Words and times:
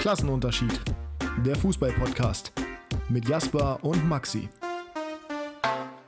Klassenunterschied. 0.00 0.80
Der 1.44 1.54
Fußball-Podcast 1.56 2.52
mit 3.10 3.28
Jasper 3.28 3.78
und 3.82 4.08
Maxi. 4.08 4.48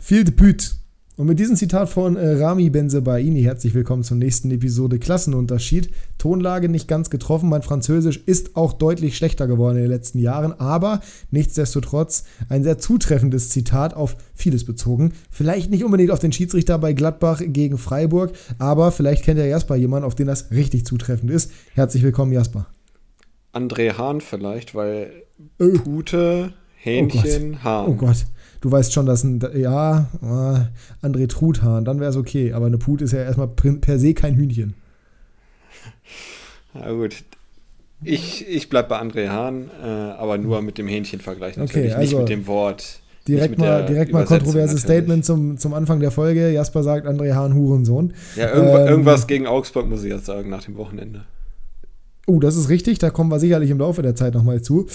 Viel 0.00 0.24
Debüt. 0.24 0.76
Und 1.18 1.26
mit 1.26 1.38
diesem 1.38 1.56
Zitat 1.56 1.90
von 1.90 2.16
äh, 2.16 2.42
Rami 2.42 2.70
Benzebaini 2.70 3.42
herzlich 3.42 3.74
willkommen 3.74 4.02
zur 4.02 4.16
nächsten 4.16 4.50
Episode 4.50 4.98
Klassenunterschied. 4.98 5.90
Tonlage 6.16 6.70
nicht 6.70 6.88
ganz 6.88 7.10
getroffen, 7.10 7.50
mein 7.50 7.60
Französisch 7.60 8.16
ist 8.24 8.56
auch 8.56 8.72
deutlich 8.72 9.14
schlechter 9.14 9.46
geworden 9.46 9.76
in 9.76 9.82
den 9.82 9.90
letzten 9.90 10.20
Jahren, 10.20 10.58
aber 10.58 11.02
nichtsdestotrotz 11.30 12.24
ein 12.48 12.62
sehr 12.62 12.78
zutreffendes 12.78 13.50
Zitat 13.50 13.92
auf 13.92 14.16
vieles 14.34 14.64
bezogen. 14.64 15.12
Vielleicht 15.30 15.70
nicht 15.70 15.84
unbedingt 15.84 16.12
auf 16.12 16.18
den 16.18 16.32
Schiedsrichter 16.32 16.78
bei 16.78 16.94
Gladbach 16.94 17.42
gegen 17.44 17.76
Freiburg, 17.76 18.32
aber 18.58 18.90
vielleicht 18.90 19.22
kennt 19.22 19.38
ja 19.38 19.44
Jasper 19.44 19.76
jemanden, 19.76 20.06
auf 20.06 20.14
den 20.14 20.28
das 20.28 20.50
richtig 20.50 20.86
zutreffend 20.86 21.30
ist. 21.30 21.50
Herzlich 21.74 22.02
willkommen, 22.02 22.32
Jasper. 22.32 22.68
André 23.52 23.96
Hahn 23.96 24.20
vielleicht, 24.20 24.74
weil 24.74 25.12
äh. 25.58 25.68
Pute, 25.78 26.52
Hähnchen, 26.76 27.58
oh 27.60 27.64
Hahn. 27.64 27.88
Oh 27.88 27.94
Gott. 27.94 28.26
Du 28.60 28.70
weißt 28.70 28.92
schon, 28.92 29.06
dass 29.06 29.24
ein, 29.24 29.40
ja, 29.56 30.06
äh, 30.22 31.06
André 31.06 31.28
Truthahn, 31.28 31.84
dann 31.84 31.98
wäre 31.98 32.10
es 32.10 32.16
okay. 32.16 32.52
Aber 32.52 32.66
eine 32.66 32.78
Pute 32.78 33.04
ist 33.04 33.12
ja 33.12 33.20
erstmal 33.20 33.48
per 33.48 33.98
se 33.98 34.14
kein 34.14 34.36
Hühnchen. 34.36 34.74
Na 36.74 36.92
gut. 36.92 37.24
Ich, 38.04 38.48
ich 38.48 38.68
bleibe 38.68 38.90
bei 38.90 39.00
André 39.00 39.28
Hahn, 39.28 39.70
äh, 39.82 39.86
aber 39.86 40.38
nur 40.38 40.62
mit 40.62 40.78
dem 40.78 40.88
Hähnchenvergleich 40.88 41.56
natürlich, 41.56 41.92
okay, 41.92 42.00
also 42.00 42.00
nicht 42.00 42.18
mit 42.18 42.28
dem 42.28 42.46
Wort. 42.46 43.00
Direkt 43.28 43.58
mal, 43.58 43.86
direkt 43.86 44.12
mal 44.12 44.24
kontroverses 44.24 44.80
Statement 44.80 45.24
zum, 45.24 45.56
zum 45.56 45.74
Anfang 45.74 46.00
der 46.00 46.10
Folge. 46.10 46.50
Jasper 46.50 46.82
sagt 46.82 47.06
André 47.06 47.34
Hahn 47.34 47.54
Hurensohn. 47.54 48.14
Ja, 48.34 48.52
irgendwas, 48.52 48.80
ähm, 48.80 48.88
irgendwas 48.88 49.26
gegen 49.28 49.46
Augsburg 49.46 49.88
muss 49.88 50.02
ich 50.02 50.10
jetzt 50.10 50.26
sagen 50.26 50.50
nach 50.50 50.64
dem 50.64 50.76
Wochenende. 50.76 51.24
Oh, 52.28 52.38
das 52.38 52.54
ist 52.54 52.68
richtig, 52.68 53.00
da 53.00 53.10
kommen 53.10 53.32
wir 53.32 53.40
sicherlich 53.40 53.70
im 53.70 53.78
Laufe 53.78 54.00
der 54.00 54.14
Zeit 54.14 54.34
nochmal 54.34 54.62
zu. 54.62 54.86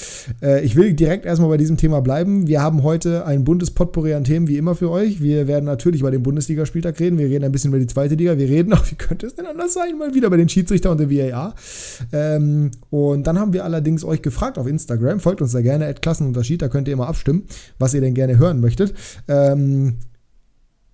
Äh, 0.41 0.63
ich 0.63 0.77
will 0.77 0.93
direkt 0.93 1.25
erstmal 1.25 1.49
bei 1.49 1.57
diesem 1.57 1.75
Thema 1.75 1.99
bleiben. 1.99 2.47
Wir 2.47 2.61
haben 2.61 2.83
heute 2.83 3.25
ein 3.25 3.43
buntes 3.43 3.71
Potpourri 3.71 4.13
an 4.13 4.23
Themen, 4.23 4.47
wie 4.47 4.55
immer 4.55 4.75
für 4.75 4.89
euch. 4.89 5.21
Wir 5.21 5.45
werden 5.45 5.65
natürlich 5.65 5.99
über 5.99 6.09
den 6.09 6.23
Bundesligaspieltag 6.23 6.97
reden. 7.01 7.19
Wir 7.19 7.27
reden 7.27 7.43
ein 7.43 7.51
bisschen 7.51 7.71
über 7.71 7.79
die 7.79 7.87
zweite 7.87 8.15
Liga. 8.15 8.37
Wir 8.37 8.47
reden 8.47 8.71
auch, 8.71 8.85
wie 8.91 8.95
könnte 8.95 9.27
es 9.27 9.35
denn 9.35 9.45
anders 9.45 9.73
sein, 9.73 9.97
mal 9.97 10.13
wieder 10.13 10.27
über 10.27 10.37
den 10.37 10.47
Schiedsrichter 10.47 10.89
und 10.89 11.01
den 11.01 11.11
VAR. 11.11 11.53
Ähm, 12.13 12.71
und 12.91 13.27
dann 13.27 13.37
haben 13.37 13.51
wir 13.51 13.65
allerdings 13.65 14.05
euch 14.05 14.21
gefragt 14.21 14.57
auf 14.57 14.65
Instagram. 14.65 15.19
Folgt 15.19 15.41
uns 15.41 15.51
da 15.51 15.59
gerne, 15.59 15.93
Klassenunterschied. 15.95 16.61
Da 16.61 16.69
könnt 16.69 16.87
ihr 16.87 16.93
immer 16.93 17.09
abstimmen, 17.09 17.43
was 17.77 17.93
ihr 17.93 17.99
denn 17.99 18.13
gerne 18.13 18.37
hören 18.37 18.61
möchtet. 18.61 18.93
Ähm, 19.27 19.95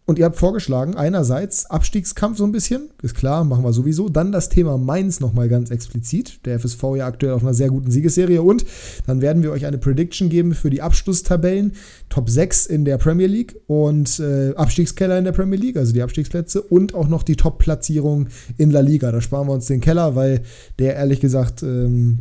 und 0.06 0.20
ihr 0.20 0.26
habt 0.26 0.36
vorgeschlagen, 0.36 0.96
einerseits 0.96 1.66
Abstiegskampf 1.68 2.38
so 2.38 2.44
ein 2.44 2.52
bisschen, 2.52 2.90
ist 3.02 3.16
klar, 3.16 3.46
machen 3.46 3.64
wir 3.64 3.72
sowieso. 3.72 4.09
Dann 4.09 4.34
das 4.34 4.50
Thema 4.50 4.78
Mainz 4.78 5.22
nochmal 5.22 5.48
ganz 5.48 5.72
explizit. 5.72 6.46
Der 6.46 6.59
FSV 6.59 6.84
ja 6.98 7.08
aktuell 7.08 7.32
auf 7.32 7.42
einer 7.42 7.54
sehr 7.54 7.70
guten 7.70 7.90
Siegesserie. 7.90 8.42
Und 8.42 8.66
dann 9.08 9.22
werden 9.22 9.44
wir 9.44 9.52
euch 9.52 9.66
eine 9.66 9.78
Prediction 9.78 10.28
geben 10.28 10.56
für 10.56 10.70
die 10.70 10.81
Abschlusstabellen. 10.81 11.72
Top 12.09 12.30
6 12.30 12.66
in 12.66 12.84
der 12.84 12.98
Premier 12.98 13.28
League 13.28 13.56
und 13.68 14.20
äh, 14.20 14.54
Abstiegskeller 14.56 15.18
in 15.18 15.24
der 15.24 15.31
Premier 15.31 15.58
League, 15.58 15.78
also 15.78 15.94
die 15.94 16.02
Abstiegsplätze. 16.02 16.62
Und 16.62 16.94
auch 16.96 17.08
noch 17.08 17.24
die 17.24 17.38
Top-Platzierung 17.38 18.28
in 18.58 18.72
La 18.72 18.81
Liga. 18.81 19.09
Da 19.09 19.22
sparen 19.22 19.48
wir 19.48 19.54
uns 19.54 19.68
den 19.68 19.80
Keller, 19.80 20.16
weil 20.18 20.42
der 20.80 20.96
ehrlich 20.96 21.22
gesagt 21.22 21.64
ähm, 21.64 22.20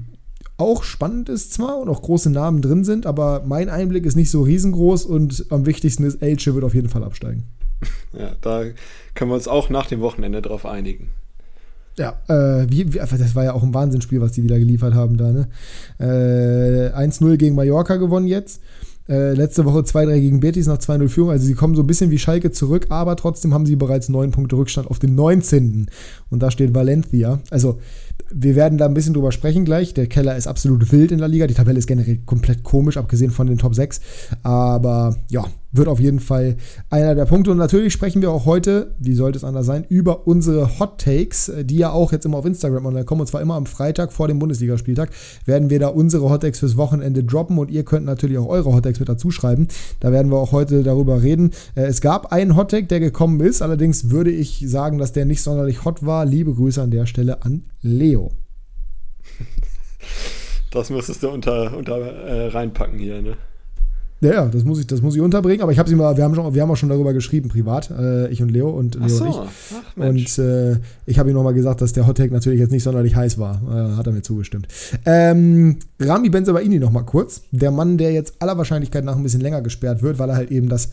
auch 0.57 0.85
spannend 0.85 1.29
ist 1.29 1.53
zwar 1.53 1.79
und 1.79 1.89
auch 1.89 2.03
große 2.03 2.31
Namen 2.31 2.63
drin 2.63 2.85
sind, 2.85 3.07
aber 3.07 3.43
mein 3.45 3.69
Einblick 3.69 4.07
ist 4.07 4.15
nicht 4.15 4.31
so 4.31 4.43
riesengroß 4.43 5.05
und 5.05 5.47
am 5.51 5.67
wichtigsten 5.67 6.05
ist, 6.05 6.23
Elche 6.23 6.55
wird 6.55 6.65
auf 6.65 6.75
jeden 6.75 6.89
Fall 6.89 7.03
absteigen. 7.03 7.43
Ja, 8.13 8.33
da 8.43 8.65
können 9.15 9.31
wir 9.31 9.37
uns 9.37 9.49
auch 9.49 9.71
nach 9.71 9.87
dem 9.87 10.01
Wochenende 10.01 10.43
drauf 10.43 10.67
einigen. 10.67 11.09
Ja, 11.97 12.21
äh, 12.29 12.67
wie, 12.69 12.93
wie, 12.93 12.99
das 12.99 13.35
war 13.35 13.45
ja 13.45 13.53
auch 13.53 13.63
ein 13.63 13.75
Wahnsinnsspiel, 13.75 14.21
was 14.21 14.33
die 14.33 14.43
wieder 14.43 14.59
geliefert 14.59 14.95
haben 14.95 15.17
da, 15.17 15.31
ne? 15.31 15.49
Äh, 15.99 16.97
1-0 16.97 17.37
gegen 17.37 17.55
Mallorca 17.55 17.97
gewonnen 17.97 18.27
jetzt. 18.27 18.61
Äh, 19.09 19.35
letzte 19.35 19.65
Woche 19.65 19.81
2-3 19.81 20.21
gegen 20.21 20.41
Betis 20.41 20.67
nach 20.67 20.79
2-0 20.79 21.09
Führung. 21.09 21.31
Also 21.31 21.45
sie 21.45 21.55
kommen 21.55 21.75
so 21.75 21.83
ein 21.83 21.87
bisschen 21.87 22.11
wie 22.11 22.19
Schalke 22.19 22.53
zurück, 22.53 22.87
aber 22.89 23.17
trotzdem 23.17 23.53
haben 23.53 23.67
sie 23.67 23.77
bereits 23.77 24.09
9 24.09 24.31
Punkte 24.31 24.57
Rückstand 24.57 24.89
auf 24.89 24.99
den 25.01 25.15
19. 25.15 25.91
Und 26.31 26.43
da 26.43 26.51
steht 26.51 26.75
Valencia. 26.75 27.41
Also 27.51 27.81
wir 28.33 28.55
werden 28.55 28.79
da 28.79 28.87
ein 28.87 28.95
bisschen 28.95 29.15
drüber 29.15 29.33
sprechen 29.33 29.65
gleich. 29.65 29.93
Der 29.93 30.07
Keller 30.07 30.37
ist 30.37 30.47
absolut 30.47 30.93
wild 30.93 31.11
in 31.11 31.19
der 31.19 31.29
Liga. 31.29 31.47
Die 31.47 31.55
Tabelle 31.55 31.79
ist 31.79 31.89
generell 31.89 32.21
komplett 32.25 32.63
komisch, 32.63 32.97
abgesehen 32.97 33.33
von 33.33 33.49
den 33.49 33.59
Top 33.59 33.75
6. 33.75 34.01
Aber 34.45 35.17
ja, 35.29 35.45
wird 35.73 35.89
auf 35.89 36.01
jeden 36.01 36.21
Fall 36.21 36.57
einer 36.91 37.15
der 37.15 37.25
Punkte. 37.25 37.51
Und 37.51 37.57
natürlich 37.57 37.93
sprechen 37.93 38.23
wir 38.23 38.31
auch 38.31 38.47
heute, 38.47 38.95
wie 38.99 39.15
sollte 39.15 39.39
es 39.39 39.45
anders 39.45 39.67
sein, 39.67 39.85
über 39.89 40.27
unsere 40.27 40.79
Hot 40.79 41.01
Takes, 41.01 41.51
die 41.63 41.79
ja 41.79 41.91
auch 41.91 42.13
jetzt 42.13 42.25
immer 42.27 42.39
auf 42.39 42.45
Instagram 42.45 42.87
online 42.87 43.05
kommen. 43.05 43.23
Und 43.23 43.27
zwar 43.27 43.41
immer 43.41 43.55
am 43.55 43.67
Freitag 43.67 44.13
vor 44.13 44.29
dem 44.29 44.39
Bundesligaspieltag 44.39 45.11
werden 45.47 45.71
wir 45.71 45.79
da 45.79 45.89
unsere 45.89 46.29
Hot 46.31 46.43
Takes 46.43 46.61
fürs 46.61 46.77
Wochenende 46.77 47.25
droppen. 47.25 47.59
Und 47.59 47.71
ihr 47.71 47.85
könnt 47.85 48.07
natürlich 48.07 48.39
auch 48.39 48.49
eure 48.49 48.73
Hot 48.73 48.85
Takes 48.85 49.01
mit 49.01 49.09
dazu 49.09 49.31
schreiben. 49.31 49.69
Da 50.01 50.13
werden 50.13 50.31
wir 50.31 50.39
auch 50.39 50.53
heute 50.53 50.83
darüber 50.83 51.23
reden. 51.23 51.51
Äh, 51.75 51.83
es 51.85 52.01
gab 52.01 52.33
einen 52.33 52.57
Hot 52.57 52.71
Take, 52.71 52.87
der 52.87 53.01
gekommen 53.01 53.41
ist. 53.41 53.63
Allerdings 53.63 54.11
würde 54.11 54.31
ich 54.31 54.63
sagen, 54.67 54.99
dass 54.99 55.13
der 55.13 55.25
nicht 55.25 55.43
sonderlich 55.43 55.85
hot 55.85 56.05
war. 56.05 56.25
Liebe 56.25 56.55
Grüße 56.55 56.83
an 56.83 56.91
der 56.91 57.07
Stelle 57.07 57.43
an 57.43 57.65
Leo. 57.81 58.33
Das 60.71 60.91
müsstest 60.91 61.23
du 61.23 61.29
unter, 61.29 61.77
unter 61.77 61.99
äh, 61.99 62.49
reinpacken 62.49 62.99
hier, 62.99 63.21
ne? 63.21 63.37
Ja, 64.23 64.33
ja, 64.33 64.47
das 64.47 64.63
muss 64.63 64.79
ich, 64.79 64.87
das 64.87 65.03
muss 65.03 65.17
ich 65.17 65.21
unterbringen. 65.21 65.63
Aber 65.63 65.73
ich 65.73 65.81
habe 65.81 65.89
sie 65.89 65.97
mal, 65.97 66.17
wir 66.17 66.23
haben, 66.23 66.37
schon, 66.37 66.55
wir 66.55 66.63
haben 66.63 66.71
auch 66.71 66.77
schon 66.77 66.89
darüber 66.89 67.13
geschrieben, 67.13 67.49
privat, 67.49 67.91
äh, 67.91 68.29
ich 68.29 68.41
und 68.41 68.51
Leo 68.51 68.71
und 68.71 68.95
Leo 68.95 69.09
so. 69.09 69.25
und 69.25 69.31
ich. 69.31 69.37
Ach, 69.37 69.97
und 69.97 70.39
äh, 70.39 70.79
ich 71.07 71.19
habe 71.19 71.31
ihm 71.31 71.35
nochmal 71.35 71.55
gesagt, 71.55 71.81
dass 71.81 71.93
der 71.93 72.07
Hottag 72.07 72.31
natürlich 72.31 72.61
jetzt 72.61 72.71
nicht 72.71 72.85
sonderlich 72.85 73.17
heiß 73.17 73.39
war. 73.39 73.61
Äh, 73.69 73.97
hat 73.97 74.07
er 74.07 74.13
mir 74.13 74.23
zugestimmt. 74.23 74.69
Ähm, 75.07 75.79
Rami 75.99 76.29
Benzabaini 76.29 76.79
nochmal 76.79 77.05
kurz. 77.05 77.43
Der 77.51 77.73
Mann, 77.73 77.99
der 77.99 78.13
jetzt 78.13 78.35
aller 78.39 78.57
Wahrscheinlichkeit 78.57 79.05
nach 79.05 79.17
ein 79.17 79.25
bisschen 79.25 79.41
länger 79.41 79.61
gesperrt 79.61 80.03
wird, 80.03 80.21
weil 80.21 80.31
er 80.31 80.37
halt 80.37 80.53
eben 80.53 80.69
das 80.69 80.91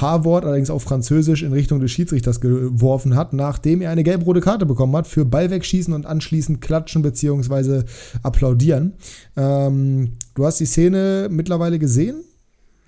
H-Wort, 0.00 0.46
allerdings 0.46 0.70
auf 0.70 0.82
Französisch, 0.82 1.42
in 1.42 1.52
Richtung 1.52 1.80
des 1.80 1.90
Schiedsrichters 1.90 2.40
geworfen 2.40 3.14
hat, 3.14 3.34
nachdem 3.34 3.82
er 3.82 3.90
eine 3.90 4.04
gelb-rote 4.04 4.40
Karte 4.40 4.64
bekommen 4.64 4.96
hat 4.96 5.06
für 5.06 5.26
Ball 5.26 5.50
wegschießen 5.50 5.92
und 5.92 6.06
anschließend 6.06 6.62
klatschen 6.62 7.02
bzw. 7.02 7.82
applaudieren. 8.22 8.94
Ähm, 9.36 10.12
du 10.34 10.46
hast 10.46 10.60
die 10.60 10.66
Szene 10.66 11.28
mittlerweile 11.30 11.78
gesehen? 11.78 12.24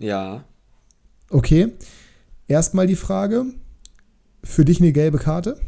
Ja. 0.02 0.44
Okay. 1.30 1.68
Erstmal 2.48 2.86
die 2.86 2.96
Frage: 2.96 3.46
Für 4.44 4.64
dich 4.64 4.80
eine 4.80 4.92
gelbe 4.92 5.18
Karte? 5.18 5.58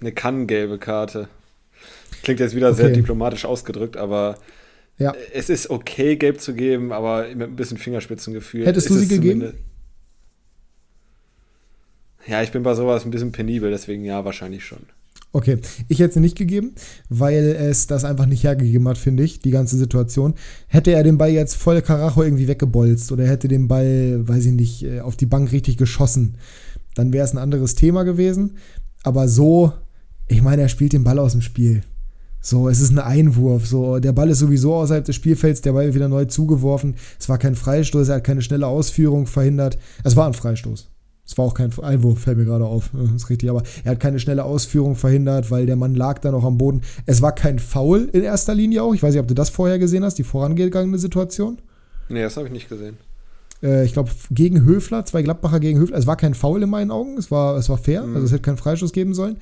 Eine 0.00 0.12
kann-gelbe 0.12 0.78
Karte. 0.78 1.28
Klingt 2.22 2.40
jetzt 2.40 2.56
wieder 2.56 2.70
okay. 2.70 2.82
sehr 2.82 2.90
diplomatisch 2.90 3.44
ausgedrückt, 3.44 3.96
aber 3.96 4.36
ja. 4.98 5.14
es 5.32 5.48
ist 5.48 5.70
okay, 5.70 6.16
gelb 6.16 6.40
zu 6.40 6.54
geben, 6.54 6.92
aber 6.92 7.28
mit 7.28 7.50
ein 7.50 7.56
bisschen 7.56 7.78
Fingerspitzengefühl. 7.78 8.66
Hättest 8.66 8.90
du 8.90 8.94
sie 8.94 9.08
gegeben? 9.08 9.54
Ja, 12.26 12.42
ich 12.42 12.52
bin 12.52 12.62
bei 12.62 12.74
sowas 12.74 13.04
ein 13.04 13.10
bisschen 13.10 13.32
penibel, 13.32 13.70
deswegen 13.70 14.04
ja, 14.04 14.24
wahrscheinlich 14.24 14.64
schon. 14.64 14.86
Okay, 15.34 15.58
ich 15.88 15.98
hätte 16.00 16.14
sie 16.14 16.20
nicht 16.20 16.36
gegeben, 16.36 16.72
weil 17.08 17.56
es 17.58 17.86
das 17.86 18.04
einfach 18.04 18.26
nicht 18.26 18.44
hergegeben 18.44 18.86
hat, 18.86 18.98
finde 18.98 19.22
ich, 19.22 19.40
die 19.40 19.50
ganze 19.50 19.78
Situation. 19.78 20.34
Hätte 20.66 20.90
er 20.90 21.02
den 21.02 21.16
Ball 21.16 21.30
jetzt 21.30 21.54
voll 21.54 21.80
Karacho 21.80 22.22
irgendwie 22.22 22.48
weggebolzt 22.48 23.10
oder 23.12 23.26
hätte 23.26 23.48
den 23.48 23.66
Ball, 23.66 24.28
weiß 24.28 24.44
ich 24.46 24.52
nicht, 24.52 24.82
äh, 24.82 25.00
auf 25.00 25.16
die 25.16 25.26
Bank 25.26 25.50
richtig 25.50 25.78
geschossen, 25.78 26.36
dann 26.94 27.14
wäre 27.14 27.24
es 27.24 27.32
ein 27.32 27.38
anderes 27.38 27.74
Thema 27.74 28.02
gewesen. 28.02 28.58
Aber 29.04 29.26
so, 29.26 29.72
ich 30.28 30.42
meine, 30.42 30.62
er 30.62 30.68
spielt 30.68 30.92
den 30.92 31.04
Ball 31.04 31.18
aus 31.18 31.32
dem 31.32 31.40
Spiel. 31.40 31.82
So, 32.44 32.68
es 32.68 32.80
ist 32.80 32.90
ein 32.90 32.98
Einwurf. 32.98 33.66
So, 33.66 34.00
der 34.00 34.12
Ball 34.12 34.28
ist 34.28 34.40
sowieso 34.40 34.74
außerhalb 34.74 35.04
des 35.04 35.16
Spielfelds, 35.16 35.62
der 35.62 35.72
Ball 35.72 35.86
wird 35.86 35.94
wieder 35.94 36.08
neu 36.08 36.26
zugeworfen. 36.26 36.96
Es 37.18 37.28
war 37.30 37.38
kein 37.38 37.54
Freistoß, 37.54 38.08
er 38.08 38.16
hat 38.16 38.24
keine 38.24 38.42
schnelle 38.42 38.66
Ausführung 38.66 39.26
verhindert. 39.26 39.78
Es 40.04 40.14
war 40.14 40.26
ein 40.26 40.34
Freistoß. 40.34 40.90
Es 41.24 41.38
war 41.38 41.44
auch 41.44 41.54
kein 41.54 41.72
Einwurf, 41.78 42.20
fällt 42.20 42.36
mir 42.36 42.44
gerade 42.44 42.64
auf. 42.64 42.90
Das 42.92 43.10
ist 43.10 43.30
richtig, 43.30 43.48
aber 43.48 43.62
er 43.84 43.92
hat 43.92 44.00
keine 44.00 44.18
schnelle 44.18 44.44
Ausführung 44.44 44.96
verhindert, 44.96 45.50
weil 45.50 45.66
der 45.66 45.76
Mann 45.76 45.94
lag 45.94 46.18
da 46.18 46.30
noch 46.30 46.44
am 46.44 46.58
Boden. 46.58 46.82
Es 47.06 47.22
war 47.22 47.32
kein 47.32 47.58
Foul 47.58 48.08
in 48.12 48.22
erster 48.22 48.54
Linie 48.54 48.82
auch. 48.82 48.94
Ich 48.94 49.02
weiß 49.02 49.14
nicht, 49.14 49.20
ob 49.20 49.28
du 49.28 49.34
das 49.34 49.48
vorher 49.48 49.78
gesehen 49.78 50.04
hast, 50.04 50.18
die 50.18 50.24
vorangegangene 50.24 50.98
Situation. 50.98 51.58
Nee, 52.08 52.22
das 52.22 52.36
habe 52.36 52.48
ich 52.48 52.52
nicht 52.52 52.68
gesehen. 52.68 52.96
Äh, 53.62 53.84
ich 53.84 53.92
glaube, 53.92 54.10
gegen 54.30 54.64
Höfler, 54.64 55.04
zwei 55.04 55.22
Gladbacher 55.22 55.60
gegen 55.60 55.78
Höfler. 55.78 55.96
Es 55.96 56.06
war 56.06 56.16
kein 56.16 56.34
Foul 56.34 56.62
in 56.62 56.70
meinen 56.70 56.90
Augen, 56.90 57.16
es 57.16 57.30
war, 57.30 57.56
es 57.56 57.68
war 57.68 57.78
fair, 57.78 58.02
mhm. 58.02 58.14
also 58.14 58.26
es 58.26 58.32
hätte 58.32 58.42
keinen 58.42 58.56
Freischuss 58.56 58.92
geben 58.92 59.14
sollen. 59.14 59.36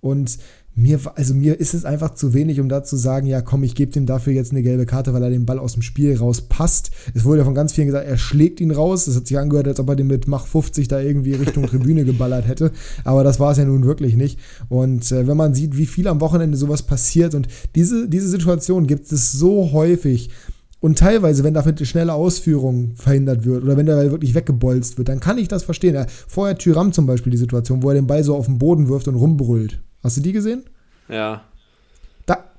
Und 0.00 0.38
mir, 0.76 0.98
also 1.14 1.34
mir 1.34 1.60
ist 1.60 1.72
es 1.72 1.84
einfach 1.84 2.14
zu 2.14 2.34
wenig, 2.34 2.58
um 2.60 2.68
da 2.68 2.82
zu 2.82 2.96
sagen, 2.96 3.26
ja 3.26 3.40
komm, 3.42 3.62
ich 3.62 3.74
gebe 3.74 3.92
dem 3.92 4.06
dafür 4.06 4.32
jetzt 4.32 4.50
eine 4.50 4.62
gelbe 4.62 4.86
Karte, 4.86 5.14
weil 5.14 5.22
er 5.22 5.30
den 5.30 5.46
Ball 5.46 5.58
aus 5.58 5.74
dem 5.74 5.82
Spiel 5.82 6.16
rauspasst. 6.16 6.90
Es 7.14 7.24
wurde 7.24 7.38
ja 7.38 7.44
von 7.44 7.54
ganz 7.54 7.72
vielen 7.72 7.86
gesagt, 7.86 8.06
er 8.06 8.18
schlägt 8.18 8.60
ihn 8.60 8.72
raus. 8.72 9.04
Das 9.04 9.14
hat 9.14 9.26
sich 9.28 9.38
angehört, 9.38 9.68
als 9.68 9.78
ob 9.78 9.88
er 9.88 9.96
den 9.96 10.08
mit 10.08 10.26
Mach 10.26 10.46
50 10.46 10.88
da 10.88 11.00
irgendwie 11.00 11.34
Richtung 11.34 11.66
Tribüne 11.66 12.04
geballert 12.04 12.48
hätte. 12.48 12.72
Aber 13.04 13.22
das 13.22 13.38
war 13.38 13.52
es 13.52 13.58
ja 13.58 13.64
nun 13.64 13.84
wirklich 13.84 14.16
nicht. 14.16 14.38
Und 14.68 15.12
äh, 15.12 15.28
wenn 15.28 15.36
man 15.36 15.54
sieht, 15.54 15.76
wie 15.76 15.86
viel 15.86 16.08
am 16.08 16.20
Wochenende 16.20 16.56
sowas 16.56 16.82
passiert 16.82 17.34
und 17.34 17.46
diese, 17.74 18.08
diese 18.08 18.28
Situation 18.28 18.86
gibt 18.86 19.10
es 19.12 19.32
so 19.32 19.72
häufig, 19.72 20.30
und 20.80 20.98
teilweise, 20.98 21.44
wenn 21.44 21.54
dafür 21.54 21.72
eine 21.74 21.86
schnelle 21.86 22.12
Ausführung 22.12 22.92
verhindert 22.94 23.46
wird 23.46 23.64
oder 23.64 23.78
wenn 23.78 23.86
der 23.86 23.94
Ball 23.94 24.10
wirklich 24.10 24.34
weggebolzt 24.34 24.98
wird, 24.98 25.08
dann 25.08 25.18
kann 25.18 25.38
ich 25.38 25.48
das 25.48 25.62
verstehen. 25.62 25.94
Ja, 25.94 26.04
vorher 26.28 26.58
Tyram 26.58 26.92
zum 26.92 27.06
Beispiel 27.06 27.30
die 27.30 27.38
Situation, 27.38 27.82
wo 27.82 27.88
er 27.88 27.94
den 27.94 28.06
Ball 28.06 28.22
so 28.22 28.36
auf 28.36 28.44
den 28.44 28.58
Boden 28.58 28.86
wirft 28.90 29.08
und 29.08 29.14
rumbrüllt. 29.14 29.80
Hast 30.04 30.18
du 30.18 30.20
die 30.20 30.32
gesehen? 30.32 30.62
Ja. 31.08 31.42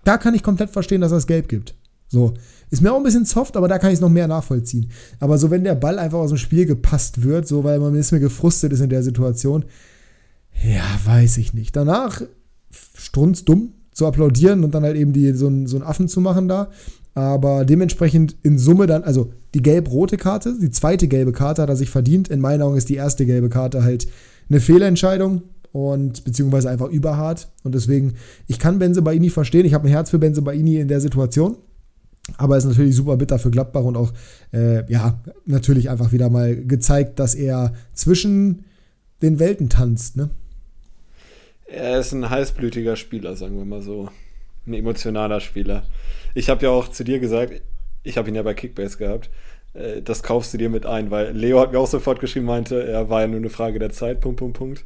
Da 0.06 0.18
kann 0.18 0.36
ich 0.36 0.44
komplett 0.44 0.70
verstehen, 0.70 1.02
dass 1.02 1.12
das 1.12 1.28
gelb 1.28 1.50
gibt. 1.50 1.76
So. 2.08 2.34
Ist 2.70 2.82
mir 2.82 2.94
auch 2.94 2.98
ein 2.98 3.04
bisschen 3.04 3.26
soft, 3.26 3.58
aber 3.58 3.68
da 3.68 3.80
kann 3.80 3.90
ich 3.90 3.96
es 3.96 4.02
noch 4.02 4.10
mehr 4.10 4.28
nachvollziehen. 4.28 4.92
Aber 5.20 5.38
so, 5.38 5.50
wenn 5.50 5.64
der 5.64 5.76
Ball 5.76 6.00
einfach 6.00 6.20
aus 6.20 6.30
dem 6.30 6.38
Spiel 6.38 6.66
gepasst 6.66 7.24
wird, 7.24 7.48
so 7.48 7.64
weil 7.64 7.80
man 7.80 7.92
ein 7.92 7.98
bisschen 7.98 8.20
gefrustet 8.20 8.72
ist 8.72 8.80
in 8.82 8.90
der 8.90 9.04
Situation, 9.04 9.66
ja, 10.64 10.84
weiß 11.06 11.38
ich 11.38 11.54
nicht. 11.54 11.76
Danach 11.76 12.22
strunzdumm 12.72 13.74
zu 13.92 14.06
applaudieren 14.06 14.64
und 14.64 14.74
dann 14.74 14.84
halt 14.84 14.96
eben 14.96 15.12
die, 15.12 15.34
so, 15.34 15.48
einen, 15.48 15.68
so 15.68 15.78
einen 15.78 15.86
Affen 15.86 16.08
zu 16.08 16.22
machen 16.22 16.48
da. 16.48 16.70
Aber 17.14 17.66
dementsprechend 17.66 18.36
in 18.44 18.58
Summe 18.60 18.88
dann, 18.88 19.04
also 19.04 19.34
die 19.54 19.62
gelb-rote 19.62 20.18
Karte, 20.18 20.56
die 20.60 20.70
zweite 20.70 21.08
gelbe 21.08 21.32
Karte 21.32 21.62
hat 21.64 21.70
er 21.70 21.76
sich 21.76 21.90
verdient. 21.90 22.28
In 22.28 22.42
meinen 22.42 22.62
Augen 22.62 22.78
ist 22.78 22.90
die 22.90 22.96
erste 22.96 23.26
gelbe 23.26 23.50
Karte 23.50 23.84
halt 23.84 24.08
eine 24.50 24.60
Fehlentscheidung 24.60 25.44
und 25.76 26.24
beziehungsweise 26.24 26.70
einfach 26.70 26.88
überhart. 26.88 27.50
Und 27.64 27.76
deswegen, 27.76 28.14
ich 28.48 28.60
kann 28.60 28.80
Benze 28.80 29.02
Baini 29.02 29.30
verstehen. 29.30 29.66
Ich 29.66 29.74
habe 29.74 29.90
ein 29.90 29.92
Herz 29.92 30.10
für 30.10 30.20
Benze 30.20 30.42
Baini 30.42 30.80
in 30.80 30.88
der 30.88 31.02
Situation. 31.02 31.58
Aber 32.38 32.56
ist 32.56 32.64
natürlich 32.64 32.96
super 32.96 33.18
bitter 33.18 33.40
für 33.40 33.52
Gladbach 33.52 33.84
und 33.84 33.98
auch, 33.98 34.14
äh, 34.54 34.90
ja, 34.90 35.20
natürlich 35.46 35.90
einfach 35.90 36.14
wieder 36.14 36.30
mal 36.30 36.56
gezeigt, 36.56 37.20
dass 37.20 37.36
er 37.36 37.74
zwischen 37.94 38.64
den 39.22 39.38
Welten 39.38 39.68
tanzt, 39.68 40.16
ne? 40.16 40.30
Er 41.66 42.00
ist 42.00 42.14
ein 42.14 42.30
heißblütiger 42.30 42.96
Spieler, 42.96 43.36
sagen 43.36 43.58
wir 43.58 43.66
mal 43.66 43.82
so. 43.82 44.08
Ein 44.66 44.76
emotionaler 44.76 45.42
Spieler. 45.42 45.84
Ich 46.36 46.50
habe 46.50 46.64
ja 46.64 46.70
auch 46.70 46.88
zu 46.88 47.04
dir 47.04 47.20
gesagt, 47.20 47.62
ich 48.04 48.18
habe 48.18 48.30
ihn 48.30 48.36
ja 48.36 48.44
bei 48.44 48.54
Kickbase 48.54 48.98
gehabt, 48.98 49.30
äh, 49.74 50.02
das 50.02 50.24
kaufst 50.24 50.54
du 50.54 50.58
dir 50.58 50.70
mit 50.70 50.86
ein, 50.86 51.12
weil 51.12 51.36
Leo 51.36 51.60
hat 51.60 51.74
mir 51.74 51.80
auch 51.80 51.88
sofort 51.88 52.22
geschrieben, 52.22 52.46
meinte, 52.46 52.82
er 52.82 53.10
war 53.10 53.22
ja 53.22 53.28
nur 53.28 53.40
eine 53.40 53.50
Frage 53.50 53.78
der 53.78 53.92
Zeit, 53.92 54.22
Punkt, 54.22 54.38
Punkt, 54.38 54.58
Punkt. 54.58 54.86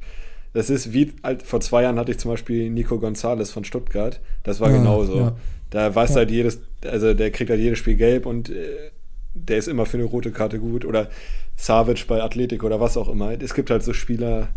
Das 0.54 0.70
ist 0.70 0.94
wie, 0.94 1.14
vor 1.44 1.62
zwei 1.62 1.84
Jahren 1.84 2.00
hatte 2.00 2.12
ich 2.12 2.18
zum 2.18 2.32
Beispiel 2.32 2.70
Nico 2.70 3.00
Gonzalez 3.00 3.52
von 3.52 3.64
Stuttgart, 3.64 4.20
das 4.44 4.60
war 4.60 4.72
ja, 4.72 4.78
genauso. 4.78 5.18
Ja. 5.18 5.36
Da 5.70 5.94
weiß 5.94 6.12
ja. 6.12 6.16
halt 6.18 6.32
jedes, 6.32 6.60
also 6.84 7.14
der 7.14 7.30
kriegt 7.32 7.50
halt 7.50 7.60
jedes 7.60 7.78
Spiel 7.78 7.96
gelb 7.96 8.26
und 8.26 8.50
äh, 8.50 8.90
der 9.34 9.58
ist 9.58 9.68
immer 9.68 9.86
für 9.86 9.98
eine 9.98 10.06
rote 10.06 10.32
Karte 10.32 10.60
gut. 10.60 10.86
Oder 10.86 11.10
Savage 11.56 12.06
bei 12.08 12.24
Athletik 12.24 12.64
oder 12.64 12.80
was 12.80 12.98
auch 12.98 13.10
immer. 13.10 13.32
Es 13.40 13.54
gibt 13.54 13.70
halt 13.70 13.84
so 13.84 13.94
Spieler, 13.94 14.50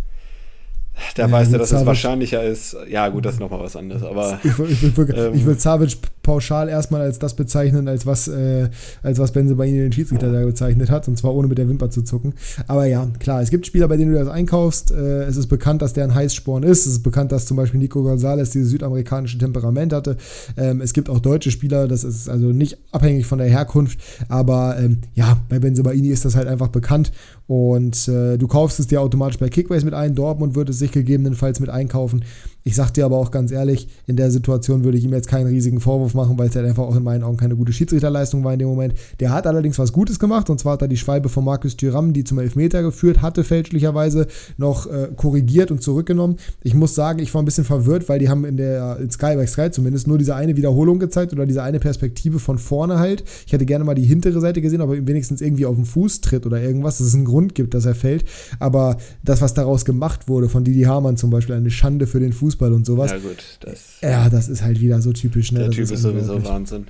da 1.16 1.22
ja, 1.22 1.30
weiß 1.30 1.52
er, 1.52 1.58
dass 1.58 1.70
Zavic, 1.70 1.82
es 1.82 1.86
wahrscheinlicher 1.86 2.42
ist. 2.42 2.76
Ja, 2.88 3.08
gut, 3.08 3.24
das 3.24 3.34
ist 3.34 3.40
nochmal 3.40 3.60
was 3.60 3.76
anderes. 3.76 4.02
Aber, 4.02 4.38
ich, 4.42 4.58
ich, 4.58 4.82
ich, 4.82 4.98
ähm, 4.98 5.34
ich 5.34 5.46
will 5.46 5.56
Zavic 5.56 5.96
pauschal 6.22 6.68
erstmal 6.68 7.00
als 7.00 7.18
das 7.18 7.34
bezeichnen, 7.34 7.88
als 7.88 8.06
was, 8.06 8.28
äh, 8.28 8.68
als 9.02 9.18
was 9.18 9.32
Benze 9.32 9.54
bei 9.54 9.66
Ihnen 9.66 9.78
den 9.78 9.92
Schiedsrichter 9.92 10.30
da 10.30 10.44
bezeichnet 10.44 10.90
hat, 10.90 11.08
und 11.08 11.18
zwar 11.18 11.34
ohne 11.34 11.48
mit 11.48 11.58
der 11.58 11.68
Wimper 11.68 11.90
zu 11.90 12.02
zucken. 12.02 12.34
Aber 12.66 12.86
ja, 12.86 13.06
klar, 13.18 13.42
es 13.42 13.50
gibt 13.50 13.66
Spieler, 13.66 13.88
bei 13.88 13.96
denen 13.96 14.12
du 14.12 14.18
das 14.18 14.28
einkaufst. 14.28 14.90
Äh, 14.90 15.24
es 15.24 15.36
ist 15.36 15.48
bekannt, 15.48 15.82
dass 15.82 15.92
der 15.92 16.04
ein 16.04 16.14
Heißsporn 16.14 16.62
ist. 16.62 16.86
Es 16.86 16.92
ist 16.92 17.02
bekannt, 17.02 17.32
dass 17.32 17.46
zum 17.46 17.56
Beispiel 17.56 17.80
Nico 17.80 18.02
Gonzalez 18.02 18.50
dieses 18.50 18.70
südamerikanische 18.70 19.38
Temperament 19.38 19.92
hatte. 19.92 20.16
Ähm, 20.56 20.80
es 20.80 20.92
gibt 20.92 21.10
auch 21.10 21.18
deutsche 21.18 21.50
Spieler, 21.50 21.88
das 21.88 22.04
ist 22.04 22.28
also 22.28 22.46
nicht 22.46 22.78
abhängig 22.92 23.26
von 23.26 23.38
der 23.38 23.48
Herkunft, 23.48 23.98
aber 24.28 24.76
ähm, 24.78 24.98
ja, 25.14 25.38
bei 25.48 25.58
Benzebaini 25.58 26.08
ist 26.08 26.24
das 26.24 26.36
halt 26.36 26.48
einfach 26.48 26.68
bekannt 26.68 27.12
und 27.46 28.08
äh, 28.08 28.38
du 28.38 28.46
kaufst 28.46 28.80
es 28.80 28.86
dir 28.86 29.00
automatisch 29.00 29.38
bei 29.38 29.48
Kickbase 29.48 29.84
mit 29.84 29.94
ein. 29.94 30.14
Dortmund 30.14 30.54
wird 30.54 30.68
es 30.68 30.78
sich 30.78 30.92
gegebenenfalls 30.92 31.60
mit 31.60 31.70
einkaufen. 31.70 32.24
Ich 32.64 32.76
sag 32.76 32.92
dir 32.92 33.04
aber 33.04 33.16
auch 33.16 33.30
ganz 33.30 33.50
ehrlich, 33.50 33.88
in 34.06 34.16
der 34.16 34.30
Situation 34.30 34.84
würde 34.84 34.96
ich 34.96 35.04
ihm 35.04 35.12
jetzt 35.12 35.28
keinen 35.28 35.46
riesigen 35.46 35.80
Vorwurf 35.80 36.14
machen, 36.14 36.38
weil 36.38 36.48
es 36.48 36.56
halt 36.56 36.66
einfach 36.66 36.84
auch 36.84 36.94
in 36.94 37.02
meinen 37.02 37.24
Augen 37.24 37.36
keine 37.36 37.56
gute 37.56 37.72
Schiedsrichterleistung 37.72 38.44
war 38.44 38.52
in 38.52 38.60
dem 38.60 38.68
Moment. 38.68 38.94
Der 39.18 39.32
hat 39.32 39.46
allerdings 39.46 39.78
was 39.78 39.92
Gutes 39.92 40.18
gemacht 40.18 40.48
und 40.48 40.60
zwar 40.60 40.74
hat 40.74 40.82
er 40.82 40.88
die 40.88 40.96
Schwalbe 40.96 41.28
von 41.28 41.44
Markus 41.44 41.76
Thuram, 41.76 42.12
die 42.12 42.22
zum 42.22 42.38
Elfmeter 42.38 42.82
geführt 42.82 43.20
hatte, 43.20 43.42
fälschlicherweise 43.42 44.28
noch 44.58 44.86
äh, 44.86 45.08
korrigiert 45.16 45.70
und 45.70 45.82
zurückgenommen. 45.82 46.36
Ich 46.62 46.74
muss 46.74 46.94
sagen, 46.94 47.18
ich 47.18 47.34
war 47.34 47.42
ein 47.42 47.44
bisschen 47.44 47.64
verwirrt, 47.64 48.08
weil 48.08 48.20
die 48.20 48.28
haben 48.28 48.44
in 48.44 48.56
der 48.56 48.98
in 49.00 49.10
Sky 49.10 49.36
by 49.36 49.46
Sky 49.46 49.70
zumindest 49.70 50.06
nur 50.06 50.18
diese 50.18 50.36
eine 50.36 50.56
Wiederholung 50.56 51.00
gezeigt 51.00 51.32
oder 51.32 51.46
diese 51.46 51.62
eine 51.62 51.80
Perspektive 51.80 52.38
von 52.38 52.58
vorne 52.58 52.98
halt. 52.98 53.24
Ich 53.46 53.52
hätte 53.52 53.66
gerne 53.66 53.84
mal 53.84 53.94
die 53.94 54.04
hintere 54.04 54.40
Seite 54.40 54.60
gesehen, 54.60 54.80
aber 54.80 54.94
wenigstens 55.06 55.40
irgendwie 55.40 55.66
auf 55.66 55.74
den 55.74 55.84
Fuß 55.84 56.20
tritt 56.20 56.46
oder 56.46 56.60
irgendwas, 56.62 56.98
dass 56.98 57.08
es 57.08 57.14
einen 57.14 57.24
Grund 57.24 57.56
gibt, 57.56 57.74
dass 57.74 57.86
er 57.86 57.94
fällt. 57.94 58.24
Aber 58.60 58.98
das, 59.24 59.40
was 59.40 59.54
daraus 59.54 59.84
gemacht 59.84 60.28
wurde, 60.28 60.48
von 60.48 60.62
Didi 60.62 60.82
Hamann 60.82 61.16
zum 61.16 61.30
Beispiel, 61.30 61.56
eine 61.56 61.70
Schande 61.70 62.06
für 62.06 62.20
den 62.20 62.32
Fuß 62.32 62.51
Fußball 62.52 62.72
und 62.72 62.86
sowas. 62.86 63.10
Ja, 63.10 63.18
gut. 63.18 63.58
Das, 63.60 64.00
ja, 64.02 64.28
das 64.28 64.48
ist 64.48 64.62
halt 64.62 64.80
wieder 64.80 65.00
so 65.00 65.12
typisch. 65.12 65.52
Ne? 65.52 65.60
Der 65.60 65.68
das 65.68 65.76
Typ 65.76 65.84
ist, 65.84 65.90
ist 65.92 66.02
sowieso 66.02 66.44
Wahnsinn. 66.44 66.86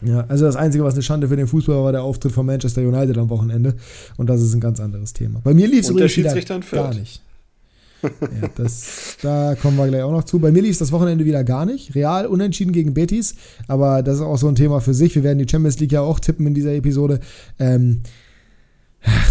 Ja, 0.00 0.24
also 0.28 0.44
das 0.44 0.56
Einzige, 0.56 0.84
was 0.84 0.94
eine 0.94 1.02
Schande 1.02 1.28
für 1.28 1.36
den 1.36 1.48
Fußball 1.48 1.76
war, 1.76 1.84
war 1.84 1.92
der 1.92 2.02
Auftritt 2.02 2.32
von 2.32 2.46
Manchester 2.46 2.82
United 2.82 3.18
am 3.18 3.28
Wochenende. 3.30 3.74
Und 4.16 4.28
das 4.28 4.40
ist 4.40 4.54
ein 4.54 4.60
ganz 4.60 4.80
anderes 4.80 5.12
Thema. 5.12 5.40
Bei 5.42 5.54
mir 5.54 5.66
lief 5.66 5.80
es 5.80 5.90
übrigens 5.90 6.16
wieder 6.16 6.60
gar 6.70 6.94
nicht. 6.94 7.22
ja, 8.02 8.48
das, 8.54 9.16
da 9.22 9.56
kommen 9.60 9.76
wir 9.76 9.88
gleich 9.88 10.02
auch 10.02 10.12
noch 10.12 10.22
zu. 10.22 10.38
Bei 10.38 10.52
mir 10.52 10.62
lief 10.62 10.70
es 10.70 10.78
das 10.78 10.92
Wochenende 10.92 11.24
wieder 11.24 11.42
gar 11.42 11.66
nicht. 11.66 11.96
Real 11.96 12.26
unentschieden 12.26 12.72
gegen 12.72 12.94
Betis, 12.94 13.34
aber 13.66 14.04
das 14.04 14.16
ist 14.16 14.22
auch 14.22 14.38
so 14.38 14.46
ein 14.46 14.54
Thema 14.54 14.80
für 14.80 14.94
sich. 14.94 15.16
Wir 15.16 15.24
werden 15.24 15.40
die 15.40 15.50
Champions 15.50 15.80
League 15.80 15.90
ja 15.90 16.00
auch 16.00 16.20
tippen 16.20 16.46
in 16.46 16.54
dieser 16.54 16.74
Episode. 16.74 17.18
Ähm, 17.58 18.02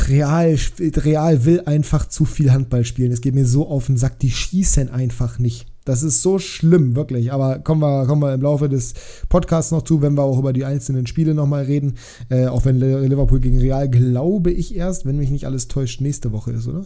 Real, 0.08 0.58
Real 0.80 1.46
will 1.46 1.62
einfach 1.66 2.08
zu 2.08 2.26
viel 2.26 2.52
Handball 2.52 2.86
spielen. 2.86 3.12
Es 3.12 3.22
geht 3.22 3.36
mir 3.36 3.46
so 3.46 3.68
auf 3.68 3.88
den 3.88 3.98
Sack, 3.98 4.20
die 4.20 4.32
schießen 4.32 4.90
einfach 4.90 5.40
nicht. 5.40 5.68
Das 5.84 6.04
ist 6.04 6.22
so 6.22 6.38
schlimm, 6.40 6.96
wirklich. 6.96 7.32
Aber 7.32 7.60
kommen 7.60 7.82
wir, 7.82 8.06
kommen 8.06 8.22
wir 8.22 8.34
im 8.34 8.42
Laufe 8.42 8.68
des 8.70 8.94
Podcasts 9.30 9.72
noch 9.72 9.84
zu, 9.84 10.02
wenn 10.02 10.16
wir 10.16 10.24
auch 10.24 10.40
über 10.40 10.54
die 10.54 10.66
einzelnen 10.66 11.08
Spiele 11.08 11.34
nochmal 11.34 11.64
reden. 11.64 11.96
Äh, 12.30 12.48
auch 12.48 12.66
wenn 12.66 12.78
Liverpool 12.80 13.40
gegen 13.40 13.60
Real, 13.60 13.90
glaube 13.90 14.52
ich 14.52 14.76
erst, 14.76 15.06
wenn 15.06 15.18
mich 15.18 15.30
nicht 15.30 15.46
alles 15.46 15.68
täuscht, 15.68 16.02
nächste 16.02 16.32
Woche 16.32 16.52
ist, 16.52 16.68
oder? 16.68 16.86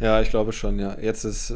Ja, 0.00 0.20
ich 0.20 0.28
glaube 0.28 0.52
schon, 0.52 0.78
ja. 0.80 0.96
Jetzt 1.00 1.24
ist 1.24 1.50
äh, 1.50 1.54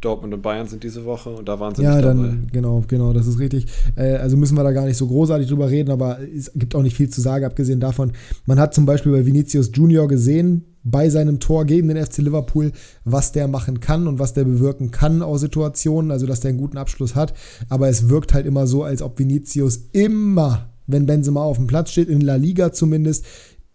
Dortmund 0.00 0.34
und 0.34 0.42
Bayern 0.42 0.68
sind 0.68 0.84
diese 0.84 1.04
Woche 1.06 1.30
und 1.30 1.48
da 1.48 1.58
waren 1.58 1.74
sie 1.74 1.82
ja, 1.82 1.94
nicht 1.94 2.04
dabei. 2.04 2.28
Dann, 2.28 2.48
genau, 2.52 2.84
genau, 2.86 3.12
das 3.14 3.26
ist 3.26 3.38
richtig. 3.38 3.66
Äh, 3.96 4.16
also 4.16 4.36
müssen 4.36 4.56
wir 4.56 4.62
da 4.62 4.72
gar 4.72 4.84
nicht 4.84 4.98
so 4.98 5.06
großartig 5.06 5.48
drüber 5.48 5.70
reden, 5.70 5.90
aber 5.90 6.18
es 6.20 6.52
gibt 6.54 6.74
auch 6.74 6.82
nicht 6.82 6.96
viel 6.96 7.08
zu 7.08 7.22
sagen, 7.22 7.44
abgesehen 7.44 7.80
davon. 7.80 8.12
Man 8.44 8.60
hat 8.60 8.74
zum 8.74 8.84
Beispiel 8.84 9.12
bei 9.12 9.24
Vinicius 9.24 9.70
Junior 9.72 10.08
gesehen, 10.08 10.66
bei 10.82 11.08
seinem 11.08 11.40
Tor 11.40 11.64
gegen 11.64 11.88
den 11.88 12.04
FC 12.04 12.18
Liverpool, 12.18 12.72
was 13.04 13.32
der 13.32 13.48
machen 13.48 13.80
kann 13.80 14.06
und 14.06 14.18
was 14.18 14.34
der 14.34 14.44
bewirken 14.44 14.90
kann 14.90 15.22
aus 15.22 15.40
Situationen, 15.40 16.10
also 16.10 16.26
dass 16.26 16.40
der 16.40 16.50
einen 16.50 16.58
guten 16.58 16.78
Abschluss 16.78 17.14
hat. 17.14 17.34
Aber 17.68 17.88
es 17.88 18.08
wirkt 18.08 18.34
halt 18.34 18.46
immer 18.46 18.66
so, 18.66 18.82
als 18.84 19.02
ob 19.02 19.18
Vinicius 19.18 19.88
immer, 19.92 20.70
wenn 20.86 21.06
Benzema 21.06 21.42
auf 21.42 21.56
dem 21.56 21.66
Platz 21.66 21.90
steht, 21.90 22.08
in 22.08 22.20
La 22.20 22.36
Liga 22.36 22.72
zumindest, 22.72 23.24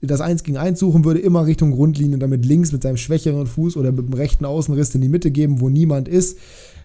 das 0.08 0.22
1 0.22 0.44
gegen 0.44 0.58
1 0.58 0.80
suchen 0.80 1.06
würde, 1.06 1.20
immer 1.20 1.46
Richtung 1.46 1.72
Grundlinie, 1.72 2.18
damit 2.18 2.46
links 2.46 2.72
mit 2.72 2.84
seinem 2.84 2.98
schwächeren 2.98 3.48
Fuß 3.48 3.78
oder 3.78 3.92
mit 3.92 4.08
dem 4.08 4.14
rechten 4.14 4.46
Außenriss 4.46 4.96
in 4.96 5.02
die 5.02 5.10
Mitte 5.10 5.32
geben, 5.32 5.62
wo 5.62 5.70
niemand 5.70 6.08
ist. 6.08 6.38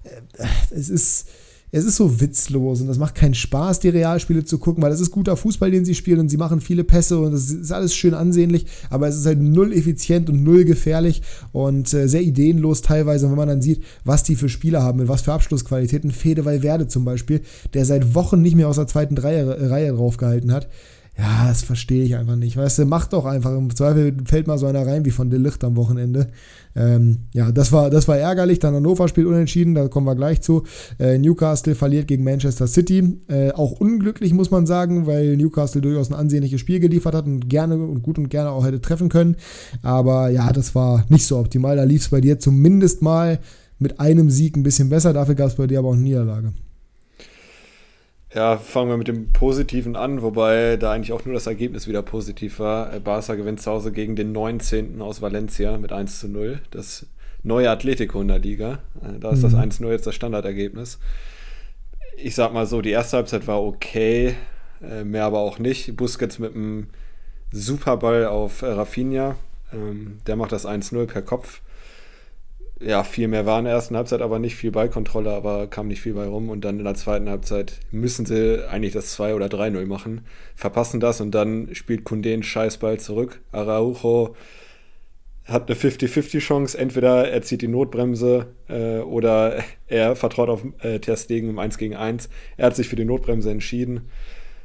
Äh, 0.02 0.46
es 0.70 0.88
ist, 0.88 1.26
es 1.72 1.84
ist 1.84 1.96
so 1.96 2.20
witzlos 2.20 2.80
und 2.80 2.88
das 2.88 2.98
macht 2.98 3.14
keinen 3.14 3.34
Spaß, 3.34 3.78
die 3.78 3.90
Realspiele 3.90 4.44
zu 4.44 4.58
gucken, 4.58 4.82
weil 4.82 4.90
das 4.90 5.00
ist 5.00 5.12
guter 5.12 5.36
Fußball, 5.36 5.70
den 5.70 5.84
sie 5.84 5.94
spielen 5.94 6.18
und 6.18 6.28
sie 6.28 6.36
machen 6.36 6.60
viele 6.60 6.82
Pässe 6.82 7.18
und 7.18 7.32
das 7.32 7.50
ist 7.50 7.70
alles 7.70 7.94
schön 7.94 8.14
ansehnlich, 8.14 8.66
aber 8.90 9.06
es 9.06 9.16
ist 9.16 9.26
halt 9.26 9.40
null 9.40 9.72
effizient 9.72 10.28
und 10.28 10.42
null 10.42 10.64
gefährlich 10.64 11.22
und 11.52 11.92
äh, 11.94 12.08
sehr 12.08 12.22
ideenlos 12.22 12.82
teilweise, 12.82 13.30
wenn 13.30 13.36
man 13.36 13.48
dann 13.48 13.62
sieht, 13.62 13.84
was 14.04 14.24
die 14.24 14.34
für 14.34 14.48
Spieler 14.48 14.82
haben, 14.82 14.98
mit 14.98 15.08
was 15.08 15.22
für 15.22 15.32
Abschlussqualitäten. 15.32 16.10
Fede 16.10 16.44
Valverde 16.44 16.88
zum 16.88 17.04
Beispiel, 17.04 17.42
der 17.72 17.84
seit 17.84 18.14
Wochen 18.14 18.42
nicht 18.42 18.56
mehr 18.56 18.68
aus 18.68 18.76
der 18.76 18.88
zweiten 18.88 19.16
Reihe, 19.16 19.70
Reihe 19.70 19.92
draufgehalten 19.92 20.52
hat. 20.52 20.68
Ja, 21.20 21.48
das 21.48 21.60
verstehe 21.60 22.02
ich 22.02 22.16
einfach 22.16 22.36
nicht. 22.36 22.56
Weißt 22.56 22.78
du, 22.78 22.86
mach 22.86 23.06
doch 23.06 23.26
einfach. 23.26 23.54
Im 23.54 23.76
Zweifel 23.76 24.16
fällt 24.24 24.46
mal 24.46 24.56
so 24.56 24.64
einer 24.64 24.86
rein 24.86 25.04
wie 25.04 25.10
von 25.10 25.28
De 25.28 25.38
Licht 25.38 25.62
am 25.64 25.76
Wochenende. 25.76 26.28
Ähm, 26.74 27.26
ja, 27.34 27.52
das 27.52 27.72
war, 27.72 27.90
das 27.90 28.08
war 28.08 28.16
ärgerlich. 28.16 28.58
Dann 28.58 28.74
Hannover 28.74 29.06
spielt 29.06 29.26
unentschieden, 29.26 29.74
da 29.74 29.88
kommen 29.88 30.06
wir 30.06 30.14
gleich 30.14 30.40
zu. 30.40 30.62
Äh, 30.98 31.18
Newcastle 31.18 31.74
verliert 31.74 32.08
gegen 32.08 32.24
Manchester 32.24 32.66
City. 32.66 33.18
Äh, 33.28 33.52
auch 33.52 33.72
unglücklich, 33.72 34.32
muss 34.32 34.50
man 34.50 34.66
sagen, 34.66 35.06
weil 35.06 35.36
Newcastle 35.36 35.82
durchaus 35.82 36.10
ein 36.10 36.18
ansehnliches 36.18 36.58
Spiel 36.58 36.80
geliefert 36.80 37.14
hat 37.14 37.26
und 37.26 37.50
gerne 37.50 37.76
und 37.76 38.02
gut 38.02 38.16
und 38.16 38.30
gerne 38.30 38.50
auch 38.50 38.64
hätte 38.64 38.80
treffen 38.80 39.10
können. 39.10 39.36
Aber 39.82 40.30
ja, 40.30 40.50
das 40.54 40.74
war 40.74 41.04
nicht 41.10 41.26
so 41.26 41.38
optimal. 41.38 41.76
Da 41.76 41.84
lief 41.84 42.00
es 42.00 42.08
bei 42.08 42.22
dir 42.22 42.38
zumindest 42.38 43.02
mal 43.02 43.40
mit 43.78 44.00
einem 44.00 44.30
Sieg 44.30 44.56
ein 44.56 44.62
bisschen 44.62 44.88
besser. 44.88 45.12
Dafür 45.12 45.34
gab 45.34 45.48
es 45.48 45.56
bei 45.56 45.66
dir 45.66 45.80
aber 45.80 45.88
auch 45.88 45.94
eine 45.94 46.02
Niederlage. 46.02 46.54
Ja, 48.32 48.58
fangen 48.58 48.90
wir 48.90 48.96
mit 48.96 49.08
dem 49.08 49.32
Positiven 49.32 49.96
an, 49.96 50.22
wobei 50.22 50.76
da 50.76 50.92
eigentlich 50.92 51.12
auch 51.12 51.24
nur 51.24 51.34
das 51.34 51.48
Ergebnis 51.48 51.88
wieder 51.88 52.02
positiv 52.02 52.60
war. 52.60 52.94
Äh, 52.94 53.00
Barca 53.00 53.34
gewinnt 53.34 53.60
zu 53.60 53.70
Hause 53.70 53.90
gegen 53.90 54.14
den 54.14 54.30
19. 54.30 55.02
aus 55.02 55.20
Valencia 55.20 55.76
mit 55.78 55.92
1 55.92 56.20
zu 56.20 56.28
0. 56.28 56.60
Das 56.70 57.06
neue 57.42 57.68
Atletico 57.70 58.20
in 58.20 58.28
der 58.28 58.38
Liga. 58.38 58.78
Äh, 59.02 59.18
da 59.18 59.32
ist 59.32 59.38
mhm. 59.38 59.42
das 59.42 59.54
1-0 59.54 59.90
jetzt 59.90 60.06
das 60.06 60.14
Standardergebnis. 60.14 61.00
Ich 62.16 62.36
sag 62.36 62.52
mal 62.52 62.66
so, 62.66 62.82
die 62.82 62.90
erste 62.90 63.16
Halbzeit 63.16 63.48
war 63.48 63.62
okay, 63.62 64.36
äh, 64.80 65.02
mehr 65.02 65.24
aber 65.24 65.40
auch 65.40 65.58
nicht. 65.58 65.96
Busquets 65.96 66.38
mit 66.38 66.54
einem 66.54 66.86
Superball 67.50 68.26
auf 68.26 68.62
Rafinha. 68.62 69.34
Ähm, 69.72 70.18
der 70.28 70.36
macht 70.36 70.52
das 70.52 70.66
1-0 70.66 71.06
per 71.06 71.22
Kopf 71.22 71.62
ja, 72.80 73.04
viel 73.04 73.28
mehr 73.28 73.44
war 73.44 73.58
in 73.58 73.66
der 73.66 73.74
ersten 73.74 73.96
Halbzeit, 73.96 74.22
aber 74.22 74.38
nicht 74.38 74.56
viel 74.56 74.70
Ballkontrolle, 74.70 75.30
aber 75.30 75.66
kam 75.66 75.88
nicht 75.88 76.00
viel 76.00 76.14
bei 76.14 76.26
rum. 76.26 76.48
Und 76.48 76.64
dann 76.64 76.78
in 76.78 76.84
der 76.84 76.94
zweiten 76.94 77.28
Halbzeit 77.28 77.78
müssen 77.90 78.24
sie 78.24 78.66
eigentlich 78.68 78.94
das 78.94 79.12
2 79.12 79.34
oder 79.34 79.46
3-0 79.46 79.86
machen, 79.86 80.22
verpassen 80.54 80.98
das 80.98 81.20
und 81.20 81.32
dann 81.32 81.74
spielt 81.74 82.04
Kunde 82.04 82.32
einen 82.32 82.42
Scheißball 82.42 82.98
zurück. 82.98 83.40
Araujo 83.52 84.34
hat 85.44 85.68
eine 85.68 85.78
50-50-Chance. 85.78 86.78
Entweder 86.78 87.28
er 87.30 87.42
zieht 87.42 87.60
die 87.60 87.68
Notbremse 87.68 88.46
äh, 88.68 89.00
oder 89.00 89.62
er 89.86 90.16
vertraut 90.16 90.48
auf 90.48 90.64
äh, 90.78 91.00
Ter 91.00 91.16
Stegen 91.16 91.50
im 91.50 91.58
1 91.58 91.76
gegen 91.76 91.96
1. 91.96 92.30
Er 92.56 92.66
hat 92.66 92.76
sich 92.76 92.88
für 92.88 92.96
die 92.96 93.04
Notbremse 93.04 93.50
entschieden. 93.50 94.08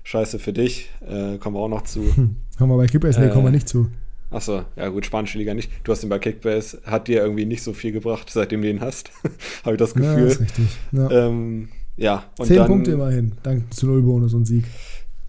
Scheiße 0.04 0.40
für 0.40 0.54
dich. 0.54 0.90
Äh, 1.02 1.38
kommen 1.40 1.56
wir 1.56 1.62
auch 1.62 1.70
noch 1.70 1.84
zu. 1.84 2.04
Hm. 2.16 2.38
Haben 2.60 2.70
wir 2.70 2.78
bei 2.78 2.86
Kickbase? 2.86 3.20
Nee, 3.20 3.30
kommen 3.30 3.46
wir 3.46 3.52
nicht 3.52 3.68
zu. 3.68 3.90
Achso, 4.32 4.64
ja 4.76 4.90
gut, 4.90 5.06
spanische 5.06 5.38
Liga 5.38 5.54
nicht. 5.54 5.72
Du 5.84 5.92
hast 5.92 6.04
ihn 6.04 6.10
bei 6.10 6.20
Kickbase. 6.20 6.82
Hat 6.86 7.08
dir 7.08 7.22
irgendwie 7.22 7.46
nicht 7.46 7.64
so 7.64 7.74
viel 7.74 7.92
gebracht, 7.92 8.30
seitdem 8.30 8.62
du 8.62 8.70
ihn 8.70 8.82
hast. 8.82 9.12
Habe 9.64 9.76
ich 9.76 9.80
das 9.80 9.94
Gefühl. 9.94 10.20
Ja, 10.20 10.26
ist 10.26 10.42
richtig. 10.42 10.66
Ja. 10.92 11.12
Ähm, 11.12 11.70
ja. 11.98 12.24
Zehn 12.42 12.58
dann, 12.58 12.68
Punkte 12.68 12.92
immerhin, 12.92 13.34
dank 13.44 13.74
zu 13.74 13.88
Null-Bonus 13.88 14.34
und 14.34 14.46
Sieg. 14.46 14.66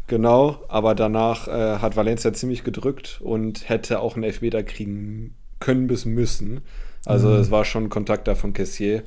Genau, 0.08 0.60
aber 0.68 0.94
danach 0.94 1.48
äh, 1.48 1.78
hat 1.78 1.96
Valencia 1.96 2.32
ziemlich 2.32 2.62
gedrückt 2.64 3.20
und 3.22 3.68
hätte 3.68 4.00
auch 4.00 4.14
einen 4.14 4.24
Elfmeter 4.24 4.62
kriegen 4.62 5.34
können 5.58 5.88
bis 5.88 6.04
müssen. 6.04 6.60
Also 7.04 7.28
mhm. 7.28 7.36
es 7.36 7.50
war 7.50 7.64
schon 7.64 7.88
Kontakt 7.88 8.28
da 8.28 8.34
von 8.34 8.52
Kessier. 8.52 9.02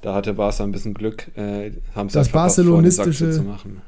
Da 0.00 0.14
hatte 0.14 0.34
Barca 0.34 0.64
ein 0.64 0.72
bisschen 0.72 0.94
Glück, 0.94 1.30
äh, 1.36 1.70
haben 1.94 2.08
es 2.08 2.14
das 2.14 2.30
barcelonistische 2.30 3.30
zu 3.30 3.42
machen. 3.42 3.82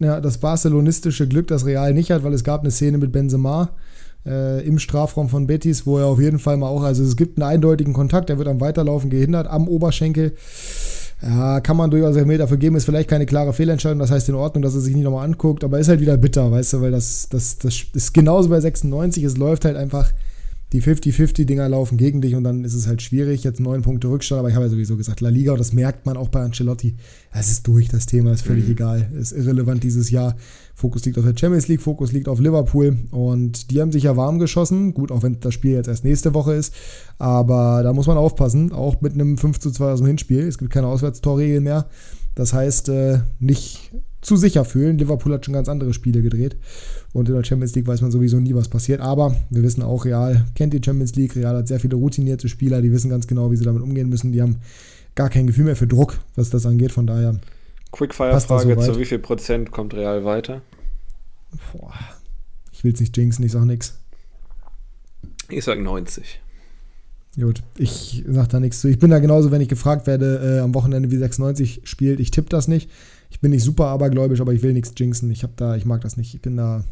Ja, 0.00 0.20
das 0.20 0.38
barcelonistische 0.38 1.28
Glück, 1.28 1.46
das 1.46 1.64
Real 1.64 1.94
nicht 1.94 2.10
hat, 2.10 2.24
weil 2.24 2.32
es 2.32 2.42
gab 2.42 2.62
eine 2.62 2.72
Szene 2.72 2.98
mit 2.98 3.12
Benzema 3.12 3.70
äh, 4.26 4.64
im 4.66 4.78
Strafraum 4.78 5.28
von 5.28 5.46
Betis, 5.46 5.86
wo 5.86 5.98
er 5.98 6.06
auf 6.06 6.20
jeden 6.20 6.38
Fall 6.38 6.56
mal 6.56 6.68
auch, 6.68 6.82
also 6.82 7.02
es 7.02 7.16
gibt 7.16 7.38
einen 7.38 7.48
eindeutigen 7.48 7.92
Kontakt, 7.92 8.30
er 8.30 8.38
wird 8.38 8.48
am 8.48 8.60
Weiterlaufen 8.60 9.10
gehindert 9.10 9.46
am 9.46 9.68
Oberschenkel. 9.68 10.34
Ja, 11.22 11.60
kann 11.60 11.76
man 11.76 11.90
durchaus 11.90 12.16
Elfmeter 12.16 12.38
dafür 12.38 12.56
geben, 12.56 12.74
ist 12.74 12.84
vielleicht 12.84 13.08
keine 13.08 13.26
klare 13.26 13.52
Fehlentscheidung, 13.52 14.00
das 14.00 14.10
heißt 14.10 14.28
in 14.28 14.34
Ordnung, 14.34 14.62
dass 14.62 14.74
er 14.74 14.80
sich 14.80 14.94
nicht 14.94 15.04
nochmal 15.04 15.24
anguckt, 15.24 15.62
aber 15.62 15.78
ist 15.78 15.88
halt 15.88 16.00
wieder 16.00 16.16
bitter, 16.16 16.50
weißt 16.50 16.72
du, 16.72 16.80
weil 16.80 16.90
das, 16.90 17.28
das, 17.28 17.58
das 17.58 17.84
ist 17.92 18.12
genauso 18.12 18.48
bei 18.48 18.58
96, 18.58 19.22
es 19.22 19.36
läuft 19.36 19.64
halt 19.64 19.76
einfach 19.76 20.10
die 20.72 20.82
50-50-Dinger 20.82 21.68
laufen 21.68 21.98
gegen 21.98 22.22
dich 22.22 22.34
und 22.34 22.44
dann 22.44 22.64
ist 22.64 22.72
es 22.72 22.86
halt 22.86 23.02
schwierig. 23.02 23.44
Jetzt 23.44 23.60
neun 23.60 23.82
Punkte 23.82 24.08
Rückstand, 24.08 24.38
aber 24.38 24.48
ich 24.48 24.54
habe 24.54 24.64
ja 24.64 24.70
sowieso 24.70 24.96
gesagt, 24.96 25.20
La 25.20 25.28
Liga, 25.28 25.52
und 25.52 25.58
das 25.58 25.74
merkt 25.74 26.06
man 26.06 26.16
auch 26.16 26.28
bei 26.28 26.40
Ancelotti. 26.40 26.96
Es 27.30 27.50
ist 27.50 27.66
durch, 27.66 27.88
das 27.88 28.06
Thema 28.06 28.32
ist 28.32 28.42
völlig 28.42 28.64
mhm. 28.64 28.72
egal. 28.72 29.10
Ist 29.14 29.32
irrelevant 29.32 29.84
dieses 29.84 30.10
Jahr. 30.10 30.36
Fokus 30.74 31.04
liegt 31.04 31.18
auf 31.18 31.24
der 31.24 31.36
Champions 31.36 31.68
League, 31.68 31.82
Fokus 31.82 32.12
liegt 32.12 32.26
auf 32.26 32.40
Liverpool 32.40 32.96
und 33.10 33.70
die 33.70 33.80
haben 33.80 33.92
sich 33.92 34.04
ja 34.04 34.16
warm 34.16 34.38
geschossen. 34.38 34.94
Gut, 34.94 35.12
auch 35.12 35.22
wenn 35.22 35.38
das 35.40 35.52
Spiel 35.52 35.72
jetzt 35.72 35.88
erst 35.88 36.04
nächste 36.04 36.32
Woche 36.32 36.54
ist, 36.54 36.74
aber 37.18 37.82
da 37.82 37.92
muss 37.92 38.06
man 38.06 38.16
aufpassen, 38.16 38.72
auch 38.72 39.00
mit 39.02 39.12
einem 39.12 39.36
5 39.36 39.60
zu 39.60 39.70
2 39.70 39.92
aus 39.92 39.98
dem 40.00 40.06
Hinspiel. 40.06 40.40
Es 40.40 40.56
gibt 40.56 40.72
keine 40.72 40.86
Auswärtstorregel 40.86 41.60
mehr. 41.60 41.86
Das 42.34 42.54
heißt, 42.54 42.88
äh, 42.88 43.20
nicht 43.40 43.92
zu 44.22 44.36
sicher 44.36 44.64
fühlen. 44.64 44.96
Liverpool 44.96 45.34
hat 45.34 45.44
schon 45.44 45.54
ganz 45.54 45.68
andere 45.68 45.92
Spiele 45.92 46.22
gedreht. 46.22 46.56
Und 47.12 47.28
in 47.28 47.34
der 47.34 47.44
Champions 47.44 47.74
League 47.74 47.86
weiß 47.86 48.00
man 48.00 48.10
sowieso 48.10 48.38
nie, 48.40 48.54
was 48.54 48.68
passiert. 48.68 49.00
Aber 49.00 49.36
wir 49.50 49.62
wissen 49.62 49.82
auch, 49.82 50.04
Real 50.04 50.46
kennt 50.54 50.72
die 50.72 50.80
Champions 50.82 51.14
League. 51.14 51.36
Real 51.36 51.56
hat 51.56 51.68
sehr 51.68 51.78
viele 51.78 51.96
routinierte 51.96 52.48
Spieler, 52.48 52.80
die 52.80 52.90
wissen 52.90 53.10
ganz 53.10 53.26
genau, 53.26 53.50
wie 53.50 53.56
sie 53.56 53.64
damit 53.64 53.82
umgehen 53.82 54.08
müssen. 54.08 54.32
Die 54.32 54.40
haben 54.40 54.56
gar 55.14 55.28
kein 55.28 55.46
Gefühl 55.46 55.66
mehr 55.66 55.76
für 55.76 55.86
Druck, 55.86 56.18
was 56.36 56.50
das 56.50 56.64
angeht. 56.64 56.92
Von 56.92 57.06
daher. 57.06 57.38
Quickfire-Frage: 57.92 58.78
Zu 58.78 58.98
wie 58.98 59.04
viel 59.04 59.18
Prozent 59.18 59.70
kommt 59.70 59.92
Real 59.92 60.24
weiter? 60.24 60.62
Boah, 61.72 61.92
ich 62.72 62.82
will 62.82 62.94
es 62.94 63.00
nicht 63.00 63.14
jinxen, 63.16 63.44
ich 63.44 63.52
sag 63.52 63.66
nichts. 63.66 63.98
Ich 65.50 65.64
sag 65.64 65.78
90. 65.78 66.40
Gut, 67.38 67.62
ich 67.76 68.24
sag 68.26 68.48
da 68.48 68.60
nichts 68.60 68.80
zu. 68.80 68.88
Ich 68.88 68.98
bin 68.98 69.10
da 69.10 69.18
genauso, 69.18 69.50
wenn 69.50 69.60
ich 69.60 69.68
gefragt 69.68 70.06
werde, 70.06 70.58
äh, 70.58 70.60
am 70.60 70.74
Wochenende 70.74 71.10
wie 71.10 71.16
96 71.16 71.82
spielt, 71.84 72.20
ich 72.20 72.30
tippe 72.30 72.48
das 72.48 72.68
nicht 72.68 72.90
ich 73.32 73.40
bin 73.40 73.50
nicht 73.50 73.64
super 73.64 73.86
abergläubisch, 73.86 74.42
aber 74.42 74.52
ich 74.52 74.62
will 74.62 74.74
nichts 74.74 74.92
jinxen. 74.94 75.30
Ich 75.30 75.42
habe 75.42 75.54
da, 75.56 75.74
ich 75.74 75.86
mag 75.86 76.02
das 76.02 76.18
nicht. 76.18 76.34
Ich 76.34 76.42
bin 76.42 76.58
da, 76.58 76.84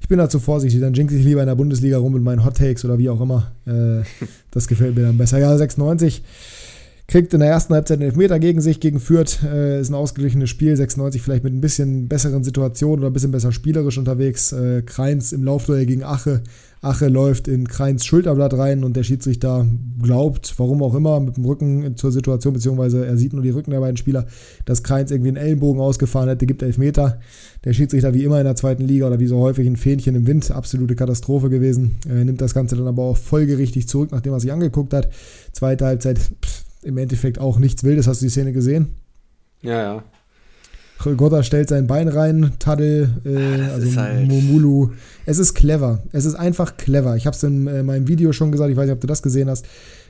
ich 0.00 0.08
bin 0.08 0.16
da 0.16 0.30
zu 0.30 0.40
vorsichtig. 0.40 0.80
Dann 0.80 0.94
jinx 0.94 1.12
ich 1.12 1.22
lieber 1.22 1.42
in 1.42 1.48
der 1.48 1.54
Bundesliga 1.54 1.98
rum 1.98 2.14
mit 2.14 2.22
meinen 2.22 2.46
Hot 2.46 2.56
Takes 2.56 2.86
oder 2.86 2.96
wie 2.96 3.10
auch 3.10 3.20
immer. 3.20 3.52
Äh, 3.66 4.02
das 4.50 4.68
gefällt 4.68 4.96
mir 4.96 5.02
dann 5.02 5.18
besser. 5.18 5.38
Ja, 5.38 5.54
96 5.54 6.22
kriegt 7.08 7.32
in 7.34 7.40
der 7.40 7.48
ersten 7.48 7.74
Halbzeit 7.74 7.98
einen 7.98 8.08
Elfmeter 8.08 8.38
gegen 8.38 8.60
sich, 8.60 8.80
gegen 8.80 9.00
Fürth. 9.00 9.42
Äh, 9.44 9.80
ist 9.80 9.90
ein 9.90 9.94
ausgeglichenes 9.94 10.50
Spiel. 10.50 10.76
96 10.76 11.22
vielleicht 11.22 11.44
mit 11.44 11.52
ein 11.52 11.60
bisschen 11.60 12.08
besseren 12.08 12.44
Situationen 12.44 13.00
oder 13.00 13.10
ein 13.10 13.12
bisschen 13.12 13.30
besser 13.30 13.52
spielerisch 13.52 13.98
unterwegs. 13.98 14.52
Äh, 14.52 14.82
Kreins 14.82 15.32
im 15.32 15.44
Laufduell 15.44 15.86
gegen 15.86 16.02
Ache 16.02 16.42
Ache 16.82 17.08
läuft 17.08 17.48
in 17.48 17.66
Kreins 17.66 18.04
Schulterblatt 18.04 18.54
rein 18.54 18.84
und 18.84 18.96
der 18.96 19.02
Schiedsrichter 19.02 19.66
glaubt, 20.00 20.54
warum 20.58 20.82
auch 20.82 20.94
immer, 20.94 21.18
mit 21.20 21.36
dem 21.36 21.44
Rücken 21.44 21.96
zur 21.96 22.12
Situation, 22.12 22.52
beziehungsweise 22.52 23.04
er 23.04 23.16
sieht 23.16 23.32
nur 23.32 23.42
die 23.42 23.50
Rücken 23.50 23.70
der 23.70 23.80
beiden 23.80 23.96
Spieler, 23.96 24.26
dass 24.66 24.82
Kreins 24.82 25.10
irgendwie 25.10 25.28
einen 25.28 25.38
Ellenbogen 25.38 25.80
ausgefahren 25.80 26.28
hätte, 26.28 26.46
gibt 26.46 26.62
Elfmeter. 26.62 27.18
Der 27.64 27.72
Schiedsrichter 27.72 28.14
wie 28.14 28.24
immer 28.24 28.38
in 28.38 28.44
der 28.44 28.56
zweiten 28.56 28.84
Liga 28.84 29.06
oder 29.06 29.18
wie 29.18 29.26
so 29.26 29.38
häufig 29.38 29.66
ein 29.66 29.76
Fähnchen 29.76 30.14
im 30.14 30.26
Wind, 30.26 30.50
absolute 30.50 30.94
Katastrophe 30.94 31.50
gewesen. 31.50 31.96
Er 32.08 32.24
nimmt 32.24 32.40
das 32.40 32.54
Ganze 32.54 32.76
dann 32.76 32.86
aber 32.86 33.02
auch 33.02 33.16
folgerichtig 33.16 33.88
zurück, 33.88 34.10
nachdem 34.12 34.34
er 34.34 34.40
sich 34.40 34.52
angeguckt 34.52 34.92
hat. 34.92 35.08
Zweite 35.52 35.86
Halbzeit 35.86 36.18
pff, 36.18 36.65
im 36.86 36.98
Endeffekt 36.98 37.38
auch 37.38 37.58
nichts 37.58 37.84
Wildes. 37.84 38.06
Hast 38.06 38.20
du 38.22 38.26
die 38.26 38.30
Szene 38.30 38.52
gesehen? 38.52 38.94
Ja, 39.60 39.82
ja. 39.82 40.04
Gotta 41.16 41.42
stellt 41.42 41.68
sein 41.68 41.86
Bein 41.86 42.08
rein, 42.08 42.52
Taddel, 42.58 43.10
äh, 43.24 43.70
also 43.70 44.00
halt 44.00 44.26
Momulu. 44.28 44.92
Es 45.26 45.38
ist 45.38 45.54
clever. 45.54 46.02
Es 46.12 46.24
ist 46.24 46.34
einfach 46.34 46.76
clever. 46.78 47.16
Ich 47.16 47.26
habe 47.26 47.36
es 47.36 47.42
in 47.42 47.66
äh, 47.66 47.82
meinem 47.82 48.08
Video 48.08 48.32
schon 48.32 48.50
gesagt, 48.50 48.70
ich 48.70 48.76
weiß 48.76 48.86
nicht, 48.86 48.94
ob 48.94 49.00
du 49.00 49.06
das 49.06 49.22
gesehen 49.22 49.50
hast. 49.50 49.66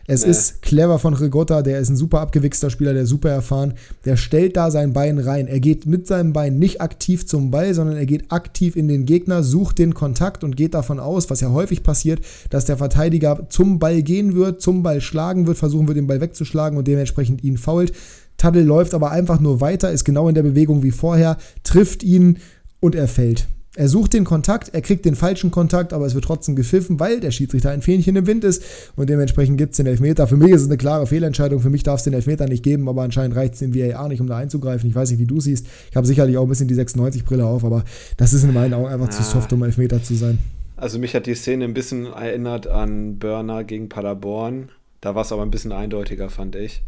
Es 0.07 0.25
nee. 0.25 0.31
ist 0.31 0.63
clever 0.63 0.99
von 0.99 1.15
Rigotta, 1.15 1.63
der 1.63 1.81
ist 1.81 1.89
ein 1.89 1.97
super 1.97 2.21
abgewichster 2.21 2.71
Spieler, 2.71 2.93
der 2.93 3.03
ist 3.03 3.09
super 3.09 3.31
erfahren. 3.31 3.75
Der 4.05 4.17
stellt 4.17 4.57
da 4.57 4.71
sein 4.71 4.93
Bein 4.93 5.19
rein. 5.19 5.49
Er 5.49 5.61
geht 5.61 5.87
mit 5.87 6.07
seinem 6.07 6.33
Bein 6.33 6.59
nicht 6.59 6.81
aktiv 6.81 7.27
zum 7.27 7.51
Ball, 7.51 7.75
sondern 7.75 7.97
er 7.97 8.07
geht 8.07 8.31
aktiv 8.31 8.77
in 8.77 8.89
den 8.89 9.05
Gegner, 9.05 9.43
sucht 9.43 9.79
den 9.79 9.95
Kontakt 9.95 10.45
und 10.45 10.57
geht 10.57 10.75
davon 10.75 11.01
aus, 11.01 11.29
was 11.29 11.41
ja 11.41 11.51
häufig 11.51 11.83
passiert, 11.83 12.21
dass 12.51 12.65
der 12.65 12.77
Verteidiger 12.77 13.47
zum 13.49 13.79
Ball 13.79 14.03
gehen 14.03 14.35
wird, 14.37 14.61
zum 14.61 14.83
Ball 14.83 15.01
schlagen 15.01 15.47
wird, 15.47 15.59
versuchen 15.59 15.89
wird, 15.89 15.99
den 15.99 16.07
Ball 16.07 16.21
wegzuschlagen 16.21 16.79
und 16.79 16.87
dementsprechend 16.87 17.43
ihn 17.43 17.59
fault. 17.59 17.93
Taddle 18.37 18.63
läuft 18.63 18.95
aber 18.95 19.11
einfach 19.11 19.41
nur 19.41 19.61
weiter, 19.61 19.91
ist 19.91 20.05
genau 20.05 20.29
in 20.29 20.35
der 20.35 20.43
Bewegung 20.43 20.83
wie 20.83 20.91
vorher, 20.91 21.39
trifft 21.65 22.03
ihn 22.03 22.39
und 22.81 22.95
er 22.95 23.09
fällt. 23.09 23.47
Er 23.77 23.89
sucht 23.89 24.15
den 24.15 24.25
Kontakt, 24.25 24.71
er 24.73 24.81
kriegt 24.81 25.05
den 25.05 25.15
falschen 25.15 25.51
Kontakt, 25.51 25.93
aber 25.93 26.07
es 26.07 26.15
wird 26.15 26.25
trotzdem 26.25 26.57
gepfiffen, 26.57 26.99
weil 26.99 27.21
der 27.21 27.31
Schiedsrichter 27.31 27.71
ein 27.71 27.83
Fähnchen 27.83 28.17
im 28.17 28.27
Wind 28.27 28.43
ist 28.43 28.65
und 28.97 29.11
dementsprechend 29.11 29.59
gibt 29.59 29.73
es 29.73 29.77
den 29.77 29.87
Elfmeter. 29.87 30.27
Für 30.27 30.39
mich 30.39 30.51
ist 30.51 30.63
es 30.63 30.69
eine 30.69 30.79
klare 30.79 31.07
Fehlentscheidung, 31.07 31.61
für 31.61 31.69
mich 31.69 31.83
darf 31.83 31.99
es 31.99 32.05
den 32.05 32.15
Elfmeter 32.15 32.47
nicht 32.49 32.63
geben, 32.63 32.89
aber 32.89 33.03
anscheinend 33.03 33.37
reicht 33.37 33.53
es 33.53 33.61
dem 33.61 33.75
VAR 33.75 34.09
nicht, 34.09 34.23
um 34.23 34.27
da 34.27 34.39
einzugreifen. 34.39 34.89
Ich 34.89 34.97
weiß 34.97 35.11
nicht, 35.11 35.21
wie 35.21 35.27
du 35.27 35.41
siehst. 35.41 35.67
Ich 35.91 35.97
habe 35.97 36.07
sicherlich 36.07 36.39
auch 36.39 36.45
ein 36.45 36.49
bisschen 36.49 36.69
die 36.69 36.75
96-Brille 36.75 37.45
auf, 37.45 37.65
aber 37.65 37.85
das 38.17 38.33
ist 38.33 38.45
in 38.45 38.55
meinen 38.55 38.73
Augen 38.73 38.87
einfach 38.87 39.11
zu 39.11 39.23
soft, 39.23 39.53
um 39.53 39.63
Elfmeter 39.63 40.03
zu 40.03 40.15
sein. 40.15 40.39
Also 40.77 40.99
mich 40.99 41.15
hat 41.15 41.27
die 41.27 41.35
Szene 41.35 41.65
ein 41.65 41.75
bisschen 41.75 42.07
erinnert 42.07 42.67
an 42.67 43.19
Burner 43.19 43.65
gegen 43.65 43.91
Paderborn. 43.91 44.71
Da 45.03 45.15
war 45.15 45.23
es 45.23 45.33
aber 45.33 45.43
ein 45.43 45.51
bisschen 45.51 45.73
eindeutiger, 45.73 46.31
fand 46.31 46.57
ich. 46.57 46.83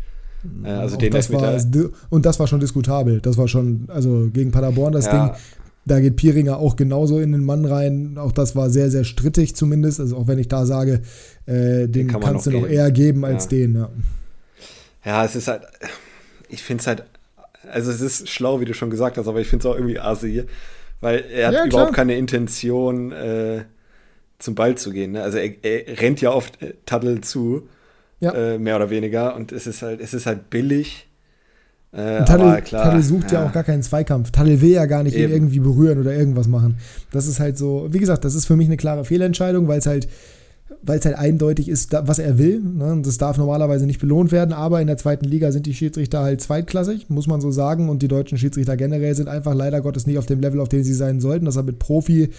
Äh, 0.64 0.68
also 0.68 0.96
den 0.96 1.12
das 1.12 1.32
war, 1.32 1.58
und 2.10 2.26
das 2.26 2.38
war 2.38 2.46
schon 2.46 2.60
diskutabel. 2.60 3.20
Das 3.20 3.36
war 3.36 3.48
schon, 3.48 3.84
also 3.88 4.28
gegen 4.32 4.50
Paderborn 4.50 4.92
das 4.92 5.06
ja. 5.06 5.28
Ding. 5.28 5.36
Da 5.88 6.00
geht 6.00 6.16
Pieringer 6.16 6.58
auch 6.58 6.76
genauso 6.76 7.18
in 7.18 7.32
den 7.32 7.44
Mann 7.44 7.64
rein. 7.64 8.16
Auch 8.18 8.32
das 8.32 8.54
war 8.54 8.70
sehr, 8.70 8.90
sehr 8.90 9.04
strittig 9.04 9.56
zumindest. 9.56 10.00
Also 10.00 10.16
auch 10.16 10.26
wenn 10.28 10.38
ich 10.38 10.48
da 10.48 10.66
sage, 10.66 11.02
äh, 11.46 11.86
den, 11.86 11.92
den 11.92 12.08
kann 12.08 12.20
kannst 12.20 12.46
du 12.46 12.50
noch 12.50 12.62
geben. 12.62 12.72
eher 12.72 12.90
geben 12.90 13.24
als 13.24 13.44
ja. 13.44 13.50
den. 13.50 13.74
Ja. 13.74 13.90
ja, 15.04 15.24
es 15.24 15.34
ist 15.34 15.48
halt, 15.48 15.62
ich 16.48 16.62
finde 16.62 16.80
es 16.82 16.86
halt, 16.86 17.04
also 17.70 17.90
es 17.90 18.00
ist 18.00 18.28
schlau, 18.28 18.60
wie 18.60 18.64
du 18.64 18.74
schon 18.74 18.90
gesagt 18.90 19.18
hast, 19.18 19.26
aber 19.26 19.40
ich 19.40 19.48
finde 19.48 19.66
es 19.66 19.72
auch 19.72 19.76
irgendwie 19.76 19.98
assi, 19.98 20.44
weil 21.00 21.24
er 21.32 21.48
hat 21.48 21.54
ja, 21.54 21.64
überhaupt 21.66 21.94
keine 21.94 22.16
Intention, 22.16 23.12
äh, 23.12 23.64
zum 24.38 24.54
Ball 24.54 24.76
zu 24.76 24.92
gehen. 24.92 25.12
Ne? 25.12 25.22
Also 25.22 25.38
er, 25.38 25.52
er 25.62 26.00
rennt 26.00 26.20
ja 26.20 26.30
oft 26.30 26.62
äh, 26.62 26.74
Taddel 26.86 27.20
zu 27.22 27.68
ja. 28.20 28.32
Äh, 28.32 28.58
mehr 28.58 28.76
oder 28.76 28.90
weniger. 28.90 29.36
Und 29.36 29.52
es 29.52 29.66
ist 29.66 29.82
halt, 29.82 30.00
es 30.00 30.14
ist 30.14 30.26
halt 30.26 30.50
billig. 30.50 31.07
Äh, 31.92 32.24
Tadel, 32.24 32.62
Tadel 32.62 33.02
sucht 33.02 33.32
ja. 33.32 33.40
ja. 33.40 33.48
auch 33.48 33.52
gar 33.52 33.64
keinen 33.64 33.82
Zweikampf. 33.82 34.30
Tadel 34.30 34.60
will 34.60 34.72
ja 34.72 34.86
gar 34.86 35.02
nicht 35.02 35.16
ihn 35.16 35.30
irgendwie 35.30 35.60
berühren 35.60 35.98
oder 35.98 36.14
irgendwas 36.14 36.46
machen. 36.46 36.76
Das 37.12 37.26
ist 37.26 37.40
halt 37.40 37.56
so, 37.56 37.88
wie 37.90 37.98
gesagt, 37.98 38.24
das 38.24 38.34
ist 38.34 38.46
für 38.46 38.56
mich 38.56 38.66
eine 38.66 38.76
klare 38.76 39.04
Fehlentscheidung, 39.04 39.68
weil 39.68 39.78
es 39.78 39.86
halt 39.86 40.08
weil 40.82 40.98
es 40.98 41.04
halt 41.04 41.16
eindeutig 41.16 41.68
ist, 41.68 41.92
was 41.92 42.18
er 42.18 42.38
will. 42.38 42.60
Ne? 42.60 43.00
Das 43.04 43.18
darf 43.18 43.38
normalerweise 43.38 43.86
nicht 43.86 44.00
belohnt 44.00 44.32
werden, 44.32 44.52
aber 44.52 44.80
in 44.80 44.86
der 44.86 44.96
zweiten 44.96 45.24
Liga 45.24 45.50
sind 45.50 45.66
die 45.66 45.74
Schiedsrichter 45.74 46.20
halt 46.20 46.40
zweitklassig, 46.40 47.08
muss 47.08 47.26
man 47.26 47.40
so 47.40 47.50
sagen. 47.50 47.88
Und 47.88 48.02
die 48.02 48.08
deutschen 48.08 48.38
Schiedsrichter 48.38 48.76
generell 48.76 49.14
sind 49.14 49.28
einfach 49.28 49.54
leider 49.54 49.80
Gottes 49.80 50.06
nicht 50.06 50.18
auf 50.18 50.26
dem 50.26 50.40
Level, 50.40 50.60
auf 50.60 50.68
dem 50.68 50.82
sie 50.82 50.94
sein 50.94 51.20
sollten. 51.20 51.46
Das 51.46 51.56
hat 51.56 51.66
mit 51.66 51.78
Profi 51.78 52.30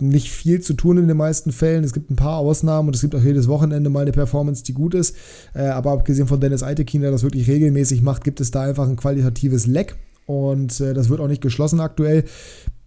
nicht 0.00 0.30
viel 0.30 0.60
zu 0.60 0.74
tun 0.74 0.98
in 0.98 1.08
den 1.08 1.16
meisten 1.16 1.52
Fällen. 1.52 1.84
Es 1.84 1.92
gibt 1.92 2.10
ein 2.10 2.16
paar 2.16 2.38
Ausnahmen 2.38 2.88
und 2.88 2.96
es 2.96 3.00
gibt 3.00 3.14
auch 3.14 3.22
jedes 3.22 3.48
Wochenende 3.48 3.90
mal 3.90 4.00
eine 4.00 4.12
Performance, 4.12 4.64
die 4.64 4.74
gut 4.74 4.94
ist. 4.94 5.16
Äh, 5.54 5.66
aber 5.66 5.92
abgesehen 5.92 6.26
von 6.26 6.40
Dennis 6.40 6.62
Eitekin, 6.62 7.02
der 7.02 7.10
das 7.10 7.22
wirklich 7.22 7.48
regelmäßig 7.48 8.02
macht, 8.02 8.24
gibt 8.24 8.40
es 8.40 8.50
da 8.50 8.62
einfach 8.62 8.88
ein 8.88 8.96
qualitatives 8.96 9.66
Leck. 9.66 9.96
Und 10.26 10.80
äh, 10.80 10.94
das 10.94 11.08
wird 11.08 11.20
auch 11.20 11.28
nicht 11.28 11.42
geschlossen 11.42 11.80
aktuell 11.80 12.24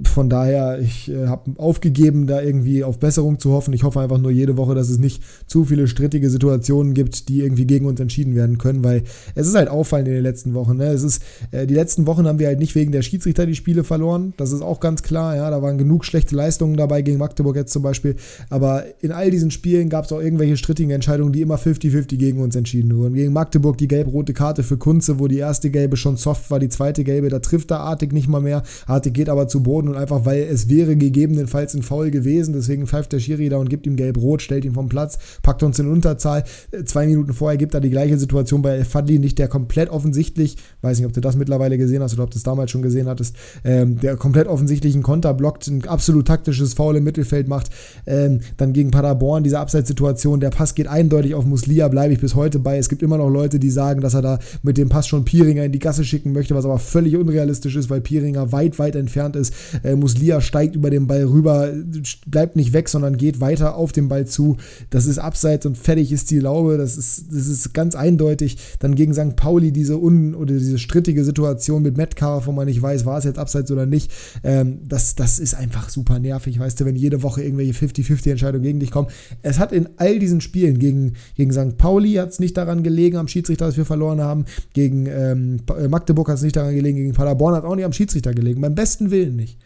von 0.03 0.29
daher, 0.29 0.79
ich 0.79 1.09
äh, 1.09 1.25
habe 1.25 1.51
aufgegeben, 1.57 2.27
da 2.27 2.41
irgendwie 2.41 2.83
auf 2.83 2.99
Besserung 2.99 3.39
zu 3.39 3.51
hoffen. 3.51 3.73
Ich 3.73 3.83
hoffe 3.83 3.99
einfach 3.99 4.19
nur 4.19 4.29
jede 4.29 4.55
Woche, 4.55 4.75
dass 4.75 4.89
es 4.89 4.99
nicht 4.99 5.23
zu 5.47 5.65
viele 5.65 5.87
strittige 5.87 6.29
Situationen 6.29 6.93
gibt, 6.93 7.29
die 7.29 7.41
irgendwie 7.41 7.65
gegen 7.65 7.87
uns 7.87 7.99
entschieden 7.99 8.35
werden 8.35 8.59
können, 8.59 8.83
weil 8.83 9.03
es 9.33 9.47
ist 9.47 9.55
halt 9.55 9.69
auffallend 9.69 10.07
in 10.07 10.13
den 10.13 10.23
letzten 10.23 10.53
Wochen. 10.53 10.77
Ne? 10.77 10.85
Es 10.85 11.01
ist, 11.01 11.23
äh, 11.49 11.65
die 11.65 11.73
letzten 11.73 12.05
Wochen 12.05 12.27
haben 12.27 12.37
wir 12.37 12.45
halt 12.45 12.59
nicht 12.59 12.75
wegen 12.75 12.91
der 12.91 13.01
Schiedsrichter 13.01 13.47
die 13.47 13.55
Spiele 13.55 13.83
verloren. 13.83 14.33
Das 14.37 14.51
ist 14.51 14.61
auch 14.61 14.79
ganz 14.79 15.01
klar. 15.01 15.35
Ja, 15.35 15.49
da 15.49 15.63
waren 15.63 15.79
genug 15.79 16.05
schlechte 16.05 16.35
Leistungen 16.35 16.77
dabei 16.77 17.01
gegen 17.01 17.17
Magdeburg 17.17 17.55
jetzt 17.55 17.73
zum 17.73 17.81
Beispiel. 17.81 18.17
Aber 18.51 18.83
in 19.01 19.11
all 19.11 19.31
diesen 19.31 19.49
Spielen 19.49 19.89
gab 19.89 20.05
es 20.05 20.11
auch 20.11 20.21
irgendwelche 20.21 20.57
strittigen 20.57 20.91
Entscheidungen, 20.91 21.33
die 21.33 21.41
immer 21.41 21.55
50-50 21.55 22.17
gegen 22.17 22.39
uns 22.39 22.55
entschieden 22.55 22.95
wurden. 22.95 23.15
Gegen 23.15 23.33
Magdeburg 23.33 23.79
die 23.79 23.87
gelb-rote 23.87 24.33
Karte 24.33 24.61
für 24.61 24.77
Kunze, 24.77 25.17
wo 25.19 25.27
die 25.27 25.39
erste 25.39 25.71
gelbe 25.71 25.97
schon 25.97 26.17
soft 26.17 26.51
war, 26.51 26.59
die 26.59 26.69
zweite 26.69 27.03
gelbe, 27.03 27.29
da 27.29 27.39
trifft 27.39 27.71
er 27.71 27.79
Artig 27.79 28.13
nicht 28.13 28.27
mal 28.27 28.41
mehr. 28.41 28.61
Artig 28.85 29.15
geht 29.15 29.29
aber 29.29 29.47
zu 29.47 29.63
Boden 29.63 29.86
und 29.87 29.97
einfach, 29.97 30.25
weil 30.25 30.43
es 30.43 30.69
wäre 30.69 30.95
gegebenenfalls 30.95 31.73
ein 31.73 31.83
Foul 31.83 32.11
gewesen, 32.11 32.53
deswegen 32.53 32.87
pfeift 32.87 33.13
der 33.13 33.19
Schiri 33.19 33.49
da 33.49 33.57
und 33.57 33.69
gibt 33.69 33.85
ihm 33.85 33.95
gelb-rot, 33.95 34.41
stellt 34.41 34.65
ihn 34.65 34.73
vom 34.73 34.89
Platz, 34.89 35.17
packt 35.43 35.63
uns 35.63 35.79
in 35.79 35.87
Unterzahl. 35.87 36.43
Äh, 36.71 36.83
zwei 36.83 37.07
Minuten 37.07 37.33
vorher 37.33 37.57
gibt 37.57 37.73
er 37.73 37.81
die 37.81 37.89
gleiche 37.89 38.17
Situation 38.17 38.61
bei 38.61 38.83
Fadli, 38.83 39.19
nicht 39.19 39.39
der 39.39 39.47
komplett 39.47 39.89
offensichtlich, 39.89 40.57
weiß 40.81 40.97
nicht, 40.97 41.07
ob 41.07 41.13
du 41.13 41.21
das 41.21 41.35
mittlerweile 41.35 41.77
gesehen 41.77 42.01
hast 42.01 42.13
oder 42.13 42.23
ob 42.23 42.31
du 42.31 42.37
es 42.37 42.43
damals 42.43 42.71
schon 42.71 42.81
gesehen 42.81 43.07
hattest, 43.07 43.35
ähm, 43.63 43.99
der 43.99 44.15
komplett 44.15 44.47
offensichtlichen 44.47 45.03
Konter 45.03 45.33
blockt, 45.33 45.67
ein 45.67 45.85
absolut 45.87 46.27
taktisches 46.27 46.73
Foul 46.73 46.97
im 46.97 47.03
Mittelfeld 47.03 47.47
macht. 47.47 47.69
Ähm, 48.05 48.41
dann 48.57 48.73
gegen 48.73 48.91
Paderborn, 48.91 49.43
diese 49.43 49.59
Abseitssituation, 49.59 50.39
der 50.39 50.49
Pass 50.49 50.75
geht 50.75 50.87
eindeutig 50.87 51.35
auf 51.35 51.45
Muslia, 51.45 51.87
bleibe 51.87 52.13
ich 52.13 52.19
bis 52.19 52.35
heute 52.35 52.59
bei. 52.59 52.77
Es 52.77 52.89
gibt 52.89 53.01
immer 53.03 53.17
noch 53.17 53.29
Leute, 53.29 53.59
die 53.59 53.69
sagen, 53.69 54.01
dass 54.01 54.13
er 54.13 54.21
da 54.21 54.39
mit 54.63 54.77
dem 54.77 54.89
Pass 54.89 55.07
schon 55.07 55.25
Pieringer 55.25 55.63
in 55.63 55.71
die 55.71 55.79
Gasse 55.79 56.03
schicken 56.03 56.33
möchte, 56.33 56.55
was 56.55 56.65
aber 56.65 56.79
völlig 56.79 57.15
unrealistisch 57.15 57.75
ist, 57.75 57.89
weil 57.89 58.01
Pieringer 58.01 58.51
weit, 58.51 58.79
weit 58.79 58.95
entfernt 58.95 59.35
ist. 59.35 59.53
Äh, 59.83 59.95
Muslia 59.95 60.41
steigt 60.41 60.75
über 60.75 60.89
den 60.89 61.07
Ball 61.07 61.23
rüber, 61.23 61.71
bleibt 62.25 62.55
nicht 62.55 62.73
weg, 62.73 62.89
sondern 62.89 63.17
geht 63.17 63.41
weiter 63.41 63.75
auf 63.75 63.91
den 63.91 64.07
Ball 64.09 64.25
zu. 64.25 64.57
Das 64.89 65.05
ist 65.05 65.19
abseits 65.19 65.65
und 65.65 65.77
fertig 65.77 66.11
ist 66.11 66.31
die 66.31 66.39
Laube. 66.39 66.77
Das 66.77 66.97
ist, 66.97 67.25
das 67.31 67.47
ist 67.47 67.73
ganz 67.73 67.95
eindeutig. 67.95 68.57
Dann 68.79 68.95
gegen 68.95 69.13
St. 69.13 69.35
Pauli 69.35 69.71
diese 69.71 69.97
un 69.97 70.35
oder 70.35 70.53
diese 70.53 70.79
strittige 70.79 71.23
Situation 71.23 71.81
mit 71.83 71.97
Metcalf, 71.97 72.47
wo 72.47 72.51
man 72.51 72.67
nicht 72.67 72.81
weiß, 72.81 73.05
war 73.05 73.17
es 73.17 73.23
jetzt 73.23 73.39
abseits 73.39 73.71
oder 73.71 73.85
nicht. 73.85 74.11
Ähm, 74.43 74.79
das, 74.87 75.15
das 75.15 75.39
ist 75.39 75.55
einfach 75.55 75.89
super 75.89 76.19
nervig, 76.19 76.59
weißt 76.59 76.79
du, 76.79 76.85
wenn 76.85 76.95
jede 76.95 77.23
Woche 77.23 77.43
irgendwelche 77.43 77.73
50-50 77.73 78.31
Entscheidungen 78.31 78.63
gegen 78.63 78.79
dich 78.79 78.91
kommen. 78.91 79.09
Es 79.41 79.59
hat 79.59 79.71
in 79.71 79.89
all 79.97 80.19
diesen 80.19 80.41
Spielen 80.41 80.79
gegen, 80.79 81.13
gegen 81.35 81.51
St. 81.51 81.77
Pauli 81.77 82.13
hat 82.13 82.29
es 82.29 82.39
nicht 82.39 82.57
daran 82.57 82.83
gelegen, 82.83 83.17
am 83.17 83.27
Schiedsrichter, 83.27 83.65
dass 83.65 83.77
wir 83.77 83.85
verloren 83.85 84.21
haben. 84.21 84.45
Gegen 84.73 85.07
ähm, 85.07 85.59
Magdeburg 85.89 86.29
hat 86.29 86.37
es 86.37 86.43
nicht 86.43 86.55
daran 86.55 86.75
gelegen, 86.75 86.97
gegen 86.97 87.13
Paderborn 87.13 87.55
hat 87.55 87.63
es 87.63 87.69
auch 87.69 87.75
nicht 87.75 87.85
am 87.85 87.93
Schiedsrichter 87.93 88.33
gelegen. 88.33 88.61
Beim 88.61 88.75
besten 88.75 89.11
Willen 89.11 89.35
nicht. 89.35 89.57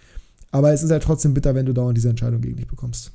Aber 0.52 0.72
es 0.74 0.84
ist 0.84 0.92
halt 0.92 1.04
trotzdem 1.04 1.34
bitter, 1.34 1.56
wenn 1.56 1.66
du 1.66 1.74
dauernd 1.74 1.98
diese 1.98 2.10
Entscheidung 2.10 2.42
gegen 2.42 2.58
dich 2.58 2.68
bekommst. 2.68 3.12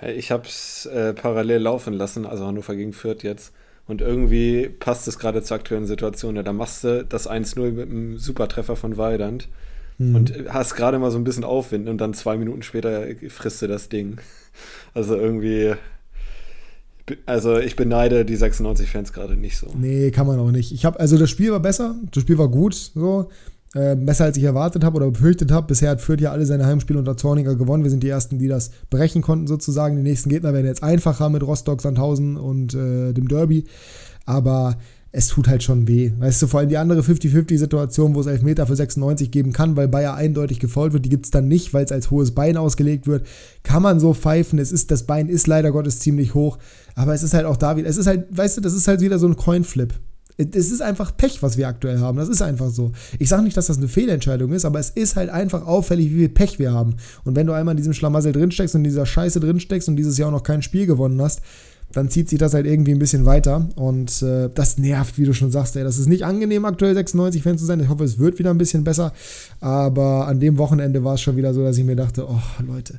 Ja, 0.00 0.08
ich 0.08 0.30
habe 0.30 0.46
es 0.46 0.86
äh, 0.86 1.14
parallel 1.14 1.62
laufen 1.62 1.94
lassen, 1.94 2.26
also 2.26 2.46
Hannover 2.46 2.74
gegen 2.74 2.92
Fürth 2.92 3.22
jetzt. 3.22 3.52
Und 3.86 4.00
irgendwie 4.00 4.68
passt 4.68 5.08
es 5.08 5.18
gerade 5.18 5.42
zur 5.42 5.56
aktuellen 5.56 5.86
Situation. 5.86 6.36
Ja, 6.36 6.42
da 6.42 6.52
machst 6.52 6.84
du 6.84 7.04
das 7.04 7.28
1-0 7.28 7.72
mit 7.72 7.90
einem 7.90 8.16
Supertreffer 8.16 8.76
von 8.76 8.96
Weidand 8.96 9.48
mhm. 9.98 10.14
und 10.14 10.34
hast 10.48 10.76
gerade 10.76 10.98
mal 10.98 11.10
so 11.10 11.18
ein 11.18 11.24
bisschen 11.24 11.44
Aufwind 11.44 11.88
und 11.88 11.98
dann 11.98 12.14
zwei 12.14 12.36
Minuten 12.36 12.62
später 12.62 13.04
frisst 13.28 13.62
du 13.62 13.66
das 13.66 13.88
Ding. 13.88 14.18
Also 14.92 15.16
irgendwie. 15.16 15.72
Also 17.24 17.58
ich 17.58 17.74
beneide 17.74 18.26
die 18.26 18.36
96 18.36 18.90
Fans 18.90 19.14
gerade 19.14 19.34
nicht 19.34 19.56
so. 19.56 19.68
Nee, 19.74 20.10
kann 20.10 20.26
man 20.26 20.38
auch 20.38 20.50
nicht. 20.50 20.72
Ich 20.72 20.84
habe 20.84 21.00
also 21.00 21.16
das 21.16 21.30
Spiel 21.30 21.50
war 21.52 21.60
besser, 21.60 21.94
das 22.12 22.22
Spiel 22.22 22.36
war 22.36 22.48
gut, 22.48 22.74
so 22.74 23.30
äh, 23.74 23.96
besser 23.96 24.24
als 24.24 24.36
ich 24.36 24.44
erwartet 24.44 24.84
habe 24.84 24.96
oder 24.96 25.10
befürchtet 25.10 25.50
habe. 25.50 25.66
Bisher 25.66 25.90
hat 25.90 26.00
Fürth 26.00 26.20
ja 26.20 26.32
alle 26.32 26.46
seine 26.46 26.66
Heimspiele 26.66 26.98
unter 26.98 27.16
Zorniger 27.16 27.56
gewonnen. 27.56 27.84
Wir 27.84 27.90
sind 27.90 28.02
die 28.02 28.08
ersten, 28.08 28.38
die 28.38 28.48
das 28.48 28.70
brechen 28.90 29.22
konnten 29.22 29.46
sozusagen. 29.46 29.96
Die 29.96 30.02
nächsten 30.02 30.28
Gegner 30.28 30.52
werden 30.52 30.66
jetzt 30.66 30.82
einfacher 30.82 31.28
mit 31.30 31.42
Rostock, 31.42 31.80
Sandhausen 31.80 32.36
und 32.36 32.74
äh, 32.74 33.12
dem 33.12 33.28
Derby. 33.28 33.64
Aber 34.26 34.76
es 35.14 35.28
tut 35.28 35.46
halt 35.46 35.62
schon 35.62 35.86
weh. 35.88 36.10
Weißt 36.18 36.40
du, 36.40 36.46
vor 36.46 36.60
allem 36.60 36.70
die 36.70 36.78
andere 36.78 37.00
50-50-Situation, 37.00 38.14
wo 38.14 38.20
es 38.20 38.26
Elfmeter 38.26 38.66
für 38.66 38.76
96 38.76 39.30
geben 39.30 39.52
kann, 39.52 39.76
weil 39.76 39.88
Bayer 39.88 40.14
eindeutig 40.14 40.58
gefault 40.58 40.94
wird, 40.94 41.04
die 41.04 41.10
gibt 41.10 41.26
es 41.26 41.30
dann 41.30 41.48
nicht, 41.48 41.74
weil 41.74 41.84
es 41.84 41.92
als 41.92 42.10
hohes 42.10 42.32
Bein 42.34 42.56
ausgelegt 42.56 43.06
wird. 43.06 43.26
Kann 43.62 43.82
man 43.82 44.00
so 44.00 44.14
pfeifen. 44.14 44.58
Es 44.58 44.72
ist, 44.72 44.90
das 44.90 45.04
Bein 45.04 45.28
ist 45.28 45.46
leider 45.46 45.70
Gottes 45.70 45.98
ziemlich 45.98 46.34
hoch. 46.34 46.58
Aber 46.94 47.12
es 47.12 47.22
ist 47.22 47.34
halt 47.34 47.44
auch 47.44 47.58
da 47.58 47.76
wieder, 47.76 47.88
es 47.88 47.98
ist 47.98 48.06
halt, 48.06 48.26
weißt 48.30 48.56
du, 48.56 48.60
das 48.62 48.72
ist 48.72 48.88
halt 48.88 49.00
wieder 49.00 49.18
so 49.18 49.26
ein 49.26 49.36
Coinflip. 49.36 49.94
Es 50.36 50.70
ist 50.70 50.82
einfach 50.82 51.16
Pech, 51.16 51.42
was 51.42 51.56
wir 51.56 51.68
aktuell 51.68 52.00
haben. 52.00 52.16
Das 52.16 52.28
ist 52.28 52.42
einfach 52.42 52.70
so. 52.70 52.92
Ich 53.18 53.28
sage 53.28 53.42
nicht, 53.42 53.56
dass 53.56 53.66
das 53.66 53.78
eine 53.78 53.88
Fehlentscheidung 53.88 54.52
ist, 54.52 54.64
aber 54.64 54.78
es 54.78 54.90
ist 54.90 55.16
halt 55.16 55.30
einfach 55.30 55.66
auffällig, 55.66 56.10
wie 56.10 56.18
viel 56.18 56.28
Pech 56.28 56.58
wir 56.58 56.72
haben. 56.72 56.96
Und 57.24 57.36
wenn 57.36 57.46
du 57.46 57.52
einmal 57.52 57.72
in 57.72 57.76
diesem 57.76 57.92
Schlamassel 57.92 58.32
drinsteckst 58.32 58.74
und 58.74 58.80
in 58.80 58.90
dieser 58.90 59.06
Scheiße 59.06 59.40
drinsteckst 59.40 59.88
und 59.88 59.96
dieses 59.96 60.18
Jahr 60.18 60.28
auch 60.28 60.32
noch 60.32 60.42
kein 60.42 60.62
Spiel 60.62 60.86
gewonnen 60.86 61.20
hast, 61.20 61.42
dann 61.92 62.08
zieht 62.08 62.28
sich 62.28 62.38
das 62.38 62.54
halt 62.54 62.66
irgendwie 62.66 62.92
ein 62.92 62.98
bisschen 62.98 63.26
weiter. 63.26 63.68
Und 63.76 64.22
äh, 64.22 64.48
das 64.54 64.78
nervt, 64.78 65.18
wie 65.18 65.24
du 65.24 65.34
schon 65.34 65.50
sagst, 65.50 65.76
ey. 65.76 65.84
Das 65.84 65.98
ist 65.98 66.08
nicht 66.08 66.24
angenehm, 66.24 66.64
aktuell 66.64 66.96
96-Fan 66.96 67.58
zu 67.58 67.66
sein. 67.66 67.80
Ich 67.80 67.88
hoffe, 67.88 68.04
es 68.04 68.18
wird 68.18 68.38
wieder 68.38 68.50
ein 68.50 68.58
bisschen 68.58 68.84
besser. 68.84 69.12
Aber 69.60 70.26
an 70.26 70.40
dem 70.40 70.56
Wochenende 70.58 71.04
war 71.04 71.14
es 71.14 71.20
schon 71.20 71.36
wieder 71.36 71.52
so, 71.52 71.62
dass 71.62 71.76
ich 71.76 71.84
mir 71.84 71.96
dachte, 71.96 72.26
oh, 72.28 72.40
Leute 72.66 72.98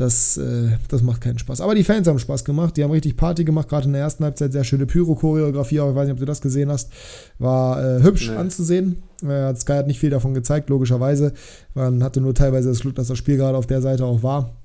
das, 0.00 0.38
äh, 0.38 0.70
das 0.88 1.02
macht 1.02 1.20
keinen 1.20 1.38
Spaß. 1.38 1.60
Aber 1.60 1.74
die 1.74 1.84
Fans 1.84 2.08
haben 2.08 2.18
Spaß 2.18 2.44
gemacht. 2.44 2.76
Die 2.76 2.82
haben 2.82 2.90
richtig 2.90 3.16
Party 3.16 3.44
gemacht. 3.44 3.68
Gerade 3.68 3.86
in 3.86 3.92
der 3.92 4.00
ersten 4.00 4.24
Halbzeit 4.24 4.52
sehr 4.52 4.64
schöne 4.64 4.86
Pyro-Choreografie. 4.86 5.76
Ich 5.76 5.94
weiß 5.94 6.06
nicht, 6.06 6.14
ob 6.14 6.18
du 6.18 6.24
das 6.24 6.40
gesehen 6.40 6.70
hast. 6.70 6.90
War 7.38 7.82
äh, 7.82 8.02
hübsch 8.02 8.30
nee. 8.30 8.36
anzusehen. 8.36 9.02
Äh, 9.22 9.54
Sky 9.56 9.72
hat 9.74 9.86
nicht 9.86 10.00
viel 10.00 10.08
davon 10.08 10.32
gezeigt, 10.32 10.70
logischerweise. 10.70 11.34
Man 11.74 12.02
hatte 12.02 12.22
nur 12.22 12.34
teilweise 12.34 12.70
das 12.70 12.80
Glück, 12.80 12.94
dass 12.94 13.08
das 13.08 13.18
Spiel 13.18 13.36
gerade 13.36 13.58
auf 13.58 13.66
der 13.66 13.82
Seite 13.82 14.06
auch 14.06 14.22
war. 14.22 14.56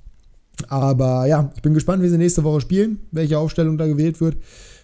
Aber 0.69 1.25
ja, 1.25 1.51
ich 1.55 1.61
bin 1.61 1.73
gespannt, 1.73 2.01
wie 2.01 2.07
sie 2.07 2.17
nächste 2.17 2.45
Woche 2.45 2.61
spielen, 2.61 2.99
welche 3.11 3.37
Aufstellung 3.37 3.77
da 3.77 3.87
gewählt 3.87 4.21
wird. 4.21 4.37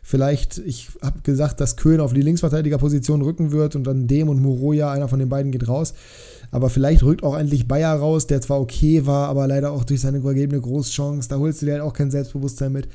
Vielleicht, 0.03 0.57
ich 0.57 0.89
habe 1.01 1.21
gesagt, 1.21 1.61
dass 1.61 1.77
Köhn 1.77 2.01
auf 2.01 2.11
die 2.11 2.21
Linksverteidigerposition 2.21 3.21
rücken 3.21 3.53
wird 3.53 3.77
und 3.77 3.85
dann 3.85 4.07
Dem 4.07 4.27
und 4.27 4.41
Muroya, 4.41 4.91
einer 4.91 5.07
von 5.07 5.19
den 5.19 5.29
beiden 5.29 5.51
geht 5.53 5.69
raus. 5.69 5.93
Aber 6.51 6.69
vielleicht 6.69 7.03
rückt 7.03 7.23
auch 7.23 7.37
endlich 7.37 7.67
Bayer 7.67 7.95
raus, 7.95 8.27
der 8.27 8.41
zwar 8.41 8.59
okay 8.59 9.05
war, 9.05 9.29
aber 9.29 9.47
leider 9.47 9.71
auch 9.71 9.85
durch 9.85 10.01
seine 10.01 10.17
übergebene 10.17 10.61
Großchance. 10.61 11.29
Da 11.29 11.37
holst 11.37 11.61
du 11.61 11.65
dir 11.65 11.73
halt 11.73 11.81
auch 11.81 11.93
kein 11.93 12.11
Selbstbewusstsein 12.11 12.73
mit. 12.73 12.89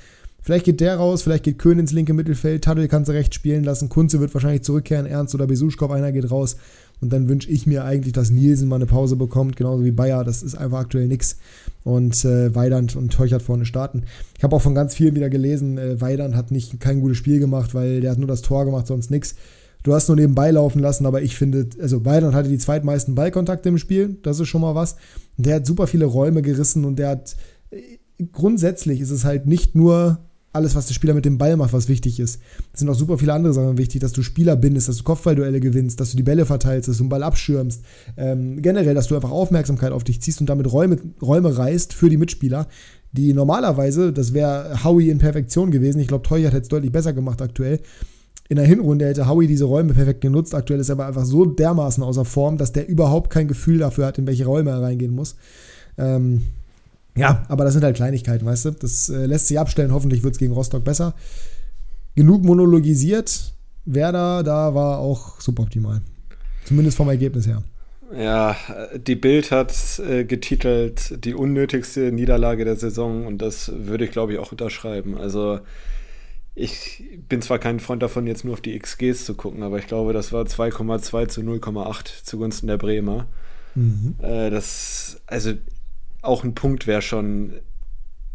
Vielleicht 0.47 0.67
geht 0.67 0.81
der 0.81 0.95
raus, 0.97 1.23
vielleicht 1.23 1.43
geht 1.43 1.59
Köhn 1.59 1.79
ins 1.79 1.91
linke 1.91 2.13
Mittelfeld, 2.13 2.63
Tadel 2.63 2.87
kannst 2.87 3.09
du 3.09 3.13
rechts 3.13 3.35
spielen 3.35 3.65
lassen, 3.65 3.89
Kunze 3.89 4.21
wird 4.21 4.33
wahrscheinlich 4.33 4.63
zurückkehren, 4.63 5.05
Ernst 5.05 5.35
oder 5.35 5.49
Besuschkow, 5.49 5.91
einer 5.91 6.13
geht 6.13 6.31
raus. 6.31 6.57
Und 7.01 7.13
dann 7.13 7.29
wünsche 7.29 7.51
ich 7.51 7.67
mir 7.67 7.85
eigentlich, 7.85 8.13
dass 8.13 8.31
Nielsen 8.31 8.69
mal 8.69 8.77
eine 8.77 8.87
Pause 8.87 9.17
bekommt, 9.17 9.57
genauso 9.57 9.85
wie 9.85 9.91
Bayer. 9.91 10.23
Das 10.23 10.45
ist 10.45 10.55
einfach 10.55 10.79
aktuell 10.79 11.09
nichts. 11.09 11.39
Und 11.83 12.25
äh, 12.25 12.55
Weidand 12.55 12.95
und 12.95 13.13
Teuchert 13.13 13.43
vorne 13.43 13.67
starten. 13.67 14.05
Ich 14.39 14.45
habe 14.45 14.55
auch 14.55 14.63
von 14.63 14.75
ganz 14.75 14.95
vielen 14.95 15.17
wieder 15.17 15.29
gelesen, 15.29 15.79
äh, 15.79 16.01
Weidand 16.01 16.37
hat 16.37 16.53
nicht 16.53 16.79
kein 16.79 17.01
gutes 17.01 17.17
Spiel 17.17 17.41
gemacht, 17.41 17.75
weil 17.75 18.01
der 18.01 18.13
hat 18.13 18.19
nur 18.19 18.29
das 18.29 18.43
Tor 18.43 18.65
gemacht, 18.65 18.87
sonst 18.87 19.11
nichts. 19.11 19.35
Du 19.87 19.95
hast 19.95 20.09
nur 20.09 20.17
nebenbei 20.17 20.51
laufen 20.51 20.81
lassen, 20.81 21.07
aber 21.07 21.23
ich 21.23 21.37
finde, 21.37 21.69
also 21.81 22.05
Weidand 22.05 22.35
hatte 22.35 22.49
die 22.49 22.59
zweitmeisten 22.59 23.15
Ballkontakte 23.15 23.69
im 23.69 23.79
Spiel, 23.79 24.19
das 24.25 24.41
ist 24.41 24.49
schon 24.49 24.63
mal 24.63 24.75
was. 24.75 24.97
Und 25.39 25.47
der 25.47 25.55
hat 25.55 25.67
super 25.67 25.87
viele 25.87 26.07
Räume 26.07 26.43
gerissen 26.43 26.85
und 26.85 26.99
der 26.99 27.11
hat, 27.11 27.37
grundsätzlich 28.33 29.01
ist 29.01 29.13
es 29.13 29.25
halt 29.25 29.47
nicht 29.47 29.77
nur 29.77 30.19
alles, 30.53 30.75
was 30.75 30.89
der 30.89 30.95
Spieler 30.95 31.15
mit 31.15 31.25
dem 31.25 31.39
Ball 31.39 31.57
macht, 31.57 31.73
was 31.73 31.87
wichtig 31.87 32.19
ist. 32.19 32.41
Es 32.73 32.81
sind 32.81 32.89
auch 32.89 32.97
super 32.97 33.17
viele 33.17 33.33
andere 33.33 33.53
Sachen 33.53 33.79
wichtig, 33.79 34.01
dass 34.01 34.11
du 34.11 34.25
Spieler 34.25 34.57
bindest, 34.57 34.89
dass 34.89 34.97
du 34.97 35.05
Kopfballduelle 35.05 35.61
gewinnst, 35.61 36.01
dass 36.01 36.11
du 36.11 36.17
die 36.17 36.25
Bälle 36.25 36.47
verteilst, 36.47 36.89
dass 36.89 36.97
du 36.97 37.05
den 37.05 37.09
Ball 37.09 37.23
abschirmst. 37.23 37.85
Ähm, 38.17 38.63
generell, 38.63 38.97
dass 38.97 39.07
du 39.07 39.15
einfach 39.15 39.31
Aufmerksamkeit 39.31 39.93
auf 39.93 40.03
dich 40.03 40.21
ziehst 40.21 40.41
und 40.41 40.49
damit 40.49 40.73
Räume, 40.73 40.99
Räume 41.23 41.57
reißt 41.57 41.95
für 41.95 42.11
die 42.11 42.17
Mitspieler, 42.17 42.67
die 43.13 43.33
normalerweise, 43.33 44.13
das 44.13 44.35
wäre 44.35 44.83
Howie 44.83 45.11
in 45.11 45.19
Perfektion 45.19 45.71
gewesen. 45.71 46.01
Ich 46.01 46.09
glaube, 46.09 46.27
Toy 46.27 46.43
hat 46.43 46.55
es 46.55 46.69
deutlich 46.69 46.91
besser 46.91 47.13
gemacht 47.13 47.41
aktuell 47.41 47.79
in 48.49 48.57
der 48.57 48.67
Hinrunde 48.67 49.07
hätte 49.07 49.29
Howie 49.29 49.47
diese 49.47 49.65
Räume 49.65 49.95
perfekt 49.95 50.21
genutzt. 50.21 50.55
Aktuell 50.55 50.81
ist 50.81 50.89
er 50.89 50.95
aber 50.95 51.07
einfach 51.07 51.25
so 51.25 51.45
dermaßen 51.45 52.03
außer 52.03 52.25
Form, 52.25 52.59
dass 52.59 52.73
der 52.73 52.89
überhaupt 52.89 53.31
kein 53.31 53.49
Gefühl 53.49 53.79
dafür 53.79 54.07
hat, 54.07 54.19
in 54.19 54.27
welche 54.27 54.47
Räume 54.47 54.71
er 54.71 54.83
reingehen 54.83 55.15
muss. 55.15 55.37
Ähm, 55.99 56.43
ja, 57.17 57.45
aber 57.49 57.65
das 57.65 57.73
sind 57.73 57.83
halt 57.83 57.97
Kleinigkeiten, 57.97 58.47
weißt 58.47 58.67
du? 58.67 58.71
Das 58.73 59.09
äh, 59.09 59.27
lässt 59.27 59.49
sich 59.49 59.59
abstellen. 59.59 59.93
Hoffentlich 59.93 60.23
wird 60.23 60.35
es 60.35 60.39
gegen 60.39 60.53
Rostock 60.53 60.85
besser. 60.85 61.15
Genug 62.15 62.45
monologisiert. 62.45 63.53
Werder, 63.87 64.43
da 64.43 64.75
war 64.75 64.99
auch 64.99 65.41
suboptimal. 65.41 66.03
Zumindest 66.65 66.97
vom 66.97 67.09
Ergebnis 67.09 67.47
her. 67.47 67.63
Ja, 68.17 68.57
die 68.97 69.17
Bild 69.17 69.51
hat 69.51 69.73
äh, 69.99 70.25
getitelt 70.25 71.25
die 71.25 71.35
unnötigste 71.35 72.13
Niederlage 72.13 72.65
der 72.65 72.77
Saison 72.77 73.27
und 73.27 73.39
das 73.39 73.73
würde 73.75 74.05
ich, 74.05 74.11
glaube 74.11 74.33
ich, 74.33 74.39
auch 74.39 74.53
unterschreiben. 74.53 75.17
Also 75.17 75.61
ich 76.59 77.05
bin 77.29 77.43
zwar 77.43 77.59
kein 77.59 77.81
Freund 77.81 78.03
davon, 78.03 78.27
jetzt 78.27 78.43
nur 78.43 78.55
auf 78.55 78.63
die 78.63 78.77
XGs 78.79 79.27
zu 79.27 79.35
gucken, 79.35 79.63
aber 79.63 79.79
ich 79.79 79.87
glaube, 79.87 80.15
das 80.15 80.33
war 80.33 80.43
2,2 80.45 81.29
zu 81.29 81.43
0,8 81.43 82.25
zugunsten 82.25 82.67
der 82.67 82.79
Bremer. 82.79 83.27
Mhm. 83.75 84.15
Äh, 84.23 84.49
das, 84.49 85.21
also 85.27 85.53
auch 86.23 86.45
ein 86.45 86.55
Punkt 86.55 86.87
wäre 86.87 87.03
schon 87.03 87.53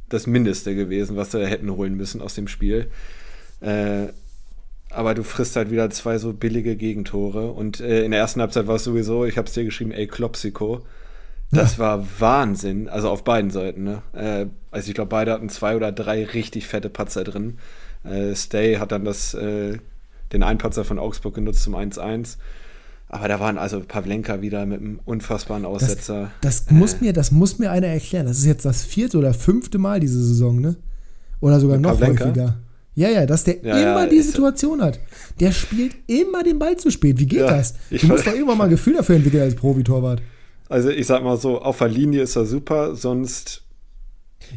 das 0.08 0.28
Mindeste 0.28 0.76
gewesen, 0.76 1.18
was 1.18 1.32
sie 1.32 1.48
hätten 1.48 1.72
holen 1.72 1.96
müssen 1.96 2.22
aus 2.22 2.36
dem 2.36 2.48
Spiel. 2.48 2.92
Äh, 3.60 4.10
aber 4.92 5.16
du 5.16 5.24
frisst 5.24 5.56
halt 5.56 5.72
wieder 5.72 5.90
zwei 5.90 6.20
so 6.20 6.32
billige 6.32 6.76
Gegentore. 6.76 7.52
Und 7.52 7.80
äh, 7.80 8.04
in 8.04 8.12
der 8.12 8.20
ersten 8.20 8.42
Halbzeit 8.42 8.68
war 8.68 8.76
es 8.76 8.84
sowieso, 8.84 9.26
ich 9.26 9.38
habe 9.40 9.48
es 9.48 9.54
dir 9.54 9.66
geschrieben, 9.66 9.92
ey, 9.92 10.06
Klopsiko. 10.06 10.86
Das 11.50 11.78
ja. 11.78 11.80
war 11.80 12.08
Wahnsinn. 12.20 12.88
Also 12.88 13.10
auf 13.10 13.24
beiden 13.24 13.50
Seiten. 13.50 13.84
Ne? 13.84 14.04
Äh, 14.14 14.46
also 14.70 14.90
ich 14.90 14.94
glaube, 14.94 15.10
beide 15.10 15.32
hatten 15.32 15.50
zwei 15.50 15.76
oder 15.76 15.92
drei 15.92 16.24
richtig 16.24 16.68
fette 16.68 16.90
Patzer 16.90 17.24
drin. 17.24 17.58
Äh, 18.04 18.36
Stay 18.36 18.78
hat 18.78 18.92
dann 18.92 19.06
das, 19.06 19.34
äh, 19.34 19.78
den 20.34 20.44
Einpatzer 20.44 20.84
von 20.84 21.00
Augsburg 21.00 21.36
genutzt 21.36 21.64
zum 21.64 21.76
1-1. 21.76 22.38
Aber 23.10 23.28
da 23.28 23.40
waren 23.42 23.58
also 23.58 23.82
Pavlenka 23.82 24.42
wieder 24.42 24.66
mit 24.66 24.80
einem 24.80 25.00
unfassbaren 25.04 25.66
Aussetzer. 25.66 26.32
Das, 26.40 26.66
das 26.66 26.72
muss, 26.74 27.02
mir, 27.02 27.12
das 27.12 27.32
muss 27.32 27.60
mir 27.60 27.70
einer 27.70 27.88
erklären. 27.88 28.26
Das 28.26 28.38
ist 28.38 28.46
jetzt 28.46 28.64
das 28.64 28.84
vierte 28.84 29.18
oder 29.18 29.34
fünfte 29.34 29.78
Mal 29.78 30.00
diese 30.00 30.24
Saison, 30.24 30.62
ne? 30.62 30.78
Oder 31.42 31.60
sogar 31.60 31.78
noch 31.78 32.00
Pavlenka? 32.00 32.26
häufiger. 32.26 32.58
Ja, 32.96 33.10
ja, 33.10 33.26
dass 33.26 33.44
der 33.46 33.64
ja, 33.64 33.78
immer 33.78 34.04
ja, 34.04 34.10
die 34.10 34.22
Situation 34.22 34.82
hat. 34.82 35.00
Der 35.40 35.52
spielt 35.52 35.96
immer 36.08 36.44
den 36.44 36.60
Ball 36.60 36.78
zu 36.78 36.92
spät. 36.92 37.20
Wie 37.20 37.26
geht 37.26 37.40
ja, 37.40 37.50
das? 37.50 37.76
Du 37.90 38.08
musst 38.08 38.28
doch 38.28 38.34
irgendwann 38.34 38.58
mal 38.58 38.66
ein 38.66 38.70
Gefühl 38.70 38.96
dafür 38.96 39.16
entwickeln 39.16 39.44
als 39.44 39.56
Profitorwart. 39.56 40.22
Also 40.70 40.90
ich 40.90 41.06
sag 41.08 41.24
mal 41.24 41.38
so, 41.38 41.62
auf 41.62 41.78
der 41.80 41.90
Linie 41.90 42.22
ist 42.22 42.36
er 42.36 42.46
super, 42.46 42.96
sonst. 42.96 43.64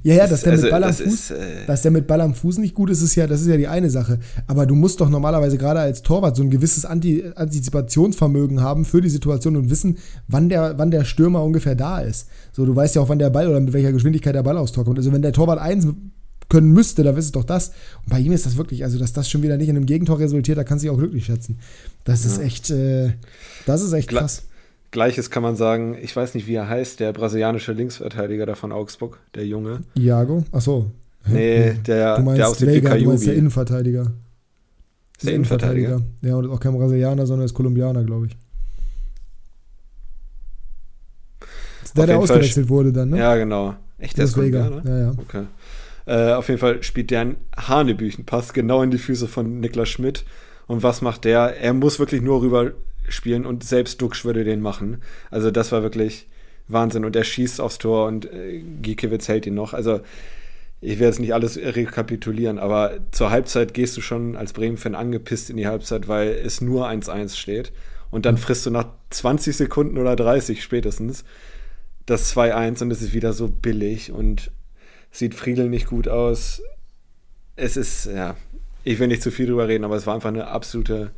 Ja, 0.02 0.14
ja, 0.14 0.26
dass 0.26 0.42
der, 0.42 0.52
also, 0.52 0.64
mit 0.64 0.70
Ball 0.70 0.84
am 0.84 0.92
Fuß, 0.92 1.06
ist, 1.06 1.30
äh, 1.30 1.66
dass 1.66 1.82
der 1.82 1.90
mit 1.90 2.06
Ball 2.06 2.20
am 2.20 2.34
Fuß 2.34 2.58
nicht 2.58 2.74
gut 2.74 2.90
ist, 2.90 3.02
ist 3.02 3.14
ja, 3.14 3.26
das 3.26 3.40
ist 3.40 3.46
ja 3.46 3.56
die 3.56 3.68
eine 3.68 3.90
Sache. 3.90 4.18
Aber 4.46 4.66
du 4.66 4.74
musst 4.74 5.00
doch 5.00 5.08
normalerweise 5.08 5.58
gerade 5.58 5.80
als 5.80 6.02
Torwart 6.02 6.36
so 6.36 6.42
ein 6.42 6.50
gewisses 6.50 6.84
Anti 6.84 7.24
Antizipationsvermögen 7.34 8.60
haben 8.60 8.84
für 8.84 9.00
die 9.00 9.08
Situation 9.08 9.56
und 9.56 9.70
wissen, 9.70 9.98
wann 10.28 10.48
der, 10.48 10.78
wann 10.78 10.90
der 10.90 11.04
Stürmer 11.04 11.42
ungefähr 11.42 11.74
da 11.74 12.00
ist. 12.00 12.28
So, 12.52 12.66
du 12.66 12.74
weißt 12.74 12.96
ja 12.96 13.02
auch, 13.02 13.08
wann 13.08 13.18
der 13.18 13.30
Ball 13.30 13.48
oder 13.48 13.60
mit 13.60 13.72
welcher 13.72 13.92
Geschwindigkeit 13.92 14.34
der 14.34 14.42
Ball 14.42 14.58
aufs 14.58 14.72
Tor 14.72 14.84
kommt. 14.84 14.98
Also 14.98 15.12
wenn 15.12 15.22
der 15.22 15.32
Torwart 15.32 15.58
eins 15.58 15.86
können 16.48 16.72
müsste, 16.72 17.02
da 17.02 17.10
ist 17.10 17.24
es 17.24 17.32
doch 17.32 17.44
das. 17.44 17.68
Und 18.04 18.10
bei 18.10 18.20
ihm 18.20 18.32
ist 18.32 18.46
das 18.46 18.56
wirklich, 18.56 18.84
also 18.84 18.98
dass 18.98 19.12
das 19.12 19.28
schon 19.28 19.42
wieder 19.42 19.56
nicht 19.56 19.68
in 19.68 19.76
einem 19.76 19.86
Gegentor 19.86 20.18
resultiert, 20.18 20.58
da 20.58 20.64
kannst 20.64 20.84
du 20.84 20.88
dich 20.88 20.94
auch 20.94 20.98
glücklich 20.98 21.24
schätzen. 21.24 21.58
Das 22.04 22.24
ja. 22.24 22.30
ist 22.30 22.38
echt, 22.38 22.70
äh, 22.70 23.12
das 23.66 23.82
ist 23.82 23.92
echt 23.92 24.08
krass. 24.08 24.42
Gleiches 24.94 25.28
kann 25.28 25.42
man 25.42 25.56
sagen, 25.56 25.98
ich 26.00 26.14
weiß 26.14 26.34
nicht, 26.34 26.46
wie 26.46 26.54
er 26.54 26.68
heißt, 26.68 27.00
der 27.00 27.12
brasilianische 27.12 27.72
Linksverteidiger 27.72 28.46
da 28.46 28.54
von 28.54 28.70
Augsburg, 28.70 29.18
der 29.34 29.44
Junge. 29.44 29.80
Iago? 29.96 30.44
Achso. 30.52 30.92
Nee, 31.26 31.74
der, 31.84 32.18
du 32.18 32.22
meinst 32.22 32.38
der 32.38 32.48
aus 32.48 32.58
dem 32.58 32.68
Vega, 32.68 32.96
du 32.96 33.06
meinst 33.06 33.26
der 33.26 33.34
Innenverteidiger. 33.34 34.12
Ist 35.16 35.26
der 35.26 35.34
Innenverteidiger? 35.34 35.96
Innenverteidiger? 35.96 36.28
Ja, 36.28 36.36
und 36.36 36.48
auch 36.48 36.60
kein 36.60 36.74
Brasilianer, 36.74 37.26
sondern 37.26 37.44
ist 37.44 37.54
Kolumbianer, 37.54 38.04
glaube 38.04 38.26
ich. 38.26 38.36
Ist 41.82 41.98
der, 41.98 42.06
der 42.06 42.18
ausgewechselt 42.20 42.68
wurde 42.68 42.92
dann, 42.92 43.10
ne? 43.10 43.18
Ja, 43.18 43.34
genau. 43.34 43.74
Echt, 43.98 44.16
der 44.16 44.26
ist 44.26 44.34
Kolumbianer? 44.34 44.80
Ja, 44.86 44.98
ja. 44.98 45.12
Okay. 45.18 45.44
Äh, 46.06 46.34
auf 46.34 46.46
jeden 46.48 46.60
Fall 46.60 46.84
spielt 46.84 47.10
der 47.10 47.20
einen 47.20 47.36
Hanebüchenpass 47.56 48.52
genau 48.52 48.82
in 48.82 48.92
die 48.92 48.98
Füße 48.98 49.26
von 49.26 49.58
Niklas 49.58 49.88
Schmidt. 49.88 50.24
Und 50.68 50.84
was 50.84 51.02
macht 51.02 51.24
der? 51.24 51.60
Er 51.60 51.72
muss 51.72 51.98
wirklich 51.98 52.22
nur 52.22 52.42
rüber 52.42 52.70
spielen 53.08 53.46
und 53.46 53.64
selbst 53.64 54.00
Duxch 54.00 54.24
würde 54.24 54.44
den 54.44 54.60
machen. 54.60 55.02
Also 55.30 55.50
das 55.50 55.72
war 55.72 55.82
wirklich 55.82 56.26
Wahnsinn. 56.68 57.04
Und 57.04 57.16
er 57.16 57.24
schießt 57.24 57.60
aufs 57.60 57.78
Tor 57.78 58.06
und 58.06 58.30
äh, 58.32 58.62
Giekewitz 58.82 59.28
hält 59.28 59.46
ihn 59.46 59.54
noch. 59.54 59.74
Also 59.74 60.00
ich 60.80 60.98
werde 60.98 61.06
jetzt 61.06 61.20
nicht 61.20 61.32
alles 61.32 61.56
rekapitulieren, 61.56 62.58
aber 62.58 62.98
zur 63.10 63.30
Halbzeit 63.30 63.72
gehst 63.72 63.96
du 63.96 64.00
schon 64.00 64.36
als 64.36 64.52
Bremen-Fan 64.52 64.94
angepisst 64.94 65.48
in 65.48 65.56
die 65.56 65.66
Halbzeit, 65.66 66.08
weil 66.08 66.28
es 66.28 66.60
nur 66.60 66.86
1-1 66.88 67.36
steht. 67.36 67.72
Und 68.10 68.26
dann 68.26 68.36
frisst 68.36 68.66
du 68.66 68.70
nach 68.70 68.88
20 69.10 69.56
Sekunden 69.56 69.98
oder 69.98 70.14
30 70.14 70.62
spätestens 70.62 71.24
das 72.06 72.36
2-1 72.36 72.82
und 72.82 72.90
es 72.90 73.02
ist 73.02 73.14
wieder 73.14 73.32
so 73.32 73.48
billig 73.48 74.12
und 74.12 74.50
sieht 75.10 75.34
Friedel 75.34 75.68
nicht 75.68 75.86
gut 75.86 76.06
aus. 76.06 76.62
Es 77.56 77.76
ist, 77.76 78.06
ja, 78.06 78.36
ich 78.82 78.98
will 78.98 79.08
nicht 79.08 79.22
zu 79.22 79.30
viel 79.30 79.46
drüber 79.46 79.68
reden, 79.68 79.84
aber 79.84 79.96
es 79.96 80.06
war 80.06 80.14
einfach 80.14 80.28
eine 80.28 80.48
absolute 80.48 81.12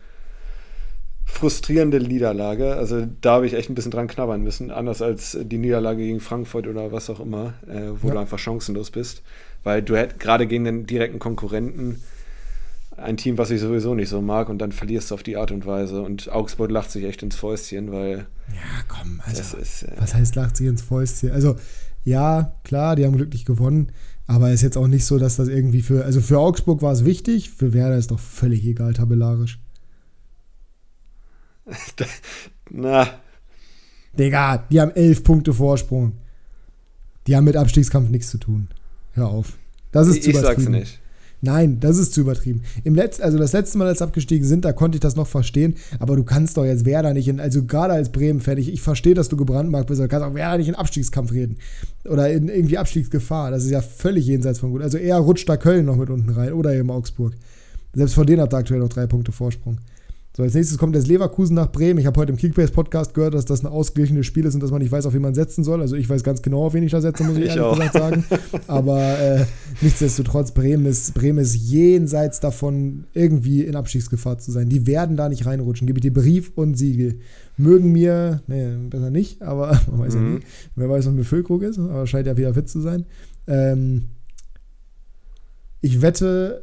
frustrierende 1.26 2.00
Niederlage. 2.00 2.76
Also 2.76 3.06
da 3.20 3.32
habe 3.32 3.46
ich 3.46 3.52
echt 3.52 3.68
ein 3.68 3.74
bisschen 3.74 3.90
dran 3.90 4.06
knabbern 4.06 4.42
müssen, 4.42 4.70
anders 4.70 5.02
als 5.02 5.36
die 5.42 5.58
Niederlage 5.58 5.98
gegen 5.98 6.20
Frankfurt 6.20 6.66
oder 6.66 6.92
was 6.92 7.10
auch 7.10 7.20
immer, 7.20 7.54
äh, 7.66 7.90
wo 8.00 8.08
ja. 8.08 8.14
du 8.14 8.20
einfach 8.20 8.38
chancenlos 8.38 8.90
bist. 8.90 9.22
Weil 9.62 9.82
du 9.82 9.96
hättest 9.96 10.20
gerade 10.20 10.46
gegen 10.46 10.64
den 10.64 10.86
direkten 10.86 11.18
Konkurrenten 11.18 12.00
ein 12.96 13.16
Team, 13.16 13.36
was 13.36 13.50
ich 13.50 13.60
sowieso 13.60 13.94
nicht 13.94 14.08
so 14.08 14.22
mag, 14.22 14.48
und 14.48 14.58
dann 14.58 14.72
verlierst 14.72 15.10
du 15.10 15.14
auf 15.14 15.22
die 15.22 15.36
Art 15.36 15.50
und 15.50 15.66
Weise. 15.66 16.00
Und 16.00 16.30
Augsburg 16.30 16.70
lacht 16.70 16.90
sich 16.90 17.04
echt 17.04 17.22
ins 17.22 17.36
Fäustchen, 17.36 17.92
weil. 17.92 18.26
Ja, 18.48 18.84
komm, 18.88 19.20
also. 19.26 19.58
Ist, 19.58 19.82
äh, 19.82 19.92
was 19.98 20.14
heißt 20.14 20.34
lacht 20.36 20.56
sich 20.56 20.66
ins 20.66 20.82
Fäustchen? 20.82 21.32
Also, 21.32 21.56
ja, 22.04 22.54
klar, 22.64 22.96
die 22.96 23.04
haben 23.04 23.16
glücklich 23.16 23.44
gewonnen, 23.44 23.92
aber 24.26 24.50
ist 24.52 24.62
jetzt 24.62 24.78
auch 24.78 24.86
nicht 24.86 25.04
so, 25.04 25.18
dass 25.18 25.36
das 25.36 25.48
irgendwie 25.48 25.82
für, 25.82 26.04
also 26.04 26.20
für 26.20 26.38
Augsburg 26.38 26.80
war 26.80 26.92
es 26.92 27.04
wichtig, 27.04 27.50
für 27.50 27.72
Werder 27.72 27.98
ist 27.98 28.12
doch 28.12 28.20
völlig 28.20 28.64
egal 28.64 28.94
tabellarisch. 28.94 29.58
Na. 32.70 33.08
Digga, 34.18 34.64
die 34.70 34.80
haben 34.80 34.92
elf 34.92 35.22
Punkte 35.24 35.52
Vorsprung. 35.52 36.12
Die 37.26 37.36
haben 37.36 37.44
mit 37.44 37.56
Abstiegskampf 37.56 38.08
nichts 38.08 38.30
zu 38.30 38.38
tun. 38.38 38.68
Hör 39.12 39.28
auf. 39.28 39.58
Das 39.92 40.08
ist 40.08 40.18
ich, 40.18 40.22
zu 40.24 40.30
übertrieben. 40.30 40.60
Ich 40.60 40.64
sag's 40.64 40.74
nicht. 40.74 41.00
Nein, 41.42 41.80
das 41.80 41.98
ist 41.98 42.14
zu 42.14 42.22
übertrieben. 42.22 42.62
Im 42.82 42.94
Letz-, 42.94 43.20
also 43.20 43.36
das 43.36 43.52
letzte 43.52 43.76
Mal, 43.76 43.88
als 43.88 44.00
abgestiegen 44.00 44.46
sind, 44.46 44.64
da 44.64 44.72
konnte 44.72 44.96
ich 44.96 45.00
das 45.00 45.16
noch 45.16 45.26
verstehen, 45.26 45.76
aber 45.98 46.16
du 46.16 46.24
kannst 46.24 46.56
doch 46.56 46.64
jetzt 46.64 46.86
Werder 46.86 47.12
nicht 47.12 47.28
in, 47.28 47.40
also 47.40 47.64
gerade 47.64 47.92
als 47.92 48.10
Bremen-Fan, 48.10 48.56
ich, 48.56 48.72
ich 48.72 48.80
verstehe, 48.80 49.14
dass 49.14 49.28
du 49.28 49.36
gebrandmarkt 49.36 49.88
bist, 49.88 50.00
aber 50.00 50.08
du 50.08 50.10
kannst 50.10 50.26
auch 50.26 50.34
Werder 50.34 50.58
nicht 50.58 50.68
in 50.68 50.74
Abstiegskampf 50.74 51.32
reden. 51.32 51.58
Oder 52.04 52.32
in 52.32 52.48
irgendwie 52.48 52.78
Abstiegsgefahr. 52.78 53.50
Das 53.50 53.64
ist 53.64 53.70
ja 53.70 53.82
völlig 53.82 54.26
jenseits 54.26 54.60
von 54.60 54.70
gut. 54.70 54.82
Also 54.82 54.96
eher 54.96 55.18
rutscht 55.18 55.48
da 55.48 55.56
Köln 55.56 55.84
noch 55.84 55.96
mit 55.96 56.08
unten 56.08 56.30
rein 56.30 56.52
oder 56.52 56.74
eben 56.74 56.90
Augsburg. 56.90 57.34
Selbst 57.92 58.14
von 58.14 58.26
denen 58.26 58.40
habt 58.40 58.54
ihr 58.54 58.58
aktuell 58.58 58.80
noch 58.80 58.88
drei 58.88 59.06
Punkte 59.06 59.32
Vorsprung. 59.32 59.78
So, 60.36 60.42
als 60.42 60.52
nächstes 60.52 60.76
kommt 60.76 60.94
jetzt 60.94 61.06
Leverkusen 61.06 61.54
nach 61.54 61.72
Bremen. 61.72 61.98
Ich 61.98 62.04
habe 62.04 62.20
heute 62.20 62.30
im 62.30 62.36
Kickbase-Podcast 62.36 63.14
gehört, 63.14 63.32
dass 63.32 63.46
das 63.46 63.64
ein 63.64 63.68
ausgeglichenes 63.68 64.26
Spiel 64.26 64.44
ist 64.44 64.52
und 64.52 64.62
dass 64.62 64.70
man 64.70 64.82
nicht 64.82 64.92
weiß, 64.92 65.06
auf 65.06 65.14
wen 65.14 65.22
man 65.22 65.32
setzen 65.32 65.64
soll. 65.64 65.80
Also 65.80 65.96
ich 65.96 66.10
weiß 66.10 66.22
ganz 66.22 66.42
genau, 66.42 66.66
auf 66.66 66.74
wen 66.74 66.82
ich 66.82 66.92
da 66.92 67.00
setze, 67.00 67.24
muss 67.24 67.38
ich, 67.38 67.44
ich 67.46 67.56
ehrlich 67.56 67.78
gesagt 67.78 67.92
sagen. 67.94 68.24
Aber 68.66 69.00
äh, 69.18 69.46
nichtsdestotrotz, 69.80 70.52
Bremen 70.52 70.84
ist, 70.84 71.14
Bremen 71.14 71.38
ist 71.38 71.54
jenseits 71.54 72.38
davon, 72.40 73.04
irgendwie 73.14 73.62
in 73.62 73.76
Abstiegsgefahr 73.76 74.36
zu 74.36 74.52
sein. 74.52 74.68
Die 74.68 74.86
werden 74.86 75.16
da 75.16 75.30
nicht 75.30 75.46
reinrutschen. 75.46 75.86
Gebe 75.86 76.00
ich 76.00 76.02
dir 76.02 76.12
Brief 76.12 76.52
und 76.54 76.76
Siegel. 76.76 77.20
Mögen 77.56 77.92
mir, 77.92 78.42
nee, 78.46 78.76
besser 78.90 79.08
nicht, 79.08 79.40
aber 79.40 79.80
man 79.90 80.00
weiß 80.00 80.16
mhm. 80.16 80.20
ja 80.22 80.28
nie. 80.34 80.40
Wer 80.74 80.90
weiß, 80.90 81.06
was 81.06 81.14
mit 81.14 81.24
Füllkrug 81.24 81.62
ist, 81.62 81.78
aber 81.78 82.06
scheint 82.06 82.26
ja 82.26 82.36
wieder 82.36 82.52
fit 82.52 82.68
zu 82.68 82.82
sein. 82.82 83.06
Ähm, 83.46 84.08
ich 85.80 86.02
wette, 86.02 86.62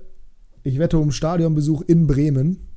ich 0.62 0.78
wette 0.78 1.00
um 1.00 1.12
Stadionbesuch 1.12 1.82
in 1.88 2.06
Bremen 2.06 2.68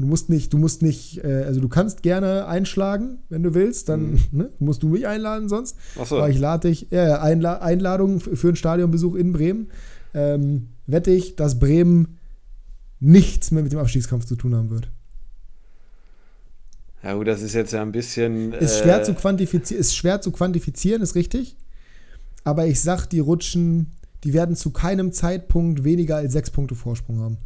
Du 0.00 0.06
musst 0.06 0.30
nicht, 0.30 0.50
du 0.54 0.56
musst 0.56 0.80
nicht, 0.80 1.22
äh, 1.22 1.44
also 1.44 1.60
du 1.60 1.68
kannst 1.68 2.02
gerne 2.02 2.46
einschlagen, 2.46 3.18
wenn 3.28 3.42
du 3.42 3.52
willst, 3.52 3.90
dann 3.90 4.12
mhm. 4.12 4.18
ne, 4.32 4.50
musst 4.58 4.82
du 4.82 4.88
mich 4.88 5.06
einladen 5.06 5.50
sonst. 5.50 5.76
Ach 6.00 6.06
so. 6.06 6.16
Aber 6.16 6.30
ich 6.30 6.38
lade 6.38 6.68
dich, 6.68 6.86
ja, 6.90 7.20
Einla 7.20 7.58
Einladung 7.58 8.20
für 8.20 8.48
einen 8.48 8.56
Stadionbesuch 8.56 9.14
in 9.14 9.32
Bremen. 9.32 9.68
Ähm, 10.14 10.68
wette 10.86 11.10
ich, 11.10 11.36
dass 11.36 11.58
Bremen 11.58 12.18
nichts 12.98 13.50
mehr 13.50 13.62
mit 13.62 13.72
dem 13.72 13.78
Abstiegskampf 13.78 14.24
zu 14.24 14.36
tun 14.36 14.54
haben 14.54 14.70
wird. 14.70 14.90
Ja 17.02 17.12
gut, 17.12 17.28
das 17.28 17.42
ist 17.42 17.52
jetzt 17.52 17.72
ja 17.74 17.82
ein 17.82 17.92
bisschen. 17.92 18.54
Ist 18.54 18.78
schwer, 18.78 19.00
äh, 19.00 19.04
zu, 19.04 19.12
quantifizieren, 19.12 19.80
ist 19.80 19.94
schwer 19.94 20.22
zu 20.22 20.32
quantifizieren, 20.32 21.02
ist 21.02 21.14
richtig. 21.14 21.56
Aber 22.42 22.66
ich 22.66 22.80
sag, 22.80 23.04
die 23.06 23.18
rutschen, 23.18 23.92
die 24.24 24.32
werden 24.32 24.56
zu 24.56 24.70
keinem 24.70 25.12
Zeitpunkt 25.12 25.84
weniger 25.84 26.16
als 26.16 26.32
sechs 26.32 26.50
Punkte 26.50 26.74
Vorsprung 26.74 27.20
haben. 27.20 27.38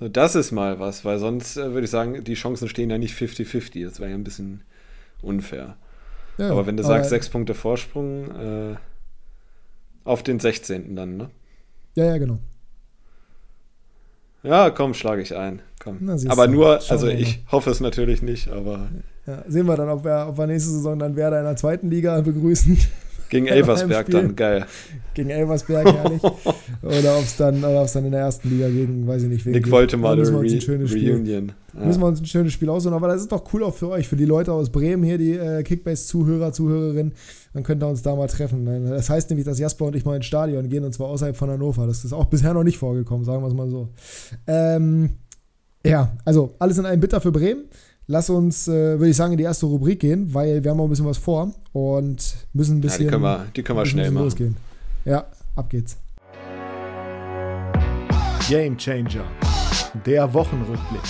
Das 0.00 0.34
ist 0.34 0.52
mal 0.52 0.78
was, 0.78 1.04
weil 1.04 1.18
sonst 1.18 1.56
äh, 1.56 1.72
würde 1.72 1.84
ich 1.84 1.90
sagen, 1.90 2.22
die 2.22 2.34
Chancen 2.34 2.68
stehen 2.68 2.90
ja 2.90 2.98
nicht 2.98 3.18
50-50. 3.18 3.84
Das 3.84 3.98
wäre 3.98 4.10
ja 4.10 4.16
ein 4.16 4.24
bisschen 4.24 4.62
unfair. 5.22 5.76
Ja, 6.38 6.50
aber 6.50 6.66
wenn 6.66 6.76
du 6.76 6.84
sagst, 6.84 7.10
sechs 7.10 7.28
Punkte 7.28 7.54
Vorsprung 7.54 8.30
äh, 8.30 8.76
auf 10.04 10.22
den 10.22 10.38
16. 10.38 10.94
dann, 10.94 11.16
ne? 11.16 11.30
Ja, 11.96 12.04
ja, 12.04 12.18
genau. 12.18 12.38
Ja, 14.44 14.70
komm, 14.70 14.94
schlage 14.94 15.20
ich 15.20 15.36
ein. 15.36 15.62
Komm. 15.80 15.98
Na, 16.00 16.16
aber 16.28 16.46
du, 16.46 16.54
nur, 16.54 16.80
also 16.88 17.08
ich 17.08 17.42
hoffe 17.50 17.70
es 17.70 17.80
natürlich 17.80 18.22
nicht, 18.22 18.48
aber. 18.48 18.88
Ja, 19.26 19.42
sehen 19.48 19.66
wir 19.66 19.76
dann, 19.76 19.88
ob 19.88 20.04
wir, 20.04 20.26
ob 20.28 20.38
wir 20.38 20.46
nächste 20.46 20.70
Saison 20.70 20.96
dann 20.98 21.16
Werder 21.16 21.40
in 21.40 21.44
der 21.44 21.56
zweiten 21.56 21.90
Liga 21.90 22.20
begrüßen. 22.20 22.78
Gegen 23.28 23.46
Elversberg 23.48 24.08
dann, 24.10 24.36
geil. 24.36 24.66
Gegen 25.14 25.30
Elversberg, 25.30 25.92
herrlich. 25.92 26.22
oder 26.22 27.18
ob 27.18 27.24
es 27.24 27.36
dann, 27.36 27.60
dann 27.60 28.04
in 28.04 28.12
der 28.12 28.20
ersten 28.20 28.50
Liga 28.50 28.68
gegen, 28.68 29.06
weiß 29.06 29.22
ich 29.24 29.28
nicht, 29.28 29.46
wen. 29.46 29.52
Nick 29.52 29.70
wollte 29.70 29.96
mal 29.96 30.12
eine 30.12 30.28
Re 30.28 30.32
Reunion. 30.32 31.52
Ja. 31.74 31.84
Müssen 31.84 32.00
wir 32.00 32.06
uns 32.06 32.20
ein 32.20 32.26
schönes 32.26 32.52
Spiel 32.52 32.68
aussuchen, 32.68 32.94
aber 32.94 33.08
das 33.08 33.20
ist 33.22 33.32
doch 33.32 33.44
cool 33.52 33.64
auch 33.64 33.74
für 33.74 33.88
euch, 33.88 34.08
für 34.08 34.16
die 34.16 34.24
Leute 34.24 34.52
aus 34.52 34.70
Bremen 34.70 35.02
hier, 35.02 35.18
die 35.18 35.32
äh, 35.32 35.62
Kickbase-Zuhörer, 35.62 36.52
Zuhörerinnen. 36.52 37.12
Dann 37.52 37.62
könnt 37.62 37.82
ihr 37.82 37.88
uns 37.88 38.02
da 38.02 38.14
mal 38.14 38.26
treffen. 38.28 38.64
Das 38.88 39.10
heißt 39.10 39.30
nämlich, 39.30 39.46
dass 39.46 39.58
Jasper 39.58 39.86
und 39.86 39.96
ich 39.96 40.04
mal 40.04 40.16
ins 40.16 40.26
Stadion 40.26 40.68
gehen 40.68 40.84
und 40.84 40.92
zwar 40.92 41.08
außerhalb 41.08 41.36
von 41.36 41.50
Hannover. 41.50 41.86
Das 41.86 42.04
ist 42.04 42.12
auch 42.12 42.26
bisher 42.26 42.54
noch 42.54 42.64
nicht 42.64 42.78
vorgekommen, 42.78 43.24
sagen 43.24 43.42
wir 43.42 43.48
es 43.48 43.54
mal 43.54 43.70
so. 43.70 43.88
Ähm, 44.46 45.10
ja, 45.84 46.12
also 46.24 46.54
alles 46.58 46.78
in 46.78 46.86
einem 46.86 47.00
Bitter 47.00 47.20
für 47.20 47.32
Bremen. 47.32 47.64
Lass 48.10 48.30
uns, 48.30 48.66
äh, 48.68 48.98
würde 48.98 49.10
ich 49.10 49.16
sagen, 49.16 49.32
in 49.32 49.36
die 49.36 49.44
erste 49.44 49.66
Rubrik 49.66 50.00
gehen, 50.00 50.32
weil 50.32 50.64
wir 50.64 50.70
haben 50.70 50.80
auch 50.80 50.84
ein 50.84 50.88
bisschen 50.88 51.04
was 51.04 51.18
vor 51.18 51.52
und 51.72 52.36
müssen 52.54 52.78
ein 52.78 52.80
bisschen. 52.80 53.04
Ja, 53.04 53.06
die 53.06 53.10
können 53.10 53.22
wir, 53.22 53.46
die 53.54 53.62
können 53.62 53.78
wir 53.78 53.84
schnell 53.84 54.10
machen. 54.10 54.24
Losgehen. 54.24 54.56
Ja, 55.04 55.26
ab 55.54 55.68
geht's. 55.68 55.98
Game 58.48 58.78
Changer, 58.78 59.26
der 60.06 60.32
Wochenrückblick. 60.32 61.02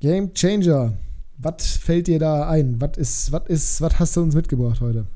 Game 0.00 0.34
Changer, 0.34 0.92
Was 1.38 1.78
fällt 1.78 2.08
dir 2.08 2.18
da 2.18 2.50
ein? 2.50 2.78
Was 2.78 2.98
ist, 2.98 3.32
was 3.32 3.46
ist, 3.46 3.80
was 3.80 3.98
hast 3.98 4.16
du 4.16 4.20
uns 4.20 4.34
mitgebracht 4.34 4.82
heute? 4.82 5.06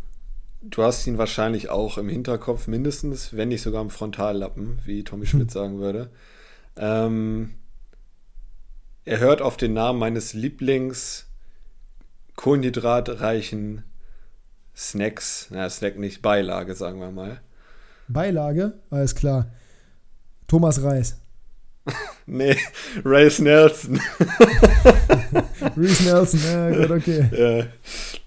Du 0.63 0.83
hast 0.83 1.07
ihn 1.07 1.19
wahrscheinlich 1.19 1.69
auch 1.69 1.99
im 1.99 2.09
Hinterkopf 2.09 2.69
mindestens, 2.69 3.37
wenn 3.37 3.49
nicht 3.49 3.61
sogar 3.61 3.83
im 3.83 3.91
Frontallappen, 3.91 4.79
wie 4.87 5.05
Tommy 5.05 5.27
Schmidt 5.27 5.49
hm. 5.49 5.51
sagen 5.51 5.79
würde. 5.79 6.09
Ähm, 6.79 7.51
er 9.07 9.21
hört 9.21 9.41
auf 9.41 9.57
den 9.57 9.73
Namen 9.73 9.99
meines 9.99 10.35
Lieblings 10.35 11.27
kohlenhydratreichen 12.35 13.85
Snacks, 14.77 15.47
na 15.51 15.71
Snack 15.71 15.99
nicht, 15.99 16.21
Beilage, 16.21 16.75
sagen 16.75 17.01
wir 17.01 17.11
mal. 17.11 17.41
Beilage? 18.09 18.75
Alles 18.91 19.15
klar. 19.15 19.51
Thomas 20.49 20.83
Reis. 20.83 21.19
nee, 22.27 22.57
Race 23.05 23.39
Nelson. 23.39 24.01
Reese 25.77 26.03
Nelson, 26.05 26.41
ja 26.45 26.71
gut, 26.71 26.91
okay. 26.91 27.31
Ja, 27.39 27.67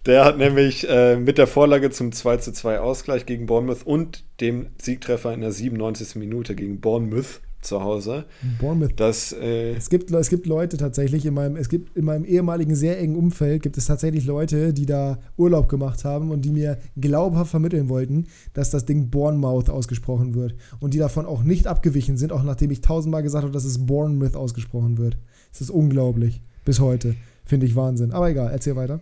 der 0.06 0.26
hat 0.26 0.38
nämlich 0.38 0.90
äh, 0.90 1.18
mit 1.18 1.38
der 1.38 1.46
Vorlage 1.46 1.92
zum 1.92 2.14
2 2.14 2.38
zu 2.38 2.54
2 2.54 2.80
Ausgleich 2.80 3.26
gegen 3.26 3.46
Bournemouth 3.48 3.86
und 3.86 4.24
dem 4.40 4.68
Siegtreffer 4.82 5.34
in 5.34 5.42
der 5.42 5.52
97. 5.52 6.16
Minute 6.16 6.56
gegen 6.56 6.80
Bournemouth 6.80 7.42
zu 7.62 7.82
Hause. 7.82 8.26
Bournemouth. 8.60 8.94
Das, 8.98 9.34
äh 9.34 9.74
es, 9.74 9.90
gibt, 9.90 10.12
es 10.12 10.30
gibt 10.30 10.46
Leute 10.46 10.78
tatsächlich 10.78 11.26
in 11.26 11.34
meinem, 11.34 11.56
es 11.56 11.70
gibt 11.70 11.96
in 11.98 12.06
meinem 12.06 12.26
ehemaligen 12.26 12.76
sehr 12.76 13.00
engen 13.00 13.16
Umfeld 13.16 13.62
gibt 13.62 13.78
es 13.78 13.86
tatsächlich 13.86 14.26
Leute, 14.26 14.74
die 14.74 14.86
da 14.86 15.20
Urlaub 15.38 15.68
gemacht 15.68 16.06
haben 16.06 16.32
und 16.32 16.44
die 16.44 16.52
mir 16.52 16.78
glaubhaft 16.98 17.52
vermitteln 17.52 17.90
wollten, 17.90 18.28
dass 18.54 18.70
das 18.70 18.86
Ding 18.86 19.10
Bournemouth 19.10 19.70
ausgesprochen 19.70 20.36
wird. 20.36 20.56
Und 20.80 20.94
die 20.94 21.00
davon 21.00 21.26
auch 21.26 21.44
nicht 21.44 21.68
abgewichen 21.68 22.18
sind, 22.18 22.32
auch 22.32 22.44
nachdem 22.44 22.72
ich 22.72 22.82
tausendmal 22.82 23.24
gesagt 23.24 23.44
habe, 23.44 23.54
dass 23.54 23.66
es 23.66 23.86
Bournemouth 23.86 24.36
ausgesprochen 24.36 24.98
wird. 24.98 25.18
Es 25.52 25.62
ist 25.62 25.70
unglaublich. 25.70 26.42
Bis 26.66 26.80
heute. 26.80 27.16
Finde 27.46 27.66
ich 27.66 27.76
Wahnsinn. 27.76 28.12
Aber 28.12 28.30
egal, 28.30 28.52
erzähl 28.52 28.76
weiter. 28.76 29.00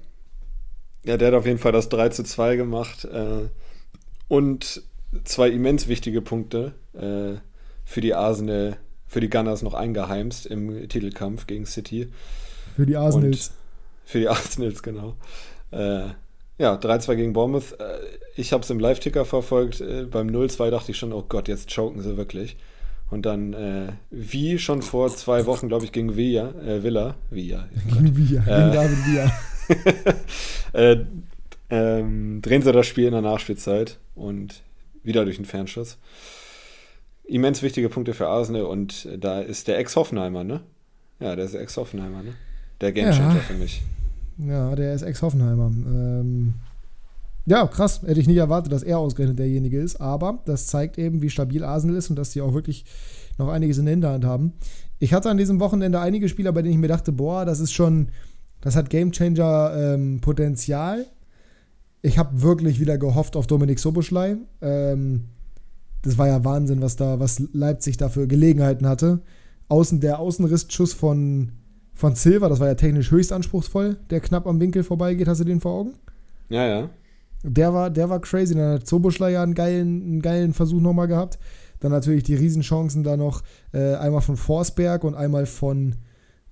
Ja, 1.05 1.17
der 1.17 1.29
hat 1.29 1.35
auf 1.35 1.45
jeden 1.45 1.59
Fall 1.59 1.71
das 1.71 1.89
3 1.89 2.09
zu 2.09 2.23
2 2.23 2.55
gemacht. 2.55 3.05
Äh, 3.05 3.49
und 4.27 4.83
zwei 5.23 5.49
immens 5.49 5.87
wichtige 5.87 6.21
Punkte. 6.21 6.73
Äh, 6.93 7.39
für 7.87 8.01
die 8.01 8.13
Arsenal, 8.13 8.75
für 9.07 9.21
die 9.21 9.29
Gunners 9.29 9.61
noch 9.63 9.73
eingeheimst 9.73 10.45
im 10.45 10.89
Titelkampf 10.89 11.47
gegen 11.47 11.65
City. 11.65 12.09
Für 12.75 12.85
die 12.85 12.97
Arsenals. 12.97 13.47
Und 13.47 13.55
für 14.03 14.19
die 14.19 14.27
Arsenals, 14.27 14.83
genau. 14.83 15.15
Äh, 15.71 16.07
ja, 16.59 16.75
3-2 16.75 17.15
gegen 17.15 17.33
Bournemouth. 17.33 17.79
Äh, 17.79 17.99
ich 18.35 18.51
habe 18.51 18.63
es 18.63 18.69
im 18.69 18.79
Live-Ticker 18.79 19.23
verfolgt. 19.23 19.79
Äh, 19.79 20.03
beim 20.03 20.27
0-2 20.27 20.69
dachte 20.69 20.91
ich 20.91 20.97
schon, 20.97 21.13
oh 21.13 21.23
Gott, 21.27 21.47
jetzt 21.47 21.73
choken 21.73 22.01
sie 22.01 22.17
wirklich. 22.17 22.57
Und 23.09 23.25
dann, 23.25 23.53
äh, 23.53 23.93
wie 24.11 24.59
schon 24.59 24.81
vor 24.81 25.07
zwei 25.15 25.45
Wochen, 25.45 25.69
glaube 25.69 25.85
ich, 25.85 25.93
gegen 25.93 26.17
Villa, 26.17 26.49
äh, 26.61 26.83
Villa, 26.83 27.15
Villa. 27.29 27.69
Gegen 27.87 28.17
Villa, 28.17 28.41
gegen 28.41 28.73
David 28.73 28.97
Villa. 29.07 29.31
äh, 30.73 31.05
ähm, 31.69 32.41
drehen 32.41 32.61
sie 32.61 32.73
das 32.73 32.85
Spiel 32.85 33.05
in 33.05 33.13
der 33.13 33.21
Nachspielzeit 33.21 33.97
und 34.13 34.61
wieder 35.03 35.23
durch 35.23 35.37
den 35.37 35.45
Fernschuss 35.45 35.97
immens 37.27 37.61
wichtige 37.61 37.89
Punkte 37.89 38.13
für 38.13 38.27
Arsenal 38.27 38.63
und 38.63 39.07
da 39.19 39.41
ist 39.41 39.67
der 39.67 39.77
Ex-Hoffenheimer, 39.79 40.43
ne? 40.43 40.61
Ja, 41.19 41.35
der 41.35 41.45
ist 41.45 41.55
Ex-Hoffenheimer, 41.55 42.23
ne? 42.23 42.33
Der 42.81 42.91
Gamechanger 42.91 43.35
ja. 43.35 43.41
für 43.41 43.55
mich. 43.55 43.81
Ja, 44.37 44.75
der 44.75 44.93
ist 44.93 45.01
Ex-Hoffenheimer. 45.01 45.67
Ähm, 45.67 46.53
ja, 47.47 47.65
krass. 47.65 48.01
Hätte 48.05 48.19
ich 48.19 48.27
nicht 48.27 48.37
erwartet, 48.37 48.71
dass 48.73 48.83
er 48.83 48.99
ausgerechnet 48.99 49.39
derjenige 49.39 49.79
ist. 49.79 50.01
Aber 50.01 50.39
das 50.45 50.67
zeigt 50.67 50.99
eben, 50.99 51.21
wie 51.21 51.29
stabil 51.29 51.63
Arsenal 51.63 51.95
ist 51.95 52.09
und 52.09 52.17
dass 52.17 52.33
sie 52.33 52.41
auch 52.41 52.53
wirklich 52.53 52.83
noch 53.37 53.47
einiges 53.49 53.77
in 53.77 53.85
der 53.85 53.93
Hinterhand 53.93 54.25
haben. 54.25 54.51
Ich 54.99 55.13
hatte 55.13 55.29
an 55.29 55.37
diesem 55.37 55.59
Wochenende 55.59 55.99
einige 55.99 56.29
Spieler, 56.29 56.51
bei 56.51 56.61
denen 56.61 56.73
ich 56.73 56.79
mir 56.79 56.87
dachte, 56.87 57.11
boah, 57.11 57.45
das 57.45 57.59
ist 57.59 57.71
schon, 57.71 58.09
das 58.61 58.75
hat 58.75 58.89
Gamechanger-Potenzial. 58.89 60.99
Ähm, 60.99 61.05
ich 62.01 62.17
habe 62.17 62.41
wirklich 62.41 62.79
wieder 62.79 62.97
gehofft 62.97 63.35
auf 63.35 63.47
Dominik 63.47 63.79
Soboschlei. 63.79 64.37
Ähm, 64.61 65.25
das 66.01 66.17
war 66.17 66.27
ja 66.27 66.43
Wahnsinn, 66.43 66.81
was 66.81 66.95
da, 66.95 67.19
was 67.19 67.41
Leipzig 67.53 67.97
da 67.97 68.09
für 68.09 68.27
Gelegenheiten 68.27 68.87
hatte. 68.87 69.21
Außen, 69.69 69.99
der 69.99 70.19
Außenrissschuss 70.19 70.93
von, 70.93 71.51
von 71.93 72.15
Silva, 72.15 72.49
das 72.49 72.59
war 72.59 72.67
ja 72.67 72.75
technisch 72.75 73.11
höchst 73.11 73.33
anspruchsvoll, 73.33 73.97
der 74.09 74.21
knapp 74.21 74.47
am 74.47 74.59
Winkel 74.59 74.83
vorbeigeht. 74.83 75.27
Hast 75.27 75.41
du 75.41 75.45
den 75.45 75.59
vor 75.59 75.73
Augen? 75.73 75.93
Ja, 76.49 76.65
ja. 76.65 76.89
Der 77.43 77.73
war, 77.73 77.89
der 77.89 78.09
war 78.09 78.19
crazy. 78.19 78.55
Dann 78.55 78.75
hat 78.75 78.87
Zoboschler 78.87 79.29
ja 79.29 79.43
einen 79.43 79.53
geilen, 79.53 80.01
einen 80.01 80.21
geilen 80.21 80.53
Versuch 80.53 80.81
nochmal 80.81 81.07
gehabt. 81.07 81.37
Dann 81.79 81.91
natürlich 81.91 82.23
die 82.23 82.35
Riesenchancen 82.35 83.03
da 83.03 83.17
noch 83.17 83.43
äh, 83.73 83.95
einmal 83.95 84.21
von 84.21 84.37
Forsberg 84.37 85.03
und 85.03 85.15
einmal 85.15 85.45
von 85.45 85.95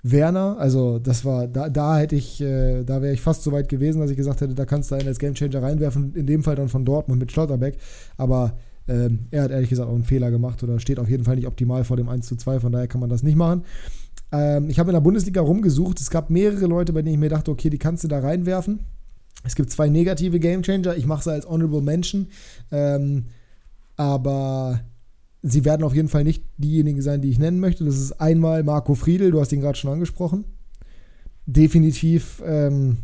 Werner. 0.04 0.58
Also 0.60 1.00
das 1.00 1.26
war, 1.26 1.48
da, 1.48 1.70
da 1.70 1.98
hätte 1.98 2.16
ich, 2.16 2.40
äh, 2.42 2.84
da 2.84 3.02
wäre 3.02 3.14
ich 3.14 3.22
fast 3.22 3.44
so 3.44 3.52
weit 3.52 3.70
gewesen, 3.70 4.00
dass 4.00 4.12
ich 4.12 4.18
gesagt 4.18 4.42
hätte, 4.42 4.54
da 4.54 4.66
kannst 4.66 4.92
du 4.92 4.96
einen 4.96 5.08
als 5.08 5.18
Gamechanger 5.18 5.64
reinwerfen. 5.64 6.14
In 6.14 6.28
dem 6.28 6.44
Fall 6.44 6.56
dann 6.56 6.70
von 6.70 6.86
Dortmund 6.86 7.20
mit 7.20 7.32
Schlotterbeck. 7.32 7.78
Aber 8.18 8.58
ähm, 8.88 9.28
er 9.32 9.44
hat 9.44 9.52
ehrlich 9.52 9.70
gesagt 9.70 9.90
auch 9.90 9.96
einen 9.96 10.04
Fehler 10.04 10.32
gemacht 10.32 10.64
oder 10.64 10.80
steht 10.80 11.00
auf 11.00 11.10
jeden 11.10 11.24
Fall 11.24 11.36
nicht 11.36 11.48
optimal 11.48 11.84
vor 11.84 11.98
dem 11.98 12.10
1 12.10 12.28
zu 12.28 12.36
2, 12.36 12.60
von 12.60 12.72
daher 12.72 12.88
kann 12.88 13.02
man 13.02 13.10
das 13.10 13.24
nicht 13.24 13.36
machen. 13.36 13.64
Ähm, 14.32 14.70
ich 14.70 14.80
habe 14.80 14.90
in 14.92 14.96
der 14.96 15.02
Bundesliga 15.02 15.42
rumgesucht. 15.42 16.00
Es 16.00 16.10
gab 16.10 16.30
mehrere 16.30 16.66
Leute, 16.66 16.94
bei 16.94 17.02
denen 17.02 17.16
ich 17.16 17.20
mir 17.20 17.30
dachte, 17.30 17.52
okay, 17.52 17.70
die 17.70 17.78
kannst 17.78 18.04
du 18.04 18.08
da 18.08 18.20
reinwerfen. 18.20 18.80
Es 19.44 19.56
gibt 19.56 19.70
zwei 19.70 19.90
negative 19.90 20.40
Gamechanger. 20.40 20.96
Ich 20.98 21.06
mache 21.06 21.24
sie 21.24 21.32
als 21.32 21.48
Honorable 21.48 21.82
Mention. 21.82 22.28
Ähm, 22.72 23.26
aber 23.96 24.82
sie 25.42 25.64
werden 25.64 25.84
auf 25.84 25.96
jeden 25.96 26.10
Fall 26.10 26.24
nicht 26.24 26.44
diejenigen 26.58 27.02
sein, 27.02 27.22
die 27.22 27.30
ich 27.30 27.40
nennen 27.40 27.60
möchte. 27.60 27.86
Das 27.86 27.98
ist 27.98 28.14
einmal 28.14 28.64
Marco 28.64 28.96
Friedel, 28.96 29.32
du 29.32 29.40
hast 29.40 29.52
ihn 29.52 29.62
gerade 29.62 29.78
schon 29.78 29.92
angesprochen. 29.92 30.46
Definitiv, 31.46 32.42
ähm, 32.46 32.98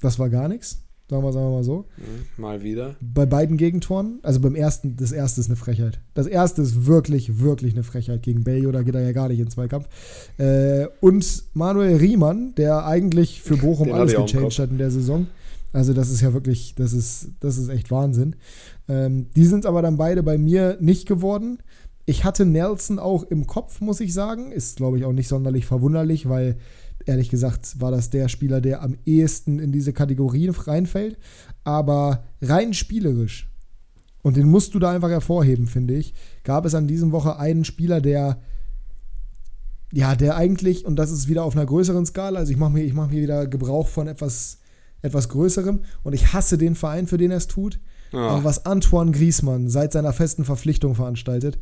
das 0.00 0.18
war 0.18 0.28
gar 0.28 0.48
nichts. 0.48 0.85
Sagen 1.08 1.22
wir, 1.22 1.32
sagen 1.32 1.46
wir 1.46 1.52
mal 1.52 1.64
so. 1.64 1.84
Mhm, 1.98 2.42
mal 2.42 2.62
wieder. 2.64 2.96
Bei 3.00 3.26
beiden 3.26 3.56
Gegentoren, 3.56 4.18
also 4.22 4.40
beim 4.40 4.56
ersten, 4.56 4.96
das 4.96 5.12
erste 5.12 5.40
ist 5.40 5.46
eine 5.46 5.54
Frechheit. 5.54 6.00
Das 6.14 6.26
erste 6.26 6.62
ist 6.62 6.86
wirklich, 6.86 7.38
wirklich 7.38 7.74
eine 7.74 7.84
Frechheit 7.84 8.24
gegen 8.24 8.42
Bello, 8.42 8.72
da 8.72 8.82
geht 8.82 8.96
er 8.96 9.02
ja 9.02 9.12
gar 9.12 9.28
nicht 9.28 9.38
in 9.38 9.48
Zweikampf. 9.48 9.88
Äh, 10.38 10.86
und 11.00 11.44
Manuel 11.54 11.96
Riemann, 11.96 12.54
der 12.56 12.86
eigentlich 12.86 13.40
für 13.40 13.56
Bochum 13.58 13.92
alles 13.92 14.14
gechanged 14.14 14.58
hat 14.58 14.70
in 14.70 14.78
der 14.78 14.90
Saison. 14.90 15.28
Also 15.72 15.92
das 15.92 16.10
ist 16.10 16.22
ja 16.22 16.32
wirklich, 16.32 16.74
das 16.74 16.92
ist, 16.92 17.28
das 17.38 17.56
ist 17.56 17.68
echt 17.68 17.90
Wahnsinn. 17.92 18.34
Ähm, 18.88 19.26
die 19.36 19.44
sind 19.44 19.64
aber 19.64 19.82
dann 19.82 19.98
beide 19.98 20.24
bei 20.24 20.38
mir 20.38 20.76
nicht 20.80 21.06
geworden. 21.06 21.58
Ich 22.04 22.24
hatte 22.24 22.46
Nelson 22.46 22.98
auch 22.98 23.22
im 23.24 23.46
Kopf, 23.46 23.80
muss 23.80 24.00
ich 24.00 24.12
sagen. 24.12 24.50
Ist, 24.50 24.76
glaube 24.76 24.98
ich, 24.98 25.04
auch 25.04 25.12
nicht 25.12 25.28
sonderlich 25.28 25.66
verwunderlich, 25.66 26.28
weil 26.28 26.56
ehrlich 27.06 27.30
gesagt 27.30 27.80
war 27.80 27.90
das 27.90 28.10
der 28.10 28.28
Spieler, 28.28 28.60
der 28.60 28.82
am 28.82 28.96
ehesten 29.06 29.58
in 29.58 29.72
diese 29.72 29.92
Kategorie 29.92 30.50
reinfällt. 30.52 31.18
Aber 31.64 32.24
rein 32.42 32.74
spielerisch, 32.74 33.48
und 34.22 34.36
den 34.36 34.48
musst 34.48 34.74
du 34.74 34.78
da 34.78 34.90
einfach 34.90 35.10
hervorheben, 35.10 35.66
finde 35.66 35.94
ich, 35.94 36.12
gab 36.42 36.66
es 36.66 36.74
an 36.74 36.88
diesem 36.88 37.12
Woche 37.12 37.38
einen 37.38 37.64
Spieler, 37.64 38.00
der 38.00 38.40
ja, 39.92 40.16
der 40.16 40.36
eigentlich, 40.36 40.84
und 40.84 40.96
das 40.96 41.12
ist 41.12 41.28
wieder 41.28 41.44
auf 41.44 41.54
einer 41.54 41.64
größeren 41.64 42.04
Skala, 42.04 42.40
also 42.40 42.50
ich 42.50 42.58
mache 42.58 42.72
mir, 42.72 42.92
mach 42.92 43.08
mir 43.08 43.22
wieder 43.22 43.46
Gebrauch 43.46 43.86
von 43.86 44.08
etwas, 44.08 44.58
etwas 45.00 45.28
Größerem 45.28 45.80
und 46.02 46.12
ich 46.12 46.32
hasse 46.32 46.58
den 46.58 46.74
Verein, 46.74 47.06
für 47.06 47.18
den 47.18 47.30
er 47.30 47.36
es 47.36 47.46
tut. 47.46 47.78
Ja. 48.12 48.28
Aber 48.28 48.44
was 48.44 48.66
Antoine 48.66 49.12
Griezmann 49.12 49.68
seit 49.68 49.92
seiner 49.92 50.12
festen 50.12 50.44
Verpflichtung 50.44 50.94
veranstaltet, 50.94 51.58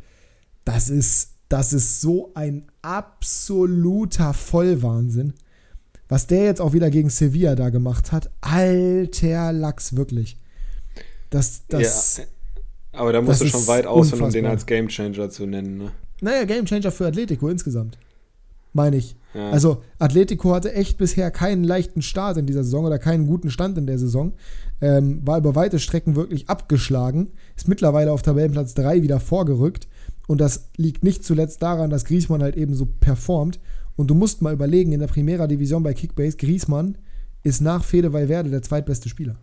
das 0.63 0.89
ist 0.89 1.34
das 1.55 1.71
ist 1.71 2.01
so 2.01 2.31
ein 2.33 2.65
absoluter 2.81 4.33
Vollwahnsinn. 4.33 5.35
Was 6.09 6.27
der 6.27 6.43
jetzt 6.43 6.59
auch 6.59 6.73
wieder 6.73 6.89
gegen 6.89 7.09
Sevilla 7.09 7.55
da 7.55 7.69
gemacht 7.69 8.11
hat, 8.11 8.29
alter 8.41 9.53
Lachs, 9.53 9.95
wirklich. 9.95 10.37
Das, 11.29 11.61
das, 11.69 12.17
ja, 12.17 12.23
aber 12.91 13.13
da 13.13 13.21
musst 13.21 13.39
du 13.39 13.47
schon 13.47 13.65
weit 13.67 13.87
ausholen, 13.87 14.25
um 14.25 14.31
den 14.31 14.45
als 14.47 14.65
Gamechanger 14.65 15.29
zu 15.29 15.45
nennen. 15.45 15.77
Ne? 15.77 15.91
Naja, 16.19 16.43
Gamechanger 16.43 16.91
für 16.91 17.07
Atletico 17.07 17.47
insgesamt. 17.47 17.97
Meine 18.73 18.97
ich. 18.97 19.15
Ja. 19.33 19.51
Also, 19.51 19.81
Atletico 19.97 20.53
hatte 20.53 20.73
echt 20.73 20.97
bisher 20.97 21.31
keinen 21.31 21.63
leichten 21.63 22.01
Start 22.01 22.35
in 22.35 22.47
dieser 22.47 22.65
Saison 22.65 22.83
oder 22.83 22.99
keinen 22.99 23.27
guten 23.27 23.49
Stand 23.49 23.77
in 23.77 23.87
der 23.87 23.97
Saison. 23.97 24.33
Ähm, 24.81 25.25
war 25.25 25.37
über 25.37 25.55
weite 25.55 25.79
Strecken 25.79 26.17
wirklich 26.17 26.49
abgeschlagen. 26.49 27.31
Ist 27.55 27.69
mittlerweile 27.69 28.11
auf 28.11 28.23
Tabellenplatz 28.23 28.73
3 28.73 29.03
wieder 29.03 29.21
vorgerückt. 29.21 29.87
Und 30.27 30.41
das 30.41 30.69
liegt 30.77 31.03
nicht 31.03 31.23
zuletzt 31.23 31.61
daran, 31.61 31.89
dass 31.89 32.05
Griesmann 32.05 32.41
halt 32.41 32.55
eben 32.55 32.73
so 32.73 32.85
performt. 32.85 33.59
Und 33.95 34.07
du 34.07 34.15
musst 34.15 34.41
mal 34.41 34.53
überlegen, 34.53 34.91
in 34.91 34.99
der 34.99 35.07
Primera 35.07 35.47
Division 35.47 35.83
bei 35.83 35.93
Kickbase, 35.93 36.37
Griesmann 36.37 36.97
ist 37.43 37.61
nach 37.61 37.83
Fede 37.83 38.11
Valverde 38.11 38.49
der 38.49 38.61
zweitbeste 38.61 39.07
Spieler. 39.07 39.37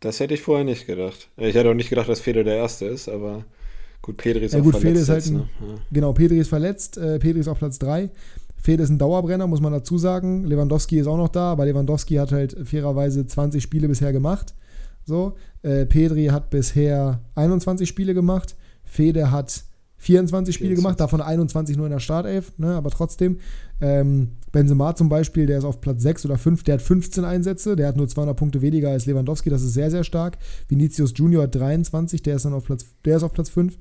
Das 0.00 0.20
hätte 0.20 0.34
ich 0.34 0.42
vorher 0.42 0.64
nicht 0.64 0.86
gedacht. 0.86 1.28
Ich 1.36 1.54
hätte 1.54 1.70
auch 1.70 1.74
nicht 1.74 1.90
gedacht, 1.90 2.08
dass 2.08 2.20
Fede 2.20 2.44
der 2.44 2.56
Erste 2.56 2.86
ist, 2.86 3.08
aber 3.08 3.44
gut, 4.02 4.16
Pedri 4.16 4.44
ist 4.44 4.52
ja, 4.52 4.60
auch 4.60 4.64
gut, 4.64 4.76
verletzt. 4.76 4.88
Fede 4.88 5.00
ist 5.00 5.08
halt 5.08 5.26
ein, 5.26 5.34
ne? 5.34 5.48
ja. 5.60 5.80
Genau, 5.92 6.12
Pedri 6.12 6.38
ist 6.38 6.48
verletzt, 6.48 6.98
äh, 6.98 7.18
Pedri 7.18 7.40
ist 7.40 7.48
auf 7.48 7.58
Platz 7.58 7.78
3. 7.78 8.10
Fede 8.56 8.82
ist 8.82 8.88
ein 8.88 8.98
Dauerbrenner, 8.98 9.46
muss 9.46 9.60
man 9.60 9.72
dazu 9.72 9.98
sagen. 9.98 10.44
Lewandowski 10.44 10.98
ist 10.98 11.06
auch 11.06 11.18
noch 11.18 11.28
da, 11.28 11.52
aber 11.52 11.66
Lewandowski 11.66 12.14
hat 12.14 12.32
halt 12.32 12.56
fairerweise 12.64 13.26
20 13.26 13.62
Spiele 13.62 13.88
bisher 13.88 14.12
gemacht. 14.12 14.54
So, 15.04 15.36
äh, 15.62 15.84
Pedri 15.84 16.26
hat 16.26 16.48
bisher 16.48 17.20
21 17.34 17.86
Spiele 17.88 18.14
gemacht. 18.14 18.56
Fede 18.94 19.32
hat 19.32 19.64
24 19.96 20.54
Spiele 20.54 20.68
24. 20.70 20.76
gemacht, 20.76 21.00
davon 21.00 21.20
21 21.20 21.76
nur 21.76 21.86
in 21.86 21.92
der 21.92 21.98
Startelf, 21.98 22.52
ne, 22.58 22.74
aber 22.74 22.90
trotzdem. 22.90 23.38
Ähm, 23.80 24.32
Benzema 24.52 24.94
zum 24.94 25.08
Beispiel, 25.08 25.46
der 25.46 25.58
ist 25.58 25.64
auf 25.64 25.80
Platz 25.80 26.02
6 26.02 26.26
oder 26.26 26.38
5, 26.38 26.62
der 26.62 26.74
hat 26.74 26.82
15 26.82 27.24
Einsätze, 27.24 27.74
der 27.74 27.88
hat 27.88 27.96
nur 27.96 28.06
200 28.06 28.36
Punkte 28.36 28.62
weniger 28.62 28.90
als 28.90 29.06
Lewandowski, 29.06 29.50
das 29.50 29.62
ist 29.62 29.74
sehr, 29.74 29.90
sehr 29.90 30.04
stark. 30.04 30.38
Vinicius 30.68 31.12
Junior 31.16 31.44
hat 31.44 31.54
23, 31.54 32.22
der 32.22 32.36
ist 32.36 32.44
dann 32.44 32.52
auf 32.52 32.64
Platz, 32.64 32.84
der 33.04 33.16
ist 33.16 33.22
auf 33.22 33.32
Platz 33.32 33.48
5. 33.48 33.76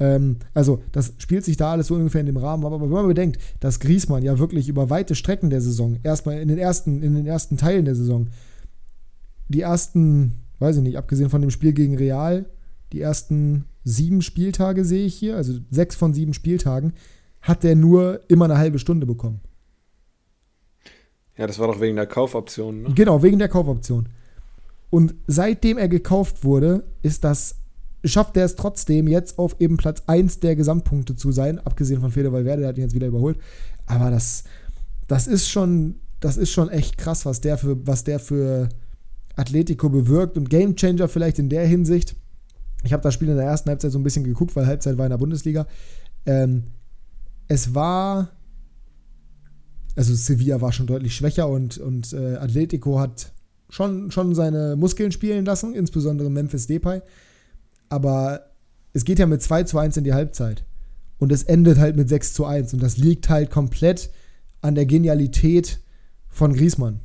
Ähm, 0.00 0.38
also, 0.54 0.82
das 0.90 1.12
spielt 1.18 1.44
sich 1.44 1.56
da 1.56 1.72
alles 1.72 1.88
so 1.88 1.94
ungefähr 1.94 2.20
in 2.20 2.26
dem 2.26 2.36
Rahmen. 2.36 2.64
Aber 2.64 2.80
wenn 2.80 2.88
man 2.88 3.06
bedenkt, 3.06 3.38
dass 3.60 3.80
Griesmann 3.80 4.22
ja 4.22 4.38
wirklich 4.38 4.68
über 4.68 4.90
weite 4.90 5.14
Strecken 5.14 5.50
der 5.50 5.60
Saison, 5.60 5.98
erstmal 6.02 6.40
in 6.40 6.48
den 6.48 6.58
ersten, 6.58 7.02
in 7.02 7.14
den 7.14 7.26
ersten 7.26 7.56
Teilen 7.56 7.84
der 7.84 7.94
Saison, 7.94 8.28
die 9.48 9.60
ersten, 9.60 10.44
weiß 10.58 10.78
ich 10.78 10.82
nicht, 10.82 10.98
abgesehen 10.98 11.30
von 11.30 11.40
dem 11.40 11.50
Spiel 11.50 11.72
gegen 11.72 11.96
Real, 11.96 12.46
die 12.92 13.00
ersten 13.00 13.64
sieben 13.88 14.22
Spieltage 14.22 14.84
sehe 14.84 15.06
ich 15.06 15.14
hier, 15.14 15.36
also 15.36 15.58
sechs 15.70 15.96
von 15.96 16.14
sieben 16.14 16.34
Spieltagen, 16.34 16.92
hat 17.40 17.62
der 17.62 17.76
nur 17.76 18.20
immer 18.28 18.46
eine 18.46 18.58
halbe 18.58 18.78
Stunde 18.78 19.06
bekommen. 19.06 19.40
Ja, 21.36 21.46
das 21.46 21.58
war 21.58 21.68
doch 21.68 21.80
wegen 21.80 21.96
der 21.96 22.06
Kaufoption. 22.06 22.82
Ne? 22.82 22.94
Genau, 22.94 23.22
wegen 23.22 23.38
der 23.38 23.48
Kaufoption. 23.48 24.08
Und 24.90 25.14
seitdem 25.26 25.78
er 25.78 25.88
gekauft 25.88 26.42
wurde, 26.44 26.84
ist 27.02 27.22
das 27.24 27.56
schafft 28.04 28.36
er 28.36 28.44
es 28.44 28.56
trotzdem, 28.56 29.08
jetzt 29.08 29.38
auf 29.38 29.60
eben 29.60 29.76
Platz 29.76 30.02
1 30.06 30.40
der 30.40 30.56
Gesamtpunkte 30.56 31.16
zu 31.16 31.32
sein, 31.32 31.58
abgesehen 31.58 32.00
von 32.00 32.10
Fede 32.10 32.32
Valverde, 32.32 32.60
der 32.62 32.68
hat 32.68 32.78
ihn 32.78 32.84
jetzt 32.84 32.94
wieder 32.94 33.08
überholt. 33.08 33.38
Aber 33.86 34.10
das, 34.10 34.44
das 35.06 35.26
ist 35.26 35.48
schon, 35.48 35.96
das 36.20 36.36
ist 36.36 36.50
schon 36.50 36.68
echt 36.68 36.98
krass, 36.98 37.26
was 37.26 37.40
der 37.40 37.58
für, 37.58 37.86
was 37.86 38.04
der 38.04 38.20
für 38.20 38.68
Atletico 39.36 39.88
bewirkt 39.88 40.36
und 40.36 40.50
Gamechanger 40.50 41.08
vielleicht 41.08 41.38
in 41.38 41.48
der 41.48 41.66
Hinsicht. 41.66 42.16
Ich 42.84 42.92
habe 42.92 43.02
das 43.02 43.14
Spiel 43.14 43.28
in 43.28 43.36
der 43.36 43.46
ersten 43.46 43.68
Halbzeit 43.70 43.92
so 43.92 43.98
ein 43.98 44.04
bisschen 44.04 44.24
geguckt, 44.24 44.54
weil 44.54 44.66
Halbzeit 44.66 44.98
war 44.98 45.06
in 45.06 45.10
der 45.10 45.18
Bundesliga. 45.18 45.66
Ähm, 46.26 46.64
es 47.48 47.74
war, 47.74 48.30
also 49.96 50.14
Sevilla 50.14 50.60
war 50.60 50.72
schon 50.72 50.86
deutlich 50.86 51.14
schwächer 51.14 51.48
und, 51.48 51.78
und 51.78 52.12
äh, 52.12 52.36
Atletico 52.36 53.00
hat 53.00 53.32
schon, 53.68 54.10
schon 54.10 54.34
seine 54.34 54.76
Muskeln 54.76 55.12
spielen 55.12 55.44
lassen, 55.44 55.74
insbesondere 55.74 56.30
Memphis 56.30 56.66
Depay 56.66 57.02
aber 57.88 58.50
es 58.92 59.04
geht 59.04 59.18
ja 59.18 59.26
mit 59.26 59.42
2 59.42 59.64
zu 59.64 59.78
1 59.78 59.96
in 59.96 60.04
die 60.04 60.14
Halbzeit. 60.14 60.64
Und 61.18 61.32
es 61.32 61.42
endet 61.42 61.78
halt 61.78 61.96
mit 61.96 62.08
6 62.08 62.32
zu 62.34 62.44
1. 62.44 62.74
Und 62.74 62.82
das 62.82 62.96
liegt 62.96 63.28
halt 63.28 63.50
komplett 63.50 64.10
an 64.60 64.74
der 64.74 64.86
Genialität 64.86 65.80
von 66.28 66.54
Griesmann. 66.54 67.00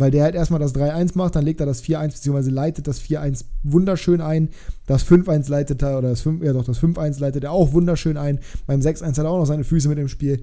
Weil 0.00 0.10
der 0.10 0.22
halt 0.22 0.34
erstmal 0.34 0.60
das 0.60 0.74
3-1 0.74 1.10
macht, 1.14 1.36
dann 1.36 1.44
legt 1.44 1.60
er 1.60 1.66
das 1.66 1.84
4-1, 1.84 2.06
beziehungsweise 2.06 2.50
leitet 2.50 2.86
das 2.86 3.02
4-1 3.02 3.44
wunderschön 3.62 4.22
ein. 4.22 4.48
Das 4.86 5.06
5-1 5.06 5.50
leitet 5.50 5.82
er, 5.82 5.98
oder 5.98 6.08
das 6.08 6.22
5, 6.22 6.42
ja 6.42 6.54
doch, 6.54 6.64
das 6.64 6.80
5-1 6.80 7.20
leitet 7.20 7.44
er 7.44 7.52
auch 7.52 7.74
wunderschön 7.74 8.16
ein. 8.16 8.40
Beim 8.66 8.80
6-1 8.80 9.08
hat 9.08 9.18
er 9.18 9.30
auch 9.30 9.38
noch 9.38 9.44
seine 9.44 9.62
Füße 9.62 9.90
mit 9.90 9.98
im 9.98 10.08
Spiel. 10.08 10.42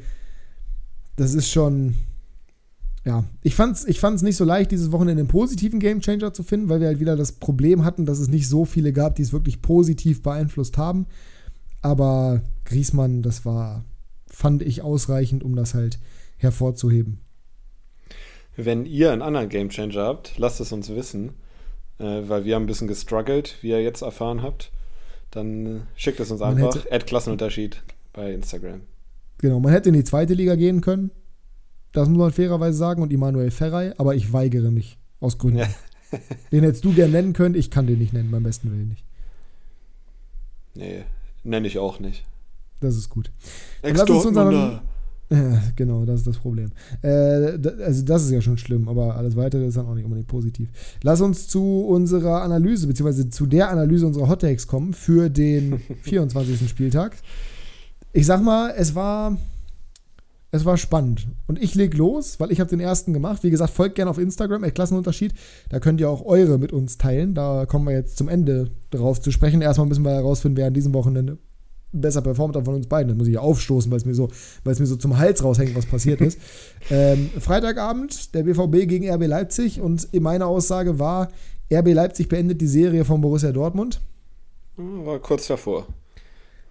Das 1.15 1.34
ist 1.34 1.50
schon, 1.50 1.96
ja, 3.04 3.24
ich 3.41 3.56
fand's, 3.56 3.84
ich 3.86 4.00
fand's 4.00 4.22
nicht 4.22 4.38
so 4.38 4.46
leicht, 4.46 4.70
dieses 4.70 4.91
Wochenende 4.91 5.22
einen 5.22 5.28
positiven 5.28 5.80
Gamechanger 5.80 6.36
zu 6.36 6.43
finden, 6.43 6.70
weil 6.70 6.80
wir 6.80 6.88
halt 6.88 7.00
wieder 7.00 7.15
das 7.15 7.32
Problem 7.32 7.84
hatten, 7.84 8.06
dass 8.06 8.20
es 8.20 8.28
nicht 8.28 8.48
so 8.48 8.63
viele 8.63 8.93
gab, 8.93 9.15
die 9.15 9.24
es 9.24 9.34
wirklich 9.34 9.63
positiv 9.63 10.22
beeinflusst 10.22 10.78
haben. 10.78 11.08
Aber 11.82 12.43
Griesmann, 12.63 13.24
das 13.24 13.43
war, 13.43 13.86
fand 14.28 14.62
ich 14.62 14.84
ausreichend, 14.84 15.43
um 15.43 15.56
das 15.56 15.74
halt 15.74 15.98
hervorzuheben. 16.38 17.22
Wenn 18.58 18.86
ihr 18.86 19.12
einen 19.12 19.22
anderen 19.22 19.50
Gamechanger 19.50 20.04
habt, 20.04 20.38
lasst 20.38 20.60
es 20.60 20.72
uns 20.72 20.89
wissen, 20.89 21.30
äh, 22.00 22.04
weil 22.04 22.43
wir 22.43 22.56
haben 22.56 22.63
ein 22.63 22.67
bisschen 22.67 22.88
gestruggelt, 22.88 23.56
wie 23.62 23.70
ihr 23.70 23.82
jetzt 23.82 24.02
erfahren 24.02 24.41
habt. 24.41 24.72
Dann 25.32 25.65
äh, 25.65 25.80
schickt 25.96 26.20
es 26.20 26.32
uns 26.32 26.41
einfach. 26.41 26.76
Add 26.91 27.06
Klassenunterschied 27.06 27.82
bei 28.13 28.34
Instagram. 28.34 28.82
Genau, 29.38 29.60
man 29.60 29.72
hätte 29.72 29.89
in 29.89 29.96
die 29.96 30.04
zweite 30.04 30.34
Liga 30.34 30.56
gehen 30.56 30.82
können 30.82 31.12
das 31.98 32.10
muss 32.10 32.17
man 32.17 32.32
fairerweise 32.32 32.78
sagen, 32.78 33.02
und 33.02 33.12
Immanuel 33.12 33.50
Ferrei, 33.50 33.93
aber 33.98 34.15
ich 34.15 34.32
weigere 34.32 34.70
mich. 34.70 34.98
Aus 35.20 35.39
Gründen. 35.39 35.60
Ja. 35.60 35.67
den 36.52 36.63
hättest 36.63 36.86
du 36.86 36.93
gern 36.93 37.12
nennen 37.12 37.34
können, 37.34 37.56
ich 37.56 37.72
kann 37.72 37.88
den 37.88 37.98
nicht 37.98 38.13
nennen, 38.13 38.30
beim 38.30 38.43
besten 38.43 38.72
Willen 38.72 38.89
nicht. 38.89 39.04
Nee, 40.76 41.04
nenne 41.43 41.67
ich 41.67 41.80
auch 41.80 42.00
nicht. 42.00 42.24
Das 42.82 42.96
ist 42.96 43.10
gut. 43.10 43.32
Lass 43.82 44.08
uns 44.08 44.26
unseren, 44.26 44.82
genau, 45.76 46.06
das 46.06 46.20
ist 46.20 46.28
das 46.28 46.38
Problem. 46.38 46.70
Äh, 47.02 47.08
also 47.84 48.04
das 48.04 48.24
ist 48.24 48.32
ja 48.32 48.42
schon 48.42 48.58
schlimm, 48.58 48.88
aber 48.88 49.16
alles 49.16 49.36
weitere 49.36 49.66
ist 49.66 49.78
dann 49.78 49.88
auch 49.88 49.96
nicht 49.96 50.06
unbedingt 50.06 50.28
positiv. 50.28 50.70
Lass 51.04 51.22
uns 51.22 51.48
zu 51.48 51.82
unserer 51.82 52.42
Analyse, 52.44 52.88
beziehungsweise 52.88 53.30
zu 53.30 53.46
der 53.46 53.70
Analyse 53.70 54.08
unserer 54.08 54.30
Hot 54.30 54.42
Takes 54.42 54.68
kommen 54.68 54.94
für 54.94 55.30
den 55.30 55.80
24. 56.02 56.70
Spieltag. 56.70 57.18
Ich 58.13 58.26
sag 58.26 58.42
mal, 58.42 58.74
es 58.78 58.96
war 58.96 59.38
es 60.52 60.63
war 60.63 60.78
spannend. 60.78 61.28
Und 61.48 61.62
ich 61.62 61.76
leg 61.76 61.94
los, 61.96 62.40
weil 62.40 62.52
ich 62.52 62.62
habe 62.62 62.70
den 62.70 62.80
ersten 62.80 63.12
gemacht. 63.13 63.44
Wie 63.44 63.50
gesagt, 63.50 63.72
folgt 63.72 63.96
gerne 63.96 64.10
auf 64.10 64.18
Instagram, 64.18 64.62
Klassenunterschied. 64.74 65.34
Da 65.70 65.80
könnt 65.80 66.00
ihr 66.00 66.10
auch 66.10 66.26
eure 66.26 66.58
mit 66.58 66.72
uns 66.72 66.98
teilen. 66.98 67.34
Da 67.34 67.66
kommen 67.66 67.86
wir 67.86 67.94
jetzt 67.94 68.18
zum 68.18 68.30
Ende 68.30 68.72
drauf 68.90 69.20
zu 69.20 69.32
sprechen. 69.32 69.62
Erstmal 69.62 69.88
müssen 69.88 70.06
wir 70.06 70.12
herausfinden, 70.12 70.58
wer 70.58 70.68
an 70.68 70.74
diesem 70.74 70.94
Wochenende 70.94 71.38
besser 71.91 72.21
performt 72.21 72.56
hat 72.56 72.65
von 72.65 72.76
uns 72.76 72.88
beiden. 72.88 73.10
Das 73.10 73.17
muss 73.17 73.28
ich 73.28 73.36
ja 73.36 73.41
aufstoßen, 73.41 73.91
weil 73.91 73.97
es 73.97 74.06
mir 74.06 74.13
so, 74.13 74.30
weil 74.63 74.73
es 74.73 74.80
mir 74.80 74.86
so 74.86 74.95
zum 74.95 75.17
Hals 75.17 75.43
raushängt, 75.43 75.76
was 75.76 75.86
passiert 75.86 76.21
ist. 76.21 76.39
ähm, 76.89 77.30
Freitagabend, 77.39 78.34
der 78.34 78.43
BVB 78.43 78.88
gegen 78.88 79.10
RB 79.10 79.28
Leipzig 79.28 79.82
und 79.82 80.08
in 80.12 80.23
meiner 80.23 80.47
Aussage 80.47 81.00
war, 81.00 81.30
RB 81.71 81.93
Leipzig 81.93 82.30
beendet 82.30 82.62
die 82.62 82.67
Serie 82.67 83.06
von 83.06 83.21
Borussia 83.21 83.52
Dortmund. 83.52 84.02
War 84.78 85.19
kurz 85.19 85.47
davor. 85.47 85.88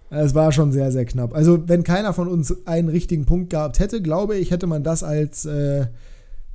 Es 0.09 0.33
war 0.33 0.51
schon 0.51 0.71
sehr, 0.71 0.91
sehr 0.91 1.05
knapp. 1.05 1.35
Also, 1.35 1.67
wenn 1.67 1.83
keiner 1.83 2.13
von 2.13 2.29
uns 2.29 2.65
einen 2.65 2.87
richtigen 2.87 3.25
Punkt 3.25 3.49
gehabt 3.49 3.79
hätte, 3.79 4.01
glaube 4.01 4.37
ich, 4.37 4.51
hätte 4.51 4.65
man 4.65 4.83
das 4.83 5.03
als, 5.03 5.45
äh, 5.45 5.87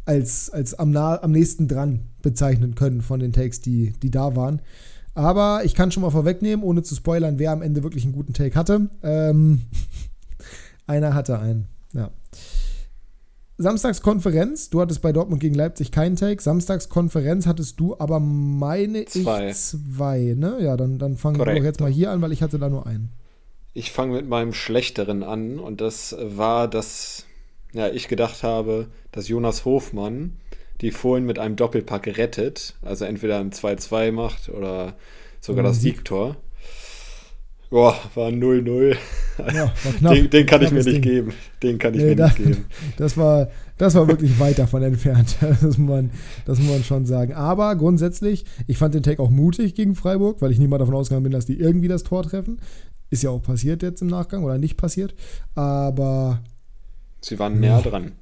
als, 0.07 0.49
als 0.51 0.75
am, 0.75 0.91
nah, 0.91 1.23
am 1.23 1.33
nächsten 1.33 1.69
dran 1.69 2.01
bezeichnen 2.23 2.75
können 2.75 3.03
von 3.03 3.21
den 3.21 3.33
Takes, 3.33 3.61
die, 3.61 3.93
die 4.03 4.11
da 4.11 4.35
waren. 4.37 4.63
Aber 5.15 5.63
ich 5.65 5.75
kann 5.75 5.91
schon 5.91 6.03
mal 6.03 6.11
vorwegnehmen, 6.11 6.65
ohne 6.65 6.83
zu 6.83 6.95
spoilern, 6.95 7.39
wer 7.39 7.53
am 7.53 7.63
Ende 7.63 7.83
wirklich 7.83 8.05
einen 8.05 8.15
guten 8.15 8.33
Take 8.33 8.55
hatte. 8.55 8.89
Ähm, 9.03 9.63
einer 10.87 11.15
hatte 11.15 11.39
einen, 11.39 11.67
ja. 11.93 12.11
Samstagskonferenz, 13.59 14.71
du 14.71 14.81
hattest 14.81 15.03
bei 15.03 15.13
Dortmund 15.13 15.41
gegen 15.41 15.55
Leipzig 15.55 15.93
keinen 15.93 16.17
Take. 16.17 16.43
Samstagskonferenz 16.43 17.47
hattest 17.47 17.79
du 17.79 17.97
aber, 17.99 18.19
meine 18.19 19.05
zwei. 19.05 19.51
ich, 19.51 19.57
zwei. 19.57 20.35
Ne? 20.37 20.59
Ja, 20.61 20.77
dann, 20.77 20.99
dann 20.99 21.17
fangen 21.17 21.39
wir 21.39 21.45
doch 21.45 21.63
jetzt 21.63 21.81
mal 21.81 21.91
hier 21.91 22.11
an, 22.11 22.21
weil 22.23 22.33
ich 22.33 22.43
hatte 22.43 22.59
da 22.59 22.69
nur 22.69 22.87
einen. 22.87 23.11
Ich 23.75 23.93
fange 23.93 24.15
mit 24.15 24.29
meinem 24.29 24.53
Schlechteren 24.53 25.23
an 25.23 25.59
und 25.59 25.81
das 25.81 26.17
war, 26.21 26.69
dass 26.69 27.25
ja, 27.73 27.89
ich 27.89 28.09
gedacht 28.09 28.43
habe, 28.43 28.89
dass 29.13 29.29
Jonas 29.29 29.65
Hofmann 29.65 30.37
die 30.83 30.91
Fohlen 30.91 31.25
mit 31.25 31.39
einem 31.39 31.57
Doppelpack 31.57 32.19
rettet, 32.19 32.75
also 32.83 33.05
entweder 33.05 33.39
ein 33.39 33.53
2-2 33.53 34.13
macht 34.13 34.49
oder 34.49 34.95
sogar 35.41 35.63
mhm. 35.63 35.69
das 35.69 35.81
Siegtor. 35.81 36.37
Boah, 37.71 37.97
war 38.15 38.29
0-0. 38.29 38.97
Ja, 39.55 39.73
den, 40.13 40.29
den, 40.29 40.45
kann 40.45 40.61
ich 40.61 40.73
mir 40.73 40.85
nicht 40.85 40.97
Ding. 40.97 41.01
geben. 41.01 41.33
Den 41.63 41.79
kann 41.79 41.95
ich 41.95 42.01
nee, 42.01 42.11
mir 42.11 42.17
da, 42.17 42.27
nicht 42.27 42.37
geben. 42.37 42.67
Das 42.99 43.17
war, 43.17 43.49
das 43.79 43.95
war 43.95 44.07
wirklich 44.09 44.39
weit 44.39 44.59
davon 44.59 44.83
entfernt. 44.83 45.37
Das 45.41 45.63
muss, 45.63 45.79
man, 45.79 46.11
das 46.45 46.59
muss 46.59 46.71
man 46.71 46.85
schon 46.85 47.07
sagen. 47.07 47.33
Aber 47.33 47.75
grundsätzlich, 47.77 48.45
ich 48.67 48.77
fand 48.77 48.95
den 48.95 49.03
Take 49.03 49.23
auch 49.23 49.31
mutig 49.31 49.75
gegen 49.75 49.95
Freiburg, 49.95 50.43
weil 50.43 50.53
ich 50.53 50.59
niemals 50.59 50.81
davon 50.81 50.97
ausgegangen 50.97 51.23
bin, 51.23 51.33
dass 51.33 51.47
die 51.47 51.59
irgendwie 51.59 51.89
das 51.89 52.03
Tor 52.03 52.25
treffen. 52.25 52.61
Ist 53.09 53.23
ja 53.23 53.31
auch 53.31 53.43
passiert 53.43 53.83
jetzt 53.83 54.03
im 54.03 54.09
Nachgang 54.09 54.45
oder 54.45 54.59
nicht 54.59 54.77
passiert. 54.77 55.15
Aber. 55.55 56.43
Sie 57.23 57.39
waren 57.39 57.59
näher 57.59 57.81
ja. 57.83 57.91
dran. 57.91 58.13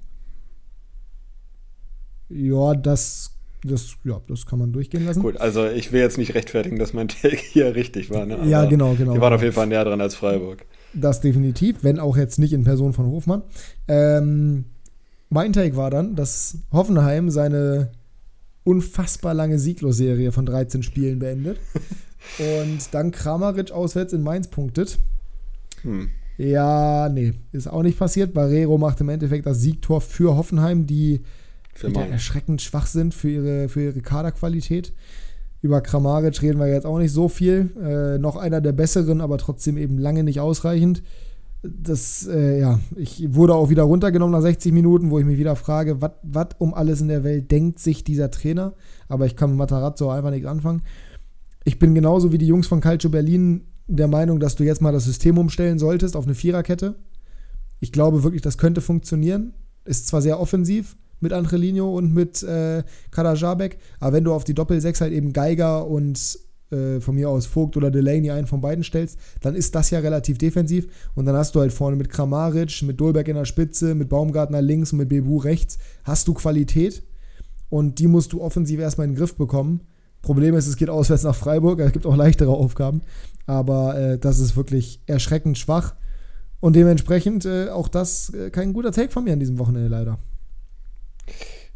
Ja, 2.31 2.75
das, 2.75 3.33
das, 3.64 3.97
ja, 4.05 4.21
das 4.29 4.47
kann 4.47 4.59
man 4.59 4.73
durchgehen 4.73 5.05
lassen. 5.05 5.21
Gut, 5.21 5.37
also 5.38 5.66
ich 5.66 5.93
will 5.93 6.01
jetzt 6.01 6.19
nicht 6.19 6.35
rechtfertigen, 6.35 6.79
dass 6.79 6.93
mein 6.93 7.09
Take 7.23 7.37
hier 7.37 7.75
richtig 7.75 8.11
war. 8.11 8.27
Ne? 8.27 8.38
ja, 8.47 8.64
genau, 8.64 8.95
genau. 8.95 9.14
Wir 9.14 9.21
waren 9.21 9.35
auf 9.35 9.43
jeden 9.43 9.55
Fall 9.55 9.66
näher 9.66 9.85
dran 9.85 10.01
als 10.01 10.14
Freiburg. 10.14 10.64
Das 10.95 11.21
definitiv, 11.21 11.83
wenn 11.83 11.99
auch 12.01 12.16
jetzt 12.16 12.38
nicht 12.38 12.53
in 12.53 12.64
Person 12.64 12.93
von 12.93 13.07
Hofmann. 13.07 13.43
Ähm, 13.87 14.64
mein 15.29 15.53
Take 15.53 15.77
war 15.77 15.90
dann, 15.90 16.16
dass 16.16 16.59
Hoffenheim 16.73 17.31
seine 17.31 17.90
unfassbar 18.64 19.35
lange 19.35 19.59
Sieglos-Serie 19.59 20.33
von 20.33 20.47
13 20.47 20.83
Spielen 20.83 21.19
beendet. 21.19 21.59
Und 22.38 22.93
dann 22.93 23.12
Kramaric 23.12 23.71
auswärts 23.71 24.12
in 24.12 24.23
Mainz 24.23 24.49
punktet. 24.49 24.99
Hm. 25.83 26.11
Ja, 26.37 27.09
nee, 27.09 27.35
ist 27.53 27.69
auch 27.69 27.83
nicht 27.83 27.99
passiert. 27.99 28.33
Barrero 28.33 28.79
macht 28.79 29.01
im 29.01 29.09
Endeffekt 29.09 29.47
das 29.47 29.61
Siegtor 29.61 30.01
für 30.01 30.37
Hoffenheim, 30.37 30.87
die 30.87 31.21
wieder 31.88 32.07
erschreckend 32.07 32.62
schwach 32.62 32.87
sind 32.87 33.14
für 33.14 33.31
ihre, 33.31 33.69
für 33.69 33.83
ihre 33.83 34.01
Kaderqualität. 34.01 34.93
Über 35.62 35.81
Kramaric 35.81 36.41
reden 36.43 36.59
wir 36.59 36.68
jetzt 36.68 36.87
auch 36.87 36.99
nicht 36.99 37.12
so 37.12 37.28
viel. 37.28 37.70
Äh, 37.83 38.18
noch 38.18 38.37
einer 38.37 38.61
der 38.61 38.72
besseren, 38.72 39.20
aber 39.20 39.39
trotzdem 39.39 39.76
eben 39.76 39.99
lange 39.99 40.24
nicht 40.24 40.41
ausreichend. 40.41 41.03
Das, 41.62 42.26
äh, 42.26 42.59
ja, 42.61 42.81
ich 42.97 43.35
wurde 43.35 43.55
auch 43.55 43.68
wieder 43.68 43.83
runtergenommen 43.83 44.33
nach 44.33 44.41
60 44.41 44.72
Minuten, 44.72 45.11
wo 45.11 45.18
ich 45.18 45.26
mich 45.26 45.39
wieder 45.39 45.57
frage, 45.57 46.01
was 46.01 46.49
um 46.59 46.72
alles 46.72 47.03
in 47.03 47.09
der 47.09 47.22
Welt 47.24 47.51
denkt 47.51 47.78
sich 47.78 48.03
dieser 48.03 48.31
Trainer? 48.31 48.72
Aber 49.09 49.26
ich 49.26 49.37
kann 49.37 49.51
mit 49.51 49.59
Matarazzo 49.59 50.09
einfach 50.11 50.31
nichts 50.31 50.47
anfangen 50.47 50.83
ich 51.64 51.78
bin 51.78 51.95
genauso 51.95 52.33
wie 52.33 52.39
die 52.39 52.47
Jungs 52.47 52.66
von 52.66 52.81
Calcio 52.81 53.11
Berlin 53.11 53.66
der 53.87 54.09
Meinung, 54.09 54.41
dass 54.41 54.57
du 54.57 54.64
jetzt 54.64 54.81
mal 54.81 54.93
das 54.93 55.05
System 55.05 55.39
umstellen 55.39 55.78
solltest 55.78 56.16
auf 56.16 56.24
eine 56.24 56.35
Viererkette. 56.35 56.97
Ich 57.81 57.93
glaube 57.93 58.22
wirklich, 58.22 58.43
das 58.43 58.59
könnte 58.59 58.81
funktionieren. 58.81 59.55
Ist 59.85 60.07
zwar 60.07 60.22
sehr 60.22 60.41
offensiv 60.41 60.97
mit 61.21 61.33
Angelino 61.33 61.95
und 61.97 62.14
mit 62.14 62.43
äh, 62.43 62.83
Kadajabek, 63.11 63.79
aber 64.01 64.12
wenn 64.14 64.25
du 64.25 64.33
auf 64.33 64.45
die 64.45 64.55
Doppel-6 64.55 65.01
halt 65.01 65.12
eben 65.12 65.33
Geiger 65.33 65.87
und 65.87 66.39
äh, 66.71 67.01
von 67.01 67.14
mir 67.14 67.29
aus 67.29 67.47
Vogt 67.47 67.77
oder 67.77 67.91
Delaney 67.91 68.31
einen 68.31 68.47
von 68.47 68.61
beiden 68.61 68.85
stellst, 68.85 69.18
dann 69.41 69.55
ist 69.55 69.75
das 69.75 69.91
ja 69.91 69.99
relativ 69.99 70.39
defensiv. 70.39 70.87
Und 71.14 71.27
dann 71.27 71.37
hast 71.37 71.55
du 71.55 71.61
halt 71.61 71.73
vorne 71.73 71.97
mit 71.97 72.11
Kramaric, 72.11 72.83
mit 72.83 73.01
Dolberg 73.01 73.29
in 73.29 73.37
der 73.37 73.45
Spitze, 73.45 73.95
mit 73.95 74.09
Baumgartner 74.09 74.62
links 74.62 74.93
und 74.93 74.99
mit 74.99 75.09
Bebu 75.09 75.39
rechts, 75.39 75.79
hast 76.05 76.29
du 76.29 76.35
Qualität. 76.35 77.03
Und 77.68 77.99
die 77.99 78.07
musst 78.07 78.33
du 78.33 78.41
offensiv 78.41 78.81
erstmal 78.81 79.07
in 79.07 79.12
den 79.12 79.18
Griff 79.18 79.37
bekommen. 79.37 79.81
Problem 80.23 80.55
ist, 80.55 80.66
es 80.66 80.77
geht 80.77 80.91
auswärts 80.91 81.23
nach 81.23 81.35
Freiburg, 81.35 81.81
es 81.81 81.93
gibt 81.93 82.07
auch 82.07 82.16
leichtere 82.16 82.51
Aufgaben. 82.51 83.03
Aber 83.47 83.99
äh, 83.99 84.18
das 84.18 84.39
ist 84.39 84.57
wirklich 84.57 85.01
erschreckend 85.07 85.59
schwach. 85.59 85.95
Und 86.61 86.77
dementsprechend 86.77 87.47
äh, 87.47 87.71
auch 87.71 87.89
das 87.89 88.33
äh, 88.35 88.51
kein 88.51 88.75
guter 88.75 88.93
Take 88.93 89.11
von 89.11 89.25
mir 89.25 89.33
an 89.33 89.41
diesem 89.41 89.59
Wochenende 89.59 89.89
leider. 89.89 90.18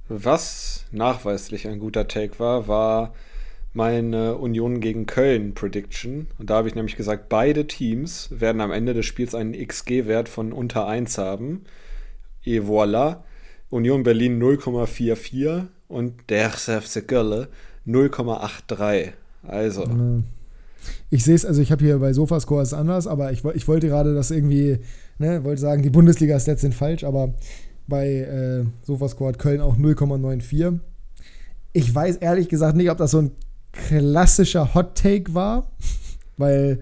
Was 0.09 0.85
nachweislich 0.93 1.67
ein 1.67 1.79
guter 1.79 2.09
Take 2.09 2.39
war, 2.39 2.69
war 2.69 3.15
meine 3.73 4.37
Union 4.37 4.81
gegen 4.81 5.07
Köln 5.07 5.55
Prediction. 5.55 6.29
Und 6.39 6.51
da 6.51 6.57
habe 6.57 6.69
ich 6.69 6.75
nämlich 6.75 6.97
gesagt, 6.97 7.29
beide 7.29 7.67
Teams 7.67 8.29
werden 8.31 8.61
am 8.61 8.71
Ende 8.71 8.95
des 8.95 9.07
Spiels 9.07 9.35
einen 9.35 9.53
XG-Wert 9.53 10.29
von 10.29 10.53
unter 10.53 10.87
1 10.87 11.19
haben. 11.19 11.65
Et 12.45 12.63
voilà. 12.63 13.23
Union 13.71 14.05
Berlin 14.05 14.41
0,44 14.41 15.67
und 15.89 16.15
der 16.29 16.51
FC 16.51 17.07
Köln 17.07 17.49
0,83. 17.87 19.13
Also. 19.43 19.85
Ich 21.11 21.25
sehe 21.25 21.35
es, 21.35 21.45
also 21.45 21.61
ich 21.61 21.73
habe 21.73 21.85
hier 21.85 21.99
bei 21.99 22.13
Sofascore 22.13 22.63
es 22.63 22.75
anders, 22.75 23.07
aber 23.07 23.33
ich, 23.33 23.45
ich 23.55 23.67
wollte 23.67 23.89
gerade 23.89 24.15
das 24.15 24.31
irgendwie, 24.31 24.79
ne, 25.19 25.43
wollte 25.45 25.61
sagen, 25.61 25.83
die 25.83 25.91
Bundesliga-Stats 25.91 26.61
sind 26.61 26.75
falsch, 26.75 27.05
aber 27.05 27.35
bei 27.87 28.09
äh, 28.19 28.65
Sofascore 28.85 29.31
hat 29.31 29.39
Köln 29.39 29.61
auch 29.61 29.77
0,94. 29.77 30.81
Ich 31.73 31.95
weiß 31.95 32.17
ehrlich 32.17 32.49
gesagt 32.49 32.77
nicht, 32.77 32.91
ob 32.91 32.99
das 32.99 33.11
so 33.11 33.23
ein 33.23 33.33
klassischer 33.73 34.75
Hot 34.75 34.97
Take 34.97 35.35
war, 35.35 35.71
weil 36.37 36.81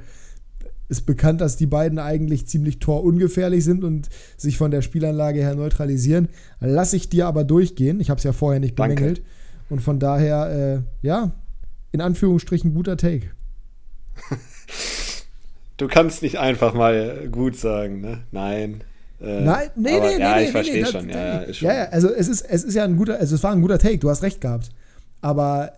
es 0.89 1.01
bekannt, 1.01 1.41
dass 1.41 1.57
die 1.57 1.67
beiden 1.67 1.99
eigentlich 1.99 2.47
ziemlich 2.47 2.79
torungefährlich 2.79 3.65
sind 3.65 3.83
und 3.83 4.11
sich 4.37 4.59
von 4.59 4.71
der 4.71 4.83
Spielanlage 4.83 5.41
her 5.41 5.55
neutralisieren. 5.55 6.29
Lass 6.61 6.93
ich 6.93 7.09
dir 7.09 7.27
aber 7.27 7.45
durchgehen. 7.45 7.99
Ich 8.01 8.11
habe 8.11 8.19
es 8.19 8.25
ja 8.25 8.33
vorher 8.33 8.61
nicht 8.61 8.75
bemängelt. 8.75 9.19
Danke. 9.19 9.31
Und 9.71 9.81
von 9.81 9.99
daher, 9.99 10.83
äh, 10.85 11.07
ja, 11.07 11.33
in 11.93 12.03
Anführungsstrichen 12.03 12.75
guter 12.75 12.97
Take. 12.97 13.31
Du 15.79 15.89
kannst 15.89 16.23
nicht 16.23 16.39
einfach 16.39 16.75
mal 16.75 17.29
gut 17.33 17.57
sagen, 17.57 18.01
ne? 18.01 18.23
Nein. 18.31 18.85
Äh, 19.23 19.41
Nein, 19.43 19.70
nee, 19.77 19.97
aber, 19.97 20.09
nee, 20.09 20.18
ja, 20.18 20.37
nee, 20.37 20.45
ich 20.45 20.51
verstehe 20.51 20.83
nee, 20.83 20.91
schon. 20.91 21.09
Ja, 21.09 21.43
ja, 21.43 21.53
schon. 21.53 21.68
ja, 21.68 21.85
also 21.91 22.12
es 22.12 22.29
ist, 22.29 22.43
es 22.43 22.64
ist 22.64 22.75
ja 22.75 22.85
ein 22.85 22.97
guter, 22.97 23.18
also 23.18 23.35
es 23.35 23.43
war 23.43 23.53
ein 23.53 23.62
guter 23.62 23.79
Take, 23.79 23.99
du 23.99 24.11
hast 24.11 24.23
recht 24.23 24.41
gehabt. 24.41 24.70
Aber 25.20 25.73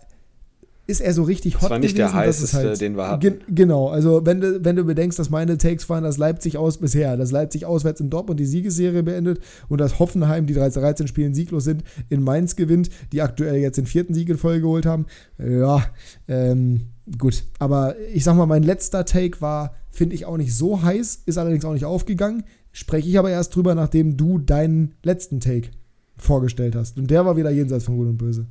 ist 0.87 1.01
er 1.01 1.13
so 1.13 1.23
richtig 1.23 1.55
hot 1.55 1.63
Das 1.63 1.69
war 1.71 1.79
nicht 1.79 1.95
gewesen, 1.95 2.13
der 2.13 2.21
heißeste, 2.21 2.57
halt, 2.57 2.81
den 2.81 2.95
wir 2.95 3.07
hatten. 3.07 3.19
Ge 3.19 3.33
genau, 3.47 3.89
also 3.89 4.25
wenn 4.25 4.39
du, 4.39 4.63
wenn 4.63 4.75
du 4.75 4.83
bedenkst, 4.83 5.17
dass 5.17 5.29
meine 5.29 5.57
Takes 5.57 5.89
waren, 5.89 6.03
dass 6.03 6.17
Leipzig 6.17 6.57
aus 6.57 6.77
bisher, 6.77 7.17
dass 7.17 7.31
Leipzig 7.31 7.65
auswärts 7.65 8.01
in 8.01 8.09
Dortmund 8.09 8.39
die 8.39 8.45
Siegesserie 8.45 9.01
beendet 9.01 9.39
und 9.67 9.79
dass 9.79 9.97
Hoffenheim, 9.99 10.45
die 10.45 10.53
13 10.53 11.07
Spielen 11.07 11.33
sieglos 11.33 11.63
sind, 11.63 11.83
in 12.09 12.21
Mainz 12.21 12.55
gewinnt, 12.55 12.89
die 13.11 13.21
aktuell 13.21 13.55
jetzt 13.55 13.77
den 13.77 13.87
vierten 13.87 14.13
Sieg 14.13 14.29
in 14.29 14.37
Folge 14.37 14.61
geholt 14.61 14.85
haben. 14.85 15.07
Ja, 15.39 15.83
ähm, 16.27 16.87
gut. 17.17 17.43
Aber 17.57 17.95
ich 18.13 18.23
sag 18.23 18.35
mal, 18.35 18.45
mein 18.45 18.63
letzter 18.63 19.05
Take 19.05 19.41
war, 19.41 19.73
finde 19.89 20.13
ich 20.13 20.25
auch 20.25 20.37
nicht 20.37 20.55
so 20.55 20.83
heiß, 20.83 21.23
ist 21.25 21.37
allerdings 21.37 21.65
auch 21.65 21.73
nicht 21.73 21.85
aufgegangen. 21.85 22.43
Spreche 22.75 23.07
ich 23.07 23.17
aber 23.17 23.29
erst 23.29 23.55
drüber, 23.55 23.73
nachdem 23.73 24.17
du 24.17 24.37
deinen 24.37 24.95
letzten 25.01 25.39
Take 25.39 25.69
vorgestellt 26.17 26.75
hast. 26.75 26.97
Und 26.97 27.09
der 27.09 27.25
war 27.25 27.37
wieder 27.37 27.49
jenseits 27.49 27.85
von 27.85 27.95
Gut 27.95 28.09
und 28.09 28.17
Böse. 28.17 28.47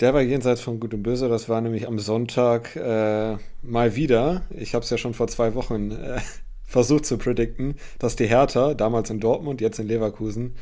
Der 0.00 0.14
war 0.14 0.22
jenseits 0.22 0.62
von 0.62 0.80
Gut 0.80 0.94
und 0.94 1.02
Böse. 1.02 1.28
Das 1.28 1.50
war 1.50 1.60
nämlich 1.60 1.86
am 1.86 1.98
Sonntag 1.98 2.74
äh, 2.74 3.36
mal 3.60 3.94
wieder. 3.94 4.40
Ich 4.48 4.74
habe 4.74 4.82
es 4.82 4.88
ja 4.88 4.96
schon 4.96 5.12
vor 5.12 5.28
zwei 5.28 5.54
Wochen 5.54 5.90
äh, 5.90 6.20
versucht 6.64 7.04
zu 7.04 7.18
predikten, 7.18 7.74
dass 7.98 8.16
die 8.16 8.24
Hertha, 8.24 8.72
damals 8.72 9.10
in 9.10 9.20
Dortmund, 9.20 9.60
jetzt 9.60 9.78
in 9.78 9.88
Leverkusen, 9.88 10.52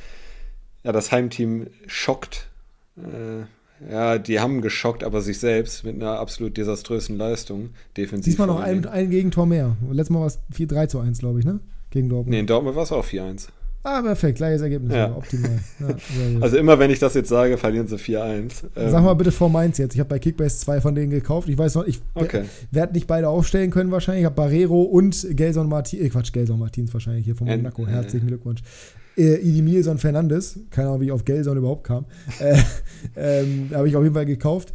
ja, 0.82 0.90
das 0.90 1.12
Heimteam 1.12 1.68
schockt. 1.86 2.50
Äh, 2.96 3.92
ja, 3.92 4.18
die 4.18 4.40
haben 4.40 4.60
geschockt, 4.60 5.04
aber 5.04 5.20
sich 5.20 5.38
selbst 5.38 5.84
mit 5.84 5.94
einer 5.94 6.18
absolut 6.18 6.56
desaströsen 6.56 7.16
Leistung. 7.16 7.70
Defensiv. 7.96 8.32
Diesmal 8.32 8.48
noch 8.48 8.58
ein, 8.58 8.84
ein 8.86 9.08
Gegentor 9.08 9.46
mehr. 9.46 9.76
Letztes 9.88 10.10
Mal 10.10 10.18
war 10.18 10.26
es 10.26 10.40
4-3 10.52 10.88
zu 10.88 10.98
1, 10.98 11.20
glaube 11.20 11.38
ich, 11.38 11.44
ne? 11.44 11.60
Gegen 11.94 12.08
Dortmund. 12.08 12.30
Nee, 12.30 12.40
in 12.40 12.46
Dortmund 12.48 12.74
war 12.74 12.82
es 12.82 12.90
auch 12.90 13.06
4-1. 13.06 13.46
Ah, 13.84 14.02
perfekt, 14.02 14.38
gleiches 14.38 14.62
Ergebnis, 14.62 14.92
ja. 14.92 15.14
optimal. 15.14 15.60
Ja, 15.78 16.40
also 16.40 16.56
immer, 16.56 16.76
wenn 16.80 16.90
ich 16.90 16.98
das 16.98 17.14
jetzt 17.14 17.28
sage, 17.28 17.56
verlieren 17.56 17.86
sie 17.86 17.94
4-1. 17.94 18.64
Ähm 18.74 18.90
Sag 18.90 19.04
mal 19.04 19.14
bitte 19.14 19.30
vor 19.30 19.48
Mainz 19.48 19.78
jetzt. 19.78 19.94
Ich 19.94 20.00
habe 20.00 20.08
bei 20.08 20.18
Kickbase 20.18 20.58
zwei 20.58 20.80
von 20.80 20.96
denen 20.96 21.10
gekauft. 21.10 21.48
Ich 21.48 21.56
weiß 21.56 21.76
noch, 21.76 21.86
ich 21.86 22.00
okay. 22.14 22.46
werde 22.72 22.94
nicht 22.94 23.06
beide 23.06 23.28
aufstellen 23.28 23.70
können 23.70 23.92
wahrscheinlich. 23.92 24.22
Ich 24.22 24.26
habe 24.26 24.34
Barrero 24.34 24.82
und 24.82 25.24
Gelson 25.30 25.68
Martins, 25.68 26.02
äh, 26.02 26.08
Quatsch, 26.08 26.32
Gelson 26.32 26.58
Martins 26.58 26.92
wahrscheinlich 26.92 27.26
hier 27.26 27.36
von 27.36 27.46
Monaco. 27.46 27.84
Äh, 27.84 27.90
Herzlichen 27.90 28.26
Glückwunsch. 28.26 28.62
Äh, 29.16 29.36
Idimilson 29.36 29.98
Fernandes, 29.98 30.58
keine 30.70 30.88
Ahnung, 30.88 31.02
wie 31.02 31.04
ich 31.04 31.12
auf 31.12 31.24
Gelson 31.24 31.56
überhaupt 31.56 31.84
kam, 31.84 32.06
äh, 32.40 32.58
ähm, 33.16 33.70
habe 33.72 33.86
ich 33.86 33.94
auf 33.94 34.02
jeden 34.02 34.16
Fall 34.16 34.26
gekauft 34.26 34.72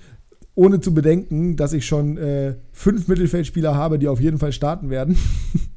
ohne 0.59 0.81
zu 0.81 0.93
bedenken, 0.93 1.55
dass 1.55 1.71
ich 1.71 1.85
schon 1.85 2.17
äh, 2.17 2.55
fünf 2.73 3.07
Mittelfeldspieler 3.07 3.75
habe, 3.75 3.97
die 3.97 4.09
auf 4.09 4.19
jeden 4.19 4.39
Fall 4.39 4.51
starten 4.51 4.89
werden. 4.89 5.17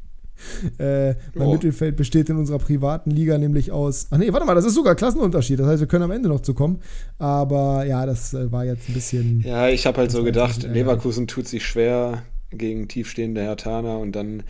Äh, 0.79 1.15
mein 1.35 1.49
oh. 1.49 1.53
Mittelfeld 1.53 1.97
besteht 1.97 2.29
in 2.31 2.37
unserer 2.37 2.59
privaten 2.59 3.11
Liga 3.11 3.39
nämlich 3.39 3.73
aus. 3.73 4.09
Ach 4.11 4.19
nee, 4.19 4.33
warte 4.33 4.47
mal, 4.47 4.55
das 4.55 4.65
ist 4.65 4.75
sogar 4.75 4.95
Klassenunterschied. 4.95 5.59
Das 5.59 5.67
heißt, 5.67 5.81
wir 5.81 5.87
können 5.87 6.05
am 6.05 6.11
Ende 6.11 6.29
noch 6.29 6.41
zu 6.41 6.55
kommen. 6.55 6.81
Aber 7.19 7.85
ja, 7.85 8.07
das 8.07 8.35
äh, 8.35 8.51
war 8.51 8.65
jetzt 8.65 8.89
ein 8.89 8.95
bisschen. 8.95 9.43
Ja, 9.43 9.69
ich 9.69 9.87
habe 9.87 9.99
halt 9.99 10.11
so 10.11 10.25
gedacht, 10.25 10.63
Leverkusen 10.63 11.27
tut 11.27 11.49
sich 11.49 11.65
schwer 11.67 12.23
gegen 12.51 12.89
tiefstehende 12.89 13.43
Hertaner 13.43 13.99
und 13.99 14.13
dann 14.13 14.43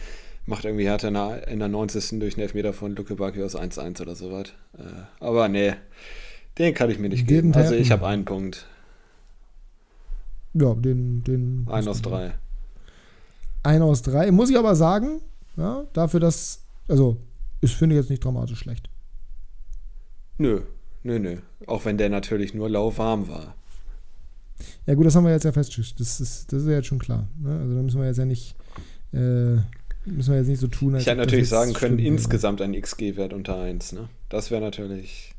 macht 0.46 0.64
irgendwie 0.64 0.84
Hertha 0.84 1.08
in 1.08 1.58
der 1.58 1.68
90. 1.68 2.18
durch 2.18 2.34
einen 2.34 2.42
Elfmeter 2.42 2.72
von 2.72 2.94
Luke 2.96 3.14
Bakios 3.14 3.56
1-1 3.56 4.02
oder 4.02 4.14
so 4.14 4.32
was. 4.32 4.48
Äh, 4.78 4.82
aber 5.20 5.48
nee, 5.48 5.74
den 6.58 6.74
kann 6.74 6.90
ich 6.90 6.98
mir 6.98 7.08
nicht 7.08 7.26
geben. 7.26 7.54
Also 7.54 7.74
ich 7.74 7.90
habe 7.90 8.06
einen 8.06 8.24
Punkt. 8.24 8.66
Ja, 10.54 10.74
den. 10.74 11.24
den 11.24 11.66
ein 11.70 11.88
aus 11.88 12.02
drei. 12.02 12.32
Ein 13.62 13.82
aus 13.82 14.02
drei. 14.02 14.30
Muss 14.30 14.50
ich 14.50 14.58
aber 14.58 14.74
sagen, 14.74 15.20
ja, 15.56 15.84
dafür, 15.92 16.20
dass, 16.20 16.62
also, 16.88 17.18
ich 17.60 17.76
finde 17.76 17.96
jetzt 17.96 18.10
nicht 18.10 18.24
dramatisch 18.24 18.58
schlecht. 18.58 18.88
Nö, 20.38 20.62
nö, 21.02 21.18
nö. 21.18 21.36
Auch 21.66 21.84
wenn 21.84 21.98
der 21.98 22.08
natürlich 22.08 22.54
nur 22.54 22.68
lauwarm 22.68 23.28
war. 23.28 23.54
Ja, 24.86 24.94
gut, 24.94 25.06
das 25.06 25.14
haben 25.14 25.24
wir 25.24 25.32
jetzt 25.32 25.44
ja 25.44 25.52
festgestellt. 25.52 26.00
Das 26.00 26.20
ist, 26.20 26.52
das 26.52 26.62
ist 26.62 26.68
ja 26.68 26.74
jetzt 26.74 26.86
schon 26.86 26.98
klar. 26.98 27.28
Ne? 27.40 27.58
Also, 27.58 27.74
da 27.74 27.82
müssen 27.82 28.00
wir 28.00 28.06
jetzt 28.06 28.18
ja 28.18 28.24
nicht, 28.24 28.54
äh, 29.12 29.56
müssen 30.04 30.30
wir 30.30 30.36
jetzt 30.36 30.48
nicht 30.48 30.60
so 30.60 30.68
tun, 30.68 30.94
als 30.94 31.02
Ich 31.02 31.08
hätte 31.08 31.20
natürlich 31.20 31.48
sagen 31.48 31.72
können, 31.72 31.98
insgesamt 31.98 32.60
wäre. 32.60 32.70
ein 32.70 32.80
XG-Wert 32.80 33.32
unter 33.32 33.60
1. 33.60 33.92
Ne? 33.92 34.08
Das 34.28 34.50
wäre 34.50 34.60
natürlich, 34.60 35.34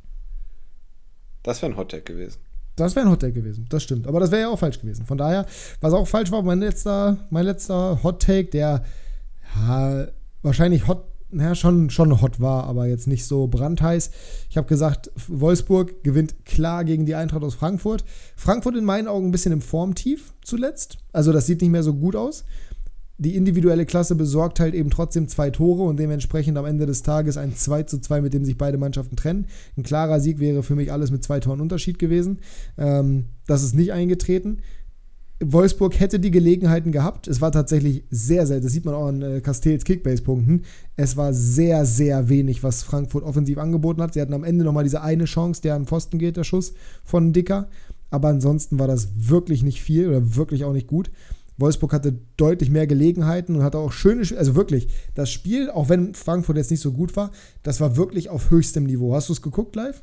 das 1.42 1.62
wäre 1.62 1.72
ein 1.72 1.78
Hottag 1.78 2.06
gewesen. 2.06 2.40
Das 2.76 2.96
wäre 2.96 3.06
ein 3.06 3.12
Hot 3.12 3.20
gewesen, 3.20 3.68
das 3.70 3.84
stimmt. 3.84 4.08
Aber 4.08 4.20
das 4.20 4.32
wäre 4.32 4.42
ja 4.42 4.50
auch 4.50 4.58
falsch 4.58 4.80
gewesen. 4.80 5.06
Von 5.06 5.18
daher, 5.18 5.46
was 5.80 5.94
auch 5.94 6.08
falsch 6.08 6.32
war, 6.32 6.42
mein 6.42 6.60
letzter, 6.60 7.18
mein 7.30 7.46
letzter 7.46 8.02
Hot 8.02 8.24
Take, 8.24 8.46
der 8.46 8.84
ja, 9.56 10.08
wahrscheinlich 10.42 10.88
hot, 10.88 11.06
naja, 11.30 11.56
schon, 11.56 11.90
schon 11.90 12.22
hot 12.22 12.40
war, 12.40 12.66
aber 12.66 12.86
jetzt 12.86 13.08
nicht 13.08 13.26
so 13.26 13.48
brandheiß. 13.48 14.12
Ich 14.50 14.58
habe 14.58 14.68
gesagt, 14.68 15.12
Wolfsburg 15.28 16.04
gewinnt 16.04 16.46
klar 16.46 16.84
gegen 16.84 17.06
die 17.06 17.16
Eintracht 17.16 17.44
aus 17.44 17.56
Frankfurt. 17.56 18.06
Frankfurt 18.36 18.76
in 18.76 18.86
meinen 18.86 19.08
Augen 19.08 19.28
ein 19.28 19.32
bisschen 19.32 19.52
im 19.52 19.62
Formtief 19.62 20.34
zuletzt. 20.44 20.98
Also 21.12 21.32
das 21.32 21.48
sieht 21.48 21.62
nicht 21.62 21.72
mehr 21.72 21.84
so 21.84 21.94
gut 21.94 22.16
aus. 22.16 22.46
Die 23.20 23.36
individuelle 23.36 23.86
Klasse 23.86 24.16
besorgt 24.16 24.60
halt 24.60 24.74
eben 24.74 24.90
trotzdem 24.90 25.28
zwei 25.28 25.52
Tore 25.52 25.84
und 25.84 25.98
dementsprechend 25.98 26.58
am 26.58 26.66
Ende 26.66 26.86
des 26.86 27.04
Tages 27.04 27.38
ein 27.38 27.56
2 27.56 27.84
zu 27.84 28.00
2, 28.00 28.22
mit 28.22 28.34
dem 28.34 28.44
sich 28.44 28.58
beide 28.58 28.78
Mannschaften 28.78 29.16
trennen. 29.16 29.48
Ein 29.78 29.84
klarer 29.84 30.20
Sieg 30.20 30.40
wäre 30.40 30.64
für 30.64 30.76
mich 30.76 30.92
alles 30.92 31.12
mit 31.12 31.24
zwei 31.24 31.40
Toren 31.40 31.62
Unterschied 31.62 32.00
gewesen. 32.00 32.40
Ähm, 32.78 33.26
das 33.46 33.64
ist 33.64 33.76
nicht 33.76 33.94
eingetreten. 33.94 34.62
Wolfsburg 35.52 36.00
hätte 36.00 36.20
die 36.20 36.32
Gelegenheiten 36.32 36.92
gehabt. 36.92 37.28
Es 37.28 37.42
war 37.42 37.52
tatsächlich 37.52 38.04
sehr, 38.10 38.46
sehr, 38.48 38.62
das 38.62 38.72
sieht 38.72 38.86
man 38.86 38.94
auch 38.94 39.08
an 39.08 39.22
äh, 39.22 39.42
Castells 39.42 39.84
Kickbase-Punkten. 39.84 40.64
Es 40.96 41.18
war 41.18 41.34
sehr, 41.34 41.86
sehr 41.86 42.30
wenig, 42.30 42.64
was 42.64 42.84
Frankfurt 42.84 43.24
offensiv 43.24 43.58
angeboten 43.58 44.02
hat. 44.02 44.14
Sie 44.14 44.22
hatten 44.22 44.34
am 44.34 44.44
Ende 44.44 44.64
nochmal 44.64 44.84
diese 44.84 45.02
eine 45.02 45.26
Chance, 45.26 45.62
der 45.62 45.76
an 45.76 45.86
Pfosten 45.86 46.20
geht, 46.20 46.38
der 46.38 46.44
Schuss 46.44 46.74
von 47.04 47.34
Dicker. 47.34 47.68
Aber 48.10 48.30
ansonsten 48.30 48.80
war 48.80 48.88
das 48.88 49.10
wirklich 49.16 49.64
nicht 49.64 49.82
viel 49.82 50.08
oder 50.08 50.36
wirklich 50.36 50.64
auch 50.66 50.74
nicht 50.74 50.88
gut. 50.88 51.10
Wolfsburg 51.58 51.94
hatte 51.94 52.20
deutlich 52.38 52.70
mehr 52.70 52.88
Gelegenheiten 52.88 53.56
und 53.56 53.64
hatte 53.64 53.78
auch 53.78 53.92
schöne, 53.92 54.22
also 54.38 54.56
wirklich, 54.56 54.88
das 55.16 55.32
Spiel, 55.32 55.70
auch 55.70 55.90
wenn 55.90 56.14
Frankfurt 56.16 56.58
jetzt 56.58 56.72
nicht 56.72 56.82
so 56.82 56.92
gut 56.92 57.16
war, 57.16 57.32
das 57.62 57.80
war 57.80 57.96
wirklich 57.96 58.30
auf 58.30 58.50
höchstem 58.50 58.86
Niveau. 58.86 59.14
Hast 59.14 59.30
du 59.30 59.34
es 59.34 59.42
geguckt 59.42 59.76
live? 59.76 60.02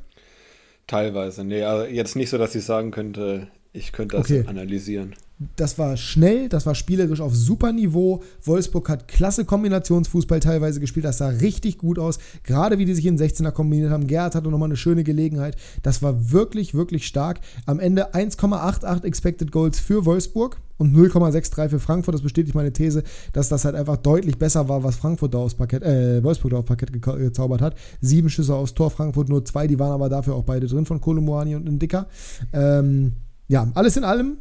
Teilweise, 0.86 1.44
nee, 1.44 1.62
also 1.62 1.86
jetzt 1.86 2.16
nicht 2.16 2.30
so, 2.30 2.38
dass 2.38 2.54
ich 2.54 2.64
sagen 2.64 2.90
könnte, 2.90 3.48
Ich 3.72 3.92
könnte 3.92 4.16
das 4.16 4.26
Okay. 4.26 4.44
analysieren. 4.46 5.14
Das 5.56 5.78
war 5.78 5.96
schnell, 5.96 6.50
das 6.50 6.66
war 6.66 6.74
spielerisch 6.74 7.22
auf 7.22 7.34
super 7.34 7.72
Niveau. 7.72 8.22
Wolfsburg 8.44 8.90
hat 8.90 9.08
klasse 9.08 9.46
Kombinationsfußball 9.46 10.38
teilweise 10.38 10.80
gespielt. 10.80 11.06
Das 11.06 11.16
sah 11.16 11.28
richtig 11.28 11.78
gut 11.78 11.98
aus. 11.98 12.18
Gerade 12.42 12.78
wie 12.78 12.84
die 12.84 12.92
sich 12.92 13.06
in 13.06 13.16
den 13.16 13.26
16er 13.26 13.50
kombiniert 13.50 13.90
haben. 13.90 14.06
Gerhard 14.06 14.34
hatte 14.34 14.50
nochmal 14.50 14.68
eine 14.68 14.76
schöne 14.76 15.02
Gelegenheit. 15.02 15.56
Das 15.82 16.02
war 16.02 16.30
wirklich, 16.30 16.74
wirklich 16.74 17.06
stark. 17.06 17.40
Am 17.64 17.80
Ende 17.80 18.12
1,88 18.12 19.04
Expected 19.04 19.50
Goals 19.50 19.78
für 19.80 20.04
Wolfsburg 20.04 20.58
und 20.76 20.94
0,63 20.94 21.70
für 21.70 21.80
Frankfurt. 21.80 22.14
Das 22.14 22.22
bestätigt 22.22 22.54
meine 22.54 22.74
These, 22.74 23.02
dass 23.32 23.48
das 23.48 23.64
halt 23.64 23.76
einfach 23.76 23.96
deutlich 23.96 24.36
besser 24.36 24.68
war, 24.68 24.84
was 24.84 24.96
Frankfurt 24.96 25.32
da 25.32 25.38
aufs 25.38 25.54
Parkett, 25.54 25.82
äh, 25.84 26.22
Wolfsburg 26.22 26.50
da 26.50 26.58
aufs 26.58 26.66
Parkett 26.68 26.92
gezaubert 26.92 27.62
hat. 27.62 27.76
Sieben 28.02 28.28
Schüsse 28.28 28.54
aufs 28.54 28.74
Tor, 28.74 28.90
Frankfurt 28.90 29.30
nur 29.30 29.42
zwei, 29.46 29.66
die 29.66 29.78
waren 29.78 29.92
aber 29.92 30.10
dafür 30.10 30.34
auch 30.34 30.44
beide 30.44 30.66
drin 30.66 30.84
von 30.84 31.00
Kolomoani 31.00 31.54
und 31.54 31.64
Ndika. 31.64 32.08
Ähm, 32.52 33.12
ja, 33.50 33.68
alles 33.74 33.96
in 33.96 34.04
allem 34.04 34.38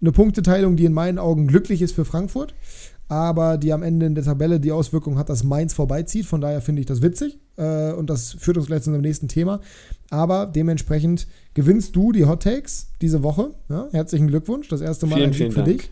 eine 0.00 0.12
Punkteteilung, 0.12 0.76
die 0.76 0.84
in 0.84 0.92
meinen 0.92 1.18
Augen 1.18 1.48
glücklich 1.48 1.82
ist 1.82 1.92
für 1.92 2.04
Frankfurt, 2.04 2.54
aber 3.08 3.58
die 3.58 3.72
am 3.72 3.82
Ende 3.82 4.06
in 4.06 4.14
der 4.14 4.22
Tabelle 4.22 4.60
die 4.60 4.70
Auswirkung 4.70 5.18
hat, 5.18 5.28
dass 5.28 5.42
Mainz 5.42 5.74
vorbeizieht. 5.74 6.26
Von 6.26 6.40
daher 6.40 6.60
finde 6.60 6.80
ich 6.80 6.86
das 6.86 7.02
witzig 7.02 7.38
äh, 7.56 7.90
und 7.92 8.08
das 8.08 8.34
führt 8.34 8.56
uns 8.56 8.66
gleich 8.66 8.82
zu 8.82 8.90
unserem 8.90 9.02
nächsten 9.02 9.26
Thema. 9.26 9.60
Aber 10.10 10.46
dementsprechend 10.46 11.26
gewinnst 11.54 11.96
du 11.96 12.12
die 12.12 12.24
Hot 12.24 12.44
Takes 12.44 12.88
diese 13.00 13.24
Woche. 13.24 13.50
Ja, 13.68 13.88
herzlichen 13.90 14.28
Glückwunsch, 14.28 14.68
das 14.68 14.80
erste 14.80 15.06
Mal 15.06 15.16
Vielen, 15.16 15.30
ein 15.30 15.34
Sieg 15.34 15.52
für 15.52 15.64
Dank. 15.64 15.78
dich. 15.78 15.90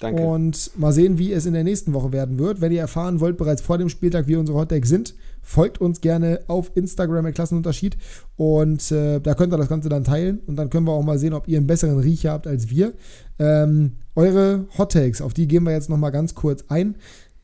Danke. 0.00 0.22
Und 0.22 0.70
mal 0.78 0.92
sehen, 0.92 1.18
wie 1.18 1.32
es 1.32 1.44
in 1.44 1.52
der 1.52 1.64
nächsten 1.64 1.92
Woche 1.92 2.10
werden 2.10 2.38
wird. 2.38 2.62
Wenn 2.62 2.72
ihr 2.72 2.80
erfahren 2.80 3.20
wollt, 3.20 3.36
bereits 3.36 3.60
vor 3.60 3.76
dem 3.76 3.90
Spieltag, 3.90 4.28
wie 4.28 4.36
unsere 4.36 4.58
Hottakes 4.58 4.88
sind, 4.88 5.14
folgt 5.46 5.80
uns 5.80 6.00
gerne 6.00 6.40
auf 6.48 6.72
Instagram 6.74 7.32
Klassenunterschied. 7.32 7.96
Und 8.36 8.90
äh, 8.90 9.20
da 9.20 9.34
könnt 9.34 9.54
ihr 9.54 9.56
das 9.56 9.68
Ganze 9.68 9.88
dann 9.88 10.04
teilen. 10.04 10.40
Und 10.46 10.56
dann 10.56 10.70
können 10.70 10.86
wir 10.86 10.92
auch 10.92 11.04
mal 11.04 11.18
sehen, 11.18 11.32
ob 11.32 11.46
ihr 11.46 11.56
einen 11.56 11.68
besseren 11.68 12.00
Riecher 12.00 12.32
habt 12.32 12.46
als 12.46 12.68
wir. 12.68 12.92
Ähm, 13.38 13.92
eure 14.16 14.66
Hottakes, 14.76 15.22
auf 15.22 15.34
die 15.34 15.46
gehen 15.46 15.62
wir 15.62 15.72
jetzt 15.72 15.88
nochmal 15.88 16.10
ganz 16.10 16.34
kurz 16.34 16.64
ein. 16.68 16.96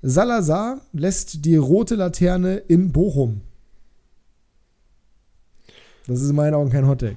Salazar 0.03 0.81
lässt 0.93 1.45
die 1.45 1.57
rote 1.57 1.95
Laterne 1.95 2.57
in 2.57 2.91
Bochum. 2.91 3.41
Das 6.09 6.21
ist 6.21 6.31
in 6.31 6.37
meinen 6.37 6.55
Augen 6.55 6.71
kein 6.71 6.89
Hottake. 6.89 7.17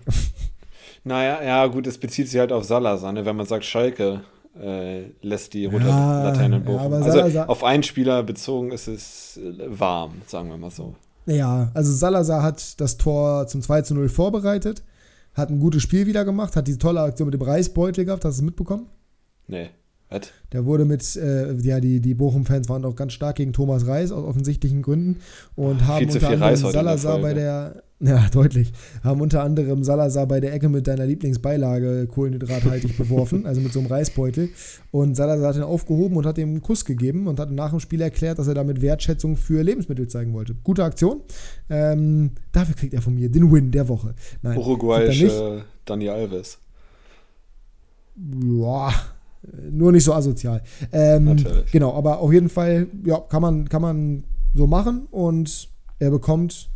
Naja, 1.08 1.44
ja, 1.44 1.68
gut, 1.68 1.86
es 1.86 2.00
bezieht 2.00 2.30
sich 2.30 2.40
halt 2.40 2.52
auf 2.52 2.64
Salazar, 2.64 3.12
ne? 3.12 3.26
wenn 3.26 3.36
man 3.36 3.46
sagt, 3.46 3.64
Schalke 3.64 4.22
äh, 4.62 5.03
lässt 5.22 5.53
die 5.53 5.66
rote 5.66 5.86
Ja, 5.86 6.24
Laterne 6.24 6.58
in 6.58 6.64
Bochum. 6.64 6.93
also 6.93 7.10
Salazar- 7.12 7.49
auf 7.49 7.64
einen 7.64 7.84
Spieler 7.84 8.24
bezogen 8.24 8.72
ist 8.72 8.88
es 8.88 9.38
äh, 9.38 9.66
warm, 9.68 10.22
sagen 10.28 10.49
wir 10.49 10.58
mal 10.58 10.72
so. 10.72 10.95
Ja, 11.26 11.72
also 11.74 11.91
Salazar 11.91 12.43
hat 12.43 12.80
das 12.80 12.97
Tor 12.97 13.47
zum 13.47 13.62
2 13.62 13.82
zu 13.82 13.95
0 13.95 14.10
vorbereitet, 14.10 14.84
hat 15.34 15.49
ein 15.49 15.60
gutes 15.60 15.82
Spiel 15.82 16.06
wieder 16.08 16.24
gemacht, 16.24 16.56
hat 16.56 16.68
diese 16.68 16.78
tolle 16.78 17.01
Aktion 17.01 17.28
mit 17.30 17.34
dem 17.34 17.41
Reisbeutel 17.41 18.06
gehabt, 18.06 18.24
hast 18.26 18.38
du 18.38 18.41
es 18.41 18.45
mitbekommen? 18.45 18.86
Nee. 19.47 19.70
Was? 20.10 20.22
Der 20.51 20.66
wurde 20.66 20.86
mit, 20.86 21.16
äh, 21.16 21.51
ja, 21.56 21.80
die, 21.80 21.99
die 21.99 22.14
Bochum-Fans 22.14 22.70
waren 22.70 22.86
auch 22.86 22.95
ganz 22.95 23.14
stark 23.14 23.38
gegen 23.38 23.53
Thomas 23.53 23.88
Reis 23.88 24.12
aus 24.12 24.24
offensichtlichen 24.24 24.84
Gründen 24.84 25.20
und 25.56 25.80
Viel 25.80 25.88
haben 25.88 26.10
unter 26.10 26.30
anderem 26.30 26.72
Salazar 26.72 27.20
bei 27.20 27.34
der, 27.34 27.84
ja, 28.02 28.28
deutlich, 28.30 28.74
haben 29.04 29.22
unter 29.22 29.41
anderem 29.41 29.84
Salazar 29.86 30.28
bei 30.28 30.41
der 30.41 30.54
Ecke 30.54 30.68
mit 30.68 30.86
deiner 30.86 31.06
Lieblingsbeilage 31.06 32.08
kohlenhydrathaltig 32.08 32.98
beworfen, 32.98 33.46
also 33.46 33.62
mit 33.62 33.72
so 33.72 33.80
einem 33.80 33.88
Reisbeutel. 33.88 34.50
Und 34.91 35.16
Salazar 35.16 35.50
hat 35.50 35.56
ihn 35.56 35.64
aufgehoben 35.64 36.18
und 36.18 36.26
hat 36.26 36.38
ihm 36.38 36.50
einen 36.50 36.62
Kuss 36.62 36.84
gegeben 36.84 37.28
und 37.28 37.39
hat 37.39 37.52
nach 37.52 37.70
dem 37.70 37.80
Spiel 37.80 38.02
erklärt, 38.02 38.38
dass 38.38 38.48
er 38.48 38.54
damit 38.54 38.82
Wertschätzung 38.82 39.38
für 39.38 39.64
Lebensmittel 39.64 40.10
zeigen 40.10 40.34
wollte. 40.34 40.56
Gute 40.64 40.84
Aktion. 40.84 41.22
Ähm, 41.70 42.32
dafür 42.52 42.76
kriegt 42.76 42.93
er 42.93 43.02
von 43.02 43.16
mir 43.16 43.30
den 43.30 43.50
Win 43.52 43.72
der 43.72 43.88
Woche. 43.88 44.14
Nein. 44.41 44.58
Uruguayische 44.58 45.64
Dani 45.86 46.10
Alves. 46.10 46.58
Ja, 48.18 48.93
nur 49.72 49.93
nicht 49.93 50.04
so 50.04 50.14
asozial. 50.14 50.62
Ähm, 50.91 51.26
Natürlich. 51.26 51.72
Genau, 51.72 51.93
aber 51.93 52.20
auf 52.20 52.34
jeden 52.34 52.50
Fall, 52.50 52.88
ja, 53.06 53.20
kann 53.20 53.41
man, 53.41 53.70
kann 53.70 53.82
man 53.82 54.24
so 54.54 54.68
machen 54.68 55.08
und 55.12 55.70
er 56.00 56.12
bekommt 56.12 56.70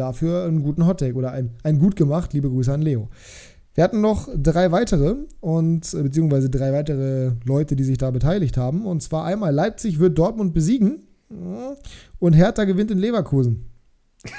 dafür 0.00 0.44
einen 0.44 0.62
guten 0.62 0.86
Hottake 0.86 1.14
oder 1.14 1.32
ein, 1.32 1.50
ein 1.62 1.78
gut 1.78 1.94
gemacht. 1.96 2.32
Liebe 2.32 2.48
Grüße 2.48 2.72
an 2.72 2.82
Leo. 2.82 3.08
Wir 3.74 3.84
hatten 3.84 4.00
noch 4.00 4.28
drei 4.36 4.72
weitere 4.72 5.14
und 5.40 5.94
äh, 5.94 6.02
beziehungsweise 6.02 6.50
drei 6.50 6.72
weitere 6.72 7.32
Leute, 7.44 7.76
die 7.76 7.84
sich 7.84 7.98
da 7.98 8.10
beteiligt 8.10 8.56
haben. 8.56 8.84
Und 8.86 9.02
zwar 9.02 9.24
einmal 9.24 9.54
Leipzig 9.54 10.00
wird 10.00 10.18
Dortmund 10.18 10.54
besiegen 10.54 11.04
und 12.18 12.32
Hertha 12.32 12.64
gewinnt 12.64 12.90
in 12.90 12.98
Leverkusen. 12.98 13.66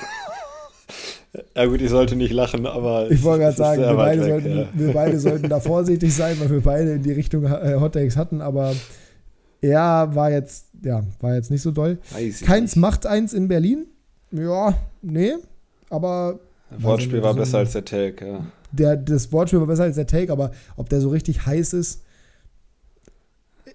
Ja 1.55 1.65
gut, 1.65 1.81
ich 1.81 1.89
sollte 1.89 2.17
nicht 2.17 2.33
lachen, 2.33 2.65
aber 2.65 3.09
Ich 3.09 3.23
wollte 3.23 3.43
gerade 3.43 3.55
sagen, 3.55 3.81
wir 3.81 3.93
beide, 3.93 4.21
weg, 4.21 4.29
sollten, 4.29 4.57
ja. 4.57 4.67
wir 4.73 4.93
beide 4.93 5.17
sollten 5.17 5.47
da 5.47 5.59
vorsichtig 5.61 6.13
sein, 6.13 6.37
weil 6.41 6.49
wir 6.49 6.59
beide 6.59 6.91
in 6.91 7.03
die 7.03 7.13
Richtung 7.13 7.45
äh, 7.45 7.77
Hottakes 7.79 8.17
hatten, 8.17 8.41
aber 8.41 8.75
ja, 9.61 10.13
war 10.13 10.29
jetzt, 10.29 10.65
ja, 10.83 11.03
war 11.21 11.35
jetzt 11.35 11.49
nicht 11.49 11.61
so 11.61 11.71
doll. 11.71 11.99
Keins 12.43 12.75
nicht. 12.75 12.75
macht 12.75 13.05
eins 13.05 13.31
in 13.31 13.47
Berlin. 13.47 13.85
Ja, 14.31 14.73
nee, 15.01 15.35
aber 15.91 16.39
Wortspiel 16.77 17.15
Also, 17.17 17.23
war 17.25 17.33
so- 17.33 17.39
besser 17.39 17.57
als 17.59 17.71
der 17.73 17.85
Take, 17.85 18.25
ja. 18.27 18.45
der, 18.71 18.97
das 18.97 19.31
Wortspiel 19.31 19.59
war 19.59 19.67
besser 19.67 19.83
als 19.83 19.95
der 19.95 20.07
Take, 20.07 20.31
aber 20.31 20.51
ob 20.77 20.89
der 20.89 21.01
so 21.01 21.09
richtig 21.09 21.45
heiß 21.45 21.73
ist, 21.73 22.03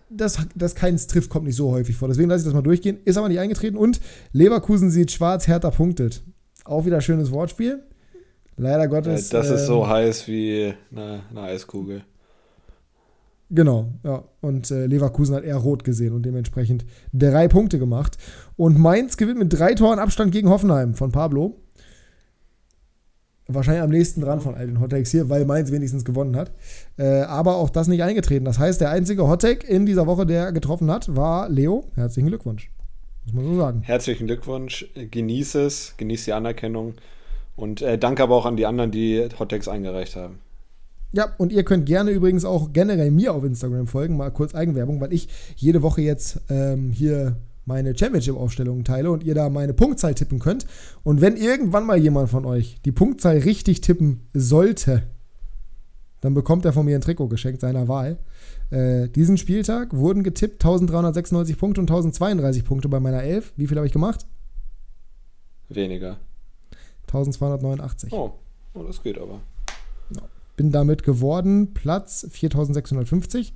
das, 0.09 0.39
das 0.55 0.75
keins 0.75 1.07
trifft, 1.09 1.31
kommt 1.31 1.47
nicht 1.47 1.57
so 1.57 1.71
häufig 1.73 1.97
vor. 1.97 2.09
Deswegen 2.09 2.29
lasse 2.29 2.41
ich 2.43 2.45
das 2.45 2.55
mal 2.55 2.63
durchgehen. 2.63 2.99
Ist 3.05 3.17
aber 3.19 3.29
nicht 3.29 3.41
eingetreten. 3.41 3.77
Und 3.77 4.01
Leverkusen 4.33 4.89
sieht 4.91 5.11
schwarz, 5.11 5.49
Hertha 5.49 5.71
punktet. 5.71 6.23
Auch 6.65 6.87
wieder 6.87 7.01
schönes 7.01 7.33
Wortspiel. 7.33 7.83
Leider 8.57 8.85
Äh, 8.85 8.89
Gottes. 8.89 9.29
Das 9.31 9.51
ist 9.51 9.63
ähm, 9.63 9.67
so 9.67 9.89
heiß 9.89 10.29
wie 10.29 10.73
eine, 10.93 11.23
eine 11.31 11.41
Eiskugel. 11.43 12.03
Genau, 13.51 13.89
ja. 14.05 14.25
Und 14.41 14.71
äh, 14.71 14.87
Leverkusen 14.87 15.35
hat 15.35 15.45
eher 15.45 15.57
rot 15.57 15.85
gesehen 15.85 16.13
und 16.15 16.23
dementsprechend 16.25 16.85
drei 17.13 17.49
Punkte 17.49 17.79
gemacht. 17.79 18.17
Und 18.57 18.79
Mainz 18.79 19.17
gewinnt 19.17 19.39
mit 19.39 19.53
drei 19.53 19.75
Toren 19.75 19.99
Abstand 19.99 20.33
gegen 20.33 20.49
Hoffenheim 20.49 20.95
von 20.95 21.13
Pablo. 21.13 21.57
Wahrscheinlich 23.49 23.83
am 23.83 23.91
nächsten 23.91 24.21
dran 24.21 24.41
von 24.41 24.57
all 24.57 24.67
den 24.67 24.81
Hottakes 24.81 25.13
hier, 25.13 25.29
weil 25.29 25.45
Mainz 25.45 25.71
wenigstens 25.71 26.05
gewonnen 26.05 26.35
hat. 26.35 26.51
Äh, 26.99 27.21
aber 27.23 27.57
auch 27.57 27.71
das 27.71 27.87
nicht 27.87 28.03
eingetreten. 28.03 28.45
Das 28.45 28.59
heißt, 28.59 28.81
der 28.81 28.91
einzige 28.91 29.29
Hottake 29.29 29.67
in 29.67 29.87
dieser 29.87 30.07
Woche, 30.07 30.27
der 30.27 30.51
getroffen 30.53 30.91
hat, 30.91 31.15
war 31.15 31.49
Leo. 31.49 31.85
Herzlichen 31.95 32.29
Glückwunsch. 32.29 32.71
Muss 33.27 33.35
man 33.35 33.45
so 33.45 33.57
sagen. 33.57 33.83
Herzlichen 33.83 34.27
Glückwunsch, 34.27 34.87
genieß 34.95 35.57
es, 35.57 35.95
genieß 35.97 36.25
die 36.25 36.33
Anerkennung 36.33 36.95
und 37.57 37.83
äh, 37.83 37.99
danke 37.99 38.23
aber 38.23 38.37
auch 38.37 38.47
an 38.47 38.57
die 38.57 38.67
anderen, 38.67 38.91
die 38.91 39.29
Hottex 39.39 39.69
eingereicht 39.69 40.17
haben. 40.17 40.39
Ja, 41.13 41.33
und 41.39 41.53
ihr 41.53 41.65
könnt 41.65 41.87
gerne 41.87 42.11
übrigens 42.11 42.45
auch 42.45 42.73
generell 42.73 43.11
mir 43.11 43.33
auf 43.33 43.45
Instagram 43.45 43.87
folgen, 43.87 44.17
mal 44.17 44.31
kurz 44.31 44.55
Eigenwerbung, 44.55 45.01
weil 45.01 45.13
ich 45.13 45.29
jede 45.57 45.83
Woche 45.83 46.03
jetzt 46.03 46.41
ähm, 46.51 46.91
hier 46.91 47.37
meine 47.67 47.97
Championship-Aufstellungen 47.97 48.85
teile 48.85 49.11
und 49.11 49.25
ihr 49.25 49.35
da 49.35 49.51
meine 49.51 49.75
Punktzahl 49.75 50.15
tippen 50.15 50.39
könnt. 50.39 50.67
Und 51.03 51.21
wenn 51.21 51.37
irgendwann 51.37 51.85
mal 51.85 51.99
jemand 51.99 52.31
von 52.31 52.47
euch 52.47 52.81
die 52.85 52.93
Punktzahl 52.93 53.39
richtig 53.39 53.81
tippen 53.81 54.23
sollte, 54.33 55.03
dann 56.21 56.33
bekommt 56.33 56.65
er 56.65 56.73
von 56.73 56.87
mir 56.87 56.97
ein 56.97 57.03
Trikot 57.03 57.29
geschenkt 57.29 57.61
seiner 57.61 57.89
Wahl. 57.89 58.19
Äh, 58.71 59.09
diesen 59.09 59.37
Spieltag 59.37 59.95
wurden 59.95 60.23
getippt 60.23 60.65
1396 60.65 61.59
Punkte 61.59 61.81
und 61.81 61.91
1032 61.91 62.65
Punkte 62.65 62.89
bei 62.89 63.01
meiner 63.01 63.23
11. 63.23 63.53
Wie 63.57 63.67
viel 63.67 63.77
habe 63.77 63.87
ich 63.87 63.93
gemacht? 63.93 64.27
Weniger. 65.69 66.19
1289. 67.09 68.13
Oh, 68.13 68.33
oh 68.75 68.83
das 68.85 69.03
geht 69.03 69.19
aber. 69.19 69.41
Bin 70.57 70.73
damit 70.73 71.03
geworden 71.03 71.75
Platz 71.75 72.27
4650 72.31 73.53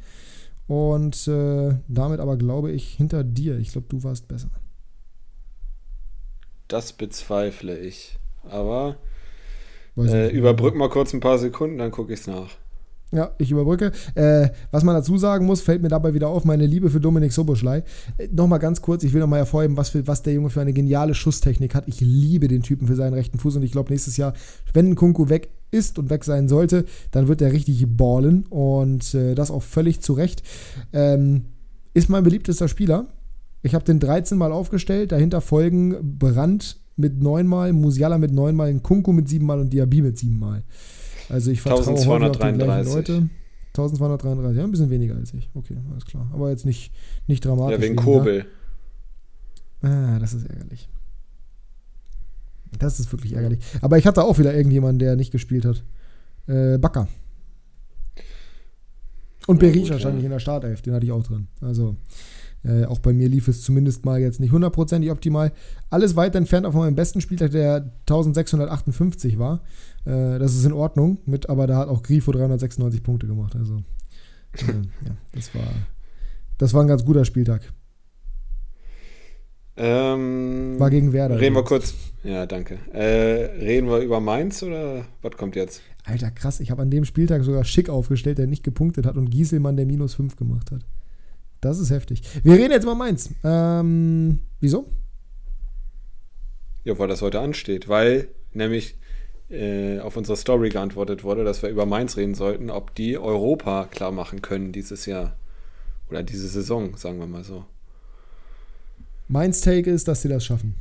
und 0.70 1.26
äh, 1.26 1.74
damit 1.88 2.20
aber 2.20 2.36
glaube 2.36 2.70
ich 2.70 2.90
hinter 2.90 3.24
dir. 3.24 3.58
Ich 3.58 3.72
glaube, 3.72 3.88
du 3.88 4.04
warst 4.04 4.28
besser. 4.28 4.50
Das 6.68 6.92
bezweifle 6.92 7.76
ich. 7.76 8.20
Aber 8.48 8.94
äh, 9.96 10.30
überbrück 10.30 10.76
mal 10.76 10.88
kurz 10.88 11.12
ein 11.12 11.18
paar 11.18 11.38
Sekunden, 11.38 11.78
dann 11.78 11.90
gucke 11.90 12.12
ich 12.12 12.20
es 12.20 12.28
nach. 12.28 12.50
Ja, 13.10 13.32
ich 13.38 13.50
überbrücke. 13.50 13.90
Äh, 14.14 14.50
was 14.70 14.84
man 14.84 14.94
dazu 14.94 15.18
sagen 15.18 15.44
muss, 15.44 15.60
fällt 15.60 15.82
mir 15.82 15.88
dabei 15.88 16.14
wieder 16.14 16.28
auf, 16.28 16.44
meine 16.44 16.66
Liebe 16.66 16.88
für 16.88 17.00
Dominik 17.00 17.32
Soboschlei. 17.32 17.82
Äh, 18.18 18.28
Nochmal 18.30 18.60
ganz 18.60 18.80
kurz, 18.80 19.02
ich 19.02 19.12
will 19.12 19.20
nochmal 19.20 19.40
hervorheben, 19.40 19.76
was, 19.76 19.88
für, 19.88 20.06
was 20.06 20.22
der 20.22 20.34
Junge 20.34 20.50
für 20.50 20.60
eine 20.60 20.72
geniale 20.72 21.14
Schusstechnik 21.14 21.74
hat. 21.74 21.88
Ich 21.88 22.00
liebe 22.00 22.46
den 22.46 22.62
Typen 22.62 22.86
für 22.86 22.94
seinen 22.94 23.14
rechten 23.14 23.40
Fuß 23.40 23.56
und 23.56 23.64
ich 23.64 23.72
glaube, 23.72 23.90
nächstes 23.90 24.16
Jahr, 24.16 24.34
wenn 24.72 24.94
Kunku 24.94 25.28
weg 25.28 25.50
ist 25.70 25.98
und 25.98 26.10
weg 26.10 26.24
sein 26.24 26.48
sollte, 26.48 26.84
dann 27.10 27.28
wird 27.28 27.42
er 27.42 27.52
richtig 27.52 27.84
ballen 27.88 28.44
und 28.46 29.14
äh, 29.14 29.34
das 29.34 29.50
auch 29.50 29.62
völlig 29.62 30.00
zu 30.00 30.12
Recht. 30.12 30.42
Ähm, 30.92 31.46
ist 31.94 32.08
mein 32.08 32.24
beliebtester 32.24 32.68
Spieler. 32.68 33.06
Ich 33.62 33.74
habe 33.74 33.84
den 33.84 34.00
13 34.00 34.38
Mal 34.38 34.52
aufgestellt, 34.52 35.12
dahinter 35.12 35.40
folgen 35.40 36.18
Brandt 36.18 36.78
mit 36.96 37.20
9 37.20 37.46
Mal, 37.46 37.72
Musiala 37.72 38.18
mit 38.18 38.32
9 38.32 38.54
Mal, 38.54 38.78
Kunku 38.80 39.12
mit 39.12 39.28
7 39.28 39.44
Mal 39.44 39.60
und 39.60 39.72
Diaby 39.72 40.02
mit 40.02 40.18
7 40.18 40.38
Mal. 40.38 40.62
Also 41.28 41.50
ich 41.50 41.60
vertraue 41.60 41.86
häufig 41.86 41.92
auf 41.92 42.04
die 42.04 42.24
1233. 42.24 42.94
Leute. 42.94 43.30
1233, 43.68 44.58
ja, 44.58 44.64
ein 44.64 44.70
bisschen 44.70 44.90
weniger 44.90 45.16
als 45.16 45.32
ich. 45.32 45.48
Okay, 45.54 45.76
alles 45.90 46.04
klar. 46.04 46.28
Aber 46.32 46.50
jetzt 46.50 46.66
nicht, 46.66 46.92
nicht 47.26 47.44
dramatisch. 47.44 47.78
Ja, 47.78 47.82
wegen. 47.82 47.96
Kobel. 47.96 48.46
Ah, 49.82 50.18
das 50.18 50.34
ist 50.34 50.46
ärgerlich. 50.46 50.88
Das 52.78 53.00
ist 53.00 53.10
wirklich 53.12 53.34
ärgerlich. 53.34 53.60
Aber 53.80 53.98
ich 53.98 54.06
hatte 54.06 54.24
auch 54.24 54.38
wieder 54.38 54.54
irgendjemanden, 54.54 54.98
der 54.98 55.16
nicht 55.16 55.32
gespielt 55.32 55.64
hat. 55.64 55.82
Äh, 56.46 56.78
Bakker. 56.78 57.08
Und 59.46 59.58
Berisha 59.58 59.98
stand 59.98 60.16
nicht 60.16 60.24
in 60.24 60.30
der 60.30 60.38
Startelf, 60.38 60.82
den 60.82 60.94
hatte 60.94 61.04
ich 61.04 61.12
auch 61.12 61.22
drin. 61.22 61.48
Also 61.60 61.96
äh, 62.62 62.84
auch 62.84 62.98
bei 62.98 63.12
mir 63.12 63.28
lief 63.28 63.48
es 63.48 63.62
zumindest 63.62 64.04
mal 64.04 64.20
jetzt 64.20 64.38
nicht 64.38 64.52
hundertprozentig 64.52 65.10
optimal. 65.10 65.52
Alles 65.88 66.14
weit 66.14 66.34
entfernt 66.34 66.66
von 66.66 66.82
meinem 66.82 66.94
besten 66.94 67.20
Spieltag, 67.20 67.52
der 67.52 67.90
1658 68.00 69.38
war. 69.38 69.62
Äh, 70.04 70.38
das 70.38 70.54
ist 70.54 70.64
in 70.64 70.72
Ordnung, 70.72 71.18
mit, 71.24 71.48
aber 71.48 71.66
da 71.66 71.78
hat 71.78 71.88
auch 71.88 72.02
Grifo 72.02 72.32
396 72.32 73.02
Punkte 73.02 73.26
gemacht. 73.26 73.56
Also 73.56 73.82
äh, 74.56 74.72
ja, 75.06 75.16
das 75.32 75.54
war, 75.54 75.72
das 76.58 76.74
war 76.74 76.82
ein 76.82 76.88
ganz 76.88 77.04
guter 77.04 77.24
Spieltag. 77.24 77.72
Ähm, 79.82 80.78
war 80.78 80.90
gegen 80.90 81.14
Werder. 81.14 81.40
Reden 81.40 81.54
wir 81.54 81.64
kurz. 81.64 81.94
Ja, 82.22 82.44
danke. 82.44 82.80
Äh, 82.92 83.64
reden 83.64 83.88
wir 83.88 84.00
über 84.00 84.20
Mainz 84.20 84.62
oder 84.62 85.06
was 85.22 85.32
kommt 85.38 85.56
jetzt? 85.56 85.80
Alter, 86.04 86.30
krass. 86.30 86.60
Ich 86.60 86.70
habe 86.70 86.82
an 86.82 86.90
dem 86.90 87.06
Spieltag 87.06 87.42
sogar 87.44 87.64
Schick 87.64 87.88
aufgestellt, 87.88 88.36
der 88.36 88.46
nicht 88.46 88.62
gepunktet 88.62 89.06
hat 89.06 89.16
und 89.16 89.30
Gieselmann, 89.30 89.78
der 89.78 89.86
minus 89.86 90.14
5 90.14 90.36
gemacht 90.36 90.70
hat. 90.70 90.82
Das 91.62 91.78
ist 91.78 91.88
heftig. 91.88 92.22
Wir 92.42 92.56
reden 92.56 92.72
jetzt 92.72 92.84
mal 92.84 92.94
Mainz. 92.94 93.30
Ähm, 93.42 94.40
wieso? 94.60 94.86
Ja, 96.84 96.98
weil 96.98 97.08
das 97.08 97.22
heute 97.22 97.40
ansteht. 97.40 97.88
Weil 97.88 98.28
nämlich 98.52 98.98
äh, 99.48 99.98
auf 100.00 100.14
unsere 100.14 100.36
Story 100.36 100.68
geantwortet 100.68 101.24
wurde, 101.24 101.42
dass 101.42 101.62
wir 101.62 101.70
über 101.70 101.86
Mainz 101.86 102.18
reden 102.18 102.34
sollten, 102.34 102.68
ob 102.68 102.94
die 102.94 103.16
Europa 103.16 103.86
klar 103.90 104.12
machen 104.12 104.42
können 104.42 104.72
dieses 104.72 105.06
Jahr. 105.06 105.38
Oder 106.10 106.22
diese 106.22 106.48
Saison, 106.48 106.98
sagen 106.98 107.18
wir 107.18 107.26
mal 107.26 107.44
so. 107.44 107.64
Mainz 109.30 109.60
Take 109.60 109.88
ist, 109.88 110.08
dass 110.08 110.22
sie 110.22 110.28
das 110.28 110.44
schaffen. 110.44 110.74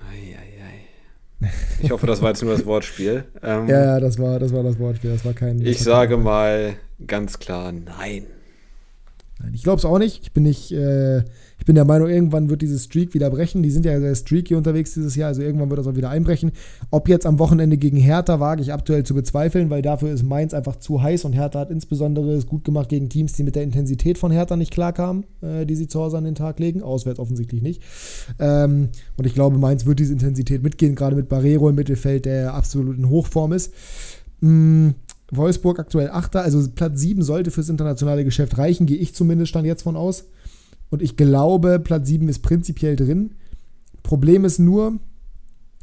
Eieiei. 0.00 1.50
Ich 1.82 1.90
hoffe, 1.90 2.06
das 2.06 2.22
war 2.22 2.30
jetzt 2.30 2.42
nur 2.42 2.52
das 2.52 2.64
Wortspiel. 2.64 3.24
Ähm, 3.42 3.68
ja, 3.68 4.00
das 4.00 4.18
war, 4.18 4.38
das 4.38 4.54
war 4.54 4.62
das 4.62 4.78
Wortspiel. 4.78 5.10
Das 5.10 5.22
war 5.24 5.34
kein. 5.34 5.60
Ich 5.60 5.80
sage 5.80 6.16
kein 6.16 6.24
mal 6.24 6.76
ganz 7.06 7.38
klar 7.38 7.72
nein. 7.72 8.26
Nein, 9.38 9.52
ich 9.54 9.64
glaube 9.64 9.78
es 9.78 9.84
auch 9.84 9.98
nicht. 9.98 10.22
Ich 10.22 10.32
bin 10.32 10.44
nicht, 10.44 10.72
äh, 10.72 11.24
ich 11.58 11.64
bin 11.64 11.74
der 11.74 11.84
Meinung, 11.84 12.08
irgendwann 12.08 12.48
wird 12.50 12.62
dieses 12.62 12.84
Streak 12.84 13.14
wieder 13.14 13.30
brechen. 13.30 13.62
Die 13.62 13.70
sind 13.70 13.84
ja 13.84 13.98
sehr 14.00 14.14
streaky 14.14 14.54
unterwegs 14.54 14.94
dieses 14.94 15.16
Jahr, 15.16 15.28
also 15.28 15.42
irgendwann 15.42 15.68
wird 15.70 15.80
das 15.80 15.86
auch 15.86 15.96
wieder 15.96 16.10
einbrechen. 16.10 16.52
Ob 16.90 17.08
jetzt 17.08 17.26
am 17.26 17.38
Wochenende 17.38 17.76
gegen 17.76 17.96
Hertha, 17.96 18.38
wage 18.38 18.62
ich 18.62 18.72
aktuell 18.72 19.04
zu 19.04 19.14
bezweifeln, 19.14 19.68
weil 19.68 19.82
dafür 19.82 20.10
ist 20.10 20.22
Mainz 20.22 20.54
einfach 20.54 20.76
zu 20.76 21.02
heiß 21.02 21.24
und 21.24 21.32
Hertha 21.32 21.58
hat 21.58 21.70
insbesondere 21.70 22.32
es 22.32 22.46
gut 22.46 22.64
gemacht 22.64 22.88
gegen 22.88 23.08
Teams, 23.08 23.32
die 23.32 23.42
mit 23.42 23.56
der 23.56 23.64
Intensität 23.64 24.18
von 24.18 24.30
Hertha 24.30 24.56
nicht 24.56 24.70
klarkamen, 24.70 25.24
äh, 25.42 25.66
die 25.66 25.74
sie 25.74 25.88
zu 25.88 26.00
Hause 26.00 26.16
an 26.18 26.24
den 26.24 26.36
Tag 26.36 26.60
legen. 26.60 26.82
Auswärts 26.82 27.18
offensichtlich 27.18 27.60
nicht. 27.60 27.82
Ähm, 28.38 28.90
und 29.16 29.26
ich 29.26 29.34
glaube, 29.34 29.58
Mainz 29.58 29.84
wird 29.84 29.98
diese 29.98 30.12
Intensität 30.12 30.62
mitgehen, 30.62 30.94
gerade 30.94 31.16
mit 31.16 31.28
Barrero 31.28 31.68
im 31.68 31.74
Mittelfeld, 31.74 32.24
der 32.24 32.54
absolut 32.54 32.96
in 32.96 33.08
Hochform 33.08 33.52
ist. 33.52 33.72
Mm, 34.40 34.90
Wolfsburg 35.30 35.78
aktuell 35.78 36.10
Achter, 36.10 36.42
also 36.42 36.66
Platz 36.74 37.00
7 37.00 37.22
sollte 37.22 37.50
fürs 37.50 37.68
internationale 37.68 38.24
Geschäft 38.24 38.56
reichen, 38.58 38.86
gehe 38.86 38.96
ich 38.96 39.14
zumindest 39.14 39.50
stand 39.50 39.66
jetzt 39.66 39.82
von 39.82 39.96
aus. 39.96 40.24
Und 40.90 41.02
ich 41.02 41.16
glaube, 41.16 41.78
Platz 41.78 42.08
7 42.08 42.28
ist 42.28 42.40
prinzipiell 42.40 42.96
drin. 42.96 43.32
Problem 44.02 44.44
ist 44.44 44.58
nur, 44.58 44.98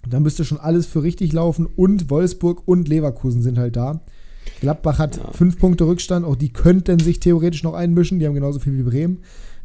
da 0.09 0.19
müsste 0.19 0.45
schon 0.45 0.59
alles 0.59 0.85
für 0.85 1.03
richtig 1.03 1.33
laufen 1.33 1.67
und 1.67 2.09
Wolfsburg 2.09 2.67
und 2.67 2.87
Leverkusen 2.87 3.41
sind 3.41 3.57
halt 3.57 3.75
da. 3.75 4.01
Gladbach 4.61 4.99
hat 4.99 5.17
ja. 5.17 5.31
fünf 5.31 5.57
Punkte 5.59 5.87
Rückstand, 5.87 6.25
auch 6.25 6.35
die 6.35 6.53
könnten 6.53 6.99
sich 6.99 7.19
theoretisch 7.19 7.63
noch 7.63 7.73
einmischen, 7.73 8.19
die 8.19 8.25
haben 8.25 8.35
genauso 8.35 8.59
viel 8.59 8.77
wie 8.77 8.83
Bremen. 8.83 9.19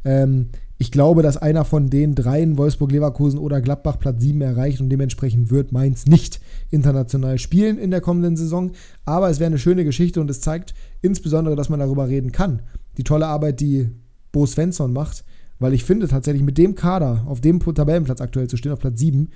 Ähm, 0.05 0.49
ich 0.79 0.91
glaube, 0.91 1.23
dass 1.23 1.37
einer 1.37 1.67
von 1.67 1.91
den 1.91 2.15
dreien, 2.15 2.57
Wolfsburg, 2.57 2.91
Leverkusen 2.91 3.39
oder 3.39 3.61
Gladbach, 3.61 3.99
Platz 3.99 4.23
7 4.23 4.41
erreicht 4.41 4.81
und 4.81 4.89
dementsprechend 4.89 5.51
wird 5.51 5.73
Mainz 5.73 6.07
nicht 6.07 6.41
international 6.71 7.39
spielen 7.39 7.77
in 7.77 7.91
der 7.91 8.01
kommenden 8.01 8.35
Saison. 8.37 8.73
Aber 9.05 9.29
es 9.29 9.41
wäre 9.41 9.49
eine 9.49 9.59
schöne 9.59 9.85
Geschichte 9.85 10.23
und 10.23 10.31
es 10.31 10.41
zeigt 10.41 10.73
insbesondere, 11.03 11.55
dass 11.55 11.69
man 11.69 11.81
darüber 11.81 12.09
reden 12.09 12.33
kann. 12.33 12.63
Die 12.97 13.05
tolle 13.05 13.27
Arbeit, 13.27 13.61
die 13.61 13.91
Bo 14.33 14.47
Svensson 14.47 14.95
macht, 14.95 15.23
weil 15.61 15.75
ich 15.75 15.85
finde 15.85 16.09
tatsächlich 16.09 16.43
mit 16.43 16.59
dem 16.59 16.75
Kader 16.75 17.25
auf 17.29 17.41
dem 17.41 17.61
Tabellenplatz 17.61 18.21
aktuell 18.21 18.49
zu 18.49 18.57
stehen, 18.57 18.73
auf 18.73 18.81
Platz 18.81 18.99
7, 18.99 19.29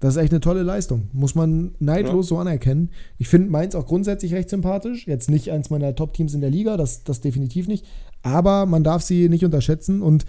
das 0.00 0.16
ist 0.16 0.22
echt 0.22 0.32
eine 0.32 0.40
tolle 0.40 0.62
Leistung. 0.62 1.08
Muss 1.12 1.34
man 1.34 1.72
neidlos 1.78 2.26
ja. 2.26 2.28
so 2.30 2.38
anerkennen. 2.38 2.90
Ich 3.18 3.28
finde 3.28 3.50
Mainz 3.50 3.74
auch 3.74 3.86
grundsätzlich 3.86 4.32
recht 4.32 4.48
sympathisch. 4.48 5.06
Jetzt 5.06 5.30
nicht 5.30 5.52
eins 5.52 5.68
meiner 5.68 5.94
Top-Teams 5.94 6.32
in 6.32 6.40
der 6.40 6.50
Liga, 6.50 6.78
das, 6.78 7.04
das 7.04 7.20
definitiv 7.20 7.68
nicht. 7.68 7.84
Aber 8.22 8.64
man 8.64 8.82
darf 8.82 9.02
sie 9.02 9.28
nicht 9.28 9.44
unterschätzen 9.44 10.00
und 10.00 10.24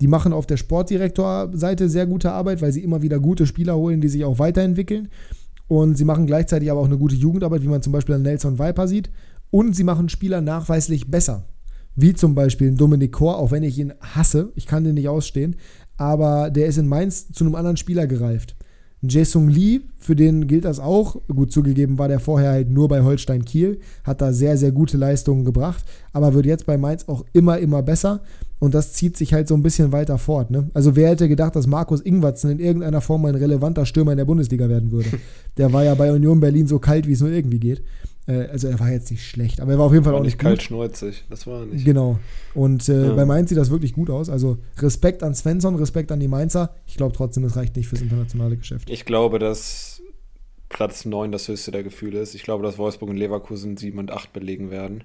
die 0.00 0.06
machen 0.06 0.32
auf 0.32 0.46
der 0.46 0.56
Sportdirektorseite 0.56 1.88
sehr 1.88 2.06
gute 2.06 2.30
Arbeit, 2.30 2.62
weil 2.62 2.72
sie 2.72 2.84
immer 2.84 3.02
wieder 3.02 3.18
gute 3.18 3.46
Spieler 3.46 3.76
holen, 3.76 4.00
die 4.00 4.08
sich 4.08 4.24
auch 4.24 4.38
weiterentwickeln. 4.38 5.08
Und 5.66 5.96
sie 5.96 6.04
machen 6.04 6.26
gleichzeitig 6.26 6.70
aber 6.70 6.80
auch 6.80 6.86
eine 6.86 6.96
gute 6.96 7.16
Jugendarbeit, 7.16 7.62
wie 7.62 7.68
man 7.68 7.82
zum 7.82 7.92
Beispiel 7.92 8.14
an 8.14 8.22
Nelson 8.22 8.60
Viper 8.60 8.86
sieht. 8.86 9.10
Und 9.50 9.74
sie 9.74 9.84
machen 9.84 10.08
Spieler 10.08 10.40
nachweislich 10.40 11.10
besser. 11.10 11.44
Wie 12.00 12.14
zum 12.14 12.36
Beispiel 12.36 12.70
Dominik 12.76 13.10
Kor, 13.10 13.38
auch 13.38 13.50
wenn 13.50 13.64
ich 13.64 13.76
ihn 13.76 13.92
hasse, 14.00 14.52
ich 14.54 14.66
kann 14.66 14.84
den 14.84 14.94
nicht 14.94 15.08
ausstehen, 15.08 15.56
aber 15.96 16.48
der 16.48 16.66
ist 16.66 16.78
in 16.78 16.86
Mainz 16.86 17.32
zu 17.32 17.42
einem 17.42 17.56
anderen 17.56 17.76
Spieler 17.76 18.06
gereift. 18.06 18.54
Jason 19.02 19.48
Lee, 19.48 19.80
für 19.98 20.14
den 20.14 20.46
gilt 20.46 20.64
das 20.64 20.78
auch. 20.78 21.20
Gut 21.26 21.50
zugegeben 21.50 21.98
war 21.98 22.06
der 22.06 22.20
vorher 22.20 22.52
halt 22.52 22.70
nur 22.70 22.86
bei 22.86 23.02
Holstein 23.02 23.44
Kiel, 23.44 23.80
hat 24.04 24.20
da 24.20 24.32
sehr, 24.32 24.56
sehr 24.56 24.70
gute 24.70 24.96
Leistungen 24.96 25.44
gebracht, 25.44 25.84
aber 26.12 26.34
wird 26.34 26.46
jetzt 26.46 26.66
bei 26.66 26.78
Mainz 26.78 27.08
auch 27.08 27.24
immer, 27.32 27.58
immer 27.58 27.82
besser. 27.82 28.22
Und 28.60 28.74
das 28.74 28.92
zieht 28.92 29.16
sich 29.16 29.34
halt 29.34 29.48
so 29.48 29.56
ein 29.56 29.64
bisschen 29.64 29.90
weiter 29.90 30.18
fort. 30.18 30.52
Ne? 30.52 30.70
Also 30.74 30.94
wer 30.94 31.08
hätte 31.08 31.28
gedacht, 31.28 31.56
dass 31.56 31.66
Markus 31.66 32.00
Ingwatzen 32.00 32.50
in 32.50 32.60
irgendeiner 32.60 33.00
Form 33.00 33.24
ein 33.24 33.34
relevanter 33.34 33.86
Stürmer 33.86 34.12
in 34.12 34.18
der 34.18 34.24
Bundesliga 34.24 34.68
werden 34.68 34.92
würde? 34.92 35.10
Der 35.56 35.72
war 35.72 35.82
ja 35.82 35.96
bei 35.96 36.12
Union 36.12 36.38
Berlin 36.38 36.68
so 36.68 36.78
kalt, 36.78 37.08
wie 37.08 37.12
es 37.12 37.20
nur 37.20 37.30
irgendwie 37.30 37.58
geht. 37.58 37.82
Äh, 38.28 38.46
also 38.48 38.68
er 38.68 38.78
war 38.78 38.90
jetzt 38.90 39.10
nicht 39.10 39.26
schlecht, 39.26 39.60
aber 39.60 39.72
er 39.72 39.78
war 39.78 39.86
auf 39.86 39.92
jeden 39.92 40.04
Fall 40.04 40.12
war 40.12 40.20
auch 40.20 40.24
nicht, 40.24 40.34
nicht 40.34 40.42
kalt 40.42 40.62
schneuzig. 40.62 41.24
Das 41.30 41.46
war 41.46 41.64
nicht. 41.64 41.84
Genau. 41.84 42.18
Und 42.54 42.88
äh, 42.88 43.06
ja. 43.06 43.14
bei 43.14 43.24
Mainz 43.24 43.48
sieht 43.48 43.58
das 43.58 43.70
wirklich 43.70 43.94
gut 43.94 44.10
aus. 44.10 44.28
Also 44.28 44.58
Respekt 44.78 45.22
an 45.22 45.34
Svensson, 45.34 45.74
Respekt 45.76 46.12
an 46.12 46.20
die 46.20 46.28
Mainzer. 46.28 46.74
Ich 46.86 46.96
glaube 46.96 47.16
trotzdem, 47.16 47.44
es 47.44 47.56
reicht 47.56 47.74
nicht 47.76 47.88
fürs 47.88 48.02
internationale 48.02 48.56
Geschäft. 48.56 48.90
Ich 48.90 49.04
glaube, 49.06 49.38
dass 49.38 50.02
Platz 50.68 51.06
9 51.06 51.32
das 51.32 51.48
höchste 51.48 51.70
der 51.70 51.82
Gefühle 51.82 52.20
ist. 52.20 52.34
Ich 52.34 52.42
glaube, 52.42 52.62
dass 52.62 52.76
Wolfsburg 52.76 53.08
und 53.08 53.16
Leverkusen 53.16 53.76
7 53.76 53.98
und 53.98 54.10
8 54.10 54.32
belegen 54.34 54.70
werden. 54.70 55.04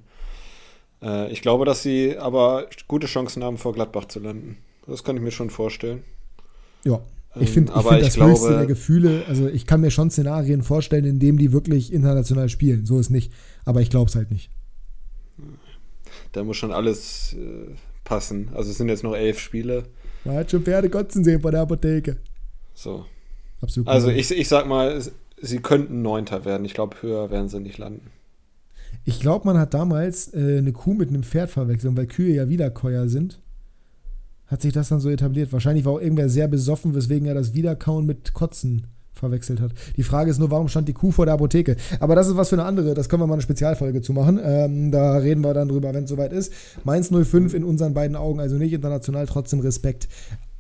Äh, 1.02 1.32
ich 1.32 1.42
glaube, 1.42 1.64
dass 1.64 1.82
sie 1.82 2.18
aber 2.18 2.68
gute 2.90 3.08
Chancen 3.08 3.44
haben, 3.44 3.58
vor 3.58 3.74
Gladbach 3.74 4.06
zu 4.06 4.20
landen. 4.20 4.58
Das 4.86 5.06
kann 5.06 5.16
ich 5.16 5.22
mir 5.22 5.32
schon 5.32 5.50
vorstellen. 5.50 6.04
Ja, 6.84 7.00
ich 7.40 7.50
finde 7.50 7.74
ähm, 7.74 7.82
find 7.82 8.02
das 8.02 8.14
glaube, 8.14 8.32
höchste 8.32 8.58
der 8.58 8.66
Gefühle, 8.66 9.24
also 9.28 9.48
ich 9.48 9.66
kann 9.66 9.82
mir 9.82 9.92
schon 9.92 10.12
Szenarien 10.12 10.62
vorstellen, 10.62 11.06
in 11.06 11.20
denen 11.20 11.38
die 11.38 11.52
wirklich 11.52 11.92
international 11.92 12.50
spielen. 12.50 12.86
So 12.86 13.00
ist 13.00 13.10
nicht. 13.10 13.32
Aber 13.66 13.82
ich 13.82 13.90
glaube 13.90 14.10
es 14.10 14.16
halt 14.16 14.32
nicht. 14.32 14.52
Da 16.32 16.44
muss 16.44 16.58
schon 16.58 16.72
alles 16.72 17.34
äh, 17.34 17.74
passen. 18.04 18.50
Also 18.54 18.72
es 18.72 18.78
sind 18.78 18.90
jetzt 18.90 19.04
noch 19.04 19.16
elf 19.16 19.40
Spiele. 19.40 19.84
Man 20.26 20.36
hat 20.36 20.52
schon 20.52 20.64
Pferde 20.64 20.90
kotzen 20.90 21.24
sehen 21.24 21.42
von 21.42 21.52
der 21.52 21.62
Apotheke. 21.62 22.18
So. 22.74 23.06
Absolut. 23.62 23.88
Also 23.88 24.10
ich, 24.10 24.32
ich 24.32 24.48
sag 24.48 24.68
mal, 24.68 25.02
sie 25.42 25.60
könnten 25.60 26.02
Neunter 26.02 26.46
werden. 26.46 26.66
Ich 26.66 26.74
glaube, 26.74 26.98
höher 27.02 27.32
werden 27.32 27.50
sie 27.50 27.60
nicht 27.60 27.78
landen. 27.78 28.12
Ich 29.06 29.20
glaube, 29.20 29.46
man 29.46 29.58
hat 29.58 29.74
damals 29.74 30.34
äh, 30.34 30.58
eine 30.58 30.72
Kuh 30.72 30.94
mit 30.94 31.10
einem 31.10 31.24
Pferd 31.24 31.50
verwechselt, 31.50 31.96
weil 31.98 32.08
Kühe 32.08 32.34
ja 32.34 32.48
Wiederkäuer 32.48 33.08
sind. 33.10 33.40
Hat 34.54 34.62
sich 34.62 34.72
das 34.72 34.90
dann 34.90 35.00
so 35.00 35.10
etabliert. 35.10 35.52
Wahrscheinlich 35.52 35.84
war 35.84 35.94
auch 35.94 36.00
irgendwer 36.00 36.30
sehr 36.30 36.48
besoffen, 36.48 36.94
weswegen 36.94 37.28
er 37.28 37.34
das 37.34 37.56
Wiederkauen 37.56 38.06
mit 38.06 38.36
Kotzen 38.36 38.86
verwechselt 39.12 39.60
hat. 39.60 39.72
Die 39.98 40.04
Frage 40.04 40.30
ist 40.30 40.38
nur, 40.38 40.52
warum 40.52 40.68
stand 40.68 40.88
die 40.88 40.94
Kuh 40.94 41.10
vor 41.10 41.26
der 41.26 41.34
Apotheke? 41.34 41.76
Aber 42.00 42.14
das 42.14 42.28
ist 42.28 42.38
was 42.38 42.50
für 42.50 42.56
eine 42.56 42.66
andere, 42.66 42.94
das 42.94 43.10
können 43.10 43.24
wir 43.24 43.26
mal 43.26 43.34
eine 43.34 43.42
Spezialfolge 43.42 44.04
zu 44.04 44.14
machen. 44.14 44.40
Ähm, 44.44 44.92
da 44.92 45.18
reden 45.18 45.42
wir 45.42 45.56
dann 45.56 45.70
drüber, 45.70 45.92
wenn 45.96 46.04
es 46.04 46.10
soweit 46.12 46.32
ist. 46.34 46.54
Mainz 46.84 47.10
05 47.10 47.56
in 47.56 47.64
unseren 47.64 47.96
beiden 47.96 48.16
Augen, 48.16 48.40
also 48.40 48.58
nicht 48.58 48.74
international, 48.74 49.26
trotzdem 49.26 49.60
Respekt. 49.62 50.08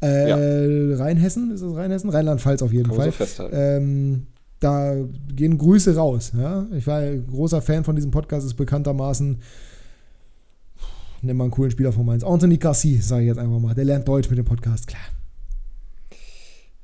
Äh, 0.02 0.30
ja. 0.30 0.96
Rheinhessen, 0.98 1.52
ist 1.52 1.62
das 1.62 1.76
Rheinhessen? 1.76 2.10
Rheinland-Pfalz 2.10 2.64
auf 2.64 2.74
jeden 2.74 2.92
Fall. 2.92 3.12
So 3.12 3.48
ähm, 3.52 4.26
da 4.60 4.96
gehen 5.36 5.60
Grüße 5.60 5.96
raus. 5.96 6.32
Ja? 6.36 6.66
Ich 6.76 6.88
war 6.88 7.04
großer 7.06 7.62
Fan 7.62 7.84
von 7.84 7.96
diesem 7.96 8.10
Podcast, 8.10 8.44
ist 8.44 8.56
bekanntermaßen, 8.56 9.38
nimm 11.24 11.38
mal 11.38 11.46
einen 11.46 11.52
coolen 11.52 11.72
Spieler 11.72 11.92
von 11.92 12.06
Mainz, 12.06 12.24
Anthony 12.24 12.58
Cassi, 12.58 12.98
sage 12.98 13.24
ich 13.24 13.28
jetzt 13.28 13.38
einfach 13.40 13.60
mal. 13.60 13.74
Der 13.74 13.86
lernt 13.86 14.08
Deutsch 14.08 14.30
mit 14.30 14.38
dem 14.38 14.46
Podcast, 14.46 14.88
klar. 14.88 15.02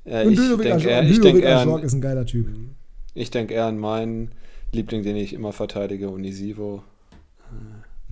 Ja, 0.05 0.23
Und 0.23 0.35
Ludovic 0.35 1.45
Ajorg 1.45 1.83
ist 1.83 1.93
ein 1.93 2.01
geiler 2.01 2.25
Typ. 2.25 2.47
Ich 3.13 3.31
denke 3.31 3.53
eher 3.53 3.65
an 3.65 3.77
meinen 3.77 4.31
Liebling, 4.71 5.03
den 5.03 5.15
ich 5.15 5.33
immer 5.33 5.51
verteidige, 5.51 6.09
Unisivo. 6.09 6.83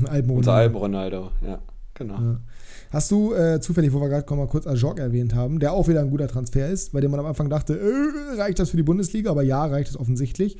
Alben 0.06 0.30
Unser 0.30 0.54
Alben 0.54 0.76
Ronaldo, 0.76 1.32
ja, 1.46 1.60
genau. 1.94 2.16
Ja. 2.16 2.40
Hast 2.92 3.12
du 3.12 3.34
äh, 3.34 3.60
zufällig, 3.60 3.92
wo 3.94 4.00
wir 4.00 4.10
gerade 4.10 4.34
mal 4.36 4.48
kurz 4.48 4.68
Ajorg 4.68 5.00
erwähnt 5.00 5.34
haben, 5.34 5.60
der 5.60 5.74
auch 5.74 5.88
wieder 5.88 6.02
ein 6.02 6.10
guter 6.10 6.28
Transfer 6.28 6.70
ist, 6.70 6.94
bei 6.94 7.02
dem 7.02 7.12
man 7.12 7.20
am 7.20 7.26
Anfang 7.26 7.50
dachte, 7.50 7.78
äh, 7.80 8.40
reicht 8.40 8.60
das 8.60 8.70
für 8.70 8.78
die 8.78 8.84
Bundesliga? 8.84 9.32
Aber 9.32 9.44
ja, 9.44 9.66
reicht 9.66 9.90
es 9.90 10.00
offensichtlich. 10.00 10.58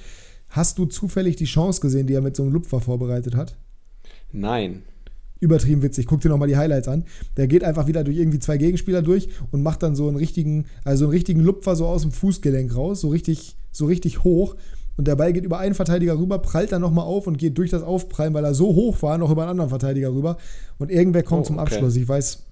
Hast 0.50 0.78
du 0.78 0.86
zufällig 0.86 1.36
die 1.36 1.46
Chance 1.46 1.82
gesehen, 1.82 2.08
die 2.08 2.14
er 2.14 2.22
mit 2.22 2.36
so 2.36 2.44
einem 2.44 2.54
Lupfer 2.54 2.82
vorbereitet 2.82 3.36
hat? 3.36 3.56
Nein. 4.32 4.84
Übertrieben 5.40 5.82
witzig. 5.84 6.08
Guck 6.08 6.22
dir 6.22 6.30
nochmal 6.30 6.48
die 6.48 6.58
Highlights 6.58 6.88
an. 6.88 7.04
Der 7.38 7.48
geht 7.48 7.64
einfach 7.64 7.88
wieder 7.88 8.04
durch 8.04 8.18
irgendwie 8.18 8.40
zwei 8.40 8.58
Gegenspieler 8.58 9.02
durch 9.02 9.30
und 9.52 9.62
macht 9.62 9.84
dann 9.84 9.96
so 9.96 10.08
einen 10.08 10.18
richtigen, 10.18 10.66
also 10.84 11.06
einen 11.06 11.12
richtigen 11.12 11.42
Lupfer 11.42 11.76
so 11.76 11.86
aus 11.86 12.02
dem 12.02 12.12
Fußgelenk 12.12 12.76
raus, 12.76 13.02
so 13.02 13.10
richtig, 13.10 13.56
so 13.72 13.86
richtig 13.86 14.24
hoch 14.24 14.56
und 14.98 15.08
der 15.08 15.16
Ball 15.16 15.32
geht 15.32 15.46
über 15.46 15.60
einen 15.60 15.76
Verteidiger 15.76 16.18
rüber, 16.18 16.40
prallt 16.40 16.72
dann 16.72 16.82
nochmal 16.82 17.06
auf 17.06 17.28
und 17.28 17.38
geht 17.38 17.58
durch 17.58 17.70
das 17.70 17.84
Aufprallen, 17.84 18.34
weil 18.34 18.44
er 18.44 18.56
so 18.56 18.74
hoch 18.74 19.02
war, 19.04 19.20
noch 19.20 19.30
über 19.30 19.44
einen 19.44 19.52
anderen 19.52 19.70
Verteidiger 19.70 20.10
rüber. 20.12 20.38
Und 20.80 20.90
irgendwer 20.92 21.22
kommt 21.22 21.42
Oh, 21.42 21.46
zum 21.46 21.60
okay. 21.60 21.76
Abschluss. 21.76 21.96
Ich 21.96 22.08
weiß. 22.08 22.44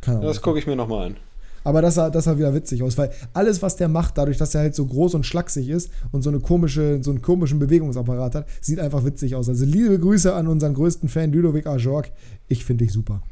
Keine 0.00 0.18
Ahnung. 0.18 0.28
Das 0.28 0.42
gucke 0.42 0.58
ich 0.58 0.66
mir 0.66 0.74
nochmal 0.74 1.06
an. 1.06 1.16
Aber 1.64 1.80
das 1.82 1.94
sah, 1.94 2.10
das 2.10 2.24
sah 2.24 2.36
wieder 2.38 2.54
witzig 2.54 2.82
aus, 2.82 2.96
weil 2.98 3.10
alles, 3.32 3.62
was 3.62 3.76
der 3.76 3.88
macht, 3.88 4.18
dadurch, 4.18 4.36
dass 4.36 4.54
er 4.54 4.60
halt 4.60 4.74
so 4.74 4.84
groß 4.86 5.14
und 5.14 5.24
schlaksig 5.24 5.68
ist 5.70 5.90
und 6.12 6.22
so, 6.22 6.30
eine 6.30 6.40
komische, 6.40 7.02
so 7.02 7.10
einen 7.10 7.22
komischen 7.22 7.58
Bewegungsapparat 7.58 8.34
hat, 8.34 8.46
sieht 8.60 8.78
einfach 8.78 9.04
witzig 9.04 9.34
aus. 9.34 9.48
Also 9.48 9.64
liebe 9.64 9.98
Grüße 9.98 10.34
an 10.34 10.46
unseren 10.46 10.74
größten 10.74 11.08
Fan, 11.08 11.32
Ludovic 11.32 11.66
Ajorg. 11.66 12.12
Ich 12.48 12.64
finde 12.64 12.84
dich 12.84 12.92
super. 12.92 13.22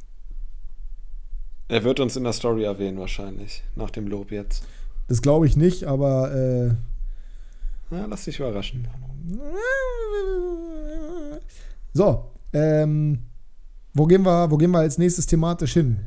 Er 1.68 1.84
wird 1.84 2.00
uns 2.00 2.16
in 2.16 2.24
der 2.24 2.32
Story 2.32 2.64
erwähnen, 2.64 2.98
wahrscheinlich. 2.98 3.62
Nach 3.76 3.90
dem 3.90 4.06
Lob 4.06 4.30
jetzt. 4.30 4.64
Das 5.08 5.20
glaube 5.22 5.46
ich 5.46 5.56
nicht, 5.56 5.84
aber 5.84 6.34
äh, 6.34 6.74
Na, 7.90 8.06
lass 8.06 8.24
dich 8.24 8.38
überraschen. 8.38 8.88
so, 11.92 12.30
ähm, 12.52 13.18
wo 13.94 14.06
gehen 14.06 14.22
wir, 14.22 14.50
wo 14.50 14.56
gehen 14.56 14.70
wir 14.70 14.78
als 14.78 14.98
nächstes 14.98 15.26
thematisch 15.26 15.74
hin? 15.74 15.98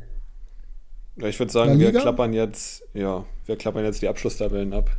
Ja, 1.18 1.28
Ich 1.28 1.40
würde 1.40 1.52
sagen, 1.52 1.80
wir 1.80 1.92
klappern 1.92 2.34
jetzt, 2.34 2.84
ja, 2.94 3.26
wir 3.46 3.56
klappern 3.56 3.84
jetzt 3.86 4.02
die 4.02 4.08
Abschlusstabellen 4.08 4.74
ab. 4.74 4.90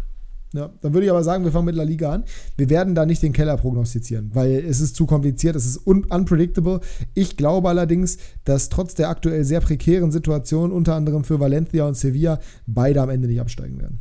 Ja, 0.52 0.70
dann 0.80 0.94
würde 0.94 1.04
ich 1.04 1.10
aber 1.10 1.24
sagen, 1.24 1.44
wir 1.44 1.52
fangen 1.52 1.66
mit 1.66 1.74
La 1.74 1.82
Liga 1.82 2.12
an. 2.12 2.24
Wir 2.56 2.70
werden 2.70 2.94
da 2.94 3.04
nicht 3.04 3.22
den 3.22 3.32
Keller 3.32 3.56
prognostizieren, 3.56 4.30
weil 4.32 4.64
es 4.66 4.80
ist 4.80 4.96
zu 4.96 5.04
kompliziert, 5.04 5.56
es 5.56 5.66
ist 5.66 5.86
un 5.86 6.04
unpredictable. 6.04 6.80
Ich 7.14 7.36
glaube 7.36 7.68
allerdings, 7.68 8.16
dass 8.44 8.68
trotz 8.68 8.94
der 8.94 9.10
aktuell 9.10 9.44
sehr 9.44 9.60
prekären 9.60 10.12
Situation, 10.12 10.72
unter 10.72 10.94
anderem 10.94 11.24
für 11.24 11.40
Valencia 11.40 11.86
und 11.86 11.96
Sevilla, 11.96 12.40
beide 12.66 13.02
am 13.02 13.10
Ende 13.10 13.28
nicht 13.28 13.40
absteigen 13.40 13.78
werden. 13.78 14.00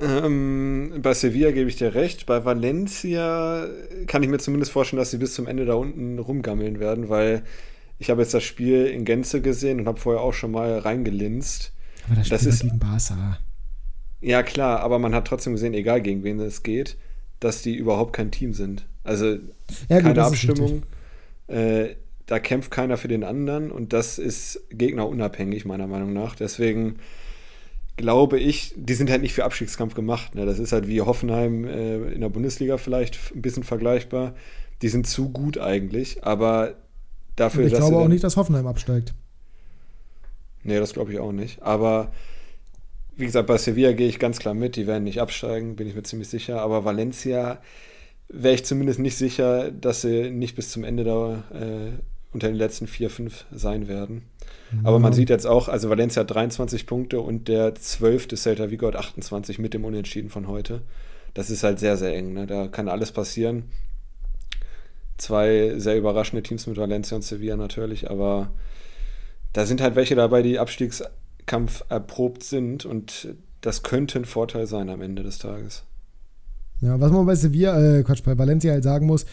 Ähm, 0.00 0.92
bei 1.02 1.14
Sevilla 1.14 1.50
gebe 1.50 1.68
ich 1.68 1.76
dir 1.76 1.94
recht. 1.94 2.26
Bei 2.26 2.44
Valencia 2.44 3.66
kann 4.06 4.22
ich 4.22 4.28
mir 4.28 4.38
zumindest 4.38 4.72
vorstellen, 4.72 4.98
dass 4.98 5.10
sie 5.10 5.18
bis 5.18 5.34
zum 5.34 5.46
Ende 5.46 5.64
da 5.64 5.74
unten 5.74 6.18
rumgammeln 6.18 6.78
werden, 6.80 7.08
weil 7.08 7.42
ich 7.98 8.10
habe 8.10 8.22
jetzt 8.22 8.34
das 8.34 8.44
Spiel 8.44 8.86
in 8.86 9.04
Gänze 9.04 9.40
gesehen 9.40 9.80
und 9.80 9.86
habe 9.88 9.98
vorher 9.98 10.22
auch 10.22 10.34
schon 10.34 10.50
mal 10.50 10.78
reingelinst. 10.78 11.72
Aber 12.06 12.16
das, 12.16 12.28
Das 12.28 12.40
Spiel 12.42 12.52
ist- 12.52 12.62
gegen 12.62 12.78
Barca. 12.78 13.38
Ja, 14.20 14.42
klar, 14.42 14.80
aber 14.80 14.98
man 14.98 15.14
hat 15.14 15.26
trotzdem 15.26 15.52
gesehen, 15.52 15.74
egal 15.74 16.00
gegen 16.00 16.24
wen 16.24 16.40
es 16.40 16.62
geht, 16.62 16.96
dass 17.40 17.62
die 17.62 17.74
überhaupt 17.76 18.12
kein 18.14 18.30
Team 18.30 18.54
sind. 18.54 18.86
Also 19.04 19.26
Ja, 19.88 20.00
gut, 20.00 20.02
keine 20.02 20.12
ist 20.12 20.26
Abstimmung. 20.26 20.82
Äh, 21.48 21.90
da 22.26 22.38
kämpft 22.40 22.70
keiner 22.72 22.96
für 22.96 23.08
den 23.08 23.22
anderen 23.22 23.70
und 23.70 23.92
das 23.92 24.18
ist 24.18 24.60
gegnerunabhängig, 24.70 25.64
meiner 25.64 25.86
Meinung 25.86 26.12
nach. 26.12 26.34
Deswegen 26.34 26.96
glaube 27.96 28.38
ich, 28.40 28.74
die 28.76 28.94
sind 28.94 29.10
halt 29.10 29.22
nicht 29.22 29.32
für 29.34 29.44
Abstiegskampf 29.44 29.94
gemacht. 29.94 30.34
Ne? 30.34 30.44
Das 30.44 30.58
ist 30.58 30.72
halt 30.72 30.88
wie 30.88 31.00
Hoffenheim 31.02 31.64
äh, 31.64 31.96
in 32.12 32.20
der 32.20 32.28
Bundesliga 32.28 32.78
vielleicht 32.78 33.18
ein 33.34 33.42
bisschen 33.42 33.62
vergleichbar. 33.62 34.34
Die 34.82 34.88
sind 34.88 35.06
zu 35.06 35.30
gut 35.30 35.56
eigentlich, 35.58 36.24
aber 36.24 36.74
dafür, 37.36 37.64
Und 37.64 37.66
ich 37.68 37.74
glaube 37.74 37.96
auch 37.96 38.08
nicht, 38.08 38.24
dass 38.24 38.36
Hoffenheim 38.36 38.66
absteigt. 38.66 39.14
Nee, 40.62 40.78
das 40.78 40.94
glaube 40.94 41.12
ich 41.12 41.20
auch 41.20 41.32
nicht. 41.32 41.62
Aber 41.62 42.10
wie 43.16 43.24
gesagt, 43.24 43.46
bei 43.46 43.56
Sevilla 43.56 43.92
gehe 43.92 44.08
ich 44.08 44.18
ganz 44.18 44.38
klar 44.38 44.54
mit. 44.54 44.76
Die 44.76 44.86
werden 44.86 45.04
nicht 45.04 45.20
absteigen, 45.20 45.76
bin 45.76 45.86
ich 45.86 45.94
mir 45.94 46.02
ziemlich 46.02 46.28
sicher. 46.28 46.60
Aber 46.60 46.84
Valencia 46.84 47.58
wäre 48.28 48.54
ich 48.54 48.64
zumindest 48.64 48.98
nicht 48.98 49.16
sicher, 49.16 49.70
dass 49.70 50.02
sie 50.02 50.30
nicht 50.30 50.56
bis 50.56 50.70
zum 50.70 50.84
Ende 50.84 51.04
da 51.04 51.44
äh, 51.54 51.92
unter 52.32 52.48
den 52.48 52.56
letzten 52.56 52.86
vier, 52.86 53.08
fünf 53.08 53.46
sein 53.52 53.88
werden. 53.88 54.22
Aber 54.82 54.98
man 54.98 55.12
sieht 55.12 55.30
jetzt 55.30 55.46
auch, 55.46 55.68
also 55.68 55.88
Valencia 55.88 56.20
hat 56.20 56.30
23 56.34 56.86
Punkte 56.86 57.20
und 57.20 57.48
der 57.48 57.74
12. 57.74 58.28
Celta 58.36 58.70
Vigo 58.70 58.86
hat 58.88 58.96
28 58.96 59.58
mit 59.58 59.74
dem 59.74 59.84
Unentschieden 59.84 60.28
von 60.28 60.48
heute. 60.48 60.82
Das 61.34 61.50
ist 61.50 61.62
halt 61.62 61.78
sehr, 61.78 61.96
sehr 61.96 62.14
eng. 62.14 62.32
Ne? 62.32 62.46
Da 62.46 62.66
kann 62.66 62.88
alles 62.88 63.12
passieren. 63.12 63.64
Zwei 65.18 65.74
sehr 65.78 65.96
überraschende 65.96 66.42
Teams 66.42 66.66
mit 66.66 66.76
Valencia 66.76 67.16
und 67.16 67.22
Sevilla 67.22 67.56
natürlich, 67.56 68.10
aber 68.10 68.50
da 69.52 69.64
sind 69.64 69.80
halt 69.80 69.96
welche 69.96 70.14
dabei, 70.14 70.42
die 70.42 70.58
Abstiegskampf 70.58 71.84
erprobt 71.88 72.42
sind 72.42 72.84
und 72.84 73.34
das 73.62 73.82
könnte 73.82 74.18
ein 74.18 74.24
Vorteil 74.24 74.66
sein 74.66 74.90
am 74.90 75.00
Ende 75.00 75.22
des 75.22 75.38
Tages. 75.38 75.84
Ja, 76.80 77.00
was 77.00 77.10
man 77.10 77.24
bei 77.24 77.34
Sevilla, 77.34 77.98
äh, 77.98 78.02
Quatsch, 78.02 78.22
bei 78.22 78.36
Valencia 78.36 78.72
halt 78.72 78.84
sagen 78.84 79.06
muss, 79.06 79.24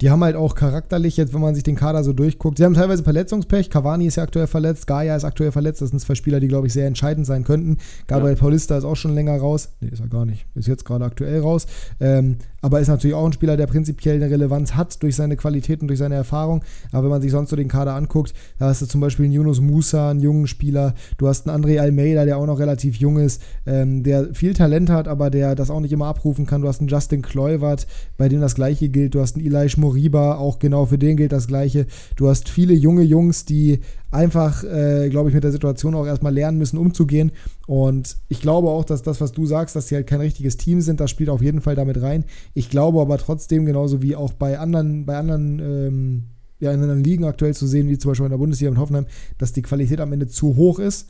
die 0.00 0.10
haben 0.10 0.22
halt 0.22 0.36
auch 0.36 0.54
charakterlich, 0.54 1.16
jetzt 1.16 1.32
wenn 1.34 1.40
man 1.40 1.54
sich 1.54 1.64
den 1.64 1.76
Kader 1.76 2.04
so 2.04 2.12
durchguckt, 2.12 2.58
sie 2.58 2.64
haben 2.64 2.74
teilweise 2.74 3.02
Verletzungspech, 3.02 3.70
Cavani 3.70 4.06
ist 4.06 4.16
ja 4.16 4.22
aktuell 4.22 4.46
verletzt, 4.46 4.86
Gaia 4.86 5.16
ist 5.16 5.24
aktuell 5.24 5.52
verletzt, 5.52 5.82
das 5.82 5.90
sind 5.90 6.00
zwei 6.00 6.14
Spieler, 6.14 6.40
die, 6.40 6.48
glaube 6.48 6.66
ich, 6.66 6.72
sehr 6.72 6.86
entscheidend 6.86 7.26
sein 7.26 7.44
könnten. 7.44 7.78
Gabriel 8.06 8.34
Ja. 8.34 8.40
Paulista 8.40 8.76
ist 8.76 8.84
auch 8.84 8.96
schon 8.96 9.14
länger 9.14 9.36
raus, 9.38 9.70
nee, 9.80 9.88
ist 9.88 10.00
er 10.00 10.08
gar 10.08 10.26
nicht, 10.26 10.46
ist 10.54 10.68
jetzt 10.68 10.84
gerade 10.84 11.04
aktuell 11.04 11.40
raus, 11.40 11.66
ähm, 12.00 12.36
aber 12.60 12.80
ist 12.80 12.88
natürlich 12.88 13.14
auch 13.14 13.26
ein 13.26 13.32
Spieler, 13.32 13.56
der 13.56 13.66
prinzipiell 13.66 14.16
eine 14.16 14.30
Relevanz 14.30 14.74
hat 14.74 15.02
durch 15.02 15.16
seine 15.16 15.36
Qualitäten, 15.36 15.86
durch 15.86 15.98
seine 15.98 16.14
Erfahrung, 16.16 16.62
aber 16.92 17.04
wenn 17.04 17.10
man 17.10 17.22
sich 17.22 17.30
sonst 17.30 17.50
so 17.50 17.56
den 17.56 17.68
Kader 17.68 17.94
anguckt, 17.94 18.34
da 18.58 18.66
hast 18.66 18.82
du 18.82 18.86
zum 18.86 19.00
Beispiel 19.00 19.26
einen 19.26 19.34
Yunus 19.34 19.60
Musa, 19.60 20.10
einen 20.10 20.20
jungen 20.20 20.46
Spieler, 20.46 20.94
du 21.18 21.28
hast 21.28 21.48
einen 21.48 21.64
André 21.64 21.80
Almeida, 21.80 22.24
der 22.24 22.38
auch 22.38 22.46
noch 22.46 22.58
relativ 22.58 22.96
jung 22.96 23.18
ist, 23.18 23.40
ähm, 23.66 24.02
der 24.02 24.34
viel 24.34 24.54
Talent 24.54 24.90
hat, 24.90 25.08
aber 25.08 25.30
der 25.30 25.54
das 25.54 25.70
auch 25.70 25.80
nicht 25.80 25.92
immer 25.92 26.06
abrufen 26.06 26.46
kann. 26.46 26.62
Du 26.62 26.68
hast 26.68 26.80
einen 26.80 26.88
Justin 26.88 27.22
Kluivert, 27.22 27.86
bei 28.16 28.28
dem 28.28 28.40
das 28.40 28.54
Gleiche 28.54 28.88
gilt. 28.88 29.14
Du 29.14 29.20
hast 29.20 29.36
einen 29.36 29.46
Elias 29.46 29.76
Moriba, 29.86 30.36
auch 30.36 30.58
genau 30.58 30.86
für 30.86 30.98
den 30.98 31.16
gilt 31.16 31.32
das 31.32 31.46
Gleiche. 31.46 31.86
Du 32.16 32.28
hast 32.28 32.48
viele 32.48 32.74
junge 32.74 33.02
Jungs, 33.02 33.44
die 33.44 33.80
einfach, 34.10 34.64
äh, 34.64 35.08
glaube 35.10 35.28
ich, 35.28 35.34
mit 35.34 35.44
der 35.44 35.52
Situation 35.52 35.94
auch 35.94 36.06
erstmal 36.06 36.34
lernen 36.34 36.58
müssen, 36.58 36.78
umzugehen. 36.78 37.30
Und 37.66 38.16
ich 38.28 38.40
glaube 38.40 38.68
auch, 38.68 38.84
dass 38.84 39.02
das, 39.02 39.20
was 39.20 39.32
du 39.32 39.46
sagst, 39.46 39.76
dass 39.76 39.88
sie 39.88 39.94
halt 39.94 40.06
kein 40.06 40.20
richtiges 40.20 40.56
Team 40.56 40.80
sind, 40.80 41.00
das 41.00 41.10
spielt 41.10 41.30
auf 41.30 41.42
jeden 41.42 41.60
Fall 41.60 41.76
damit 41.76 42.00
rein. 42.02 42.24
Ich 42.54 42.68
glaube 42.68 43.00
aber 43.00 43.18
trotzdem, 43.18 43.64
genauso 43.64 44.02
wie 44.02 44.16
auch 44.16 44.32
bei 44.32 44.58
anderen, 44.58 45.06
bei 45.06 45.16
anderen 45.16 45.58
ähm, 45.60 46.22
ja, 46.58 46.72
in 46.72 46.80
anderen 46.80 47.04
Ligen 47.04 47.24
aktuell 47.24 47.54
zu 47.54 47.66
sehen, 47.66 47.88
wie 47.88 47.98
zum 47.98 48.10
Beispiel 48.10 48.26
in 48.26 48.30
der 48.30 48.38
Bundesliga 48.38 48.70
in 48.70 48.78
Hoffenheim, 48.78 49.06
dass 49.38 49.52
die 49.52 49.62
Qualität 49.62 50.00
am 50.00 50.12
Ende 50.12 50.26
zu 50.26 50.56
hoch 50.56 50.78
ist. 50.78 51.08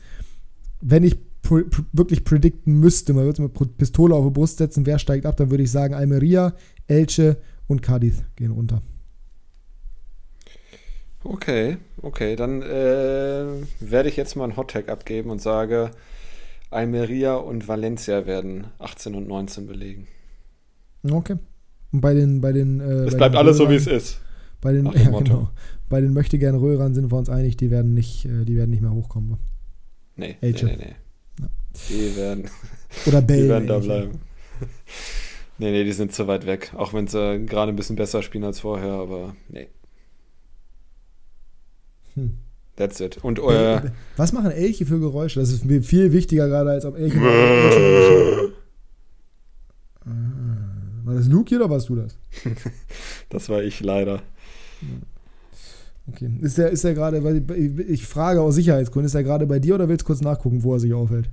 Wenn 0.81 1.03
ich 1.03 1.17
wirklich 1.93 2.25
predikten 2.25 2.79
müsste, 2.79 3.13
man 3.13 3.23
würde 3.23 3.41
mit 3.41 3.53
Pro- 3.53 3.65
Pistole 3.65 4.13
auf 4.13 4.25
die 4.25 4.31
Brust 4.31 4.57
setzen, 4.57 4.85
wer 4.85 4.99
steigt 4.99 5.25
ab, 5.25 5.37
dann 5.37 5.49
würde 5.49 5.63
ich 5.63 5.71
sagen, 5.71 5.93
Almeria, 5.93 6.53
Elche 6.87 7.37
und 7.67 7.81
Cadiz 7.81 8.23
gehen 8.35 8.51
runter. 8.51 8.81
Okay, 11.23 11.77
okay, 12.01 12.35
dann 12.35 12.61
äh, 12.61 13.45
werde 13.79 14.07
ich 14.09 14.15
jetzt 14.15 14.35
mal 14.35 14.45
einen 14.45 14.55
Hottag 14.55 14.87
abgeben 14.89 15.29
und 15.29 15.41
sage, 15.41 15.91
Almeria 16.69 17.35
und 17.35 17.67
Valencia 17.67 18.25
werden 18.25 18.67
18 18.79 19.15
und 19.15 19.27
19 19.27 19.67
belegen. 19.67 20.07
Okay. 21.09 21.37
Und 21.91 22.01
bei 22.01 22.13
den, 22.13 22.39
bei 22.41 22.51
den, 22.53 22.79
äh, 22.79 23.05
Es 23.05 23.11
bei 23.13 23.17
bleibt 23.17 23.33
den 23.35 23.39
alles 23.39 23.57
so, 23.57 23.69
wie 23.69 23.75
es 23.75 23.87
Röhrern- 23.87 23.97
ist. 23.97 24.21
Bei 24.61 24.71
den, 24.73 24.85
dem 24.91 25.01
ja, 25.01 25.09
Motto. 25.09 25.23
genau. 25.23 25.49
Bei 25.89 26.01
den 26.01 26.13
möchte 26.13 26.37
gern 26.37 26.55
Röhrern 26.55 26.93
sind 26.93 27.11
wir 27.11 27.17
uns 27.17 27.29
einig, 27.29 27.57
die 27.57 27.71
werden 27.71 27.93
nicht, 27.93 28.25
äh, 28.25 28.45
die 28.45 28.55
werden 28.55 28.69
nicht 28.71 28.81
mehr 28.81 28.91
hochkommen. 28.91 29.37
Nee, 30.15 30.35
nee, 30.41 30.51
nee, 30.51 30.75
nee. 30.77 30.95
Die 31.89 32.15
werden, 32.15 32.49
Oder 33.05 33.21
die 33.21 33.27
Bale. 33.27 33.49
werden 33.49 33.67
da 33.67 33.79
bleiben. 33.79 34.19
Nee, 35.59 35.71
nee, 35.71 35.83
die 35.83 35.91
sind 35.91 36.13
zu 36.13 36.27
weit 36.27 36.45
weg. 36.45 36.71
Auch 36.75 36.93
wenn 36.93 37.07
sie 37.07 37.45
gerade 37.45 37.71
ein 37.71 37.75
bisschen 37.75 37.95
besser 37.95 38.21
spielen 38.21 38.43
als 38.43 38.59
vorher, 38.59 38.91
aber 38.93 39.35
nee. 39.49 39.67
Hm. 42.13 42.37
That's 42.75 42.99
it. 42.99 43.17
Und 43.23 43.39
äh, 43.39 43.81
Was 44.17 44.33
machen 44.33 44.51
Elche 44.51 44.85
für 44.85 44.99
Geräusche? 44.99 45.39
Das 45.39 45.51
ist 45.51 45.65
mir 45.65 45.81
viel 45.81 46.13
wichtiger 46.13 46.47
gerade, 46.47 46.69
als 46.71 46.85
ob 46.85 46.95
Elche. 46.95 47.19
Ah, 50.05 50.11
War 51.03 51.15
das 51.15 51.27
Luke 51.27 51.49
hier 51.49 51.57
oder 51.59 51.71
warst 51.71 51.89
du 51.89 51.95
das? 51.95 52.17
das 53.29 53.49
war 53.49 53.63
ich 53.63 53.79
leider. 53.81 54.21
Okay. 56.07 56.29
Ist 56.41 56.59
der, 56.59 56.69
ist 56.69 56.83
der 56.83 56.93
gerade, 56.93 57.17
ich 57.87 58.05
frage 58.05 58.41
aus 58.41 58.55
Sicherheitsgründen, 58.55 59.07
ist 59.07 59.15
er 59.15 59.23
gerade 59.23 59.47
bei 59.47 59.57
dir 59.59 59.73
oder 59.75 59.89
willst 59.89 60.03
du 60.03 60.05
kurz 60.07 60.21
nachgucken, 60.21 60.63
wo 60.63 60.73
er 60.73 60.79
sich 60.79 60.93
aufhält? 60.93 61.29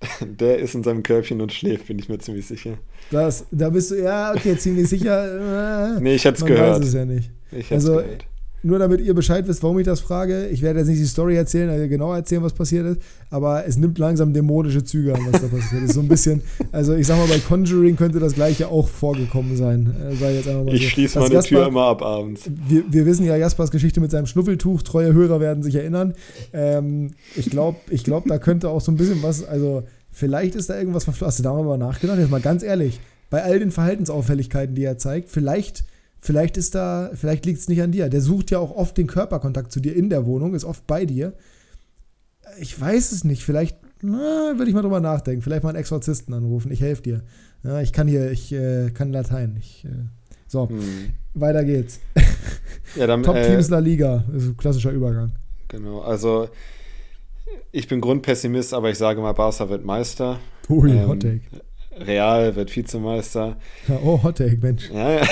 Der 0.20 0.58
ist 0.58 0.74
in 0.74 0.82
seinem 0.82 1.02
Körbchen 1.02 1.40
und 1.40 1.52
schläft, 1.52 1.86
bin 1.86 1.98
ich 1.98 2.08
mir 2.08 2.18
ziemlich 2.18 2.46
sicher. 2.46 2.78
Das, 3.10 3.46
da 3.50 3.70
bist 3.70 3.90
du, 3.90 3.94
ja, 4.02 4.32
okay, 4.34 4.56
ziemlich 4.56 4.88
sicher. 4.88 5.96
Äh, 5.96 6.00
Nee, 6.00 6.14
ich 6.16 6.24
hätte 6.24 6.36
es 6.36 6.40
man 6.42 6.52
gehört. 6.52 6.80
weiß 6.80 6.86
es 6.88 6.94
ja 6.94 7.04
nicht. 7.04 7.30
Ich 7.50 7.66
hätte 7.66 7.74
Also, 7.76 7.92
gehört. 7.96 8.26
Nur 8.66 8.78
damit 8.80 9.00
ihr 9.00 9.14
Bescheid 9.14 9.46
wisst, 9.46 9.62
warum 9.62 9.78
ich 9.78 9.84
das 9.86 10.00
frage. 10.00 10.46
Ich 10.48 10.60
werde 10.60 10.80
jetzt 10.80 10.88
nicht 10.88 11.00
die 11.00 11.04
Story 11.06 11.36
erzählen, 11.36 11.70
also 11.70 11.86
genau 11.88 12.12
erzählen, 12.12 12.42
was 12.42 12.52
passiert 12.52 12.84
ist, 12.86 13.00
aber 13.30 13.64
es 13.66 13.76
nimmt 13.76 13.96
langsam 13.98 14.32
dämonische 14.32 14.82
Züge 14.82 15.14
an, 15.14 15.20
was 15.30 15.40
da 15.40 15.46
passiert 15.48 15.84
ist. 15.84 15.94
So 15.94 16.00
ein 16.00 16.08
bisschen, 16.08 16.42
also 16.72 16.94
ich 16.94 17.06
sag 17.06 17.16
mal, 17.18 17.28
bei 17.28 17.38
Conjuring 17.38 17.96
könnte 17.96 18.18
das 18.18 18.34
gleiche 18.34 18.68
auch 18.68 18.88
vorgekommen 18.88 19.56
sein. 19.56 19.94
Äh, 20.04 20.14
ich 20.14 20.46
Ich 20.74 20.82
so. 20.82 20.88
schließe 20.88 21.18
meine 21.20 21.28
Tür 21.30 21.36
Jasper- 21.60 21.68
immer 21.68 21.84
ab 21.86 22.02
abends. 22.02 22.42
wir, 22.68 22.82
wir 22.90 23.06
wissen 23.06 23.24
ja 23.24 23.36
Jaspers 23.36 23.70
Geschichte 23.70 24.00
mit 24.00 24.10
seinem 24.10 24.26
Schnuffeltuch. 24.26 24.82
Treue 24.82 25.12
Hörer 25.14 25.40
werden 25.40 25.62
sich 25.62 25.74
erinnern. 25.76 26.14
Ähm, 26.52 27.12
ich 27.36 27.48
glaube, 27.50 27.78
ich 27.90 28.02
glaub, 28.04 28.26
da 28.26 28.38
könnte 28.38 28.68
auch 28.68 28.80
so 28.80 28.90
ein 28.90 28.96
bisschen 28.96 29.22
was, 29.22 29.44
also 29.44 29.84
vielleicht 30.10 30.54
ist 30.56 30.70
da 30.70 30.78
irgendwas 30.78 31.04
verflossen. 31.04 31.28
Hast 31.28 31.38
du 31.38 31.42
da 31.44 31.52
mal 31.54 31.78
nachgedacht? 31.78 32.18
Jetzt 32.18 32.30
mal 32.30 32.40
ganz 32.40 32.62
ehrlich, 32.62 32.98
bei 33.30 33.42
all 33.42 33.58
den 33.58 33.70
Verhaltensauffälligkeiten, 33.70 34.74
die 34.74 34.84
er 34.84 34.98
zeigt, 34.98 35.28
vielleicht, 35.30 35.84
vielleicht 36.26 36.56
ist 36.56 36.74
da, 36.74 37.10
vielleicht 37.14 37.46
liegt 37.46 37.60
es 37.60 37.68
nicht 37.68 37.80
an 37.80 37.92
dir. 37.92 38.08
Der 38.08 38.20
sucht 38.20 38.50
ja 38.50 38.58
auch 38.58 38.74
oft 38.74 38.98
den 38.98 39.06
Körperkontakt 39.06 39.72
zu 39.72 39.80
dir 39.80 39.94
in 39.94 40.10
der 40.10 40.26
Wohnung, 40.26 40.54
ist 40.54 40.64
oft 40.64 40.86
bei 40.86 41.06
dir. 41.06 41.32
Ich 42.60 42.78
weiß 42.78 43.12
es 43.12 43.24
nicht. 43.24 43.44
Vielleicht, 43.44 43.78
Na, 44.02 44.54
würde 44.56 44.68
ich 44.68 44.74
mal 44.74 44.82
drüber 44.82 45.00
nachdenken. 45.00 45.42
Vielleicht 45.42 45.62
mal 45.62 45.70
einen 45.70 45.78
Exorzisten 45.78 46.34
anrufen. 46.34 46.72
Ich 46.72 46.80
helfe 46.80 47.02
dir. 47.02 47.22
Ja, 47.62 47.80
ich 47.80 47.92
kann 47.92 48.08
hier, 48.08 48.30
ich 48.30 48.52
äh, 48.52 48.90
kann 48.90 49.12
Latein. 49.12 49.56
Ich, 49.58 49.84
äh, 49.84 49.88
so, 50.46 50.68
hm. 50.68 50.80
weiter 51.34 51.64
geht's. 51.64 52.00
Ja, 52.96 53.06
Top-Teams 53.22 53.68
äh, 53.68 53.70
La 53.70 53.78
Liga. 53.78 54.24
Ist 54.34 54.46
ein 54.46 54.56
klassischer 54.56 54.90
Übergang. 54.90 55.32
Genau, 55.68 56.00
also 56.00 56.48
ich 57.72 57.88
bin 57.88 58.00
Grundpessimist, 58.00 58.74
aber 58.74 58.90
ich 58.90 58.98
sage 58.98 59.20
mal, 59.20 59.32
Barca 59.32 59.68
wird 59.68 59.84
Meister. 59.84 60.38
Ui, 60.68 60.90
ähm, 60.90 61.08
Hot 61.08 61.20
Take. 61.20 61.40
Real 61.98 62.54
wird 62.56 62.74
Vizemeister. 62.74 63.56
Ja, 63.88 63.98
oh, 64.02 64.22
Hot 64.22 64.38
Take, 64.38 64.58
Mensch. 64.60 64.90
Ja, 64.90 65.12
ja. 65.12 65.28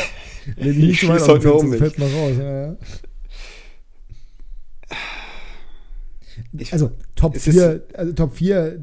Nee, 0.57 0.71
ich 0.71 0.77
nicht 0.77 1.01
schließe 1.01 1.27
heute 1.29 1.47
nur 1.49 1.61
um 1.61 1.71
mich. 1.71 1.79
Fällt 1.79 1.99
mal 1.99 2.09
raus. 2.09 2.33
Ja, 2.39 2.67
ja. 2.67 2.77
also 6.71 6.91
Top 7.15 7.37
4, 7.37 7.83
also 7.95 8.13
Top 8.13 8.35
4, 8.35 8.79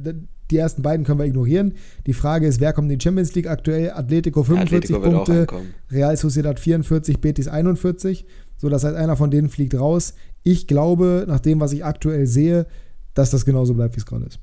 die 0.49 0.57
ersten 0.57 0.81
beiden 0.81 1.05
können 1.05 1.19
wir 1.19 1.25
ignorieren. 1.25 1.73
Die 2.05 2.13
Frage 2.13 2.47
ist, 2.47 2.59
wer 2.59 2.73
kommt 2.73 2.91
in 2.91 2.99
die 2.99 3.03
Champions 3.03 3.33
League 3.35 3.47
aktuell? 3.47 3.91
Atletico 3.91 4.43
45 4.43 4.95
Atletico 4.95 5.23
Punkte, 5.23 5.47
Real 5.91 6.17
Sociedad 6.17 6.59
44, 6.59 7.19
Betis 7.19 7.47
41. 7.47 8.25
So, 8.57 8.69
das 8.69 8.83
heißt, 8.83 8.95
einer 8.95 9.15
von 9.15 9.31
denen 9.31 9.49
fliegt 9.49 9.73
raus. 9.75 10.13
Ich 10.43 10.67
glaube, 10.67 11.25
nach 11.27 11.39
dem, 11.39 11.59
was 11.59 11.73
ich 11.73 11.85
aktuell 11.85 12.27
sehe, 12.27 12.67
dass 13.13 13.31
das 13.31 13.45
genauso 13.45 13.73
bleibt, 13.73 13.95
wie 13.95 13.99
es 13.99 14.05
gerade 14.05 14.25
ist. 14.25 14.39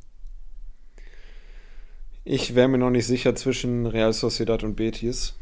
Ich 2.31 2.55
wäre 2.55 2.69
mir 2.69 2.77
noch 2.77 2.91
nicht 2.91 3.07
sicher 3.07 3.35
zwischen 3.35 3.87
Real 3.87 4.13
Sociedad 4.13 4.63
und 4.63 4.77
Betis. 4.77 5.33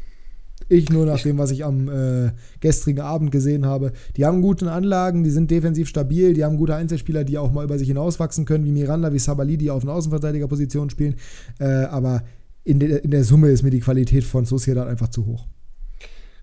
Ich 0.69 0.89
nur 0.89 1.05
nach 1.05 1.21
dem, 1.21 1.37
was 1.37 1.51
ich 1.51 1.65
am 1.65 1.89
äh, 1.89 2.31
gestrigen 2.61 3.01
Abend 3.01 3.29
gesehen 3.29 3.65
habe. 3.65 3.91
Die 4.15 4.25
haben 4.25 4.41
gute 4.41 4.71
Anlagen, 4.71 5.25
die 5.25 5.29
sind 5.29 5.51
defensiv 5.51 5.89
stabil, 5.89 6.33
die 6.33 6.45
haben 6.45 6.55
gute 6.55 6.75
Einzelspieler, 6.75 7.25
die 7.25 7.37
auch 7.37 7.51
mal 7.51 7.65
über 7.65 7.77
sich 7.77 7.89
hinauswachsen 7.89 8.45
können, 8.45 8.63
wie 8.63 8.71
Miranda, 8.71 9.11
wie 9.11 9.19
Sabali, 9.19 9.57
die 9.57 9.69
auf 9.69 9.83
einer 9.83 9.91
Außenverteidigerposition 9.91 10.89
spielen. 10.89 11.15
Äh, 11.59 11.65
aber 11.65 12.23
in, 12.63 12.79
de, 12.79 12.99
in 12.99 13.11
der 13.11 13.25
Summe 13.25 13.49
ist 13.49 13.63
mir 13.63 13.69
die 13.69 13.81
Qualität 13.81 14.23
von 14.23 14.45
Sociedad 14.45 14.87
einfach 14.87 15.09
zu 15.09 15.25
hoch. 15.25 15.45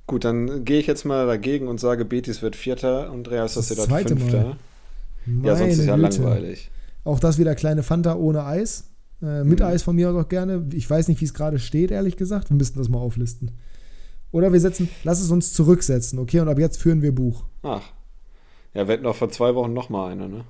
Gut, 0.06 0.26
dann 0.26 0.66
gehe 0.66 0.78
ich 0.78 0.86
jetzt 0.86 1.06
mal 1.06 1.26
dagegen 1.26 1.68
und 1.68 1.80
sage, 1.80 2.04
Betis 2.04 2.42
wird 2.42 2.54
Vierter 2.54 3.10
und 3.10 3.30
Real 3.30 3.48
Sociedad 3.48 3.86
Fünfter. 3.86 4.58
Ja, 5.42 5.56
sonst 5.56 5.78
ist 5.78 5.86
ja 5.86 5.96
Güte. 5.96 6.20
langweilig. 6.20 6.70
Auch 7.02 7.18
das 7.18 7.38
wieder 7.38 7.54
kleine 7.54 7.82
Fanta 7.82 8.14
ohne 8.14 8.44
Eis. 8.44 8.90
Äh, 9.24 9.44
mit 9.44 9.60
mhm. 9.60 9.66
Eis 9.66 9.82
von 9.82 9.96
mir 9.96 10.10
aus 10.10 10.24
auch 10.24 10.28
gerne. 10.28 10.66
Ich 10.72 10.88
weiß 10.88 11.08
nicht, 11.08 11.20
wie 11.20 11.24
es 11.24 11.34
gerade 11.34 11.58
steht, 11.58 11.90
ehrlich 11.90 12.16
gesagt. 12.16 12.50
Wir 12.50 12.56
müssten 12.56 12.78
das 12.78 12.88
mal 12.88 12.98
auflisten. 12.98 13.52
Oder 14.32 14.52
wir 14.52 14.60
setzen, 14.60 14.88
lass 15.04 15.20
es 15.20 15.30
uns 15.30 15.52
zurücksetzen, 15.52 16.18
okay? 16.18 16.40
Und 16.40 16.48
ab 16.48 16.58
jetzt 16.58 16.82
führen 16.82 17.02
wir 17.02 17.14
Buch. 17.14 17.44
Ach. 17.62 17.82
Ja, 18.74 18.88
wir 18.88 18.94
hatten 18.94 19.06
auch 19.06 19.14
vor 19.14 19.30
zwei 19.30 19.54
Wochen 19.54 19.72
nochmal 19.72 20.12
eine, 20.12 20.28
ne? 20.28 20.44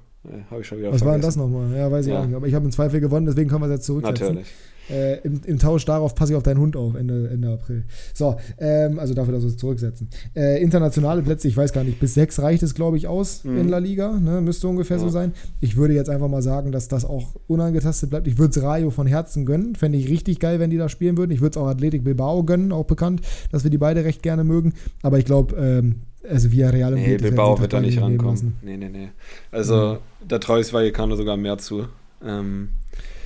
Habe 0.51 0.63
ich 0.63 0.67
schon 0.67 0.79
wieder 0.79 0.91
Was 0.91 1.03
vergessen. 1.03 1.07
war 1.07 1.13
denn 1.13 1.23
das 1.23 1.37
nochmal? 1.37 1.77
Ja, 1.77 1.91
weiß 1.93 2.07
ich 2.07 2.13
ja. 2.13 2.21
auch 2.21 2.27
nicht. 2.27 2.35
Aber 2.35 2.47
ich 2.47 2.55
habe 2.55 2.65
im 2.65 2.71
Zweifel 2.71 3.01
gewonnen, 3.01 3.27
deswegen 3.27 3.51
können 3.51 3.61
wir 3.61 3.67
es 3.67 3.73
jetzt 3.73 3.87
zurücksetzen. 3.87 4.27
Natürlich. 4.29 4.49
Äh, 4.91 5.21
im, 5.21 5.41
im, 5.45 5.59
Tausch 5.59 5.85
darauf 5.85 6.15
passe 6.15 6.33
ich 6.33 6.37
auf 6.37 6.43
deinen 6.43 6.59
Hund 6.59 6.77
auf, 6.77 6.95
Ende, 6.95 7.29
Ende 7.29 7.53
April. 7.53 7.85
So, 8.13 8.37
ähm, 8.59 8.99
also 8.99 9.15
dafür, 9.15 9.33
dass 9.33 9.43
wir 9.43 9.49
es 9.49 9.57
zurücksetzen. 9.57 10.09
Äh, 10.35 10.63
internationale 10.63 11.23
Plätze, 11.23 11.49
ich 11.49 11.57
weiß 11.57 11.73
gar 11.73 11.85
nicht, 11.85 12.01
bis 12.01 12.15
sechs 12.15 12.41
reicht 12.41 12.63
es, 12.63 12.75
glaube 12.75 12.97
ich, 12.97 13.07
aus 13.07 13.45
mhm. 13.45 13.59
in 13.59 13.69
La 13.69 13.79
Liga. 13.79 14.13
Ne? 14.13 14.41
Müsste 14.41 14.69
ungefähr 14.69 14.99
ja. 14.99 15.03
so 15.03 15.09
sein. 15.09 15.33
Ich 15.61 15.77
würde 15.77 15.95
jetzt 15.95 16.11
einfach 16.11 16.29
mal 16.29 16.43
sagen, 16.43 16.73
dass 16.73 16.89
das 16.89 17.05
auch 17.05 17.35
unangetastet 17.47 18.11
bleibt. 18.11 18.27
Ich 18.27 18.39
würde 18.39 18.59
es 18.59 18.63
Rayo 18.63 18.91
von 18.91 19.07
Herzen 19.07 19.47
gönnen. 19.47 19.75
Fände 19.75 19.99
ich 19.99 20.09
richtig 20.09 20.39
geil, 20.41 20.61
wenn 20.61 20.71
die 20.71 20.77
da 20.77 20.89
spielen 20.89 21.17
würden. 21.17 21.31
Ich 21.31 21.41
würde 21.41 21.59
es 21.59 21.63
auch 21.63 21.69
Athletic 21.69 22.05
Bilbao 22.05 22.45
gönnen, 22.45 22.73
auch 22.73 22.85
bekannt, 22.85 23.23
dass 23.51 23.65
wir 23.65 23.71
die 23.71 23.79
beide 23.79 24.05
recht 24.05 24.23
gerne 24.23 24.45
mögen. 24.45 24.75
Aber 25.03 25.19
ich 25.19 25.25
glaube, 25.25 25.57
ähm, 25.57 26.03
also 26.29 26.51
Villarreal 26.51 26.95
und 26.95 27.01
Nee, 27.01 27.17
Bilbao 27.17 27.59
wird 27.61 27.73
da 27.73 27.81
nicht 27.81 28.01
rankommen. 28.01 28.55
Nee, 28.63 28.77
nee, 28.77 28.89
nee. 28.89 29.09
Also, 29.51 29.95
mhm. 29.95 30.29
da 30.29 30.39
traue 30.39 30.61
ich 30.61 30.73
Vallecano 30.73 31.17
sogar 31.17 31.37
mehr 31.37 31.59
zu. 31.59 31.87
Ähm, 32.25 32.71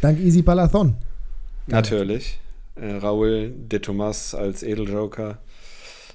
Dank 0.00 0.20
Easy 0.20 0.42
Palathon. 0.42 0.96
Natürlich. 1.68 2.38
Äh, 2.76 2.94
Raul 2.96 3.52
de 3.56 3.78
Tomas 3.80 4.34
als 4.34 4.62
Edeljoker. 4.62 5.38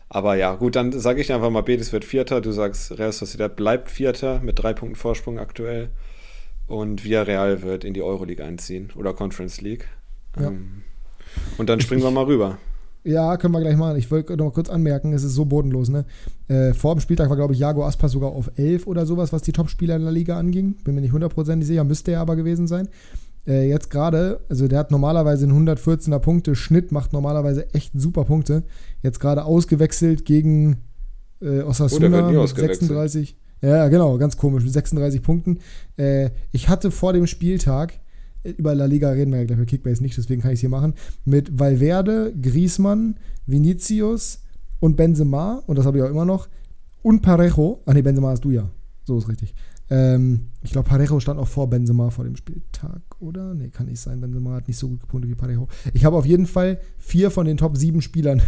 Aber 0.10 0.36
ja, 0.36 0.56
gut, 0.56 0.76
dann 0.76 0.92
sage 0.92 1.22
ich 1.22 1.34
einfach 1.34 1.50
mal, 1.50 1.62
Betis 1.62 1.92
wird 1.92 2.06
Vierter. 2.06 2.42
Du 2.42 2.52
sagst, 2.52 2.98
Real 2.98 3.12
Sociedad 3.12 3.56
bleibt 3.56 3.90
Vierter 3.90 4.40
mit 4.42 4.62
drei 4.62 4.74
Punkten 4.74 4.96
Vorsprung 4.96 5.40
aktuell. 5.40 5.90
Und 6.68 7.04
Villarreal 7.04 7.62
wird 7.62 7.84
in 7.84 7.94
die 7.94 8.02
Euroleague 8.02 8.44
einziehen 8.44 8.90
oder 8.96 9.14
Conference 9.14 9.62
League. 9.62 9.88
Ja. 10.40 10.48
Ähm, 10.48 10.84
und 11.58 11.70
dann 11.70 11.82
springen 11.82 12.04
wir 12.04 12.12
mal 12.12 12.26
rüber. 12.26 12.58
Ja, 13.04 13.36
können 13.38 13.54
wir 13.54 13.60
gleich 13.60 13.76
machen. 13.76 13.98
Ich 13.98 14.10
wollte 14.12 14.38
noch 14.38 14.46
mal 14.46 14.52
kurz 14.52 14.70
anmerken, 14.70 15.12
es 15.14 15.24
ist 15.24 15.34
so 15.34 15.46
bodenlos. 15.46 15.90
Ne? 15.90 16.06
Äh, 16.48 16.74
vor 16.74 16.96
dem 16.96 17.02
Spieltag 17.02 17.30
war, 17.30 17.36
glaube 17.36 17.54
ich, 17.54 17.60
Jago 17.60 17.86
Aspas 17.86 18.14
sogar 18.14 18.32
auf 18.32 18.52
11 18.56 18.88
oder 18.88 19.06
sowas, 19.06 19.34
was 19.34 19.42
die 19.42 19.52
Topspieler 19.52 19.98
in 19.98 20.04
der 20.04 20.12
Liga 20.12 20.38
anging. 20.38 20.76
Bin 20.84 20.96
mir 20.96 21.02
nicht 21.02 21.12
hundertprozentig 21.12 21.68
sicher, 21.68 21.84
müsste 21.84 22.12
er 22.12 22.22
aber 22.22 22.36
gewesen 22.38 22.68
sein 22.68 22.88
äh, 23.48 23.68
jetzt 23.68 23.90
gerade, 23.90 24.40
also 24.50 24.68
der 24.68 24.80
hat 24.80 24.92
normalerweise 24.92 25.46
einen 25.46 25.68
114er 25.68 26.20
Punkte 26.20 26.56
Schnitt, 26.56 26.92
macht 26.92 27.14
normalerweise 27.14 27.74
echt 27.74 27.92
super 27.96 28.24
Punkte. 28.24 28.64
Jetzt 29.02 29.20
gerade 29.20 29.46
ausgewechselt 29.46 30.26
gegen 30.26 30.78
äh, 31.42 31.62
Osasuna 31.62 32.30
oh, 32.30 32.32
mit 32.32 32.50
36. 32.50 33.38
Ja, 33.62 33.88
genau, 33.88 34.18
ganz 34.18 34.38
komisch, 34.38 34.64
mit 34.64 34.74
36 34.74 35.22
Punkten. 35.22 35.60
Äh, 35.98 36.32
ich 36.52 36.70
hatte 36.70 36.92
vor 36.92 37.14
dem 37.14 37.28
Spieltag, 37.28 37.94
äh, 38.44 38.50
über 38.52 38.76
La 38.76 38.86
Liga 38.86 39.10
reden 39.10 39.32
wir 39.32 39.40
ja 39.40 39.46
gleich 39.46 39.60
für 39.60 39.66
Kickbase 39.66 40.04
nicht, 40.04 40.18
deswegen 40.18 40.42
kann 40.42 40.52
ich 40.52 40.56
es 40.56 40.62
hier 40.62 40.70
machen, 40.70 40.94
mit 41.26 41.60
Valverde, 41.60 42.34
Griezmann, 42.42 43.18
Vinicius 43.46 44.42
und 44.80 44.98
Benzema, 44.98 45.64
und 45.66 45.78
das 45.78 45.86
habe 45.86 45.98
ich 45.98 46.04
auch 46.04 46.10
immer 46.10 46.26
noch, 46.26 46.48
und 47.02 47.22
Parejo. 47.22 47.82
Ah, 47.86 47.94
nee, 47.94 48.02
Benzema 48.02 48.30
hast 48.30 48.44
du 48.44 48.52
ja. 48.52 48.70
So 49.06 49.18
ist 49.18 49.28
richtig. 49.28 49.54
Ähm, 49.90 50.48
ich 50.64 50.72
glaube, 50.72 50.88
Parejo 50.88 51.20
stand 51.20 51.40
auch 51.40 51.48
vor 51.48 51.70
Benzema 51.70 52.10
vor 52.10 52.24
dem 52.24 52.38
Spieltag, 52.38 53.02
oder? 53.20 53.54
Nee, 53.54 53.68
kann 53.68 53.88
nicht 53.88 54.00
sein. 54.00 54.22
Benzema 54.22 54.56
hat 54.56 54.68
nicht 54.68 54.78
so 54.78 54.88
gut 54.88 55.02
gepunktet 55.02 55.30
wie 55.30 55.36
Parejo. 55.36 55.68
Ich 55.94 56.06
habe 56.06 56.16
auf 56.16 56.26
jeden 56.26 56.46
Fall 56.46 56.80
vier 56.98 57.32
von 57.32 57.46
den 57.46 57.58
Top 57.58 57.76
sieben 57.76 58.02
Spielern 58.02 58.42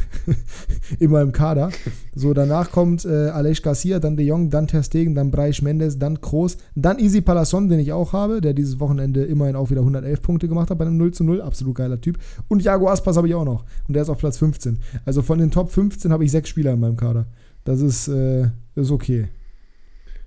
in 1.00 1.12
meinem 1.12 1.34
Kader. 1.34 1.72
So, 2.16 2.34
danach 2.34 2.72
kommt 2.72 3.04
äh, 3.04 3.30
Aleix 3.30 3.62
Garcia, 3.62 4.00
dann 4.00 4.16
De 4.16 4.26
Jong, 4.26 4.50
dann 4.50 4.68
Ter 4.68 4.82
Stegen, 4.82 5.14
dann 5.14 5.30
Breisch 5.30 5.62
Mendes, 5.62 6.00
dann 6.00 6.22
Kroos, 6.22 6.58
dann 6.74 7.00
Easy 7.00 7.20
Palasson, 7.20 7.68
den 7.68 7.80
ich 7.80 7.92
auch 7.92 8.14
habe, 8.14 8.40
der 8.40 8.54
dieses 8.54 8.80
Wochenende 8.80 9.26
immerhin 9.26 9.58
auch 9.58 9.70
wieder 9.70 9.82
111 9.82 10.22
Punkte 10.22 10.48
gemacht 10.48 10.70
hat 10.70 10.78
bei 10.78 10.86
einem 10.86 10.98
0 10.98 11.14
zu 11.14 11.26
0. 11.26 11.42
Absolut 11.42 11.76
geiler 11.76 12.00
Typ. 12.00 12.18
Und 12.48 12.64
Jago 12.64 12.88
Aspas 12.88 13.18
habe 13.18 13.28
ich 13.28 13.36
auch 13.36 13.46
noch. 13.46 13.66
Und 13.88 13.94
der 13.94 14.04
ist 14.04 14.10
auf 14.10 14.20
Platz 14.20 14.38
15. 14.38 14.80
Also 15.04 15.22
von 15.22 15.38
den 15.38 15.52
Top 15.52 15.70
15 15.70 16.14
habe 16.14 16.24
ich 16.24 16.32
sechs 16.32 16.48
Spieler 16.48 16.74
in 16.74 16.80
meinem 16.80 16.96
Kader. 16.96 17.26
Das 17.66 17.82
ist, 17.82 18.08
äh, 18.08 18.48
ist 18.76 18.92
okay. 18.92 19.28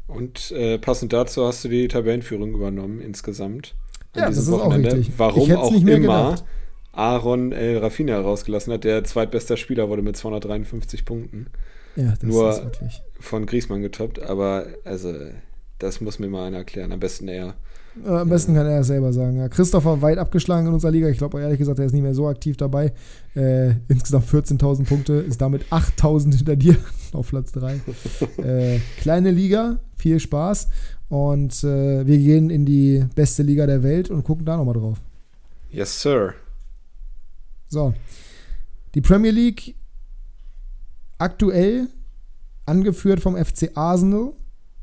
Und 0.09 0.51
äh, 0.53 0.79
passend 0.79 1.13
dazu 1.13 1.47
hast 1.47 1.65
du 1.65 1.69
die 1.69 1.87
Tabellenführung 1.87 2.55
übernommen 2.55 3.01
insgesamt. 3.01 3.75
Ja, 4.17 4.27
das 4.27 4.39
ist 4.39 4.51
Wochenende. 4.51 4.89
auch 4.91 4.95
richtig. 4.97 5.15
Warum 5.19 5.53
auch 5.53 5.73
immer 5.73 5.99
gedacht. 6.01 6.45
Aaron 6.93 7.53
El 7.53 7.79
Rafinha 7.79 8.15
herausgelassen 8.15 8.73
hat. 8.73 8.85
Der 8.85 9.05
zweitbester 9.05 9.57
Spieler 9.57 9.89
wurde 9.89 10.03
mit 10.03 10.17
253 10.17 11.05
Punkten. 11.05 11.47
Ja, 11.95 12.15
das 12.19 12.23
Nur 12.23 12.51
ist 12.51 12.65
wirklich. 12.65 13.03
von 13.21 13.47
Griesmann 13.47 13.83
getoppt. 13.83 14.21
Aber 14.23 14.67
also, 14.85 15.15
das 15.79 16.01
muss 16.01 16.19
mir 16.19 16.29
mal 16.29 16.47
einer 16.47 16.59
erklären. 16.59 16.91
Am 16.91 16.99
besten 17.01 17.29
er. 17.29 17.55
Äh, 18.05 18.09
am 18.09 18.29
besten 18.29 18.55
kann 18.55 18.67
er 18.67 18.81
es 18.81 18.87
selber 18.89 19.13
sagen. 19.13 19.37
Ja, 19.37 19.49
Christopher 19.49 20.01
weit 20.03 20.19
abgeschlagen 20.19 20.67
in 20.69 20.73
unserer 20.73 20.91
Liga. 20.91 21.09
Ich 21.09 21.19
glaube 21.19 21.41
ehrlich 21.41 21.59
gesagt, 21.59 21.79
er 21.79 21.87
ist 21.87 21.93
nicht 21.93 22.03
mehr 22.03 22.15
so 22.15 22.27
aktiv 22.27 22.57
dabei. 22.57 22.93
Äh, 23.37 23.75
insgesamt 23.89 24.27
14.000 24.27 24.85
Punkte, 24.85 25.13
ist 25.15 25.41
damit 25.41 25.67
8.000 25.71 26.37
hinter 26.37 26.57
dir 26.57 26.77
auf 27.13 27.29
Platz 27.29 27.53
3. 27.53 27.81
äh, 28.43 28.79
kleine 29.01 29.31
Liga, 29.31 29.79
viel 29.99 30.21
Spaß. 30.21 30.69
Und 31.09 31.65
äh, 31.65 32.07
wir 32.07 32.19
gehen 32.19 32.51
in 32.51 32.65
die 32.65 33.05
beste 33.15 33.43
Liga 33.43 33.67
der 33.67 33.83
Welt 33.83 34.11
und 34.11 34.25
gucken 34.25 34.45
da 34.45 34.57
nochmal 34.57 34.75
drauf. 34.75 35.01
Yes, 35.71 36.01
sir. 36.01 36.35
So. 37.67 37.95
Die 38.95 39.01
Premier 39.01 39.31
League 39.31 39.75
aktuell 41.19 41.89
angeführt 42.65 43.21
vom 43.21 43.37
FC 43.37 43.71
Arsenal 43.75 44.33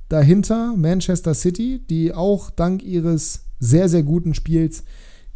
Dahinter 0.09 0.75
Manchester 0.77 1.33
City, 1.33 1.81
die 1.89 2.13
auch 2.13 2.51
dank 2.51 2.83
ihres 2.83 3.45
sehr, 3.59 3.89
sehr 3.89 4.03
guten 4.03 4.35
Spiels 4.35 4.83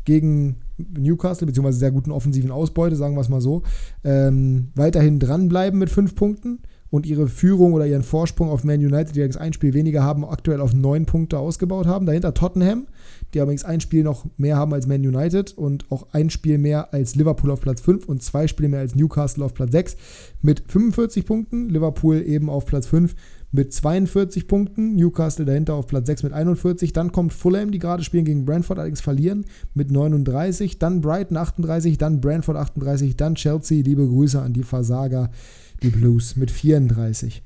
gegen 0.06 0.58
Newcastle, 0.78 1.48
beziehungsweise 1.48 1.80
sehr 1.80 1.92
guten 1.92 2.12
offensiven 2.12 2.52
Ausbeute, 2.52 2.96
sagen 2.96 3.16
wir 3.16 3.22
es 3.22 3.30
mal 3.30 3.42
so, 3.42 3.64
ähm, 4.04 4.70
weiterhin 4.76 5.20
dranbleiben 5.20 5.80
mit 5.80 5.90
fünf 5.90 6.14
Punkten 6.16 6.60
und 6.90 7.06
ihre 7.06 7.28
Führung 7.28 7.74
oder 7.74 7.86
ihren 7.86 8.04
Vorsprung 8.04 8.50
auf 8.50 8.64
Man 8.64 8.80
United, 8.80 9.16
die 9.16 9.20
allerdings 9.20 9.38
ein 9.38 9.54
Spiel 9.54 9.74
weniger 9.74 10.04
haben, 10.04 10.26
aktuell 10.26 10.62
auf 10.62 10.74
neun 10.74 11.06
Punkte 11.06 11.38
ausgebaut 11.38 11.86
haben. 11.86 12.06
Dahinter 12.06 12.34
Tottenham, 12.34 12.88
die 13.34 13.40
allerdings 13.40 13.64
ein 13.64 13.82
Spiel 13.82 14.04
noch 14.04 14.26
mehr 14.38 14.58
haben 14.58 14.74
als 14.74 14.88
Man 14.88 15.06
United 15.06 15.58
und 15.58 15.86
auch 15.92 16.08
ein 16.12 16.30
Spiel 16.30 16.58
mehr 16.58 16.94
als 16.94 17.16
Liverpool 17.16 17.52
auf 17.52 17.62
Platz 17.62 17.82
5 17.82 18.08
und 18.08 18.24
zwei 18.24 18.48
Spiele 18.48 18.70
mehr 18.70 18.80
als 18.80 18.96
Newcastle 18.96 19.46
auf 19.46 19.54
Platz 19.54 19.72
6 19.72 19.98
mit 20.42 20.64
45 20.68 21.26
Punkten. 21.26 21.70
Liverpool 21.70 22.22
eben 22.22 22.50
auf 22.50 22.66
Platz 22.66 22.88
5 22.88 23.16
mit 23.52 23.74
42 23.74 24.48
Punkten, 24.48 24.96
Newcastle 24.96 25.46
dahinter 25.46 25.74
auf 25.74 25.88
Platz 25.88 26.08
6 26.08 26.24
mit 26.24 26.34
41, 26.34 26.94
dann 26.94 27.12
kommt 27.12 27.34
Fulham, 27.34 27.72
die 27.72 27.80
gerade 27.80 28.04
spielen 28.04 28.26
gegen 28.26 28.46
Brentford, 28.46 28.78
allerdings 28.78 29.02
verlieren 29.02 29.46
mit 29.74 29.92
39, 29.92 30.78
dann 30.78 31.02
Brighton 31.02 31.36
38, 31.38 31.98
dann 31.98 32.22
Brentford 32.22 32.58
38, 32.58 33.18
dann 33.18 33.36
Chelsea, 33.36 33.84
liebe 33.84 34.08
Grüße 34.08 34.40
an 34.40 34.54
die 34.54 34.64
Versager, 34.64 35.32
die 35.82 35.90
Blues 35.90 36.36
mit 36.36 36.52
34. 36.52 37.44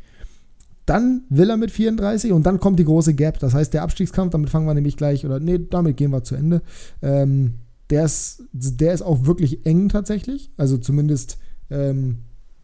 dann 0.86 1.24
Villa 1.30 1.56
mit 1.56 1.72
34 1.72 2.34
und 2.34 2.46
dann 2.46 2.60
kommt 2.60 2.78
die 2.80 2.86
große 2.86 3.14
Gap. 3.14 3.40
Das 3.40 3.54
heißt, 3.54 3.74
der 3.74 3.84
Abstiegskampf, 3.84 4.32
damit 4.32 4.50
fangen 4.50 4.68
wir 4.68 4.74
nämlich 4.74 4.98
gleich, 4.98 5.26
oder 5.26 5.40
nee, 5.40 5.60
damit 5.70 5.98
gehen 5.98 6.12
wir 6.12 6.24
zu 6.24 6.36
Ende. 6.36 6.62
Ähm, 7.02 7.54
der, 7.90 8.06
ist, 8.06 8.44
der 8.52 8.94
ist 8.94 9.02
auch 9.02 9.26
wirklich 9.26 9.66
eng 9.66 9.90
tatsächlich. 9.90 10.52
Also 10.58 10.78
zumindest 10.78 11.38
ähm, 11.70 12.20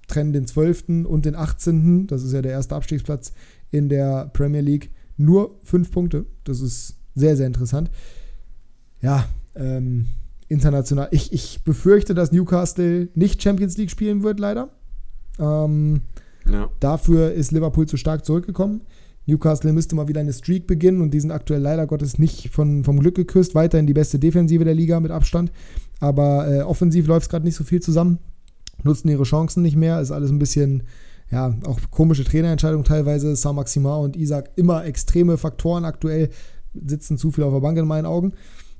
trennen 0.07 0.33
den 0.33 0.47
12. 0.47 1.05
und 1.05 1.25
den 1.25 1.35
18. 1.35 2.07
Das 2.07 2.23
ist 2.23 2.33
ja 2.33 2.41
der 2.41 2.51
erste 2.51 2.75
Abstiegsplatz 2.75 3.31
in 3.71 3.89
der 3.89 4.29
Premier 4.33 4.61
League. 4.61 4.91
Nur 5.17 5.59
fünf 5.63 5.91
Punkte. 5.91 6.25
Das 6.43 6.61
ist 6.61 6.95
sehr, 7.15 7.37
sehr 7.37 7.47
interessant. 7.47 7.89
Ja, 9.01 9.25
ähm, 9.55 10.07
international. 10.47 11.09
Ich, 11.11 11.31
ich 11.31 11.63
befürchte, 11.63 12.13
dass 12.13 12.31
Newcastle 12.31 13.09
nicht 13.13 13.41
Champions 13.41 13.77
League 13.77 13.91
spielen 13.91 14.23
wird, 14.23 14.39
leider. 14.39 14.69
Ähm, 15.39 16.01
ja. 16.49 16.69
Dafür 16.79 17.31
ist 17.31 17.51
Liverpool 17.51 17.87
zu 17.87 17.97
stark 17.97 18.25
zurückgekommen. 18.25 18.81
Newcastle 19.29 19.71
müsste 19.73 19.95
mal 19.95 20.07
wieder 20.07 20.21
eine 20.21 20.33
Streak 20.33 20.65
beginnen 20.67 21.01
und 21.01 21.13
die 21.13 21.19
sind 21.19 21.31
aktuell 21.31 21.61
leider 21.61 21.85
Gottes 21.85 22.17
nicht 22.17 22.49
von, 22.49 22.83
vom 22.83 22.99
Glück 22.99 23.15
geküsst. 23.15 23.55
Weiterhin 23.55 23.87
die 23.87 23.93
beste 23.93 24.19
Defensive 24.19 24.65
der 24.65 24.73
Liga 24.73 24.99
mit 24.99 25.11
Abstand. 25.11 25.51
Aber 25.99 26.51
äh, 26.51 26.61
offensiv 26.61 27.07
läuft 27.07 27.23
es 27.23 27.29
gerade 27.29 27.45
nicht 27.45 27.55
so 27.55 27.63
viel 27.63 27.81
zusammen. 27.81 28.17
Nutzen 28.83 29.09
ihre 29.09 29.23
Chancen 29.23 29.61
nicht 29.61 29.75
mehr. 29.75 30.01
Ist 30.01 30.11
alles 30.11 30.31
ein 30.31 30.39
bisschen, 30.39 30.83
ja, 31.29 31.53
auch 31.65 31.79
komische 31.91 32.23
Trainerentscheidungen 32.23 32.85
teilweise. 32.85 33.35
Saint-Maximin 33.35 33.91
und 33.91 34.15
Isaac 34.15 34.51
immer 34.55 34.85
extreme 34.85 35.37
Faktoren 35.37 35.85
aktuell. 35.85 36.29
Sitzen 36.73 37.17
zu 37.17 37.31
viel 37.31 37.43
auf 37.43 37.53
der 37.53 37.61
Bank 37.61 37.77
in 37.77 37.87
meinen 37.87 38.05
Augen. 38.05 38.33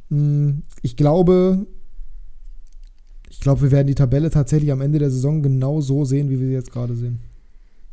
Hm, 0.09 0.63
ich 0.81 0.97
glaube, 0.97 1.67
ich 3.29 3.39
glaube, 3.39 3.61
wir 3.61 3.71
werden 3.71 3.87
die 3.87 3.95
Tabelle 3.95 4.29
tatsächlich 4.29 4.71
am 4.71 4.81
Ende 4.81 4.99
der 4.99 5.11
Saison 5.11 5.41
genau 5.43 5.81
so 5.81 6.03
sehen, 6.05 6.29
wie 6.29 6.39
wir 6.39 6.47
sie 6.47 6.53
jetzt 6.53 6.71
gerade 6.71 6.95
sehen. 6.95 7.19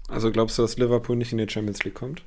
Also 0.09 0.31
glaubst 0.31 0.59
du, 0.59 0.63
dass 0.63 0.77
Liverpool 0.77 1.17
nicht 1.17 1.33
in 1.33 1.39
die 1.39 1.49
Champions 1.49 1.85
League 1.85 1.95
kommt? 1.95 2.25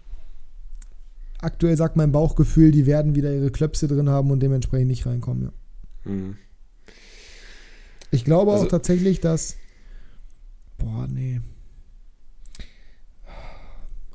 Aktuell 1.39 1.77
sagt 1.77 1.95
mein 1.95 2.11
Bauchgefühl, 2.11 2.71
die 2.71 2.85
werden 2.85 3.15
wieder 3.15 3.33
ihre 3.33 3.51
Klöpse 3.51 3.87
drin 3.87 4.09
haben 4.09 4.29
und 4.29 4.41
dementsprechend 4.41 4.87
nicht 4.87 5.05
reinkommen, 5.05 5.43
ja. 5.43 6.11
Mhm. 6.11 6.37
Ich 8.11 8.25
glaube 8.25 8.51
also, 8.51 8.65
auch 8.65 8.69
tatsächlich, 8.69 9.21
dass. 9.21 9.55
Boah, 10.77 11.07
nee. 11.07 11.41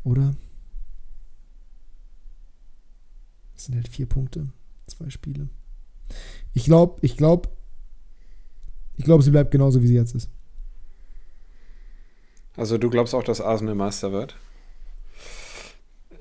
Oder? 0.03 0.35
Das 3.55 3.67
sind 3.67 3.77
halt 3.77 3.89
vier 3.89 4.07
Punkte. 4.07 4.49
Zwei 4.87 5.09
Spiele. 5.09 5.49
Ich 6.53 6.65
glaube, 6.65 6.99
ich 7.01 7.17
glaube, 7.17 7.49
ich 8.97 9.05
glaube, 9.05 9.23
sie 9.23 9.31
bleibt 9.31 9.51
genauso, 9.51 9.83
wie 9.83 9.87
sie 9.87 9.95
jetzt 9.95 10.15
ist. 10.15 10.29
Also 12.57 12.79
du 12.79 12.89
glaubst 12.91 13.15
auch, 13.15 13.25
dass 13.25 13.41
Arsenal 13.41 13.75
Meister 13.75 14.13
wird? 14.13 14.37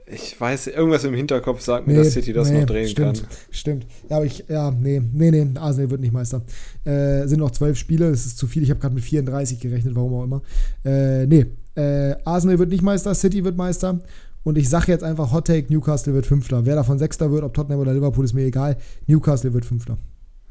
Ich 0.06 0.40
weiß, 0.40 0.68
irgendwas 0.68 1.06
im 1.06 1.14
Hinterkopf 1.14 1.62
sagt 1.62 1.88
mir, 1.88 1.94
nee, 1.94 2.00
dass 2.00 2.12
City 2.12 2.34
das 2.34 2.50
nee, 2.50 2.60
noch 2.60 2.66
drehen 2.66 2.88
stimmt, 2.90 3.22
kann. 3.22 3.30
Stimmt. 3.52 3.86
Ja, 4.10 4.18
aber 4.18 4.26
ich, 4.26 4.44
ja, 4.50 4.70
nee, 4.72 5.02
nee, 5.14 5.32
nee, 5.32 5.48
Arsenal 5.58 5.92
wird 5.92 6.02
nicht 6.02 6.12
Meister. 6.12 6.42
Äh, 6.84 7.26
sind 7.28 7.40
noch 7.40 7.52
zwölf 7.52 7.78
Spiele, 7.78 8.10
das 8.12 8.26
ist 8.26 8.38
zu 8.38 8.48
viel. 8.48 8.64
Ich 8.64 8.70
habe 8.70 8.80
gerade 8.80 8.96
mit 8.96 9.04
34 9.04 9.60
gerechnet, 9.60 9.96
warum 9.96 10.14
auch 10.14 10.24
immer. 10.24 10.42
Äh, 10.84 11.26
nee, 11.26 11.46
äh, 11.76 12.16
Arsenal 12.26 12.60
wird 12.60 12.70
nicht 12.70 12.84
Meister, 12.84 13.16
City 13.16 13.44
wird 13.44 13.56
Meister. 13.56 14.00
Und 14.44 14.58
ich 14.58 14.70
sage 14.70 14.92
jetzt 14.92 15.04
einfach 15.04 15.32
Hot 15.32 15.48
Take, 15.48 15.72
Newcastle 15.72 16.14
wird 16.14 16.26
Fünfter. 16.26 16.66
Wer 16.66 16.76
davon 16.76 17.00
Sechster 17.00 17.32
wird, 17.32 17.44
ob 17.44 17.54
Tottenham 17.54 17.80
oder 17.80 17.94
Liverpool, 17.94 18.26
ist 18.26 18.34
mir 18.34 18.44
egal. 18.44 18.78
Newcastle 19.08 19.54
wird 19.54 19.66
Fünfter. 19.66 19.98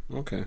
Okay. 0.09 0.45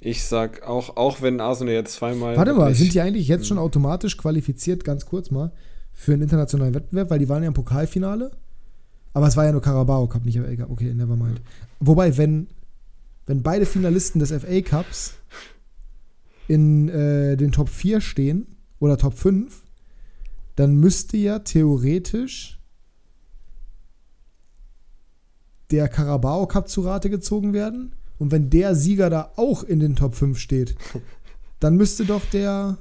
Ich 0.00 0.24
sag 0.24 0.62
auch, 0.62 0.96
auch 0.96 1.20
wenn 1.20 1.40
Arsenal 1.40 1.74
jetzt 1.74 1.94
zweimal. 1.94 2.36
Warte 2.36 2.54
mal, 2.54 2.74
sind 2.74 2.94
die 2.94 3.00
eigentlich 3.00 3.28
jetzt 3.28 3.46
schon 3.46 3.58
automatisch 3.58 4.16
qualifiziert, 4.16 4.82
ganz 4.82 5.04
kurz 5.04 5.30
mal, 5.30 5.52
für 5.92 6.14
einen 6.14 6.22
internationalen 6.22 6.74
Wettbewerb? 6.74 7.10
Weil 7.10 7.18
die 7.18 7.28
waren 7.28 7.42
ja 7.42 7.48
im 7.48 7.54
Pokalfinale. 7.54 8.30
Aber 9.12 9.26
es 9.26 9.36
war 9.36 9.44
ja 9.44 9.52
nur 9.52 9.60
Carabao 9.60 10.06
Cup, 10.06 10.24
nicht 10.24 10.38
FA 10.38 10.56
Cup. 10.56 10.70
Okay, 10.70 10.94
never 10.94 11.16
mind. 11.16 11.42
Wobei, 11.80 12.16
wenn, 12.16 12.46
wenn 13.26 13.42
beide 13.42 13.66
Finalisten 13.66 14.20
des 14.20 14.32
FA 14.32 14.60
Cups 14.62 15.14
in 16.48 16.88
äh, 16.88 17.36
den 17.36 17.52
Top 17.52 17.68
4 17.68 18.00
stehen 18.00 18.46
oder 18.78 18.96
Top 18.96 19.14
5, 19.14 19.62
dann 20.56 20.76
müsste 20.76 21.18
ja 21.18 21.40
theoretisch 21.40 22.58
der 25.70 25.88
Carabao 25.88 26.46
Cup 26.46 26.68
zu 26.68 26.80
Rate 26.80 27.10
gezogen 27.10 27.52
werden 27.52 27.92
und 28.20 28.30
wenn 28.30 28.50
der 28.50 28.74
Sieger 28.76 29.08
da 29.08 29.32
auch 29.36 29.64
in 29.64 29.80
den 29.80 29.96
Top 29.96 30.14
5 30.14 30.38
steht, 30.38 30.76
dann 31.60 31.76
müsste 31.76 32.04
doch 32.04 32.22
der 32.32 32.76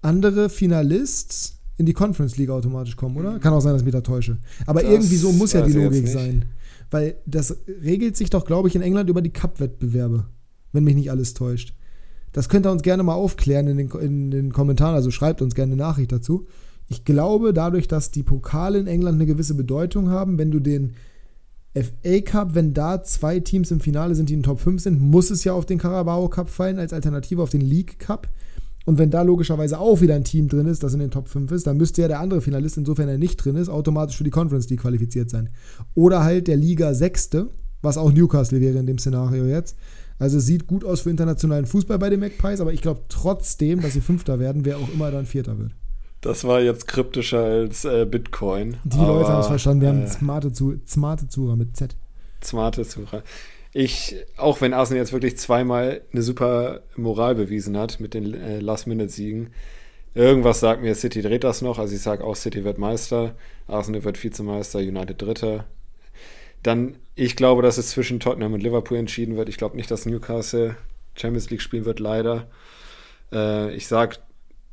andere 0.00 0.48
Finalist 0.48 1.58
in 1.76 1.84
die 1.84 1.92
Conference 1.92 2.38
League 2.38 2.48
automatisch 2.48 2.96
kommen, 2.96 3.16
oder? 3.18 3.38
Kann 3.38 3.52
auch 3.52 3.60
sein, 3.60 3.72
dass 3.74 3.82
ich 3.82 3.86
mich 3.86 3.92
da 3.92 4.00
täusche. 4.00 4.38
Aber 4.66 4.82
das 4.82 4.90
irgendwie 4.90 5.16
so 5.16 5.32
muss 5.32 5.52
ja 5.52 5.60
die 5.60 5.74
Logik 5.74 6.08
sein. 6.08 6.46
Weil 6.90 7.16
das 7.26 7.58
regelt 7.82 8.16
sich 8.16 8.30
doch, 8.30 8.46
glaube 8.46 8.68
ich, 8.68 8.74
in 8.74 8.80
England 8.80 9.10
über 9.10 9.20
die 9.20 9.32
Cup-Wettbewerbe. 9.32 10.24
Wenn 10.72 10.84
mich 10.84 10.94
nicht 10.94 11.10
alles 11.10 11.34
täuscht. 11.34 11.74
Das 12.32 12.48
könnt 12.48 12.66
ihr 12.66 12.72
uns 12.72 12.82
gerne 12.82 13.02
mal 13.02 13.14
aufklären 13.14 13.68
in 13.68 13.76
den, 13.76 13.90
in 14.00 14.30
den 14.30 14.52
Kommentaren, 14.52 14.94
also 14.94 15.10
schreibt 15.10 15.42
uns 15.42 15.54
gerne 15.54 15.72
eine 15.72 15.82
Nachricht 15.82 16.10
dazu. 16.10 16.46
Ich 16.88 17.04
glaube, 17.04 17.52
dadurch, 17.52 17.86
dass 17.86 18.10
die 18.10 18.22
Pokale 18.22 18.78
in 18.78 18.86
England 18.86 19.16
eine 19.16 19.26
gewisse 19.26 19.54
Bedeutung 19.54 20.08
haben, 20.08 20.38
wenn 20.38 20.50
du 20.50 20.58
den 20.58 20.94
FA 21.82 22.20
Cup, 22.20 22.54
wenn 22.54 22.74
da 22.74 23.02
zwei 23.02 23.40
Teams 23.40 23.70
im 23.70 23.80
Finale 23.80 24.14
sind, 24.14 24.28
die 24.28 24.34
in 24.34 24.40
den 24.40 24.44
Top 24.44 24.60
5 24.60 24.82
sind, 24.82 25.00
muss 25.00 25.30
es 25.30 25.44
ja 25.44 25.52
auf 25.52 25.66
den 25.66 25.78
Carabao 25.78 26.28
Cup 26.28 26.48
fallen, 26.48 26.78
als 26.78 26.92
Alternative 26.92 27.42
auf 27.42 27.50
den 27.50 27.60
League 27.60 27.98
Cup. 27.98 28.28
Und 28.86 28.96
wenn 28.96 29.10
da 29.10 29.22
logischerweise 29.22 29.78
auch 29.78 30.00
wieder 30.00 30.14
ein 30.14 30.24
Team 30.24 30.48
drin 30.48 30.66
ist, 30.66 30.82
das 30.82 30.94
in 30.94 31.00
den 31.00 31.10
Top 31.10 31.28
5 31.28 31.52
ist, 31.52 31.66
dann 31.66 31.76
müsste 31.76 32.00
ja 32.00 32.08
der 32.08 32.20
andere 32.20 32.40
Finalist, 32.40 32.78
insofern 32.78 33.08
er 33.08 33.18
nicht 33.18 33.36
drin 33.36 33.56
ist, 33.56 33.68
automatisch 33.68 34.16
für 34.16 34.24
die 34.24 34.30
Conference 34.30 34.70
League 34.70 34.80
qualifiziert 34.80 35.28
sein. 35.28 35.50
Oder 35.94 36.24
halt 36.24 36.48
der 36.48 36.56
Liga 36.56 36.94
Sechste, 36.94 37.50
was 37.82 37.98
auch 37.98 38.12
Newcastle 38.12 38.60
wäre 38.60 38.78
in 38.78 38.86
dem 38.86 38.98
Szenario 38.98 39.44
jetzt. 39.44 39.76
Also 40.18 40.38
es 40.38 40.46
sieht 40.46 40.66
gut 40.66 40.84
aus 40.84 41.02
für 41.02 41.10
internationalen 41.10 41.66
Fußball 41.66 41.98
bei 41.98 42.10
den 42.10 42.20
Magpies, 42.20 42.60
aber 42.60 42.72
ich 42.72 42.80
glaube 42.80 43.02
trotzdem, 43.08 43.82
dass 43.82 43.92
sie 43.92 44.00
Fünfter 44.00 44.38
werden, 44.38 44.64
wer 44.64 44.78
auch 44.78 44.92
immer 44.92 45.10
dann 45.10 45.26
Vierter 45.26 45.58
wird. 45.58 45.72
Das 46.20 46.44
war 46.44 46.60
jetzt 46.60 46.88
kryptischer 46.88 47.42
als 47.42 47.84
äh, 47.84 48.04
Bitcoin. 48.04 48.78
Die 48.84 48.98
aber, 48.98 49.06
Leute 49.06 49.28
haben 49.28 49.40
es 49.40 49.46
verstanden. 49.46 49.82
Wir 49.82 49.88
äh, 49.88 49.92
haben 49.92 50.06
smarte, 50.06 50.52
Zu 50.52 50.80
smarte 50.86 51.28
Zuhörer 51.28 51.56
mit 51.56 51.76
Z. 51.76 51.94
Smarte 52.42 52.84
Zuhörer. 52.84 53.22
Ich, 53.72 54.16
auch 54.36 54.60
wenn 54.60 54.74
Arsenal 54.74 55.02
jetzt 55.02 55.12
wirklich 55.12 55.36
zweimal 55.38 56.00
eine 56.12 56.22
super 56.22 56.80
Moral 56.96 57.34
bewiesen 57.34 57.76
hat 57.76 58.00
mit 58.00 58.14
den 58.14 58.34
äh, 58.34 58.60
Last-Minute-Siegen, 58.60 59.50
irgendwas 60.14 60.60
sagt 60.60 60.82
mir, 60.82 60.94
City 60.94 61.22
dreht 61.22 61.44
das 61.44 61.62
noch. 61.62 61.78
Also 61.78 61.94
ich 61.94 62.00
sage 62.00 62.24
auch, 62.24 62.34
City 62.34 62.64
wird 62.64 62.78
Meister, 62.78 63.34
Arsenal 63.68 64.02
wird 64.04 64.22
Vizemeister, 64.22 64.80
United 64.80 65.20
Dritter. 65.20 65.66
Dann, 66.62 66.96
ich 67.14 67.36
glaube, 67.36 67.62
dass 67.62 67.78
es 67.78 67.90
zwischen 67.90 68.18
Tottenham 68.18 68.54
und 68.54 68.62
Liverpool 68.62 68.98
entschieden 68.98 69.36
wird. 69.36 69.48
Ich 69.48 69.58
glaube 69.58 69.76
nicht, 69.76 69.90
dass 69.90 70.06
Newcastle 70.06 70.76
Champions 71.14 71.50
League 71.50 71.62
spielen 71.62 71.84
wird, 71.84 72.00
leider. 72.00 72.48
Äh, 73.32 73.74
ich 73.74 73.86
sage 73.86 74.16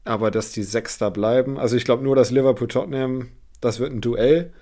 aber 0.06 0.32
dass 0.32 0.52
die 0.52 0.64
Sechster 0.64 1.12
bleiben. 1.12 1.60
Also 1.60 1.76
ich 1.76 1.84
glaube 1.84 2.04
nur, 2.04 2.16
dass 2.16 2.32
Liverpool-Tottenham, 2.32 3.30
das 3.60 3.80
wird 3.80 3.92
ein 3.92 4.02
Duell. 4.02 4.54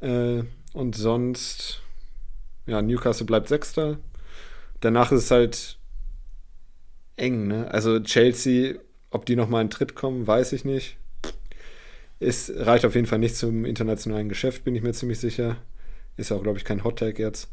Äh, 0.00 0.44
und 0.74 0.94
sonst, 0.94 1.80
ja, 2.66 2.82
Newcastle 2.82 3.26
bleibt 3.26 3.48
Sechster. 3.48 3.98
Danach 4.80 5.10
ist 5.10 5.24
es 5.24 5.30
halt 5.30 5.78
eng, 7.16 7.46
ne? 7.46 7.70
Also 7.70 7.98
Chelsea, 8.00 8.74
ob 9.10 9.24
die 9.24 9.36
nochmal 9.36 9.62
in 9.62 9.70
Tritt 9.70 9.94
kommen, 9.94 10.26
weiß 10.26 10.52
ich 10.52 10.64
nicht. 10.64 10.98
Es 12.20 12.52
reicht 12.54 12.84
auf 12.84 12.94
jeden 12.94 13.06
Fall 13.06 13.18
nicht 13.18 13.36
zum 13.36 13.64
internationalen 13.64 14.28
Geschäft, 14.28 14.64
bin 14.64 14.74
ich 14.74 14.82
mir 14.82 14.92
ziemlich 14.92 15.18
sicher. 15.18 15.56
Ist 16.16 16.30
auch, 16.30 16.42
glaube 16.42 16.58
ich, 16.58 16.64
kein 16.64 16.84
Hot-Tag 16.84 17.18
jetzt. 17.18 17.48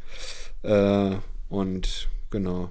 Äh, 0.64 1.16
und 1.50 2.10
genau, 2.30 2.70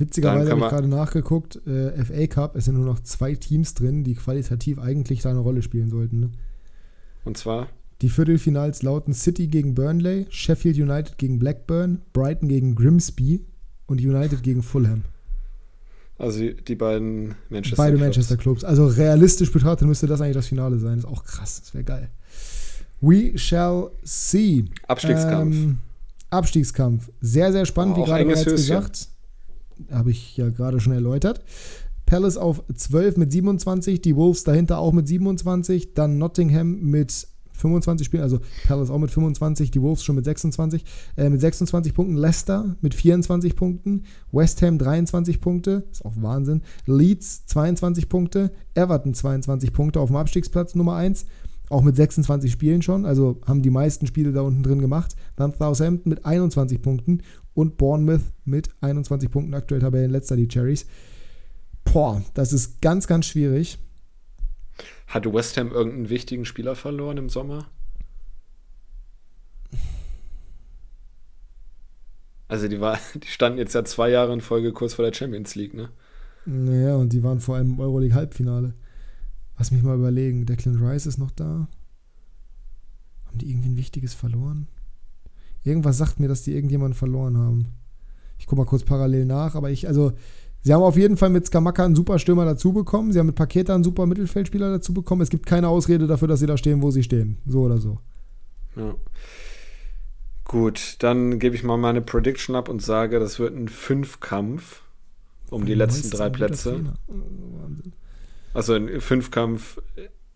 Witzigerweise 0.00 0.50
habe 0.50 0.60
ich 0.62 0.68
gerade 0.68 0.88
nachgeguckt, 0.88 1.60
äh, 1.66 2.04
FA 2.04 2.26
Cup, 2.26 2.56
es 2.56 2.64
sind 2.64 2.76
nur 2.76 2.86
noch 2.86 3.00
zwei 3.00 3.34
Teams 3.34 3.74
drin, 3.74 4.02
die 4.02 4.14
qualitativ 4.14 4.78
eigentlich 4.78 5.22
da 5.22 5.30
eine 5.30 5.40
Rolle 5.40 5.62
spielen 5.62 5.90
sollten. 5.90 6.20
Ne? 6.20 6.30
Und 7.24 7.36
zwar? 7.36 7.68
Die 8.00 8.08
Viertelfinals 8.08 8.82
lauten 8.82 9.12
City 9.12 9.46
gegen 9.48 9.74
Burnley, 9.74 10.26
Sheffield 10.30 10.78
United 10.78 11.18
gegen 11.18 11.38
Blackburn, 11.38 12.00
Brighton 12.14 12.48
gegen 12.48 12.74
Grimsby 12.74 13.44
und 13.86 14.00
United 14.00 14.42
gegen 14.42 14.62
Fulham. 14.62 15.04
Also 16.16 16.50
die 16.50 16.74
beiden 16.74 17.34
Manchester 17.50 17.76
Beide 17.76 17.96
Clubs. 17.96 18.00
Manchester 18.00 18.36
Clubs. 18.38 18.64
Also 18.64 18.86
realistisch 18.86 19.52
betrachtet 19.52 19.86
müsste 19.86 20.06
das 20.06 20.20
eigentlich 20.20 20.36
das 20.36 20.46
Finale 20.46 20.78
sein. 20.78 20.98
Ist 20.98 21.04
auch 21.04 21.24
krass, 21.24 21.60
das 21.60 21.74
wäre 21.74 21.84
geil. 21.84 22.10
We 23.02 23.36
shall 23.38 23.90
see. 24.02 24.64
Abstiegskampf. 24.86 25.54
Ähm, 25.54 25.78
Abstiegskampf. 26.30 27.10
Sehr, 27.20 27.52
sehr 27.52 27.66
spannend, 27.66 27.96
oh, 27.96 28.02
wie 28.02 28.04
gerade 28.06 28.24
bereits 28.24 28.44
gesagt 28.44 29.08
habe 29.90 30.10
ich 30.10 30.36
ja 30.36 30.48
gerade 30.50 30.80
schon 30.80 30.92
erläutert. 30.92 31.42
Palace 32.06 32.36
auf 32.36 32.64
12 32.74 33.16
mit 33.18 33.30
27, 33.30 34.02
die 34.02 34.16
Wolves 34.16 34.42
dahinter 34.42 34.78
auch 34.78 34.92
mit 34.92 35.06
27, 35.06 35.94
dann 35.94 36.18
Nottingham 36.18 36.80
mit 36.80 37.28
25 37.60 38.06
Spielen, 38.06 38.22
also 38.22 38.40
Palace 38.66 38.90
auch 38.90 38.98
mit 38.98 39.10
25, 39.10 39.70
die 39.70 39.80
Wolves 39.80 40.02
schon 40.02 40.16
mit 40.16 40.24
26, 40.24 40.84
äh, 41.16 41.28
mit 41.28 41.40
26 41.40 41.94
Punkten, 41.94 42.16
Leicester 42.16 42.76
mit 42.80 42.94
24 42.94 43.54
Punkten, 43.54 44.04
West 44.32 44.62
Ham 44.62 44.78
23 44.78 45.40
Punkte, 45.40 45.84
ist 45.90 46.04
auch 46.04 46.14
Wahnsinn, 46.16 46.62
Leeds 46.86 47.46
22 47.46 48.08
Punkte, 48.08 48.50
Everton 48.74 49.14
22 49.14 49.72
Punkte 49.72 50.00
auf 50.00 50.08
dem 50.08 50.16
Abstiegsplatz 50.16 50.74
Nummer 50.74 50.96
1 50.96 51.26
auch 51.70 51.82
mit 51.82 51.94
26 51.94 52.50
Spielen 52.50 52.82
schon, 52.82 53.06
also 53.06 53.40
haben 53.46 53.62
die 53.62 53.70
meisten 53.70 54.06
Spiele 54.06 54.32
da 54.32 54.40
unten 54.40 54.64
drin 54.64 54.80
gemacht. 54.80 55.14
Dann 55.36 55.52
Southampton 55.52 56.10
mit 56.10 56.26
21 56.26 56.82
Punkten 56.82 57.22
und 57.54 57.76
Bournemouth 57.76 58.22
mit 58.44 58.70
21 58.80 59.30
Punkten, 59.30 59.54
aktuell 59.54 59.80
Tabellenletzter, 59.80 60.36
die 60.36 60.48
Cherries. 60.48 60.86
Boah, 61.84 62.22
das 62.34 62.52
ist 62.52 62.80
ganz, 62.80 63.06
ganz 63.06 63.26
schwierig. 63.26 63.78
Hat 65.06 65.30
West 65.32 65.56
Ham 65.56 65.72
irgendeinen 65.72 66.08
wichtigen 66.08 66.44
Spieler 66.44 66.76
verloren 66.76 67.16
im 67.16 67.28
Sommer? 67.28 67.66
Also 72.48 72.66
die, 72.66 72.80
war, 72.80 72.98
die 73.14 73.28
standen 73.28 73.58
jetzt 73.58 73.74
ja 73.74 73.84
zwei 73.84 74.10
Jahre 74.10 74.32
in 74.32 74.40
Folge 74.40 74.72
kurz 74.72 74.94
vor 74.94 75.04
der 75.04 75.14
Champions 75.14 75.54
League, 75.54 75.74
ne? 75.74 75.90
Naja, 76.46 76.96
und 76.96 77.12
die 77.12 77.22
waren 77.22 77.40
vor 77.40 77.56
allem 77.56 77.74
im 77.74 77.80
Euroleague-Halbfinale. 77.80 78.74
Lass 79.58 79.70
mich 79.70 79.82
mal 79.82 79.96
überlegen. 79.96 80.46
Declan 80.46 80.82
Rice 80.82 81.06
ist 81.06 81.18
noch 81.18 81.30
da. 81.30 81.68
Haben 83.26 83.38
die 83.38 83.50
irgendwie 83.50 83.68
ein 83.68 83.76
Wichtiges 83.76 84.14
verloren? 84.14 84.66
Irgendwas 85.62 85.98
sagt 85.98 86.20
mir, 86.20 86.28
dass 86.28 86.42
die 86.42 86.54
irgendjemanden 86.54 86.94
verloren 86.94 87.36
haben. 87.36 87.66
Ich 88.38 88.46
gucke 88.46 88.62
mal 88.62 88.66
kurz 88.66 88.84
parallel 88.84 89.26
nach, 89.26 89.54
aber 89.54 89.70
ich, 89.70 89.86
also, 89.86 90.12
sie 90.62 90.72
haben 90.72 90.82
auf 90.82 90.96
jeden 90.96 91.16
Fall 91.16 91.30
mit 91.30 91.46
Skamaka 91.46 91.84
einen 91.84 91.96
super 91.96 92.18
Stürmer 92.18 92.44
dazu 92.44 92.72
bekommen. 92.72 93.12
Sie 93.12 93.18
haben 93.18 93.26
mit 93.26 93.36
Paketa 93.36 93.74
einen 93.74 93.84
super 93.84 94.06
Mittelfeldspieler 94.06 94.70
dazu 94.70 94.94
bekommen. 94.94 95.20
Es 95.20 95.30
gibt 95.30 95.46
keine 95.46 95.68
Ausrede 95.68 96.06
dafür, 96.06 96.28
dass 96.28 96.40
sie 96.40 96.46
da 96.46 96.56
stehen, 96.56 96.82
wo 96.82 96.90
sie 96.90 97.02
stehen. 97.02 97.38
So 97.46 97.60
oder 97.62 97.78
so. 97.78 97.98
Ja. 98.76 98.94
Gut, 100.44 100.96
dann 100.98 101.38
gebe 101.38 101.54
ich 101.54 101.62
mal 101.62 101.76
meine 101.76 102.00
Prediction 102.00 102.56
ab 102.56 102.68
und 102.68 102.82
sage, 102.82 103.20
das 103.20 103.38
wird 103.38 103.54
ein 103.54 103.68
Fünfkampf 103.68 104.82
um 105.50 105.66
die 105.66 105.74
letzten 105.74 106.10
drei 106.10 106.30
Plätze. 106.30 106.94
Also 108.52 108.74
ein 108.74 109.00
Fünfkampf 109.00 109.80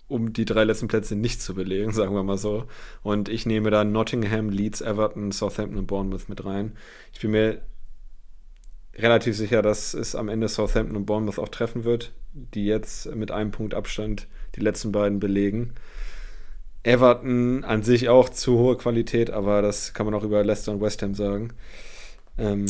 um 0.08 0.32
die 0.32 0.44
drei 0.44 0.64
letzten 0.64 0.88
Plätze 0.88 1.16
nicht 1.16 1.40
zu 1.40 1.54
belegen, 1.54 1.92
sagen 1.94 2.14
wir 2.14 2.22
mal 2.22 2.38
so. 2.38 2.64
Und 3.02 3.28
ich 3.28 3.46
nehme 3.46 3.70
da 3.70 3.84
Nottingham, 3.84 4.50
Leeds, 4.50 4.80
Everton, 4.80 5.32
Southampton 5.32 5.78
und 5.78 5.86
Bournemouth 5.86 6.28
mit 6.28 6.44
rein. 6.44 6.76
Ich 7.12 7.20
bin 7.20 7.30
mir 7.30 7.62
relativ 8.96 9.36
sicher, 9.36 9.62
dass 9.62 9.94
es 9.94 10.14
am 10.14 10.28
Ende 10.28 10.48
Southampton 10.48 10.96
und 10.96 11.06
Bournemouth 11.06 11.38
auch 11.38 11.48
treffen 11.48 11.84
wird, 11.84 12.12
die 12.32 12.66
jetzt 12.66 13.14
mit 13.14 13.30
einem 13.30 13.50
Punkt 13.50 13.74
Abstand 13.74 14.28
die 14.54 14.60
letzten 14.60 14.92
beiden 14.92 15.18
belegen. 15.18 15.74
Everton 16.84 17.64
an 17.64 17.82
sich 17.82 18.08
auch 18.08 18.28
zu 18.28 18.58
hohe 18.58 18.76
Qualität, 18.76 19.30
aber 19.30 19.62
das 19.62 19.94
kann 19.94 20.06
man 20.06 20.14
auch 20.14 20.22
über 20.22 20.44
Leicester 20.44 20.72
und 20.72 20.80
West 20.80 21.02
Ham 21.02 21.14
sagen. 21.14 21.54
Ähm, 22.36 22.66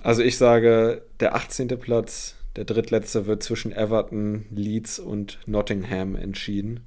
also 0.00 0.22
ich 0.22 0.38
sage, 0.38 1.02
der 1.18 1.34
18. 1.34 1.68
Platz, 1.78 2.36
der 2.56 2.64
drittletzte, 2.64 3.26
wird 3.26 3.42
zwischen 3.42 3.72
Everton, 3.72 4.44
Leeds 4.50 4.98
und 4.98 5.38
Nottingham 5.46 6.14
entschieden. 6.16 6.80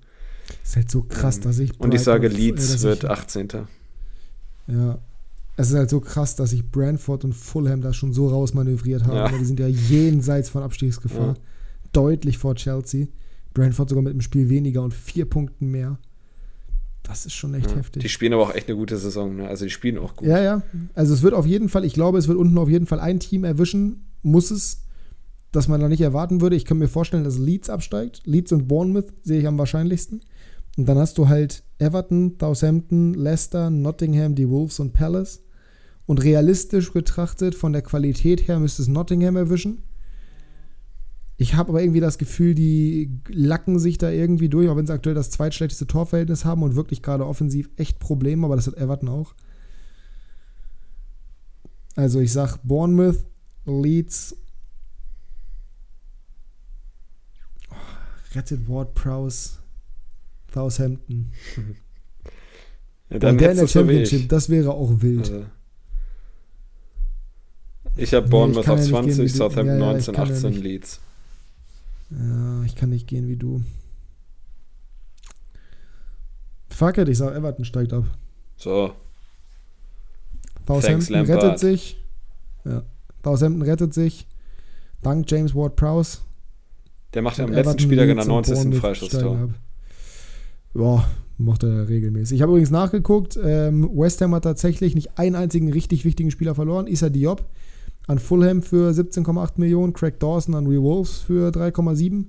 Das 0.61 0.72
ist 0.72 0.76
halt 0.76 0.91
so 0.91 1.03
krass, 1.03 1.39
dass 1.39 1.59
ich. 1.59 1.80
Und 1.80 1.93
ich 1.93 2.01
sage, 2.01 2.28
Leeds 2.28 2.82
wird 2.84 3.05
18. 3.05 3.47
Ja. 4.68 4.99
Es 5.55 5.70
ist 5.70 5.76
halt 5.76 5.89
so 5.89 5.99
krass, 5.99 6.36
dass 6.36 6.49
sich 6.49 6.70
Brentford 6.70 7.24
und 7.24 7.34
Fulham 7.34 7.82
da 7.82 7.93
schon 7.93 8.11
so 8.11 8.28
rausmanövriert 8.28 9.03
haben. 9.05 9.16
Ja. 9.16 9.30
Die 9.38 9.45
sind 9.45 9.59
ja 9.59 9.68
jenseits 9.89 10.49
von 10.49 10.64
Abstiegsgefahr. 10.64 11.28
Ja. 11.28 11.34
Deutlich 11.93 12.38
vor 12.39 12.55
Chelsea. 12.55 13.07
Brentford 13.53 13.89
sogar 13.89 14.03
mit 14.03 14.11
einem 14.11 14.22
Spiel 14.22 14.49
weniger 14.49 14.82
und 14.82 14.93
vier 14.93 15.26
Punkten 15.30 15.70
mehr. 15.70 15.99
Das 17.03 17.26
ist 17.26 17.34
schon 17.34 17.53
echt 17.53 17.70
Ja. 17.70 17.78
heftig. 17.78 18.01
Die 18.01 18.09
spielen 18.09 18.34
aber 18.34 18.43
auch 18.43 18.55
echt 18.55 18.68
eine 18.68 18.78
gute 18.78 18.97
Saison. 18.97 19.36
Ne? 19.36 19.47
Also 19.47 19.66
die 19.66 19.72
spielen 19.72 19.97
auch 19.99 20.16
gut. 20.16 20.28
Ja, 20.28 20.41
ja. 20.41 20.61
Also 20.95 21.14
es 21.14 21.22
wird 21.22 21.34
auf 21.36 21.45
jeden 21.45 21.70
Fall, 21.70 21.86
ich 21.86 21.93
glaube, 21.93 22.18
es 22.18 22.28
wird 22.28 22.38
unten 22.38 22.57
auf 22.57 22.70
jeden 22.70 22.88
Fall 22.88 22.99
ein 22.99 23.20
Team 23.20 23.43
erwischen, 23.43 24.05
muss 24.24 24.49
es, 24.49 24.83
das 25.54 25.68
man 25.68 25.80
da 25.80 25.88
nicht 25.88 26.01
erwarten 26.01 26.41
würde. 26.41 26.56
Ich 26.56 26.66
kann 26.66 26.80
mir 26.80 26.88
vorstellen, 26.88 27.24
dass 27.24 27.38
Leeds 27.38 27.70
absteigt. 27.70 28.24
Leeds 28.26 28.51
und 28.51 28.68
Bournemouth 28.68 29.14
sehe 29.22 29.39
ich 29.39 29.47
am 29.47 29.58
wahrscheinlichsten. 29.58 30.22
Und 30.78 30.89
dann 30.89 30.97
hast 30.97 31.18
du 31.20 31.30
halt 31.30 31.64
Everton, 31.78 32.36
Southampton, 32.39 33.14
Leicester, 33.14 33.70
Nottingham, 33.70 34.34
die 34.34 34.49
Wolves 34.49 34.80
und 34.80 34.93
Palace. 34.93 35.43
Und 36.08 36.24
realistisch 36.24 36.91
betrachtet, 36.91 37.56
von 37.56 37.72
der 37.72 37.84
Qualität 37.84 38.47
her, 38.47 38.60
müsste 38.60 38.82
es 38.82 38.88
Nottingham 38.88 39.36
erwischen. 39.36 39.84
Ich 41.38 41.54
habe 41.54 41.70
aber 41.70 41.82
irgendwie 41.82 41.99
das 41.99 42.18
Gefühl, 42.18 42.56
die 42.56 43.22
lacken 43.30 43.78
sich 43.78 43.99
da 43.99 44.10
irgendwie 44.10 44.49
durch, 44.49 44.70
auch 44.70 44.76
wenn 44.76 44.88
sie 44.88 44.93
aktuell 44.93 45.16
das 45.16 45.30
zweitschlechteste 45.30 45.88
Torverhältnis 45.88 46.45
haben 46.45 46.64
und 46.64 46.76
wirklich 46.76 47.01
gerade 47.01 47.28
offensiv 47.28 47.70
echt 47.76 47.99
Probleme, 47.99 48.45
aber 48.45 48.56
das 48.56 48.68
hat 48.68 48.78
Everton 48.78 49.10
auch. 49.10 49.34
Also 51.95 52.20
ich 52.20 52.32
sag 52.32 52.58
Bournemouth, 52.64 53.24
Leeds, 53.66 54.36
rettet 58.36 58.68
Ward 58.68 58.94
Prowse, 58.94 59.60
Southampton. 60.54 61.32
Ja, 63.10 63.30
Und 63.30 63.40
der 63.40 63.52
in 63.52 63.58
der. 63.58 63.68
Championship, 63.68 64.30
das 64.30 64.50
wäre 64.50 64.72
auch 64.74 65.02
wild. 65.02 65.30
Also, 65.30 65.46
ich 67.96 68.12
habe 68.14 68.26
Nee, 68.26 68.32
Bournemouth 68.32 68.66
kann 68.66 68.80
auf 68.80 68.90
ja 68.90 69.02
nicht 69.02 69.04
gehen 69.06 69.16
20, 69.16 69.18
wie 69.20 69.32
du. 69.32 69.38
Southampton 69.38 69.68
Ja, 69.68 69.92
ja, 69.92 69.98
ich 69.98 70.08
19, 70.08 70.16
kann 70.16 70.28
ja 70.28 70.34
18 70.34 70.50
nicht. 70.50 70.64
Leeds. 70.64 71.00
Ja, 72.10 72.64
ich 72.64 72.76
kann 72.76 72.90
nicht 72.90 73.08
gehen 73.08 73.28
wie 73.28 73.36
du. 73.36 73.62
Fuck 76.70 76.98
it, 76.98 77.10
ich 77.10 77.20
sag 77.20 77.36
Everton 77.36 77.66
steigt 77.66 77.94
ab. 77.94 78.06
So, 78.58 78.96
Southampton 80.66 81.16
rettet 81.26 81.60
sich. 81.60 81.98
Ja. 82.66 82.84
Southampton 83.24 83.62
rettet 83.62 83.94
sich. 83.94 84.28
Dank 85.02 85.30
James 85.30 85.54
Ward-Prowse. 85.54 86.20
Der 87.14 87.22
macht 87.22 87.38
ja 87.38 87.45
am 87.45 87.51
letzten 87.51 87.80
Spieltag 87.80 88.09
in 88.09 88.18
Leeds 88.18 88.28
der 88.28 88.36
und 88.36 88.47
90. 88.47 88.55
Bournemouth 88.55 88.80
Freistoßtor. 88.82 89.49
Ja, 90.76 91.05
macht 91.38 91.64
er 91.64 91.70
ja 91.70 91.84
regelmäßig. 91.84 92.36
Ich 92.36 92.41
habe 92.41 92.51
übrigens 92.51 92.72
nachgeguckt, 92.72 93.39
ähm, 93.43 93.89
West 93.93 94.22
Ham 94.22 94.34
hat 94.34 94.43
tatsächlich 94.43 94.95
nicht 94.95 95.18
einen 95.18 95.36
einzigen 95.36 95.72
richtig 95.72 96.05
wichtigen 96.05 96.32
Spieler 96.32 96.55
verloren. 96.55 96.88
Issa 96.88 97.09
Diop 97.09 97.43
an 98.07 98.20
Fulham 98.20 98.61
für 98.61 98.91
17,8 98.91 99.53
Millionen, 99.57 99.93
Craig 99.93 100.20
Dawson 100.20 100.55
an 100.55 100.66
Wolves 100.66 101.20
für 101.20 101.51
3,7. 101.51 102.26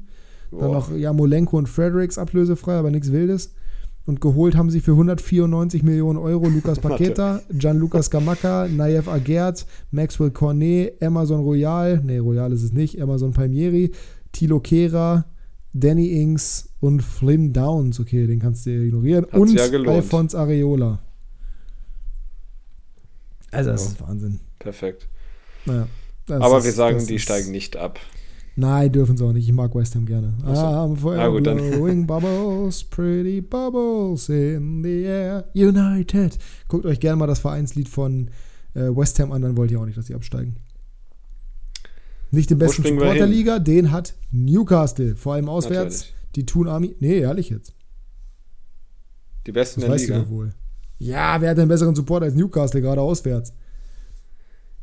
Dann 0.52 0.70
noch 0.70 0.94
Jamolenko 0.94 1.58
und 1.58 1.68
Fredericks 1.68 2.16
ablösefrei, 2.16 2.74
aber 2.74 2.90
nichts 2.90 3.10
Wildes. 3.10 3.54
Und 4.06 4.20
geholt 4.20 4.54
haben 4.54 4.70
sie 4.70 4.80
für 4.80 4.92
194 4.92 5.82
Millionen 5.82 6.18
Euro 6.18 6.46
Lukas 6.48 6.78
Paqueta, 6.80 7.40
Gianluca 7.50 8.02
Scamacca, 8.02 8.68
Nayev 8.68 9.10
Agert, 9.10 9.66
Maxwell 9.90 10.30
Cornet, 10.30 11.02
Amazon 11.02 11.40
Royal, 11.40 12.02
nee, 12.04 12.18
Royal 12.18 12.52
ist 12.52 12.62
es 12.62 12.72
nicht, 12.72 13.00
Amazon 13.00 13.32
Palmieri, 13.32 13.92
Tilo 14.34 14.60
Kehra, 14.60 15.24
Danny 15.72 16.20
Ings 16.20 16.68
und 16.80 17.00
Flynn 17.02 17.52
Downs. 17.54 17.98
Okay, 17.98 18.26
den 18.26 18.38
kannst 18.40 18.66
du 18.66 18.70
ignorieren. 18.70 19.24
Hat 19.24 19.34
und 19.40 19.50
ja. 19.54 19.64
Alphonse 19.64 20.38
Areola. 20.38 20.98
Also, 23.50 23.70
das 23.70 23.84
Ja. 23.84 23.90
ist 23.92 24.00
Wahnsinn. 24.00 24.40
Perfekt. 24.58 25.08
Naja, 25.66 25.86
Aber 26.28 26.58
ist- 26.58 26.64
wir 26.64 26.72
sagen, 26.72 27.04
die 27.06 27.14
ist- 27.14 27.22
steigen 27.22 27.50
nicht 27.50 27.76
ab. 27.76 27.98
Nein, 28.56 28.92
dürfen 28.92 29.16
sie 29.16 29.24
auch 29.24 29.32
nicht. 29.32 29.48
Ich 29.48 29.52
mag 29.52 29.74
West 29.74 29.96
Ham 29.96 30.06
gerne. 30.06 30.34
So. 30.40 30.46
I'm 30.46 30.96
forever 30.96 31.22
Na 31.22 31.28
gut, 31.28 31.46
dann. 31.46 31.56
blowing 31.56 32.06
bubbles, 32.06 32.84
pretty 32.84 33.40
bubbles 33.40 34.28
in 34.28 34.82
the 34.84 35.02
air. 35.02 35.44
United. 35.54 36.38
Guckt 36.68 36.86
euch 36.86 37.00
gerne 37.00 37.16
mal 37.16 37.26
das 37.26 37.40
Vereinslied 37.40 37.88
von 37.88 38.30
äh, 38.74 38.94
West 38.94 39.18
Ham 39.20 39.32
an, 39.32 39.42
dann 39.42 39.56
wollt 39.56 39.70
ihr 39.72 39.80
auch 39.80 39.86
nicht, 39.86 39.96
dass 39.98 40.06
sie 40.06 40.14
absteigen. 40.14 40.56
Nicht 42.34 42.50
den 42.50 42.58
besten 42.58 42.82
Support 42.82 43.16
der? 43.16 43.26
Liga, 43.26 43.58
den 43.58 43.90
hat 43.90 44.14
Newcastle. 44.30 45.16
Vor 45.16 45.34
allem 45.34 45.48
auswärts. 45.48 46.00
Natürlich. 46.00 46.14
Die 46.36 46.46
tun 46.46 46.68
Army. 46.68 46.96
Nee, 47.00 47.18
ehrlich 47.18 47.50
jetzt. 47.50 47.74
Die 49.46 49.52
besten 49.52 49.80
Das 49.80 49.86
der 49.86 49.94
weißt 49.94 50.08
du 50.08 50.12
Liga. 50.12 50.24
doch 50.24 50.30
wohl. 50.30 50.54
Ja, 50.98 51.40
wer 51.40 51.50
hat 51.50 51.58
denn 51.58 51.68
besseren 51.68 51.94
Support 51.94 52.22
als 52.24 52.34
Newcastle, 52.34 52.80
gerade 52.80 53.00
auswärts? 53.00 53.52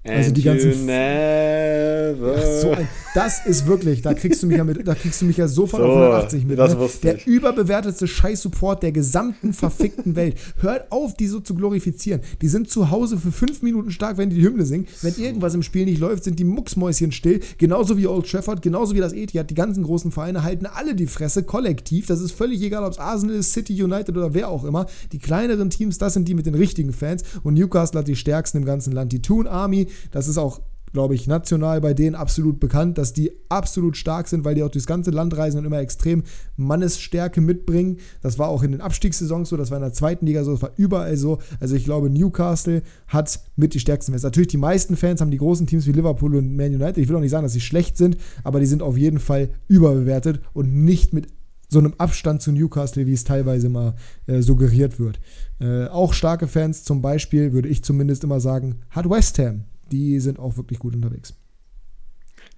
Also 0.04 0.32
die 0.32 0.42
ganzen- 0.42 0.86
never. 0.86 2.36
Ach, 2.38 2.62
so 2.62 2.72
ein, 2.72 2.88
das 3.14 3.46
ist 3.46 3.68
wirklich, 3.68 4.02
da 4.02 4.14
kriegst 4.14 4.42
du 4.42 4.48
mich 4.48 4.58
ja 4.58 4.64
mit, 4.64 4.88
da 4.88 4.96
kriegst 4.96 5.22
du 5.22 5.26
mich 5.26 5.38
ja 5.38 5.48
sofort 5.48 5.84
So, 5.84 5.90
auf 5.90 5.96
180 5.96 6.46
mit. 6.46 6.58
das 6.58 6.76
ne? 6.76 6.88
Der 7.04 7.16
ich. 7.18 7.28
überbewertetste 7.28 8.08
Scheiß-Support 8.08 8.82
der 8.84 8.92
gesamten 8.94 9.54
verfickten 9.54 10.16
Welt. 10.16 10.36
Hört 10.60 10.92
auf, 10.92 11.16
die 11.16 11.28
so 11.28 11.40
zu 11.40 11.54
glorifizieren. 11.54 12.22
Die 12.42 12.48
sind 12.48 12.70
zu 12.70 12.90
Hause 12.90 13.18
für 13.18 13.32
fünf 13.32 13.62
Minuten 13.62 13.92
stark, 13.92 14.18
wenn 14.18 14.30
die 14.30 14.38
die 14.38 14.44
Hymne 14.44 14.66
singen. 14.66 14.88
Wenn 15.04 15.14
irgendwas 15.16 15.54
im 15.54 15.62
Spiel 15.62 15.86
nicht 15.86 16.00
läuft, 16.00 16.24
sind 16.24 16.40
die 16.40 16.46
Mucksmäuschen 16.46 17.12
still. 17.12 17.40
Genauso 17.60 17.98
wie 17.98 18.08
Old 18.08 18.28
Trafford, 18.30 18.62
genauso 18.64 18.96
wie 18.96 19.00
das 19.00 19.14
Etihad. 19.14 19.50
Die 19.50 19.56
ganzen 19.56 19.84
großen 19.84 20.12
Vereine 20.12 20.44
halten 20.44 20.66
alle 20.66 20.96
die 20.96 21.08
Fresse, 21.08 21.44
kollektiv. 21.44 22.08
Das 22.08 22.22
ist 22.22 22.32
völlig 22.32 22.62
egal, 22.64 22.84
ob 22.86 22.92
es 22.94 22.98
Arsenal 23.00 23.36
ist, 23.36 23.54
City 23.54 23.82
United 23.84 24.18
oder 24.18 24.34
wer 24.34 24.50
auch 24.50 24.64
immer. 24.64 24.88
Die 25.12 25.20
kleineren 25.20 25.70
Teams, 25.70 25.98
das 26.00 26.14
sind 26.14 26.28
die 26.28 26.34
mit 26.34 26.46
den 26.48 26.56
richtigen 26.56 26.92
Fans. 26.94 27.24
Und 27.44 27.54
Newcastle 27.54 28.00
hat 28.00 28.08
die 28.08 28.16
stärksten 28.16 28.58
im 28.60 28.66
ganzen 28.66 28.94
Land. 28.94 29.12
Die 29.12 29.22
Toon 29.22 29.46
Army, 29.48 29.88
das 30.12 30.28
ist 30.28 30.38
auch 30.38 30.62
glaube 30.94 31.16
ich, 31.16 31.28
national 31.28 31.82
bei 31.82 31.94
denen 31.94 32.16
absolut 32.16 32.60
bekannt, 32.60 32.98
dass 32.98 33.14
die 33.14 33.32
absolut 33.50 33.96
stark 33.98 34.28
sind, 34.28 34.44
weil 34.44 34.56
die 34.56 34.64
auch 34.64 34.70
durchs 34.70 34.88
ganze 34.88 35.12
Land 35.12 35.36
reisen 35.38 35.60
und 35.60 35.66
immer 35.66 35.80
extrem 35.80 36.24
Mannesstärke 36.58 37.42
mitbringen. 37.42 37.98
Das 38.22 38.40
war 38.40 38.50
auch 38.50 38.64
in 38.64 38.72
den 38.72 38.82
Abstiegssaisons 38.82 39.50
so, 39.50 39.58
das 39.58 39.72
war 39.72 39.78
in 39.78 39.84
der 39.84 39.94
zweiten 39.94 40.26
Liga 40.26 40.44
so, 40.44 40.52
das 40.52 40.62
war 40.62 40.72
überall 40.76 41.16
so. 41.18 41.40
Also 41.60 41.76
ich 41.76 41.86
glaube, 41.86 42.10
Newcastle 42.10 42.82
hat 43.08 43.40
mit 43.56 43.74
die 43.74 43.80
stärksten 43.80 44.12
Fans. 44.12 44.24
Natürlich, 44.24 44.50
die 44.50 44.58
meisten 44.58 44.98
Fans 44.98 45.22
haben 45.22 45.32
die 45.32 45.38
großen 45.38 45.68
Teams 45.68 45.88
wie 45.88 45.94
Liverpool 45.94 46.36
und 46.36 46.56
Man 46.56 46.76
United. 46.76 46.98
Ich 46.98 47.08
will 47.08 47.16
auch 47.16 47.22
nicht 47.22 47.32
sagen, 47.32 47.44
dass 47.44 47.54
sie 47.54 47.62
schlecht 47.62 47.98
sind, 47.98 48.18
aber 48.44 48.60
die 48.60 48.66
sind 48.66 48.82
auf 48.82 48.98
jeden 48.98 49.20
Fall 49.20 49.50
überbewertet 49.68 50.42
und 50.54 50.74
nicht 50.74 51.14
mit 51.14 51.28
so 51.70 51.80
einem 51.80 51.94
Abstand 51.98 52.42
zu 52.42 52.52
Newcastle, 52.52 53.08
wie 53.08 53.14
es 53.14 53.24
teilweise 53.24 53.70
mal 53.70 53.94
äh, 54.28 54.42
suggeriert 54.42 55.00
wird. 55.00 55.22
Äh, 55.62 55.86
auch 55.86 56.12
starke 56.12 56.50
Fans, 56.50 56.84
zum 56.84 57.02
Beispiel, 57.02 57.54
würde 57.54 57.70
ich 57.70 57.82
zumindest 57.82 58.26
immer 58.26 58.42
sagen, 58.42 58.82
hat 58.90 59.10
West 59.10 59.40
Ham. 59.40 59.64
Die 59.92 60.20
sind 60.20 60.40
auch 60.40 60.58
wirklich 60.58 60.80
gut 60.80 60.96
unterwegs. 60.96 61.34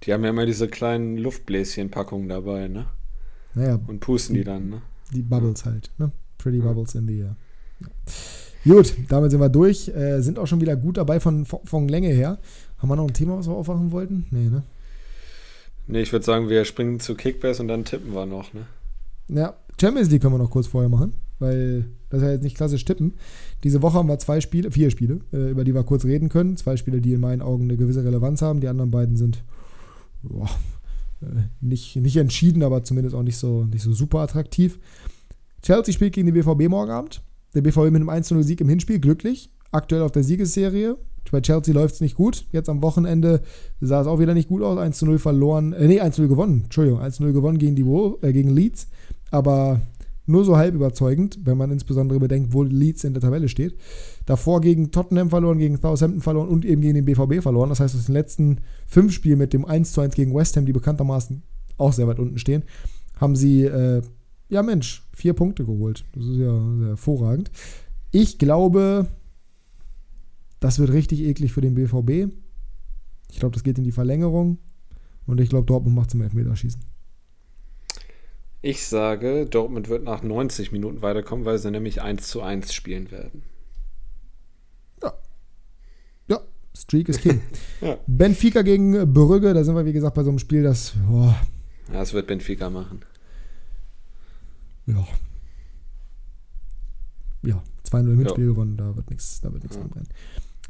Die 0.04 0.14
haben 0.14 0.24
ja 0.24 0.30
immer 0.30 0.46
diese 0.46 0.68
kleinen 0.68 1.18
Luftbläschen-Packungen 1.18 2.30
dabei, 2.30 2.68
ne? 2.68 2.88
Naja. 3.56 3.80
Und 3.88 4.00
pusten 4.00 4.36
die 4.36 4.44
dann, 4.44 4.70
ne? 4.70 4.82
Die 5.14 5.22
Bubbles 5.22 5.66
halt, 5.66 5.92
ne? 5.98 6.12
Pretty 6.38 6.60
Bubbles 6.60 6.96
in 6.96 7.08
the 7.08 7.20
air. 7.20 7.36
Ja. 7.80 7.88
Gut, 8.66 8.96
damit 9.10 9.32
sind 9.32 9.40
wir 9.40 9.50
durch. 9.50 9.90
Äh, 9.90 10.22
sind 10.22 10.40
auch 10.40 10.48
schon 10.48 10.62
wieder 10.62 10.76
gut 10.76 10.98
dabei 10.98 11.20
von, 11.20 11.46
von, 11.46 11.88
Länge 11.88 12.10
her. 12.10 12.40
Haben 12.78 12.90
wir 12.90 12.96
noch 12.96 13.08
ein 13.08 13.14
Thema, 13.14 13.38
was 13.38 13.48
wir 13.48 13.54
aufwachen 13.54 13.92
wollten? 13.92 14.26
Nee, 14.32 14.50
ne? 14.50 14.64
Nee, 15.88 16.02
ich 16.02 16.12
würde 16.14 16.26
sagen, 16.26 16.50
wir 16.50 16.64
springen 16.64 17.00
zu 17.00 17.16
Kickbase 17.16 17.62
und 17.62 17.68
dann 17.68 17.84
tippen 17.84 18.14
wir 18.14 18.26
noch, 18.26 18.54
ne? 18.54 18.66
Ja, 19.28 19.56
Champions 19.80 20.10
League 20.10 20.22
können 20.22 20.34
wir 20.34 20.40
noch 20.40 20.50
kurz 20.50 20.68
vorher 20.68 20.90
machen, 20.90 21.14
weil 21.40 21.86
das 22.10 22.22
ist 22.22 22.26
ja 22.26 22.32
jetzt 22.32 22.44
nicht 22.44 22.56
klassisch 22.56 22.86
tippen. 22.86 23.14
Diese 23.64 23.82
Woche 23.82 23.98
haben 23.98 24.08
wir 24.08 24.20
zwei 24.20 24.40
Spiele, 24.40 24.72
vier 24.72 24.92
Spiele, 24.92 25.22
äh, 25.32 25.52
über 25.52 25.64
die 25.64 25.74
wir 25.74 25.84
kurz 25.84 26.06
reden 26.06 26.30
können. 26.30 26.58
Zwei 26.58 26.78
Spiele, 26.78 27.02
die 27.02 27.14
in 27.14 27.20
meinen 27.20 27.42
Augen 27.42 27.64
eine 27.64 27.78
gewisse 27.78 28.04
Relevanz 28.04 28.42
haben. 28.42 28.62
Die 28.62 28.68
anderen 28.68 28.92
beiden 28.92 29.16
sind 29.16 29.44
boah, 30.22 30.50
äh, 31.22 31.26
nicht, 31.62 31.96
nicht 31.96 32.18
entschieden, 32.18 32.64
aber 32.64 32.84
zumindest 32.84 33.16
auch 33.16 33.24
nicht 33.24 33.38
so, 33.38 33.66
nicht 33.66 33.84
so 33.84 33.94
super 33.94 34.20
attraktiv. 34.20 34.80
Chelsea 35.62 35.94
spielt 35.94 36.14
gegen 36.14 36.28
den 36.28 36.36
BVB 36.36 36.70
morgen 36.70 36.92
Abend. 36.92 37.22
Der 37.56 37.62
BVB 37.62 37.92
mit 37.92 37.96
einem 37.96 38.10
1-0-Sieg 38.10 38.62
im 38.62 38.70
Hinspiel, 38.70 39.00
glücklich. 39.00 39.52
Aktuell 39.72 40.02
auf 40.02 40.12
der 40.12 40.24
Siegesserie. 40.24 40.98
Bei 41.32 41.42
Chelsea 41.42 41.74
läuft 41.74 41.96
es 41.96 42.02
nicht 42.02 42.16
gut. 42.16 42.46
Jetzt 42.52 42.70
am 42.70 42.84
Wochenende 42.84 43.42
sah 43.82 44.02
es 44.02 44.08
auch 44.08 44.20
wieder 44.20 44.34
nicht 44.34 44.50
gut 44.50 44.62
aus. 44.62 44.78
1-0 44.78 45.18
verloren. 45.18 45.74
Äh, 45.74 45.88
nee, 45.88 46.02
1-0 46.02 46.28
gewonnen. 46.28 46.66
Entschuldigung, 46.66 47.00
1-0 47.00 47.32
gewonnen 47.32 47.58
gegen, 47.58 47.76
die, 47.76 47.82
äh, 47.82 48.34
gegen 48.34 48.50
Leeds. 48.50 48.88
Aber 49.34 49.82
nur 50.28 50.46
so 50.46 50.58
halb 50.58 50.76
überzeugend, 50.76 51.40
wenn 51.44 51.58
man 51.58 51.72
insbesondere 51.72 52.20
bedenkt, 52.20 52.54
wo 52.54 52.62
Leeds 52.62 53.04
in 53.04 53.14
der 53.14 53.22
Tabelle 53.22 53.50
steht. 53.50 53.76
Davor 54.28 54.62
gegen 54.62 54.92
Tottenham 54.92 55.32
verloren, 55.32 55.58
gegen 55.58 55.78
Southampton 55.78 56.22
verloren 56.22 56.50
und 56.50 56.66
eben 56.66 56.84
gegen 56.84 56.94
den 56.94 57.06
BVB 57.06 57.42
verloren. 57.42 57.70
Das 57.70 57.80
heißt, 57.80 57.96
aus 57.96 58.06
den 58.06 58.14
letzten 58.14 58.60
fünf 58.86 59.12
Spielen 59.12 59.40
mit 59.40 59.52
dem 59.52 59.66
1-1 59.66 60.14
gegen 60.14 60.36
West 60.36 60.56
Ham, 60.56 60.68
die 60.68 60.72
bekanntermaßen 60.72 61.42
auch 61.78 61.94
sehr 61.94 62.08
weit 62.08 62.20
unten 62.20 62.38
stehen, 62.38 62.64
haben 63.16 63.36
sie, 63.36 63.64
äh, 63.64 64.04
ja 64.50 64.62
Mensch, 64.62 65.04
vier 65.14 65.34
Punkte 65.34 65.66
geholt. 65.66 66.06
Das 66.14 66.26
ist 66.26 66.38
ja 66.38 66.62
hervorragend. 66.86 67.50
Ich 68.12 68.38
glaube, 68.38 69.08
das 70.60 70.78
wird 70.78 70.94
richtig 70.94 71.24
eklig 71.24 71.54
für 71.54 71.62
den 71.62 71.74
BVB. 71.74 72.32
Ich 73.32 73.40
glaube, 73.40 73.54
das 73.54 73.64
geht 73.64 73.80
in 73.80 73.84
die 73.84 73.92
Verlängerung. 73.92 74.60
Und 75.26 75.42
ich 75.42 75.50
glaube, 75.50 75.66
Dortmund 75.66 75.96
macht 75.96 76.12
zum 76.12 76.22
Elfmeterschießen. 76.22 76.93
Ich 78.66 78.88
sage, 78.88 79.46
Dortmund 79.46 79.90
wird 79.90 80.06
nach 80.06 80.24
90 80.24 80.72
Minuten 80.72 81.02
weiterkommen, 81.02 81.44
weil 81.44 81.60
sie 81.60 81.70
nämlich 81.70 82.02
1 82.02 82.30
zu 82.30 82.42
1 82.42 82.74
spielen 82.74 83.12
werden. 83.12 83.44
Ja. 85.02 85.14
Ja, 86.30 86.40
Streak 86.74 87.10
ist 87.10 87.20
King. 87.20 87.42
ja. 87.82 87.98
Benfica 88.08 88.62
gegen 88.62 89.14
Brügge, 89.14 89.54
da 89.54 89.66
sind 89.66 89.76
wir 89.76 89.86
wie 89.86 89.92
gesagt 89.92 90.16
bei 90.16 90.24
so 90.24 90.30
einem 90.30 90.40
Spiel, 90.40 90.64
das. 90.64 90.94
Boah. 91.10 91.36
Ja, 91.90 92.00
das 92.00 92.14
wird 92.14 92.26
Benfica 92.26 92.70
machen. 92.70 93.02
Ja. 94.86 95.06
Ja, 97.42 97.62
2-0 97.86 98.14
im 98.14 98.20
Hinspiel 98.20 98.46
gewonnen, 98.46 98.78
da 98.78 98.96
wird 98.96 99.10
nichts 99.10 99.42
da 99.42 99.52
wird 99.52 99.64
nichts 99.64 99.76
ja. 99.76 99.82
anbrennen. 99.82 100.08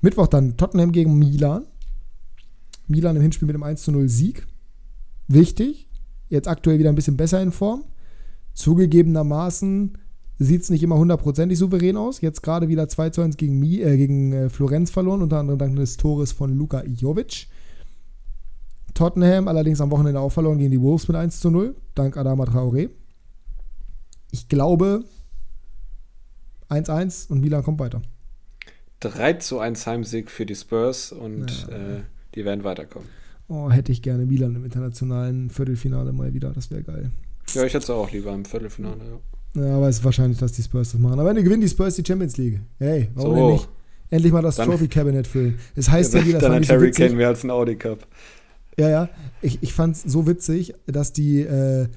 Mittwoch 0.01 0.25
dann 0.25 0.57
Tottenham 0.57 0.93
gegen 0.93 1.19
Milan. 1.19 1.67
Milan 2.87 3.17
im 3.17 3.21
Hinspiel 3.21 3.45
mit 3.45 3.55
einem 3.55 3.63
1-0 3.65 4.07
Sieg. 4.07 4.47
Wichtig. 5.27 5.87
Jetzt 6.29 6.47
aktuell 6.47 6.79
wieder 6.79 6.89
ein 6.89 6.95
bisschen 6.95 7.17
besser 7.17 7.41
in 7.41 7.51
Form. 7.51 7.83
Zugegebenermaßen 8.53 9.97
sieht 10.39 10.61
es 10.61 10.69
nicht 10.69 10.83
immer 10.83 10.97
hundertprozentig 10.97 11.57
souverän 11.57 11.97
aus. 11.97 12.21
Jetzt 12.21 12.41
gerade 12.41 12.67
wieder 12.67 12.87
2 12.87 13.09
zu 13.11 13.21
1 13.21 13.37
gegen, 13.37 13.59
Mi, 13.59 13.81
äh, 13.81 13.97
gegen 13.97 14.33
äh, 14.33 14.49
Florenz 14.49 14.91
verloren, 14.91 15.21
unter 15.21 15.39
anderem 15.39 15.59
dank 15.59 15.75
des 15.75 15.97
Tores 15.97 16.31
von 16.31 16.55
Luka 16.55 16.83
Jovic. 16.85 17.47
Tottenham 18.93 19.47
allerdings 19.47 19.81
am 19.81 19.91
Wochenende 19.91 20.19
auch 20.19 20.31
verloren 20.31 20.59
gegen 20.59 20.71
die 20.71 20.81
Wolves 20.81 21.07
mit 21.07 21.17
1 21.17 21.39
zu 21.39 21.49
0, 21.49 21.75
dank 21.95 22.15
Adama 22.15 22.43
Traoré. 22.43 22.89
Ich 24.31 24.49
glaube 24.49 25.03
1-1 26.69 27.29
und 27.29 27.41
Milan 27.41 27.63
kommt 27.63 27.79
weiter. 27.79 28.01
3 28.99 29.33
zu 29.33 29.59
1 29.59 29.85
Heimsieg 29.85 30.31
für 30.31 30.45
die 30.45 30.55
Spurs 30.55 31.11
und 31.11 31.67
ja. 31.67 31.75
äh, 31.75 32.01
die 32.35 32.45
werden 32.45 32.63
weiterkommen. 32.63 33.09
Oh, 33.47 33.69
hätte 33.69 33.91
ich 33.91 34.01
gerne 34.01 34.25
Milan 34.25 34.55
im 34.55 34.65
internationalen 34.65 35.49
Viertelfinale 35.49 36.13
mal 36.13 36.33
wieder. 36.33 36.51
Das 36.51 36.71
wäre 36.71 36.83
geil. 36.83 37.11
Ja, 37.53 37.63
ich 37.65 37.73
hätte 37.73 37.83
es 37.83 37.89
auch 37.89 38.11
lieber 38.11 38.33
im 38.33 38.45
Viertelfinale, 38.45 39.03
ja. 39.03 39.19
Ja, 39.61 39.77
aber 39.77 39.89
es 39.89 39.97
ist 39.97 40.03
wahrscheinlich, 40.03 40.39
dass 40.39 40.53
die 40.53 40.63
Spurs 40.63 40.91
das 40.91 40.99
machen. 40.99 41.19
Aber 41.19 41.29
wenn 41.29 41.43
gewinnen 41.43 41.61
die 41.61 41.69
Spurs 41.69 41.95
die 41.95 42.03
Champions 42.05 42.37
League. 42.37 42.59
Hey, 42.79 43.09
warum 43.13 43.35
so. 43.35 43.35
denn 43.35 43.53
nicht? 43.53 43.69
Endlich 44.09 44.33
mal 44.33 44.41
das 44.41 44.55
Trophy-Cabinet 44.57 45.27
füllen. 45.27 45.59
Es 45.75 45.89
heißt 45.89 46.13
ja, 46.13 46.19
ja 46.19 46.25
wieder, 46.25 46.39
Dann 46.39 46.53
hat 46.53 46.69
Harry 46.69 46.91
Kane 46.91 47.15
mehr 47.15 47.27
als 47.27 47.43
ein 47.43 47.51
Audi 47.51 47.75
Cup. 47.75 48.07
Ja, 48.77 48.89
ja. 48.89 49.09
Ich, 49.41 49.61
ich 49.61 49.73
fand 49.73 49.95
es 49.95 50.03
so 50.03 50.27
witzig, 50.27 50.73
dass 50.85 51.13
die, 51.13 51.41
äh, 51.41 51.87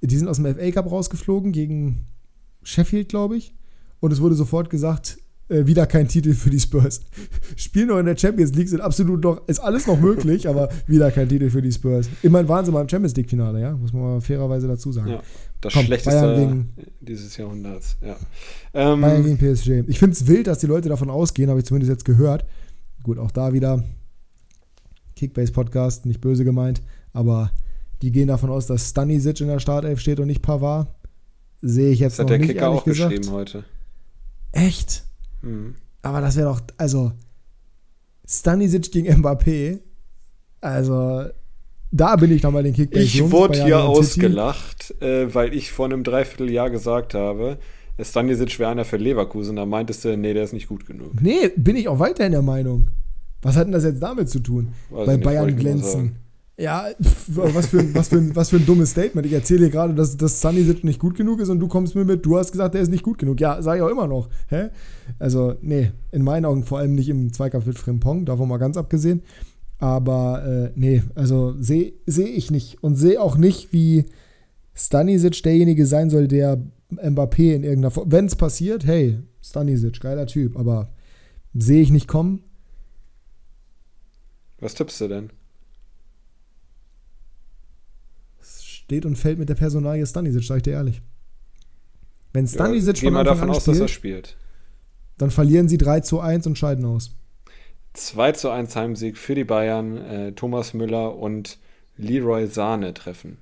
die 0.00 0.16
sind 0.16 0.28
aus 0.28 0.36
dem 0.36 0.54
FA 0.54 0.70
Cup 0.70 0.90
rausgeflogen 0.90 1.52
gegen 1.52 2.06
Sheffield, 2.62 3.08
glaube 3.08 3.36
ich. 3.36 3.54
Und 4.00 4.12
es 4.12 4.20
wurde 4.20 4.34
sofort 4.34 4.70
gesagt, 4.70 5.18
äh, 5.48 5.66
wieder 5.66 5.86
kein 5.86 6.08
Titel 6.08 6.32
für 6.32 6.50
die 6.50 6.60
Spurs. 6.60 7.00
Spielen 7.56 7.88
noch 7.88 7.98
in 7.98 8.06
der 8.06 8.16
Champions 8.16 8.54
League, 8.54 8.68
sind 8.68 8.80
absolut 8.80 9.22
noch, 9.22 9.46
ist 9.46 9.60
alles 9.60 9.86
noch 9.86 10.00
möglich, 10.00 10.48
aber 10.48 10.70
wieder 10.86 11.10
kein 11.10 11.28
Titel 11.28 11.50
für 11.50 11.60
die 11.60 11.72
Spurs. 11.72 12.08
Immerhin 12.22 12.48
waren 12.48 12.64
sie 12.64 12.72
mal 12.72 12.80
im 12.80 12.88
Champions 12.88 13.14
League-Finale, 13.14 13.60
ja, 13.60 13.72
muss 13.72 13.92
man 13.92 14.02
mal 14.02 14.20
fairerweise 14.20 14.66
dazu 14.68 14.92
sagen. 14.92 15.10
Ja, 15.10 15.22
das 15.60 15.74
Komm, 15.74 15.84
schlechteste 15.84 16.34
gegen, 16.36 16.72
dieses 17.00 17.36
Jahrhunderts, 17.36 17.96
ja. 18.00 18.16
Ähm, 18.72 19.00
Bayern 19.00 19.22
gegen 19.22 19.38
PSG. 19.38 19.84
Ich 19.88 19.98
finde 19.98 20.14
es 20.14 20.26
wild, 20.26 20.46
dass 20.46 20.58
die 20.58 20.66
Leute 20.66 20.88
davon 20.88 21.10
ausgehen, 21.10 21.50
habe 21.50 21.60
ich 21.60 21.66
zumindest 21.66 21.90
jetzt 21.90 22.04
gehört. 22.04 22.44
Gut, 23.02 23.18
auch 23.18 23.30
da 23.30 23.52
wieder 23.52 23.84
Kickbase-Podcast, 25.16 26.06
nicht 26.06 26.20
böse 26.20 26.44
gemeint, 26.44 26.80
aber 27.12 27.50
die 28.02 28.10
gehen 28.12 28.28
davon 28.28 28.50
aus, 28.50 28.66
dass 28.66 28.88
Stanisic 28.90 29.40
in 29.40 29.48
der 29.48 29.60
Startelf 29.60 30.00
steht 30.00 30.20
und 30.20 30.26
nicht 30.26 30.42
Pavard. 30.42 30.88
Sehe 31.60 31.90
ich 31.90 32.00
jetzt 32.00 32.18
das 32.18 32.26
noch 32.26 32.30
nicht, 32.30 32.40
hat 32.40 32.48
der 32.48 32.54
Kicker 32.54 32.70
auch 32.70 32.84
gesagt. 32.84 33.10
geschrieben 33.10 33.32
heute. 33.32 33.64
Echt? 34.52 35.04
Mhm. 35.44 35.74
Aber 36.02 36.20
das 36.20 36.36
wäre 36.36 36.48
doch, 36.48 36.60
also 36.76 37.12
Stanisic 38.26 38.90
gegen 38.92 39.22
Mbappé, 39.22 39.80
also 40.60 41.24
da 41.90 42.16
bin 42.16 42.32
ich 42.32 42.42
nochmal 42.42 42.62
den 42.62 42.74
Kick. 42.74 42.94
Ich 42.96 43.30
wurde 43.30 43.64
hier 43.64 43.84
ausgelacht, 43.84 45.00
äh, 45.00 45.32
weil 45.32 45.54
ich 45.54 45.70
vor 45.70 45.86
einem 45.86 46.02
Dreivierteljahr 46.02 46.70
gesagt 46.70 47.14
habe, 47.14 47.58
Stanisic 48.00 48.58
wäre 48.58 48.70
einer 48.70 48.84
für 48.84 48.96
Leverkusen. 48.96 49.56
Da 49.56 49.66
meintest 49.66 50.04
du, 50.04 50.16
nee, 50.16 50.34
der 50.34 50.44
ist 50.44 50.52
nicht 50.52 50.68
gut 50.68 50.86
genug. 50.86 51.12
Nee, 51.20 51.52
bin 51.56 51.76
ich 51.76 51.86
auch 51.88 52.00
weiterhin 52.00 52.32
der 52.32 52.42
Meinung. 52.42 52.88
Was 53.42 53.56
hat 53.56 53.66
denn 53.66 53.72
das 53.72 53.84
jetzt 53.84 54.02
damit 54.02 54.28
zu 54.28 54.40
tun? 54.40 54.72
Weiß 54.90 55.06
Bei 55.06 55.16
Bayern 55.16 55.56
glänzen. 55.56 56.16
Ja, 56.56 56.86
was 57.26 57.66
für, 57.66 57.94
was, 57.94 58.08
für, 58.08 58.34
was 58.36 58.50
für 58.50 58.56
ein 58.56 58.66
dummes 58.66 58.90
Statement. 58.90 59.26
Ich 59.26 59.32
erzähle 59.32 59.66
dir 59.66 59.70
gerade, 59.70 59.92
dass, 59.92 60.16
dass 60.16 60.40
Sunny 60.40 60.62
nicht 60.82 61.00
gut 61.00 61.16
genug 61.16 61.40
ist 61.40 61.48
und 61.48 61.58
du 61.58 61.66
kommst 61.66 61.96
mir 61.96 62.04
mit, 62.04 62.24
du 62.24 62.38
hast 62.38 62.52
gesagt, 62.52 62.74
der 62.74 62.82
ist 62.82 62.90
nicht 62.90 63.02
gut 63.02 63.18
genug. 63.18 63.40
Ja, 63.40 63.60
sage 63.60 63.78
ich 63.78 63.82
auch 63.82 63.90
immer 63.90 64.06
noch. 64.06 64.28
Hä? 64.48 64.68
Also, 65.18 65.54
nee, 65.62 65.90
in 66.12 66.22
meinen 66.22 66.44
Augen 66.44 66.62
vor 66.62 66.78
allem 66.78 66.94
nicht 66.94 67.08
im 67.08 67.32
Zweikampf 67.32 67.66
mit 67.66 67.76
Frimpong, 67.76 68.24
davon 68.24 68.48
mal 68.48 68.58
ganz 68.58 68.76
abgesehen. 68.76 69.22
Aber 69.78 70.44
äh, 70.46 70.70
nee, 70.76 71.02
also 71.16 71.54
sehe 71.60 71.94
seh 72.06 72.26
ich 72.26 72.52
nicht. 72.52 72.82
Und 72.84 72.94
sehe 72.94 73.20
auch 73.20 73.36
nicht, 73.36 73.72
wie 73.72 74.04
Stanisic 74.74 75.42
derjenige 75.42 75.86
sein 75.86 76.08
soll, 76.08 76.28
der 76.28 76.62
Mbappé 76.92 77.54
in 77.54 77.64
irgendeiner 77.64 77.90
Form. 77.90 78.12
Wenn 78.12 78.26
es 78.26 78.36
passiert, 78.36 78.86
hey, 78.86 79.18
Stanisic, 79.42 80.00
geiler 80.00 80.26
Typ, 80.26 80.56
aber 80.56 80.90
sehe 81.52 81.82
ich 81.82 81.90
nicht 81.90 82.06
kommen. 82.06 82.44
Was 84.60 84.74
tippst 84.74 85.00
du 85.00 85.08
denn? 85.08 85.30
Steht 88.84 89.06
und 89.06 89.16
fällt 89.16 89.38
mit 89.38 89.48
der 89.48 89.54
Personalie 89.54 90.06
Stanisic, 90.06 90.44
sag 90.44 90.58
ich 90.58 90.62
dir 90.64 90.72
ehrlich. 90.72 91.02
Wenn 92.32 92.46
Stanisic 92.46 93.02
ja, 93.02 93.08
von 93.08 93.16
Anfang 93.16 93.34
davon 93.34 93.50
an 93.50 93.56
aus, 93.56 93.62
spielt, 93.62 93.76
dass 93.76 93.80
er 93.80 93.88
spielt, 93.88 94.36
dann 95.18 95.30
verlieren 95.30 95.68
sie 95.68 95.78
3 95.78 96.00
zu 96.00 96.20
1 96.20 96.46
und 96.46 96.58
scheiden 96.58 96.84
aus. 96.84 97.16
2 97.94 98.32
zu 98.32 98.50
1 98.50 98.74
Heimsieg 98.74 99.16
für 99.16 99.34
die 99.34 99.44
Bayern, 99.44 99.96
äh, 99.96 100.32
Thomas 100.32 100.74
Müller 100.74 101.16
und 101.16 101.58
Leroy 101.96 102.46
Sahne 102.46 102.92
treffen. 102.92 103.38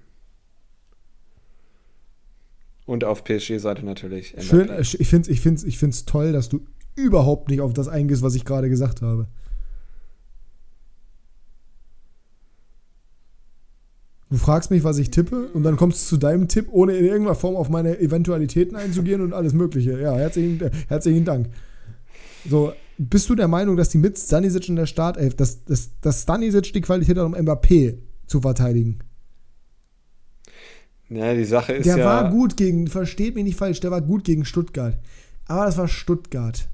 Und 2.85 3.05
auf 3.05 3.25
PSG-Seite 3.25 3.85
natürlich. 3.85 4.35
Schön, 4.41 4.71
ich 4.79 5.09
finde 5.09 5.23
es 5.23 5.29
ich 5.29 5.41
find's, 5.41 5.65
ich 5.65 5.79
find's 5.79 6.05
toll, 6.05 6.33
dass 6.33 6.49
du 6.49 6.61
überhaupt 6.95 7.49
nicht 7.49 7.63
auf 7.63 7.73
das 7.73 7.89
eingehst, 7.89 8.23
was 8.23 8.35
ich 8.35 8.45
gerade 8.45 8.69
gesagt 8.69 9.01
habe. 9.01 9.29
Du 14.33 14.39
fragst 14.39 14.71
mich, 14.71 14.83
was 14.83 14.97
ich 14.97 15.11
tippe, 15.11 15.49
und 15.49 15.63
dann 15.63 15.77
kommst 15.77 16.05
du 16.05 16.09
zu 16.09 16.17
deinem 16.17 16.49
Tipp, 16.49 16.69
ohne 16.71 16.97
in 16.97 17.05
irgendeiner 17.05 17.35
Form 17.35 17.55
auf 17.55 17.69
meine 17.69 18.01
Eventualitäten 18.01 18.77
einzugehen 18.77 19.21
und 19.21 19.35
alles 19.35 19.53
Mögliche. 19.53 20.01
Ja, 20.01 20.17
herzlichen, 20.17 20.71
herzlichen 20.89 21.27
Dank. 21.27 21.51
So, 22.49 22.73
bist 22.97 23.29
du 23.29 23.35
der 23.35 23.47
Meinung, 23.47 23.77
dass 23.77 23.91
die 23.91 23.99
mit 23.99 24.19
Stanisic 24.19 24.71
in 24.71 24.77
der 24.77 24.87
Startelf, 24.87 25.37
dass, 25.37 25.63
dass, 25.67 25.91
dass 26.01 26.23
Stanisic 26.23 26.73
die 26.73 26.81
Qualität 26.81 27.19
hat, 27.19 27.27
um 27.27 27.35
Mbappé 27.35 27.99
zu 28.27 28.41
verteidigen? 28.41 29.01
Ja, 31.11 31.35
die 31.35 31.45
Sache 31.45 31.75
ist 31.75 31.85
der 31.85 31.99
ja. 31.99 32.07
war 32.07 32.31
gut 32.31 32.57
gegen, 32.57 32.87
versteht 32.87 33.35
mich 33.35 33.45
nicht 33.45 33.59
falsch, 33.59 33.81
der 33.81 33.91
war 33.91 34.01
gut 34.01 34.25
gegen 34.25 34.47
Stuttgart. 34.47 34.99
Aber 35.47 35.67
das 35.67 35.77
war 35.77 35.89
Stuttgart. 35.89 36.71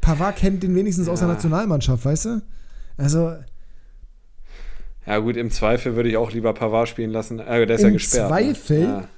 Pavard 0.00 0.34
kennt 0.34 0.64
den 0.64 0.74
wenigstens 0.74 1.08
aus 1.08 1.20
der 1.20 1.28
Ja. 1.28 1.34
Nationalmannschaft, 1.34 2.04
weißt 2.04 2.24
du? 2.24 2.42
Also, 2.96 3.36
Ja, 5.06 5.18
gut, 5.18 5.36
im 5.36 5.50
Zweifel 5.50 5.94
würde 5.94 6.08
ich 6.08 6.16
auch 6.16 6.32
lieber 6.32 6.52
Pavard 6.52 6.88
spielen 6.88 7.10
lassen. 7.10 7.38
Äh, 7.38 7.66
der 7.66 7.76
ist 7.76 7.82
Im 7.82 7.88
ja 7.88 7.92
gesperrt. 7.94 8.28
Zweifel? 8.28 8.80
Ne? 8.80 9.08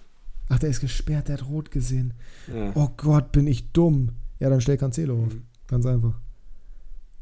ach, 0.48 0.58
der 0.58 0.70
ist 0.70 0.80
gesperrt, 0.80 1.28
der 1.28 1.38
hat 1.38 1.48
rot 1.48 1.70
gesehen. 1.70 2.14
Ja, 2.48 2.66
ja. 2.66 2.72
Oh 2.74 2.88
Gott, 2.96 3.32
bin 3.32 3.46
ich 3.46 3.72
dumm. 3.72 4.10
Ja, 4.40 4.50
dann 4.50 4.60
stell 4.60 4.76
Cancelo 4.76 5.14
auf. 5.14 5.32
Ganz 5.66 5.86
einfach. 5.86 6.18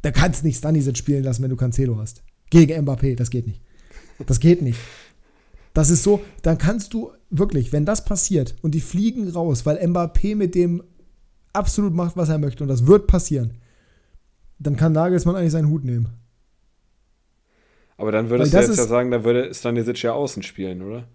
Da 0.02 0.10
kannst 0.10 0.44
nicht 0.44 0.58
Stanisic 0.58 0.96
spielen 0.96 1.24
lassen, 1.24 1.42
wenn 1.42 1.50
du 1.50 1.56
Cancelo 1.56 1.98
hast. 1.98 2.22
Gegen 2.50 2.86
Mbappé, 2.86 3.16
das 3.16 3.30
geht 3.30 3.46
nicht. 3.46 3.60
Das 4.26 4.40
geht 4.40 4.62
nicht. 4.62 4.78
Das 5.74 5.90
ist 5.90 6.02
so, 6.02 6.22
dann 6.42 6.58
kannst 6.58 6.94
du 6.94 7.10
wirklich, 7.30 7.72
wenn 7.72 7.84
das 7.84 8.04
passiert 8.04 8.54
und 8.62 8.74
die 8.74 8.80
fliegen 8.80 9.28
raus, 9.28 9.66
weil 9.66 9.78
Mbappé 9.78 10.36
mit 10.36 10.54
dem 10.54 10.82
absolut 11.52 11.92
macht, 11.92 12.16
was 12.16 12.28
er 12.28 12.38
möchte 12.38 12.62
und 12.62 12.68
das 12.68 12.86
wird 12.86 13.06
passieren, 13.06 13.54
dann 14.58 14.76
kann 14.76 14.92
Nagelsmann 14.92 15.36
eigentlich 15.36 15.52
seinen 15.52 15.68
Hut 15.68 15.84
nehmen. 15.84 16.08
Aber 17.98 18.12
dann 18.12 18.28
würdest 18.28 18.52
du 18.52 18.58
jetzt 18.58 18.76
ja 18.76 18.84
sagen, 18.86 19.10
da 19.10 19.24
würde 19.24 19.52
Stanisic 19.54 20.02
ja 20.02 20.12
außen 20.12 20.42
spielen, 20.42 20.82
oder? 20.82 21.08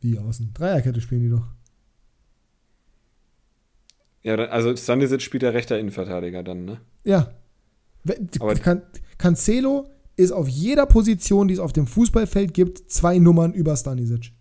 Wie 0.00 0.18
außen? 0.18 0.52
Dreierkette 0.54 1.00
spielen 1.00 1.22
die 1.22 1.30
doch. 1.30 1.46
Ja, 4.22 4.34
also 4.34 4.74
Stanisic 4.76 5.22
spielt 5.22 5.42
der 5.44 5.54
rechter 5.54 5.78
Innenverteidiger 5.78 6.42
dann, 6.42 6.64
ne? 6.64 6.80
Ja. 7.04 7.32
Aber- 8.40 8.54
Can 8.56 8.82
Cancelo 9.18 9.88
ist 10.16 10.32
auf 10.32 10.48
jeder 10.48 10.86
Position, 10.86 11.46
die 11.48 11.54
es 11.54 11.60
auf 11.60 11.72
dem 11.72 11.86
Fußballfeld 11.86 12.52
gibt, 12.54 12.90
zwei 12.90 13.18
Nummern 13.18 13.52
über 13.54 13.76
Stanisic. 13.76 14.32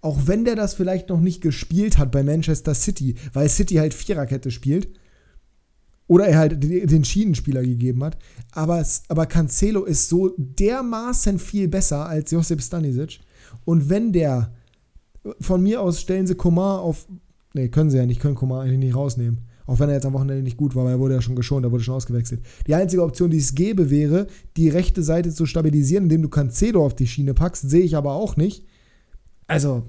Auch 0.00 0.26
wenn 0.26 0.44
der 0.44 0.56
das 0.56 0.74
vielleicht 0.74 1.08
noch 1.10 1.20
nicht 1.20 1.42
gespielt 1.42 1.98
hat 1.98 2.10
bei 2.10 2.22
Manchester 2.22 2.74
City, 2.74 3.14
weil 3.32 3.48
City 3.48 3.74
halt 3.76 3.94
Viererkette 3.94 4.50
spielt. 4.50 4.88
Oder 6.06 6.26
er 6.26 6.38
halt 6.38 6.62
den 6.62 7.04
Schienenspieler 7.04 7.62
gegeben 7.62 8.04
hat. 8.04 8.18
Aber, 8.52 8.84
aber 9.08 9.26
Cancelo 9.26 9.84
ist 9.84 10.08
so 10.08 10.34
dermaßen 10.36 11.38
viel 11.38 11.68
besser 11.68 12.06
als 12.06 12.30
Josip 12.30 12.60
Stanisic. 12.60 13.20
Und 13.64 13.88
wenn 13.88 14.12
der, 14.12 14.52
von 15.40 15.62
mir 15.62 15.80
aus 15.80 16.00
stellen 16.00 16.26
sie 16.26 16.34
Coman 16.34 16.80
auf, 16.80 17.06
nee, 17.54 17.68
können 17.68 17.90
sie 17.90 17.98
ja 17.98 18.06
nicht, 18.06 18.20
können 18.20 18.34
Coman 18.34 18.66
eigentlich 18.66 18.78
nicht 18.78 18.96
rausnehmen. 18.96 19.40
Auch 19.66 19.78
wenn 19.78 19.88
er 19.88 19.94
jetzt 19.94 20.06
am 20.06 20.12
Wochenende 20.12 20.42
nicht 20.42 20.56
gut 20.56 20.74
war, 20.74 20.84
weil 20.84 20.92
er 20.92 20.98
wurde 20.98 21.14
ja 21.14 21.22
schon 21.22 21.36
geschont, 21.36 21.64
er 21.64 21.70
wurde 21.70 21.84
schon 21.84 21.94
ausgewechselt. 21.94 22.42
Die 22.66 22.74
einzige 22.74 23.02
Option, 23.02 23.30
die 23.30 23.38
es 23.38 23.54
gäbe, 23.54 23.90
wäre, 23.90 24.26
die 24.56 24.68
rechte 24.68 25.02
Seite 25.02 25.32
zu 25.32 25.46
stabilisieren, 25.46 26.04
indem 26.04 26.22
du 26.22 26.28
Cancelo 26.28 26.84
auf 26.84 26.94
die 26.94 27.06
Schiene 27.06 27.32
packst, 27.32 27.70
sehe 27.70 27.82
ich 27.82 27.96
aber 27.96 28.12
auch 28.12 28.36
nicht. 28.36 28.66
Also, 29.46 29.84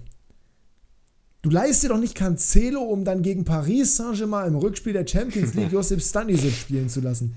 du 1.44 1.49
leistest 1.49 1.84
dir 1.84 1.90
doch 1.90 1.99
nicht 1.99 2.15
Cancelo, 2.15 2.82
um 2.82 3.06
dann 3.06 3.22
gegen 3.22 3.45
Paris 3.45 3.98
Saint-Germain 3.98 4.48
im 4.48 4.56
Rückspiel 4.56 4.94
der 4.94 5.06
Champions 5.06 5.53
League 5.53 5.72
Josip 5.72 6.02
Stanisic 6.02 6.53
spielen 6.53 6.90
zu 6.90 7.02
lassen. 7.02 7.36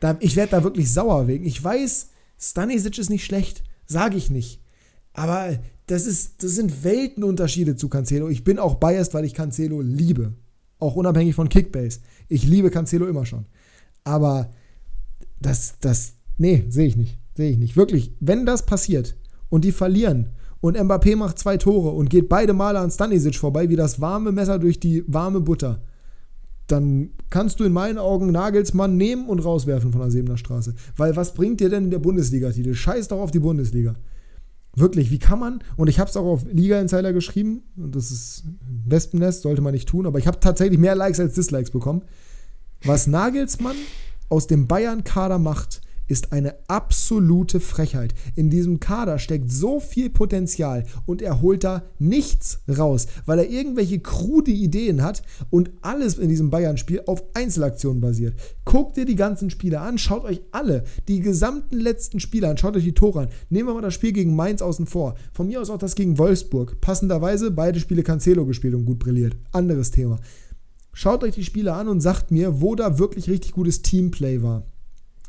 Da, 0.00 0.16
ich 0.20 0.36
werde 0.36 0.52
da 0.52 0.64
wirklich 0.64 0.90
sauer 0.90 1.28
wegen. 1.28 1.44
Ich 1.44 1.62
weiß, 1.62 2.08
Stanisic 2.38 2.96
ist 2.98 3.10
nicht 3.10 3.24
schlecht, 3.24 3.62
sage 3.86 4.16
ich 4.16 4.30
nicht. 4.30 4.62
Aber 5.12 5.58
das, 5.86 6.06
ist, 6.06 6.42
das 6.42 6.52
sind 6.52 6.84
Weltenunterschiede 6.84 7.76
zu 7.76 7.88
Cancelo. 7.88 8.28
Ich 8.28 8.44
bin 8.44 8.58
auch 8.58 8.76
biased, 8.76 9.12
weil 9.12 9.24
ich 9.24 9.34
Cancelo 9.34 9.82
liebe. 9.82 10.32
Auch 10.78 10.96
unabhängig 10.96 11.34
von 11.34 11.48
Kickbase. 11.48 12.00
Ich 12.28 12.44
liebe 12.44 12.70
Cancelo 12.70 13.06
immer 13.06 13.26
schon. 13.26 13.46
Aber 14.04 14.50
das, 15.40 15.74
das, 15.80 16.14
nee, 16.38 16.64
sehe 16.68 16.86
ich 16.86 16.96
nicht. 16.96 17.18
Sehe 17.36 17.50
ich 17.50 17.58
nicht. 17.58 17.76
Wirklich, 17.76 18.12
wenn 18.20 18.46
das 18.46 18.66
passiert 18.66 19.16
und 19.48 19.64
die 19.64 19.72
verlieren 19.72 20.30
und 20.62 20.78
Mbappé 20.78 21.16
macht 21.16 21.38
zwei 21.38 21.58
Tore 21.58 21.90
und 21.90 22.08
geht 22.08 22.30
beide 22.30 22.54
Male 22.54 22.78
an 22.78 22.90
Stanisic 22.90 23.34
vorbei, 23.34 23.68
wie 23.68 23.76
das 23.76 24.00
warme 24.00 24.32
Messer 24.32 24.58
durch 24.58 24.80
die 24.80 25.04
warme 25.08 25.40
Butter, 25.40 25.82
dann 26.68 27.10
kannst 27.28 27.60
du 27.60 27.64
in 27.64 27.72
meinen 27.72 27.98
Augen 27.98 28.30
Nagelsmann 28.30 28.96
nehmen 28.96 29.28
und 29.28 29.40
rauswerfen 29.40 29.92
von 29.92 30.00
der 30.00 30.10
Sebener 30.10 30.38
Straße. 30.38 30.74
Weil 30.96 31.16
was 31.16 31.34
bringt 31.34 31.60
dir 31.60 31.68
denn 31.68 31.90
der 31.90 31.98
Bundesliga-Titel? 31.98 32.74
Scheiß 32.74 33.08
doch 33.08 33.18
auf 33.18 33.32
die 33.32 33.40
Bundesliga. 33.40 33.94
Wirklich, 34.74 35.10
wie 35.10 35.18
kann 35.18 35.40
man, 35.40 35.58
und 35.76 35.88
ich 35.88 35.98
habe 35.98 36.08
es 36.08 36.16
auch 36.16 36.24
auf 36.24 36.46
Liga 36.50 36.80
Insider 36.80 37.12
geschrieben, 37.12 37.64
und 37.76 37.94
das 37.94 38.10
ist 38.10 38.44
Wespennest, 38.86 39.42
sollte 39.42 39.60
man 39.60 39.74
nicht 39.74 39.88
tun, 39.88 40.06
aber 40.06 40.18
ich 40.18 40.26
habe 40.26 40.40
tatsächlich 40.40 40.78
mehr 40.78 40.94
Likes 40.94 41.20
als 41.20 41.34
Dislikes 41.34 41.72
bekommen. 41.72 42.02
Was 42.84 43.06
Nagelsmann 43.06 43.76
aus 44.30 44.46
dem 44.46 44.66
Bayern-Kader 44.68 45.38
macht, 45.38 45.81
ist 46.12 46.30
eine 46.30 46.54
absolute 46.68 47.58
Frechheit. 47.58 48.12
In 48.36 48.50
diesem 48.50 48.80
Kader 48.80 49.18
steckt 49.18 49.50
so 49.50 49.80
viel 49.80 50.10
Potenzial 50.10 50.84
und 51.06 51.22
er 51.22 51.40
holt 51.40 51.64
da 51.64 51.84
nichts 51.98 52.60
raus, 52.68 53.06
weil 53.24 53.38
er 53.38 53.48
irgendwelche 53.48 53.98
krude 53.98 54.50
Ideen 54.50 55.02
hat 55.02 55.22
und 55.48 55.70
alles 55.80 56.18
in 56.18 56.28
diesem 56.28 56.50
Bayern-Spiel 56.50 57.04
auf 57.06 57.24
Einzelaktionen 57.32 58.02
basiert. 58.02 58.34
Guckt 58.66 58.98
dir 58.98 59.06
die 59.06 59.16
ganzen 59.16 59.48
Spiele 59.48 59.80
an, 59.80 59.96
schaut 59.96 60.24
euch 60.24 60.42
alle, 60.50 60.84
die 61.08 61.20
gesamten 61.20 61.80
letzten 61.80 62.20
Spiele 62.20 62.50
an, 62.50 62.58
schaut 62.58 62.76
euch 62.76 62.84
die 62.84 62.92
Tore 62.92 63.20
an. 63.22 63.28
Nehmen 63.48 63.70
wir 63.70 63.74
mal 63.74 63.80
das 63.80 63.94
Spiel 63.94 64.12
gegen 64.12 64.36
Mainz 64.36 64.60
außen 64.60 64.84
vor. 64.84 65.14
Von 65.32 65.48
mir 65.48 65.62
aus 65.62 65.70
auch 65.70 65.78
das 65.78 65.94
gegen 65.94 66.18
Wolfsburg. 66.18 66.78
Passenderweise 66.82 67.50
beide 67.50 67.80
Spiele 67.80 68.02
Cancelo 68.02 68.44
gespielt 68.44 68.74
und 68.74 68.84
gut 68.84 68.98
brilliert. 68.98 69.34
Anderes 69.52 69.90
Thema. 69.90 70.18
Schaut 70.92 71.24
euch 71.24 71.34
die 71.34 71.44
Spiele 71.44 71.72
an 71.72 71.88
und 71.88 72.02
sagt 72.02 72.30
mir, 72.30 72.60
wo 72.60 72.74
da 72.74 72.98
wirklich 72.98 73.30
richtig 73.30 73.52
gutes 73.52 73.80
Teamplay 73.80 74.42
war 74.42 74.66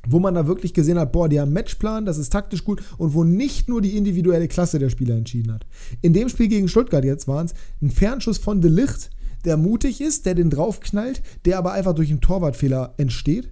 wo 0.07 0.19
man 0.19 0.33
da 0.33 0.47
wirklich 0.47 0.73
gesehen 0.73 0.99
hat, 0.99 1.11
boah, 1.11 1.29
die 1.29 1.39
haben 1.39 1.53
Matchplan, 1.53 2.05
das 2.05 2.17
ist 2.17 2.31
taktisch 2.31 2.63
gut 2.63 2.81
und 2.97 3.13
wo 3.13 3.23
nicht 3.23 3.69
nur 3.69 3.81
die 3.81 3.95
individuelle 3.97 4.47
Klasse 4.47 4.79
der 4.79 4.89
Spieler 4.89 5.15
entschieden 5.15 5.53
hat. 5.53 5.65
In 6.01 6.13
dem 6.13 6.29
Spiel 6.29 6.47
gegen 6.47 6.67
Stuttgart 6.67 7.05
jetzt 7.05 7.27
waren 7.27 7.45
es 7.45 7.53
ein 7.81 7.89
Fernschuss 7.89 8.37
von 8.37 8.61
De 8.61 8.69
Licht, 8.69 9.09
der 9.45 9.57
mutig 9.57 10.01
ist, 10.01 10.25
der 10.25 10.35
den 10.35 10.49
draufknallt, 10.49 11.21
der 11.45 11.57
aber 11.57 11.73
einfach 11.73 11.93
durch 11.93 12.09
einen 12.09 12.21
Torwartfehler 12.21 12.93
entsteht. 12.97 13.49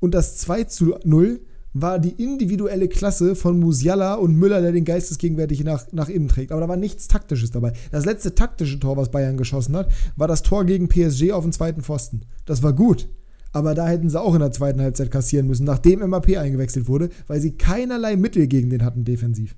Und 0.00 0.14
das 0.14 0.36
2 0.38 0.64
zu 0.64 0.96
0 1.04 1.40
war 1.74 1.98
die 1.98 2.22
individuelle 2.22 2.88
Klasse 2.88 3.34
von 3.34 3.58
Musiala 3.58 4.14
und 4.14 4.36
Müller, 4.36 4.62
der 4.62 4.72
den 4.72 4.84
geistesgegenwärtig 4.84 5.62
nach, 5.64 5.86
nach 5.92 6.08
innen 6.08 6.28
trägt. 6.28 6.50
Aber 6.50 6.60
da 6.60 6.68
war 6.68 6.76
nichts 6.76 7.08
Taktisches 7.08 7.50
dabei. 7.50 7.72
Das 7.90 8.04
letzte 8.04 8.34
taktische 8.34 8.80
Tor, 8.80 8.96
was 8.96 9.10
Bayern 9.10 9.36
geschossen 9.36 9.76
hat, 9.76 9.90
war 10.16 10.28
das 10.28 10.42
Tor 10.42 10.64
gegen 10.64 10.88
PSG 10.88 11.32
auf 11.32 11.44
dem 11.44 11.52
zweiten 11.52 11.82
Pfosten. 11.82 12.22
Das 12.46 12.62
war 12.62 12.72
gut. 12.72 13.08
Aber 13.52 13.74
da 13.74 13.88
hätten 13.88 14.10
sie 14.10 14.20
auch 14.20 14.34
in 14.34 14.40
der 14.40 14.52
zweiten 14.52 14.80
Halbzeit 14.80 15.10
kassieren 15.10 15.46
müssen, 15.46 15.64
nachdem 15.64 16.02
Mbappé 16.02 16.38
eingewechselt 16.38 16.88
wurde, 16.88 17.08
weil 17.26 17.40
sie 17.40 17.52
keinerlei 17.52 18.16
Mittel 18.16 18.46
gegen 18.46 18.70
den 18.70 18.84
hatten 18.84 19.04
defensiv. 19.04 19.56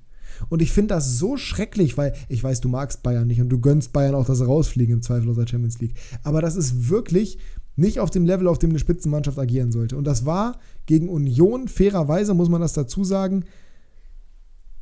Und 0.49 0.61
ich 0.61 0.71
finde 0.71 0.95
das 0.95 1.17
so 1.17 1.37
schrecklich, 1.37 1.97
weil 1.97 2.13
ich 2.29 2.43
weiß, 2.43 2.61
du 2.61 2.69
magst 2.69 3.03
Bayern 3.03 3.27
nicht 3.27 3.41
und 3.41 3.49
du 3.49 3.59
gönnst 3.59 3.93
Bayern 3.93 4.15
auch, 4.15 4.27
sie 4.33 4.45
rausfliegen 4.45 4.95
im 4.95 5.01
Zweifel 5.01 5.29
aus 5.29 5.35
der 5.35 5.47
Champions 5.47 5.79
League. 5.79 5.95
Aber 6.23 6.41
das 6.41 6.55
ist 6.55 6.89
wirklich 6.89 7.37
nicht 7.75 7.99
auf 7.99 8.09
dem 8.09 8.25
Level, 8.25 8.47
auf 8.47 8.59
dem 8.59 8.71
eine 8.71 8.79
Spitzenmannschaft 8.79 9.39
agieren 9.39 9.71
sollte. 9.71 9.97
Und 9.97 10.05
das 10.05 10.25
war 10.25 10.59
gegen 10.85 11.09
Union, 11.09 11.67
fairerweise 11.67 12.33
muss 12.33 12.49
man 12.49 12.61
das 12.61 12.73
dazu 12.73 13.03
sagen, 13.03 13.45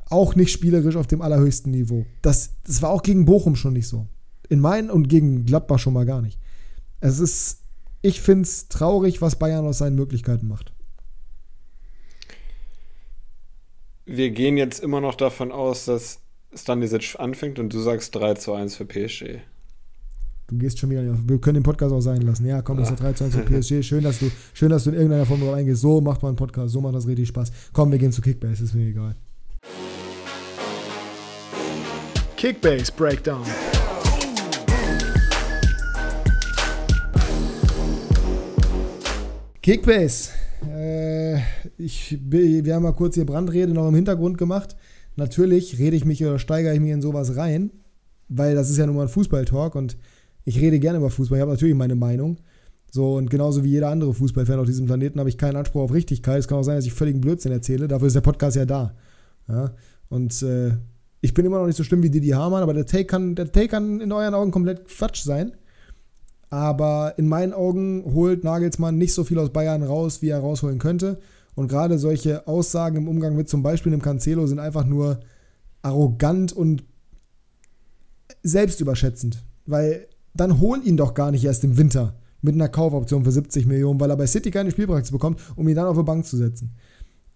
auch 0.10 0.36
nicht 0.36 0.52
spielerisch 0.52 0.96
auf 0.96 1.08
dem 1.08 1.22
allerhöchsten 1.22 1.72
Niveau. 1.72 2.06
Das, 2.22 2.52
das 2.64 2.82
war 2.82 2.90
auch 2.90 3.04
gegen 3.04 3.26
Bochum 3.26 3.56
schon 3.56 3.74
nicht 3.74 3.88
so. 3.88 4.08
In 4.50 4.60
meinen 4.60 4.90
und 4.90 5.08
gegen 5.08 5.46
Gladbach 5.46 5.80
schon 5.80 5.94
mal 5.94 6.06
gar 6.06 6.22
nicht. 6.22 6.40
Es 7.00 7.20
ist 7.20 7.60
ich 8.02 8.22
finde 8.22 8.44
es 8.44 8.68
traurig, 8.68 9.22
was 9.22 9.38
Bayern 9.38 9.66
aus 9.66 9.80
seinen 9.80 9.96
Möglichkeiten 9.96 10.48
macht. 10.48 10.74
Wir 14.06 14.32
gehen 14.32 14.58
jetzt 14.58 14.80
immer 14.80 15.02
noch 15.02 15.16
davon 15.16 15.52
aus, 15.52 15.86
dass 15.86 16.20
Stanisic 16.54 17.16
anfängt 17.20 17.60
und 17.60 17.72
du 17.74 17.80
sagst 17.80 18.16
3 18.16 18.36
zu 18.36 18.54
1 18.54 18.76
für 18.76 18.86
PSG. 18.86 19.42
Du 20.48 20.58
gehst 20.58 20.80
schon 20.80 20.90
wieder 20.90 21.04
nicht 21.04 21.14
auf. 21.14 21.20
Wir 21.28 21.40
können 21.40 21.56
den 21.56 21.64
Podcast 21.64 21.94
auch 21.94 22.02
sein 22.02 22.22
lassen. 22.22 22.48
Ja, 22.48 22.64
komm, 22.64 22.78
das 22.78 22.90
ist 22.90 23.00
3 23.00 23.14
zu 23.14 23.26
1 23.26 23.36
für 23.36 23.44
PSG. 23.44 23.84
Schön, 23.88 24.04
dass 24.04 24.18
du, 24.18 24.32
schön, 24.54 24.70
dass 24.70 24.86
du 24.86 24.90
in 24.90 24.96
irgendeiner 24.96 25.28
Form 25.28 25.42
drauf 25.42 25.54
eingehst. 25.54 25.82
So 25.82 26.02
macht 26.02 26.24
man 26.24 26.30
einen 26.30 26.38
Podcast, 26.38 26.74
so 26.74 26.82
macht 26.82 26.96
das 26.96 27.06
richtig 27.06 27.28
Spaß. 27.28 27.52
Komm, 27.72 27.92
wir 27.92 28.00
gehen 28.00 28.12
zu 28.12 28.22
Kickbase, 28.22 28.64
ist 28.64 28.74
mir 28.74 28.88
egal. 28.88 29.16
Kickbase 32.36 32.92
Breakdown. 32.98 33.46
Kickbase. 39.70 40.32
Äh, 40.68 41.42
ich, 41.78 42.18
wir 42.20 42.74
haben 42.74 42.82
mal 42.82 42.94
kurz 42.94 43.14
hier 43.14 43.26
Brandrede 43.28 43.72
noch 43.72 43.88
im 43.88 43.94
Hintergrund 43.94 44.40
gemacht. 44.40 44.76
Natürlich 45.16 45.78
rede 45.78 45.96
ich 45.96 46.06
mich 46.06 46.26
oder 46.26 46.40
steigere 46.40 46.74
ich 46.74 46.80
mich 46.80 46.90
in 46.90 47.04
sowas 47.04 47.36
rein, 47.36 47.70
weil 48.30 48.56
das 48.56 48.72
ist 48.72 48.78
ja 48.78 48.88
nun 48.88 48.96
mal 48.96 49.04
ein 49.04 49.10
Fußballtalk 49.10 49.76
und 49.76 49.96
ich 50.44 50.60
rede 50.60 50.80
gerne 50.80 50.98
über 50.98 51.12
Fußball. 51.12 51.38
Ich 51.38 51.42
habe 51.44 51.52
natürlich 51.52 51.76
meine 51.76 51.94
Meinung. 51.94 52.38
So, 52.90 53.16
und 53.16 53.30
genauso 53.30 53.64
wie 53.64 53.70
jeder 53.70 53.90
andere 53.90 54.12
Fußballfan 54.12 54.58
auf 54.58 54.66
diesem 54.66 54.88
Planeten 54.88 55.20
habe 55.20 55.30
ich 55.30 55.38
keinen 55.38 55.56
Anspruch 55.56 55.82
auf 55.82 55.94
Richtigkeit. 55.94 56.40
Es 56.40 56.48
kann 56.48 56.58
auch 56.58 56.64
sein, 56.64 56.78
dass 56.78 56.88
ich 56.88 56.94
völligen 56.94 57.22
Blödsinn 57.22 57.52
erzähle. 57.52 57.88
Dafür 57.88 58.08
ist 58.08 58.16
der 58.16 58.22
Podcast 58.22 58.58
ja 58.58 58.66
da. 58.66 58.96
Ja? 59.48 59.76
Und 60.10 60.42
äh, 60.42 60.72
ich 61.22 61.36
bin 61.36 61.46
immer 61.46 61.60
noch 61.60 61.68
nicht 61.68 61.78
so 61.78 61.84
schlimm 61.84 62.02
wie 62.02 62.10
Didi 62.10 62.30
Hamann, 62.30 62.64
aber 62.64 62.74
der 62.74 62.88
Take 62.88 63.06
kann, 63.06 63.36
der 63.36 63.52
Take 63.52 63.68
kann 63.68 64.02
in 64.02 64.12
euren 64.12 64.34
Augen 64.34 64.50
komplett 64.50 64.88
Quatsch 64.88 65.22
sein. 65.22 65.52
Aber 66.50 67.14
in 67.18 67.28
meinen 67.28 67.54
Augen 67.54 68.04
holt 68.14 68.44
Nagelsmann 68.44 68.98
nicht 68.98 69.14
so 69.14 69.24
viel 69.24 69.38
aus 69.40 69.52
Bayern 69.52 69.84
raus, 69.84 70.22
wie 70.22 70.30
er 70.30 70.40
rausholen 70.40 70.80
könnte. 70.80 71.20
Und 71.56 71.68
gerade 71.68 72.00
solche 72.00 72.48
Aussagen 72.48 72.98
im 72.98 73.08
Umgang 73.08 73.36
mit 73.36 73.50
zum 73.50 73.62
Beispiel 73.62 73.92
einem 73.92 74.02
Cancelo 74.02 74.48
sind 74.48 74.60
einfach 74.60 74.86
nur 74.86 75.20
arrogant 75.82 76.54
und 76.54 76.84
selbstüberschätzend. 78.44 79.44
Weil 79.66 80.08
dann 80.34 80.60
hol 80.60 80.80
ihn 80.84 80.98
doch 80.98 81.14
gar 81.14 81.32
nicht 81.32 81.44
erst 81.44 81.64
im 81.64 81.78
Winter 81.78 82.16
mit 82.42 82.56
einer 82.56 82.70
Kaufoption 82.70 83.24
für 83.24 83.32
70 83.32 83.66
Millionen, 83.66 84.00
weil 84.00 84.10
er 84.10 84.18
bei 84.18 84.28
City 84.28 84.50
keine 84.52 84.72
Spielpraxis 84.72 85.12
bekommt, 85.12 85.40
um 85.56 85.68
ihn 85.68 85.76
dann 85.76 85.88
auf 85.88 85.98
die 85.98 86.04
Bank 86.04 86.26
zu 86.26 86.38
setzen. 86.38 86.72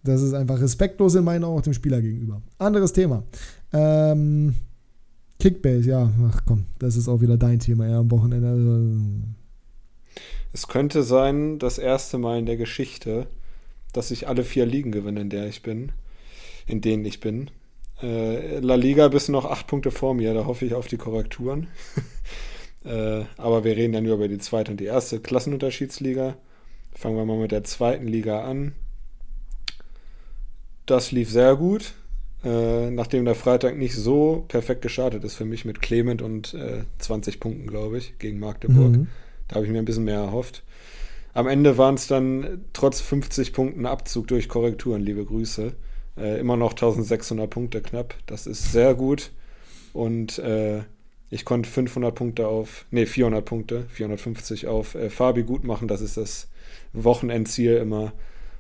Das 0.04 0.22
ist 0.22 0.34
einfach 0.34 0.60
respektlos 0.60 1.16
in 1.16 1.24
meinen 1.24 1.44
Augen 1.44 1.60
auch 1.60 1.62
dem 1.62 1.74
Spieler 1.74 2.02
gegenüber. 2.02 2.42
Anderes 2.58 2.94
Thema. 2.94 3.24
Ähm, 3.72 4.54
Kickbase, 5.40 5.90
ja, 5.90 6.12
ach 6.30 6.42
komm, 6.46 6.66
das 6.80 6.96
ist 6.96 7.08
auch 7.08 7.22
wieder 7.22 7.38
dein 7.38 7.60
Thema, 7.60 7.88
ja, 7.88 8.00
am 8.00 8.12
Wochenende. 8.12 8.48
Also, 8.48 8.90
es 10.54 10.68
könnte 10.68 11.04
sein, 11.04 11.60
das 11.60 11.78
erste 11.78 12.18
Mal 12.18 12.40
in 12.40 12.46
der 12.46 12.58
Geschichte, 12.58 13.28
dass 13.92 14.12
ich 14.12 14.28
alle 14.28 14.44
vier 14.44 14.66
Ligen 14.66 14.92
gewinne, 14.92 15.22
in 15.22 15.30
der 15.30 15.48
ich 15.48 15.64
bin, 15.64 15.92
in 16.68 16.82
denen 16.82 17.06
ich 17.06 17.20
bin. 17.20 17.50
Äh, 18.02 18.60
La 18.60 18.76
Liga 18.76 19.08
bist 19.08 19.30
noch 19.30 19.46
acht 19.46 19.68
Punkte 19.68 19.92
vor 19.92 20.14
mir, 20.14 20.34
da 20.34 20.46
hoffe 20.46 20.66
ich 20.66 20.74
auf 20.76 20.88
die 20.88 20.98
Korrekturen. 20.98 21.68
äh, 22.86 23.24
aber 23.38 23.64
wir 23.64 23.76
reden 23.76 23.94
ja 23.94 24.02
nur 24.02 24.16
über 24.16 24.28
die 24.28 24.38
zweite 24.38 24.72
und 24.72 24.80
die 24.80 24.86
erste 24.86 25.20
Klassenunterschiedsliga. 25.20 26.36
Fangen 26.94 27.18
wir 27.18 27.26
mal 27.26 27.38
mit 27.38 27.52
der 27.52 27.64
zweiten 27.64 28.08
Liga 28.08 28.44
an. 28.44 28.74
Das 30.86 31.12
lief 31.12 31.32
sehr 31.32 31.56
gut. 31.56 31.94
Äh, 32.44 32.92
nachdem 32.92 33.26
der 33.26 33.36
Freitag 33.36 33.78
nicht 33.78 33.96
so 33.96 34.44
perfekt 34.48 34.82
gestartet 34.82 35.24
ist 35.24 35.36
für 35.36 35.46
mich 35.46 35.64
mit 35.64 35.82
Clement 35.82 36.22
und 36.22 36.54
äh, 36.54 36.84
20 37.00 37.40
Punkten, 37.40 37.68
glaube 37.68 37.98
ich, 37.98 38.20
gegen 38.20 38.40
Magdeburg. 38.40 38.92
Mhm. 38.92 39.08
Da 39.48 39.56
habe 39.56 39.66
ich 39.66 39.72
mir 39.72 39.80
ein 39.80 39.86
bisschen 39.86 40.04
mehr 40.04 40.20
erhofft. 40.20 40.64
Am 41.34 41.48
Ende 41.48 41.78
waren 41.78 41.96
es 41.96 42.08
dann 42.08 42.62
trotz 42.74 43.02
50 43.02 43.54
Punkten 43.54 43.86
Abzug 43.86 44.28
durch 44.28 44.50
Korrekturen, 44.50 45.02
liebe 45.02 45.26
Grüße. 45.26 45.74
Äh, 46.18 46.40
immer 46.40 46.58
noch 46.58 46.72
1600 46.72 47.50
Punkte 47.50 47.82
knapp. 47.82 48.16
Das 48.26 48.46
ist 48.46 48.72
sehr 48.72 48.94
gut. 48.94 49.32
Und 49.94 50.38
äh, 50.40 50.82
ich 51.30 51.46
konnte 51.46 51.70
500 51.70 52.14
Punkte 52.14 52.48
auf, 52.48 52.86
nee, 52.92 53.08
400 53.08 53.44
Punkte, 53.44 53.86
450 53.90 54.68
auf 54.68 54.94
äh, 54.94 55.10
Fabi 55.10 55.44
gut 55.44 55.64
machen. 55.64 55.88
Das 55.88 56.02
ist 56.02 56.18
das 56.18 56.50
Wochenendziel 56.94 57.78
immer. 57.78 58.14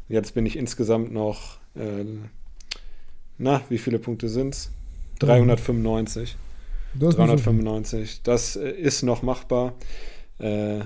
Jetzt 0.09 0.33
bin 0.33 0.45
ich 0.45 0.57
insgesamt 0.57 1.11
noch, 1.11 1.59
äh, 1.75 2.05
na, 3.43 3.61
wie 3.69 3.77
viele 3.77 3.99
Punkte 3.99 4.29
sind 4.29 4.55
es? 4.55 4.71
395. 5.19 6.35
Das 6.95 7.15
395. 7.15 8.21
Das 8.23 8.55
äh, 8.55 8.69
ist 8.69 9.03
noch 9.03 9.21
machbar. 9.21 9.73
Äh, 10.39 10.79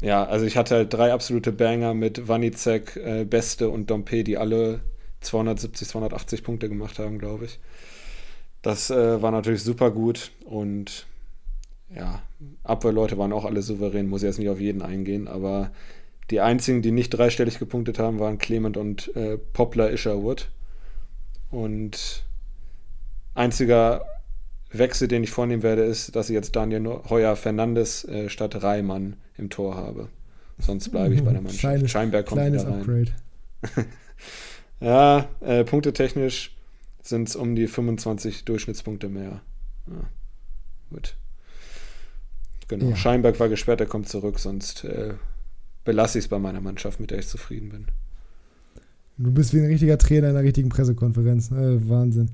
ja, 0.00 0.24
also 0.24 0.46
ich 0.46 0.56
hatte 0.56 0.76
halt 0.76 0.92
drei 0.92 1.12
absolute 1.12 1.52
Banger 1.52 1.94
mit 1.94 2.28
Wanizek, 2.28 2.96
äh, 2.96 3.24
Beste 3.24 3.68
und 3.68 3.90
Dompe, 3.90 4.24
die 4.24 4.36
alle 4.36 4.80
270, 5.20 5.88
280 5.88 6.42
Punkte 6.42 6.68
gemacht 6.68 6.98
haben, 6.98 7.18
glaube 7.18 7.44
ich. 7.44 7.60
Das 8.62 8.90
äh, 8.90 9.22
war 9.22 9.30
natürlich 9.30 9.62
super 9.62 9.90
gut 9.90 10.30
und 10.44 11.06
ja, 11.94 12.22
Abwehrleute 12.64 13.18
waren 13.18 13.32
auch 13.32 13.44
alle 13.44 13.62
souverän, 13.62 14.08
muss 14.08 14.22
ich 14.22 14.28
jetzt 14.28 14.38
nicht 14.38 14.48
auf 14.48 14.60
jeden 14.60 14.82
eingehen, 14.82 15.28
aber 15.28 15.70
die 16.30 16.40
einzigen, 16.40 16.80
die 16.82 16.92
nicht 16.92 17.10
dreistellig 17.10 17.58
gepunktet 17.58 17.98
haben, 17.98 18.18
waren 18.18 18.38
Clement 18.38 18.76
und 18.76 19.14
äh, 19.14 19.36
Poplar 19.36 19.90
Isherwood. 19.90 20.48
Und 21.52 22.24
einziger 23.34 24.04
Wechsel, 24.70 25.06
den 25.06 25.22
ich 25.22 25.30
vornehmen 25.30 25.62
werde, 25.62 25.82
ist, 25.82 26.16
dass 26.16 26.30
ich 26.30 26.34
jetzt 26.34 26.56
Daniel 26.56 27.00
Heuer 27.08 27.36
Fernandes 27.36 28.04
äh, 28.04 28.28
statt 28.30 28.62
Reimann 28.62 29.16
im 29.36 29.50
Tor 29.50 29.76
habe. 29.76 30.08
Sonst 30.58 30.88
bleibe 30.88 31.14
ich 31.14 31.22
bei 31.22 31.32
der 31.32 31.42
Mannschaft. 31.42 31.60
Kleines, 31.60 31.90
Scheinberg 31.90 32.26
kommt 32.26 32.44
wieder 32.44 32.66
rein. 32.66 32.80
Upgrade. 32.80 33.12
ja, 34.80 35.28
äh, 35.40 35.64
punktetechnisch 35.64 36.56
sind 37.02 37.28
es 37.28 37.36
um 37.36 37.54
die 37.54 37.66
25 37.66 38.44
Durchschnittspunkte 38.44 39.08
mehr. 39.08 39.42
Ja, 39.88 40.08
gut. 40.90 41.16
Genau. 42.68 42.90
Ja. 42.90 42.96
Scheinberg 42.96 43.38
war 43.40 43.50
gesperrt, 43.50 43.80
er 43.80 43.86
kommt 43.86 44.08
zurück, 44.08 44.38
sonst 44.38 44.84
äh, 44.84 45.14
belasse 45.84 46.18
ich 46.18 46.24
es 46.24 46.28
bei 46.28 46.38
meiner 46.38 46.62
Mannschaft, 46.62 46.98
mit 46.98 47.10
der 47.10 47.18
ich 47.18 47.28
zufrieden 47.28 47.68
bin. 47.68 47.86
Du 49.22 49.30
bist 49.30 49.54
wie 49.54 49.60
ein 49.60 49.66
richtiger 49.66 49.98
Trainer 49.98 50.30
in 50.30 50.36
einer 50.36 50.44
richtigen 50.44 50.68
Pressekonferenz. 50.68 51.52
Äh, 51.52 51.88
Wahnsinn. 51.88 52.30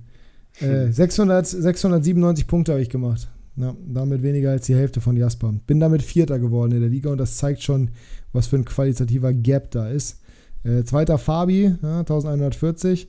Äh, 0.61 0.91
600, 0.91 1.47
697 1.47 2.47
Punkte 2.47 2.73
habe 2.73 2.83
ich 2.83 2.89
gemacht. 2.89 3.29
Ja, 3.57 3.77
damit 3.87 4.23
weniger 4.23 4.51
als 4.53 4.67
die 4.67 4.75
Hälfte 4.75 5.01
von 5.01 5.17
Jasper. 5.17 5.53
Bin 5.67 5.81
damit 5.81 6.03
Vierter 6.03 6.39
geworden 6.39 6.73
in 6.73 6.81
der 6.81 6.89
Liga 6.89 7.11
und 7.11 7.19
das 7.19 7.37
zeigt 7.37 7.63
schon, 7.63 7.91
was 8.33 8.47
für 8.47 8.57
ein 8.57 8.65
qualitativer 8.65 9.35
Gap 9.35 9.71
da 9.73 9.89
ist. 9.89 10.21
Äh, 10.65 10.85
zweiter 10.85 11.19
Fabi, 11.19 11.75
ja, 11.83 11.99
1140 12.01 13.09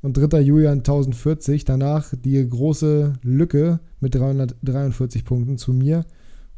und 0.00 0.16
dritter 0.16 0.40
Julian 0.40 0.78
1040. 0.78 1.64
Danach 1.64 2.14
die 2.24 2.48
große 2.48 3.14
Lücke 3.22 3.80
mit 4.00 4.14
343 4.14 5.24
Punkten 5.24 5.58
zu 5.58 5.72
mir. 5.72 6.06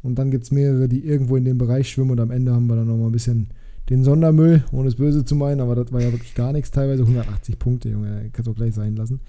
Und 0.03 0.15
dann 0.15 0.31
gibt 0.31 0.45
es 0.45 0.51
mehrere, 0.51 0.87
die 0.87 1.05
irgendwo 1.05 1.35
in 1.35 1.45
dem 1.45 1.57
Bereich 1.57 1.89
schwimmen 1.89 2.11
und 2.11 2.19
am 2.19 2.31
Ende 2.31 2.53
haben 2.53 2.67
wir 2.67 2.75
dann 2.75 2.87
nochmal 2.87 3.09
ein 3.09 3.11
bisschen 3.11 3.49
den 3.91 4.03
Sondermüll, 4.03 4.63
ohne 4.71 4.87
es 4.87 4.95
böse 4.95 5.25
zu 5.25 5.35
meinen, 5.35 5.59
aber 5.59 5.75
das 5.75 5.91
war 5.91 6.01
ja 6.01 6.11
wirklich 6.11 6.33
gar 6.33 6.53
nichts. 6.53 6.71
Teilweise 6.71 7.03
180 7.03 7.59
Punkte, 7.59 7.89
Junge, 7.89 8.29
kannst 8.31 8.47
du 8.47 8.53
gleich 8.53 8.73
sein 8.73 8.95
lassen. 8.95 9.19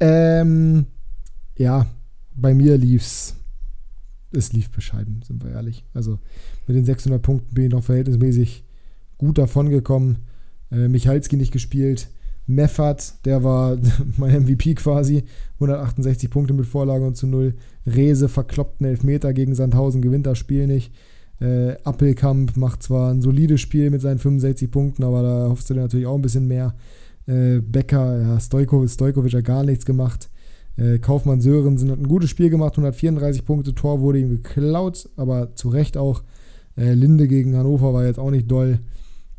Ähm, 0.00 0.86
ja, 1.56 1.86
bei 2.34 2.54
mir 2.54 2.78
lief's. 2.78 3.34
Es 4.32 4.52
lief 4.52 4.70
bescheiden, 4.70 5.22
sind 5.26 5.42
wir 5.42 5.52
ehrlich. 5.52 5.84
Also 5.94 6.18
mit 6.66 6.76
den 6.76 6.84
600 6.84 7.22
Punkten 7.22 7.54
bin 7.54 7.64
ich 7.64 7.72
noch 7.72 7.84
verhältnismäßig 7.84 8.64
gut 9.18 9.38
davon 9.38 9.70
gekommen. 9.70 10.18
Äh, 10.70 10.88
Michalski 10.88 11.36
nicht 11.36 11.52
gespielt. 11.52 12.08
Meffert, 12.46 13.24
der 13.24 13.42
war 13.42 13.78
mein 14.16 14.42
MVP 14.42 14.74
quasi. 14.74 15.24
168 15.54 16.30
Punkte 16.30 16.54
mit 16.54 16.66
Vorlage 16.66 17.06
und 17.06 17.16
zu 17.16 17.26
null. 17.26 17.54
Rese 17.86 18.28
verkloppt 18.28 18.80
einen 18.80 18.90
Elfmeter 18.90 19.32
gegen 19.32 19.54
Sandhausen, 19.54 20.02
gewinnt 20.02 20.26
das 20.26 20.38
Spiel 20.38 20.66
nicht. 20.66 20.92
Äh, 21.40 21.76
Appelkamp 21.84 22.56
macht 22.56 22.82
zwar 22.82 23.12
ein 23.12 23.20
solides 23.20 23.60
Spiel 23.60 23.90
mit 23.90 24.00
seinen 24.00 24.18
65 24.18 24.70
Punkten, 24.70 25.04
aber 25.04 25.22
da 25.22 25.48
hoffst 25.48 25.68
du 25.68 25.74
dir 25.74 25.80
natürlich 25.80 26.06
auch 26.06 26.14
ein 26.14 26.22
bisschen 26.22 26.48
mehr. 26.48 26.74
Äh, 27.26 27.60
Becker, 27.60 28.20
ja, 28.20 28.40
Stojko, 28.40 28.86
Stojkovic 28.86 29.34
hat 29.34 29.44
gar 29.44 29.64
nichts 29.64 29.84
gemacht. 29.84 30.30
Äh, 30.76 30.98
Kaufmann 30.98 31.40
Sörensen 31.40 31.90
hat 31.90 31.98
ein 31.98 32.08
gutes 32.08 32.30
Spiel 32.30 32.50
gemacht, 32.50 32.72
134 32.72 33.44
Punkte, 33.44 33.74
Tor 33.74 34.00
wurde 34.00 34.20
ihm 34.20 34.30
geklaut, 34.30 35.08
aber 35.16 35.54
zu 35.54 35.68
Recht 35.68 35.96
auch. 35.96 36.22
Äh, 36.76 36.92
Linde 36.92 37.28
gegen 37.28 37.56
Hannover 37.56 37.92
war 37.94 38.04
jetzt 38.04 38.18
auch 38.18 38.30
nicht 38.30 38.50
doll. 38.50 38.78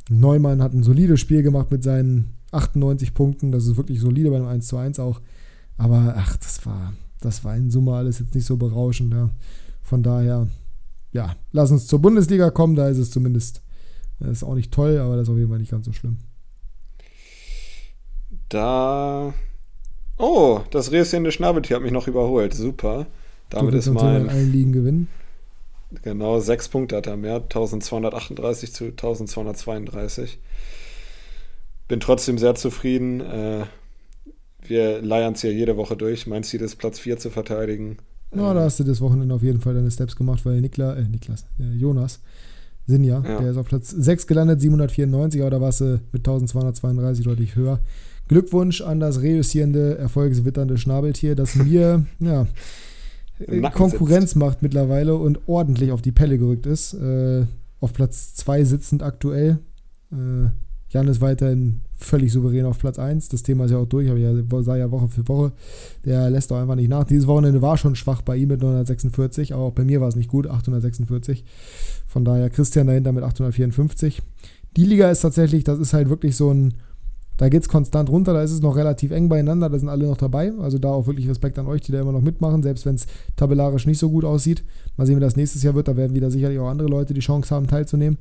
Neumann 0.10 0.62
hat 0.62 0.74
ein 0.74 0.84
solides 0.84 1.20
Spiel 1.20 1.44
gemacht 1.44 1.72
mit 1.72 1.84
seinen 1.84 2.34
98 2.52 3.14
Punkten, 3.14 3.52
das 3.52 3.66
ist 3.66 3.78
wirklich 3.78 4.00
solide 4.00 4.30
bei 4.30 4.38
einem 4.38 4.48
1 4.48 4.68
zu 4.68 4.78
1 4.78 5.00
auch. 5.00 5.22
Aber 5.78 6.16
ach, 6.18 6.38
das 6.38 6.66
war, 6.66 6.94
das 7.22 7.44
war 7.44 7.56
in 7.56 7.70
Summe 7.70 7.94
alles 7.94 8.20
jetzt 8.20 8.34
nicht 8.34 8.46
so 8.46 8.58
berauschend. 8.58 9.14
Ja. 9.14 9.30
Von 9.84 10.02
daher, 10.02 10.48
ja, 11.12 11.36
lass 11.52 11.72
uns 11.72 11.88
zur 11.88 12.00
Bundesliga 12.00 12.50
kommen, 12.50 12.76
da 12.76 12.90
ist 12.90 12.98
es 12.98 13.12
zumindest, 13.12 13.62
das 14.20 14.30
ist 14.30 14.44
auch 14.44 14.56
nicht 14.56 14.74
toll, 14.74 14.98
aber 14.98 15.16
das 15.16 15.24
ist 15.24 15.30
auf 15.30 15.38
jeden 15.38 15.50
Fall 15.50 15.60
nicht 15.60 15.72
ganz 15.72 15.86
so 15.86 15.94
schlimm. 15.94 16.18
Da. 18.50 19.34
Oh, 20.18 20.62
das 20.72 20.92
reüssierende 20.92 21.32
Schnabeltier 21.32 21.76
hat 21.76 21.84
mich 21.84 21.92
noch 21.92 22.08
überholt. 22.08 22.54
Super. 22.54 23.08
Damit 23.50 23.74
ist 23.74 23.90
mein. 23.90 24.30
allen 24.30 24.52
Ligen 24.52 24.72
gewinnen. 24.72 25.08
Genau, 26.02 26.40
sechs 26.40 26.68
Punkte 26.68 26.98
hat 26.98 27.08
er 27.08 27.18
mehr. 27.18 27.36
1238 27.36 28.74
zu 28.74 28.86
1232. 28.86 30.40
Bin 31.88 32.00
trotzdem 32.00 32.38
sehr 32.38 32.56
zufrieden. 32.56 33.22
Äh, 33.22 33.66
wir 34.62 35.02
leiern 35.02 35.34
es 35.34 35.44
ja 35.44 35.50
jede 35.50 35.78
Woche 35.78 35.96
durch. 35.96 36.28
Mein 36.28 36.44
Ziel 36.44 36.62
ist, 36.62 36.76
Platz 36.76 37.00
4 37.00 37.18
zu 37.18 37.30
verteidigen. 37.30 37.98
Ja, 38.36 38.54
da 38.54 38.62
hast 38.62 38.80
du 38.80 38.84
das 38.84 39.02
Wochenende 39.02 39.34
auf 39.34 39.44
jeden 39.44 39.62
Fall 39.62 39.74
deine 39.74 39.90
Steps 39.90 40.16
gemacht, 40.16 40.46
weil 40.46 40.62
Nikla, 40.62 40.96
äh, 40.96 41.04
Niklas, 41.04 41.46
äh, 41.60 41.74
Jonas 41.76 42.20
Sinja, 42.86 43.22
ja. 43.26 43.40
der 43.40 43.52
ist 43.52 43.58
auf 43.58 43.68
Platz 43.68 43.90
6 43.90 44.28
gelandet, 44.28 44.62
794, 44.62 45.42
aber 45.42 45.52
da 45.52 45.62
warst 45.62 45.82
du 45.82 46.02
mit 46.12 46.22
1232 46.22 47.26
deutlich 47.26 47.56
höher. 47.56 47.80
Glückwunsch 48.28 48.82
an 48.82 49.00
das 49.00 49.22
reüssierende, 49.22 49.98
erfolgswitternde 49.98 50.78
Schnabeltier, 50.78 51.36
das 51.36 51.56
mir 51.56 52.06
ja, 52.20 52.48
Konkurrenz 53.72 54.32
sitzt. 54.32 54.36
macht 54.38 54.62
mittlerweile 54.62 55.16
und 55.16 55.48
ordentlich 55.48 55.92
auf 55.92 56.02
die 56.02 56.12
Pelle 56.12 56.38
gerückt 56.38 56.66
ist. 56.66 56.94
Äh, 56.94 57.46
auf 57.80 57.94
Platz 57.94 58.34
2 58.36 58.64
sitzend 58.64 59.04
aktuell. 59.04 59.60
Äh, 60.12 60.50
Jan 60.90 61.08
ist 61.08 61.22
weiterhin 61.22 61.82
völlig 61.98 62.32
souverän 62.32 62.66
auf 62.66 62.80
Platz 62.80 63.00
1. 63.00 63.30
Das 63.30 63.44
Thema 63.44 63.66
ist 63.66 63.72
ja 63.72 63.78
auch 63.78 63.88
durch, 63.88 64.10
aber 64.10 64.20
ja, 64.20 64.32
sah 64.62 64.78
ja 64.78 64.92
Woche 64.92 65.08
für 65.08 65.28
Woche. 65.28 65.52
Der 66.06 66.30
lässt 66.30 66.52
auch 66.52 66.62
einfach 66.62 66.76
nicht 66.76 66.90
nach. 66.90 67.04
Dieses 67.04 67.28
Wochenende 67.28 67.62
war 67.62 67.78
schon 67.78 67.96
schwach 67.96 68.22
bei 68.22 68.38
ihm 68.38 68.50
mit 68.50 68.62
946, 68.62 69.54
aber 69.54 69.64
auch 69.64 69.74
bei 69.74 69.84
mir 69.84 70.00
war 70.00 70.08
es 70.08 70.16
nicht 70.16 70.30
gut, 70.30 70.48
846. 70.48 71.44
Von 72.06 72.24
daher 72.24 72.50
Christian 72.50 72.88
dahinter 72.88 73.12
mit 73.12 73.24
854. 73.24 74.22
Die 74.78 74.86
Liga 74.86 75.10
ist 75.10 75.22
tatsächlich, 75.22 75.64
das 75.64 75.80
ist 75.80 75.94
halt 75.94 76.10
wirklich 76.10 76.36
so 76.36 76.54
ein, 76.54 76.76
da 77.38 77.50
geht 77.50 77.64
es 77.64 77.70
konstant 77.70 78.10
runter, 78.10 78.34
da 78.34 78.44
ist 78.44 78.52
es 78.52 78.62
noch 78.62 78.76
relativ 78.76 79.12
eng 79.12 79.28
beieinander, 79.28 79.70
da 79.70 79.78
sind 79.78 79.90
alle 79.90 80.06
noch 80.06 80.18
dabei. 80.18 80.54
Also 80.60 80.78
da 80.78 80.90
auch 80.90 81.08
wirklich 81.08 81.28
Respekt 81.28 81.58
an 81.58 81.68
euch, 81.68 81.82
die 81.82 81.92
da 81.92 82.00
immer 82.00 82.12
noch 82.12 82.22
mitmachen, 82.22 82.62
selbst 82.62 82.86
wenn 82.86 82.96
es 82.96 83.08
tabellarisch 83.36 83.88
nicht 83.88 84.00
so 84.00 84.10
gut 84.10 84.24
aussieht. 84.24 84.64
Mal 84.98 85.08
sehen, 85.08 85.18
wie 85.18 85.22
das 85.22 85.36
nächstes 85.36 85.64
Jahr 85.64 85.74
wird, 85.74 85.88
da 85.88 85.98
werden 85.98 86.16
wieder 86.16 86.30
sicherlich 86.30 86.60
auch 86.60 86.70
andere 86.70 86.88
Leute 86.88 87.16
die 87.16 87.22
Chance 87.22 87.54
haben, 87.54 87.66
teilzunehmen. 87.66 88.18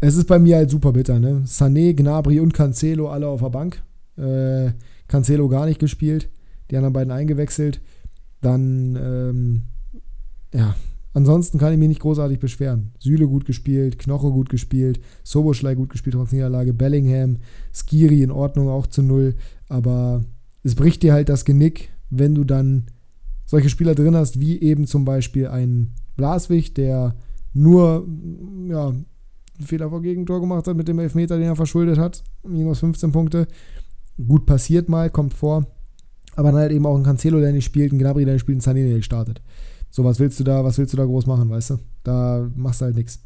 Es 0.00 0.16
ist 0.16 0.26
bei 0.26 0.38
mir 0.38 0.56
halt 0.56 0.70
super 0.70 0.92
bitter, 0.92 1.18
ne? 1.18 1.42
Sané, 1.44 1.92
Gnabry 1.94 2.38
und 2.38 2.54
Cancelo 2.54 3.08
alle 3.08 3.26
auf 3.26 3.40
der 3.40 3.50
Bank. 3.50 3.82
Äh, 4.16 4.72
Cancelo 5.08 5.48
gar 5.48 5.66
nicht 5.66 5.80
gespielt, 5.80 6.28
die 6.70 6.76
anderen 6.76 6.92
beiden 6.92 7.12
eingewechselt. 7.12 7.80
Dann, 8.40 8.96
ähm, 8.96 9.62
ja, 10.54 10.76
ansonsten 11.14 11.58
kann 11.58 11.72
ich 11.72 11.78
mich 11.78 11.88
nicht 11.88 12.00
großartig 12.00 12.38
beschweren. 12.38 12.92
Süle 13.00 13.26
gut 13.26 13.44
gespielt, 13.44 13.98
Knoche 13.98 14.30
gut 14.30 14.48
gespielt, 14.50 15.00
Soboschlei 15.24 15.74
gut 15.74 15.90
gespielt 15.90 16.14
trotz 16.14 16.30
Niederlage, 16.30 16.72
Bellingham, 16.72 17.38
Skiri 17.72 18.22
in 18.22 18.30
Ordnung 18.30 18.68
auch 18.68 18.86
zu 18.86 19.02
null. 19.02 19.34
Aber 19.68 20.24
es 20.62 20.76
bricht 20.76 21.02
dir 21.02 21.12
halt 21.12 21.28
das 21.28 21.44
Genick, 21.44 21.90
wenn 22.10 22.36
du 22.36 22.44
dann 22.44 22.86
solche 23.46 23.70
Spieler 23.70 23.96
drin 23.96 24.14
hast, 24.14 24.38
wie 24.38 24.60
eben 24.60 24.86
zum 24.86 25.04
Beispiel 25.04 25.48
ein 25.48 25.92
Blaswig, 26.16 26.74
der 26.74 27.16
nur 27.52 28.06
ja, 28.68 28.92
einen 29.58 29.66
Fehler 29.66 29.90
vor 29.90 30.02
Gegentor 30.02 30.40
gemacht 30.40 30.66
hat 30.66 30.76
mit 30.76 30.88
dem 30.88 30.98
Elfmeter, 30.98 31.36
den 31.36 31.46
er 31.46 31.56
verschuldet 31.56 31.98
hat. 31.98 32.22
Minus 32.46 32.80
15 32.80 33.12
Punkte. 33.12 33.46
Gut 34.26 34.46
passiert 34.46 34.88
mal, 34.88 35.10
kommt 35.10 35.34
vor. 35.34 35.66
Aber 36.36 36.52
dann 36.52 36.60
halt 36.60 36.72
eben 36.72 36.86
auch 36.86 36.96
ein 36.96 37.02
Cancelo, 37.02 37.40
der 37.40 37.52
nicht 37.52 37.64
spielt, 37.64 37.92
ein 37.92 37.98
Gnabry, 37.98 38.24
der 38.24 38.34
nicht 38.34 38.42
spielt, 38.42 38.58
ein 38.58 38.60
Sané, 38.60 38.86
der 38.86 38.96
nicht 38.96 39.04
startet. 39.04 39.42
So, 39.90 40.04
was 40.04 40.20
willst 40.20 40.38
du 40.38 40.44
da, 40.44 40.64
was 40.64 40.78
willst 40.78 40.92
du 40.92 40.96
da 40.96 41.04
groß 41.04 41.26
machen, 41.26 41.50
weißt 41.50 41.70
du? 41.70 41.78
Da 42.04 42.48
machst 42.54 42.80
du 42.80 42.86
halt 42.86 42.96
nichts. 42.96 43.20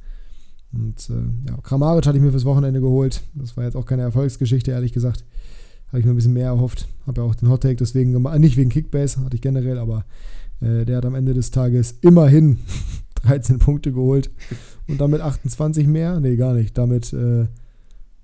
Und 0.73 1.11
äh, 1.11 1.51
ja, 1.51 1.59
Kramaric 1.63 2.07
hatte 2.07 2.17
ich 2.17 2.23
mir 2.23 2.31
fürs 2.31 2.45
Wochenende 2.45 2.81
geholt. 2.81 3.23
Das 3.35 3.57
war 3.57 3.65
jetzt 3.65 3.77
auch 3.77 3.85
keine 3.85 4.03
Erfolgsgeschichte, 4.03 4.71
ehrlich 4.71 4.93
gesagt. 4.93 5.25
Habe 5.89 6.01
ich 6.01 6.07
mir 6.07 6.13
ein 6.13 6.17
bisschen 6.17 6.33
mehr 6.33 6.47
erhofft. 6.47 6.89
Habe 7.07 7.21
ja 7.21 7.27
auch 7.27 7.35
den 7.35 7.51
Hottake 7.51 7.77
deswegen 7.77 8.13
gemacht. 8.13 8.39
Nicht 8.39 8.57
wegen 8.57 8.71
Kickbase, 8.71 9.23
hatte 9.23 9.37
ich 9.37 9.43
generell, 9.43 9.79
aber 9.79 10.07
äh, 10.61 10.87
der 10.87 10.97
hat 10.97 11.05
am 11.05 11.15
Ende 11.15 11.35
des 11.35 11.51
Tages 11.51 11.99
immerhin 12.01 12.59
13 13.23 13.59
Punkte 13.59 13.93
geholt. 13.93 14.31
Und 14.89 15.01
damit 15.01 15.21
28 15.21 15.87
mehr. 15.87 16.21
Nee, 16.21 16.37
gar 16.37 16.55
nicht. 16.55 16.77
Damit, 16.77 17.13
äh, 17.13 17.47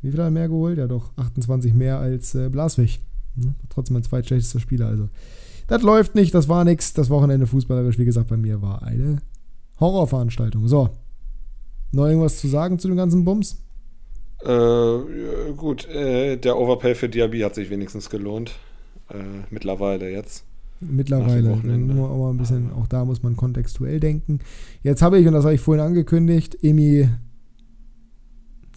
wie 0.01 0.11
viel 0.11 0.19
hat 0.19 0.27
er 0.27 0.31
mehr 0.31 0.49
geholt? 0.49 0.79
Ja, 0.79 0.87
doch, 0.87 1.11
28 1.17 1.75
mehr 1.75 1.99
als 1.99 2.35
äh, 2.35 2.49
Blaswig. 2.49 3.01
Ja, 3.37 3.55
trotzdem 3.69 3.95
mein 3.95 4.03
zweitschlechtester 4.03 4.61
Spieler. 4.61 4.87
Also, 4.87 5.09
das 5.67 5.83
läuft 5.83 6.15
nicht, 6.15 6.35
das 6.35 6.49
war 6.49 6.65
nichts. 6.65 6.93
Das 6.93 7.11
Wochenende 7.11 7.47
fußballerisch, 7.47 7.99
wie 7.99 8.05
gesagt, 8.05 8.29
bei 8.29 8.37
mir 8.37 8.63
war 8.63 8.83
eine 8.83 9.19
Horrorveranstaltung. 9.81 10.67
So. 10.69 10.91
Noch 11.93 12.07
irgendwas 12.07 12.39
zu 12.39 12.49
sagen 12.49 12.79
zu 12.79 12.89
dem 12.89 12.97
ganzen 12.97 13.25
Bums? 13.25 13.63
Äh, 14.43 15.53
gut, 15.57 15.89
äh, 15.89 16.37
der 16.37 16.57
Overpay 16.59 16.95
für 16.95 17.09
Diaby 17.09 17.41
hat 17.41 17.55
sich 17.55 17.71
wenigstens 17.71 18.11
gelohnt. 18.11 18.53
Äh, 19.11 19.45
mittlerweile 19.51 20.11
jetzt. 20.11 20.45
Mittlerweile. 20.81 21.57
Nur 21.57 22.11
aber 22.11 22.31
ein 22.31 22.39
bisschen, 22.39 22.73
auch 22.73 22.87
da 22.87 23.05
muss 23.05 23.23
man 23.23 23.37
kontextuell 23.37 24.01
denken. 24.01 24.39
Jetzt 24.83 25.03
habe 25.03 25.19
ich, 25.19 25.27
und 25.27 25.33
das 25.33 25.45
habe 25.45 25.55
ich 25.55 25.61
vorhin 25.61 25.85
angekündigt, 25.85 26.63
Emi, 26.63 27.09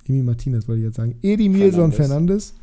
Emi 0.07 0.23
Martinez 0.23 0.67
wollte 0.67 0.79
ich 0.79 0.85
jetzt 0.85 0.97
sagen, 0.97 1.15
Edi 1.21 1.49
Milson 1.49 1.91
Fernandes 1.91 2.55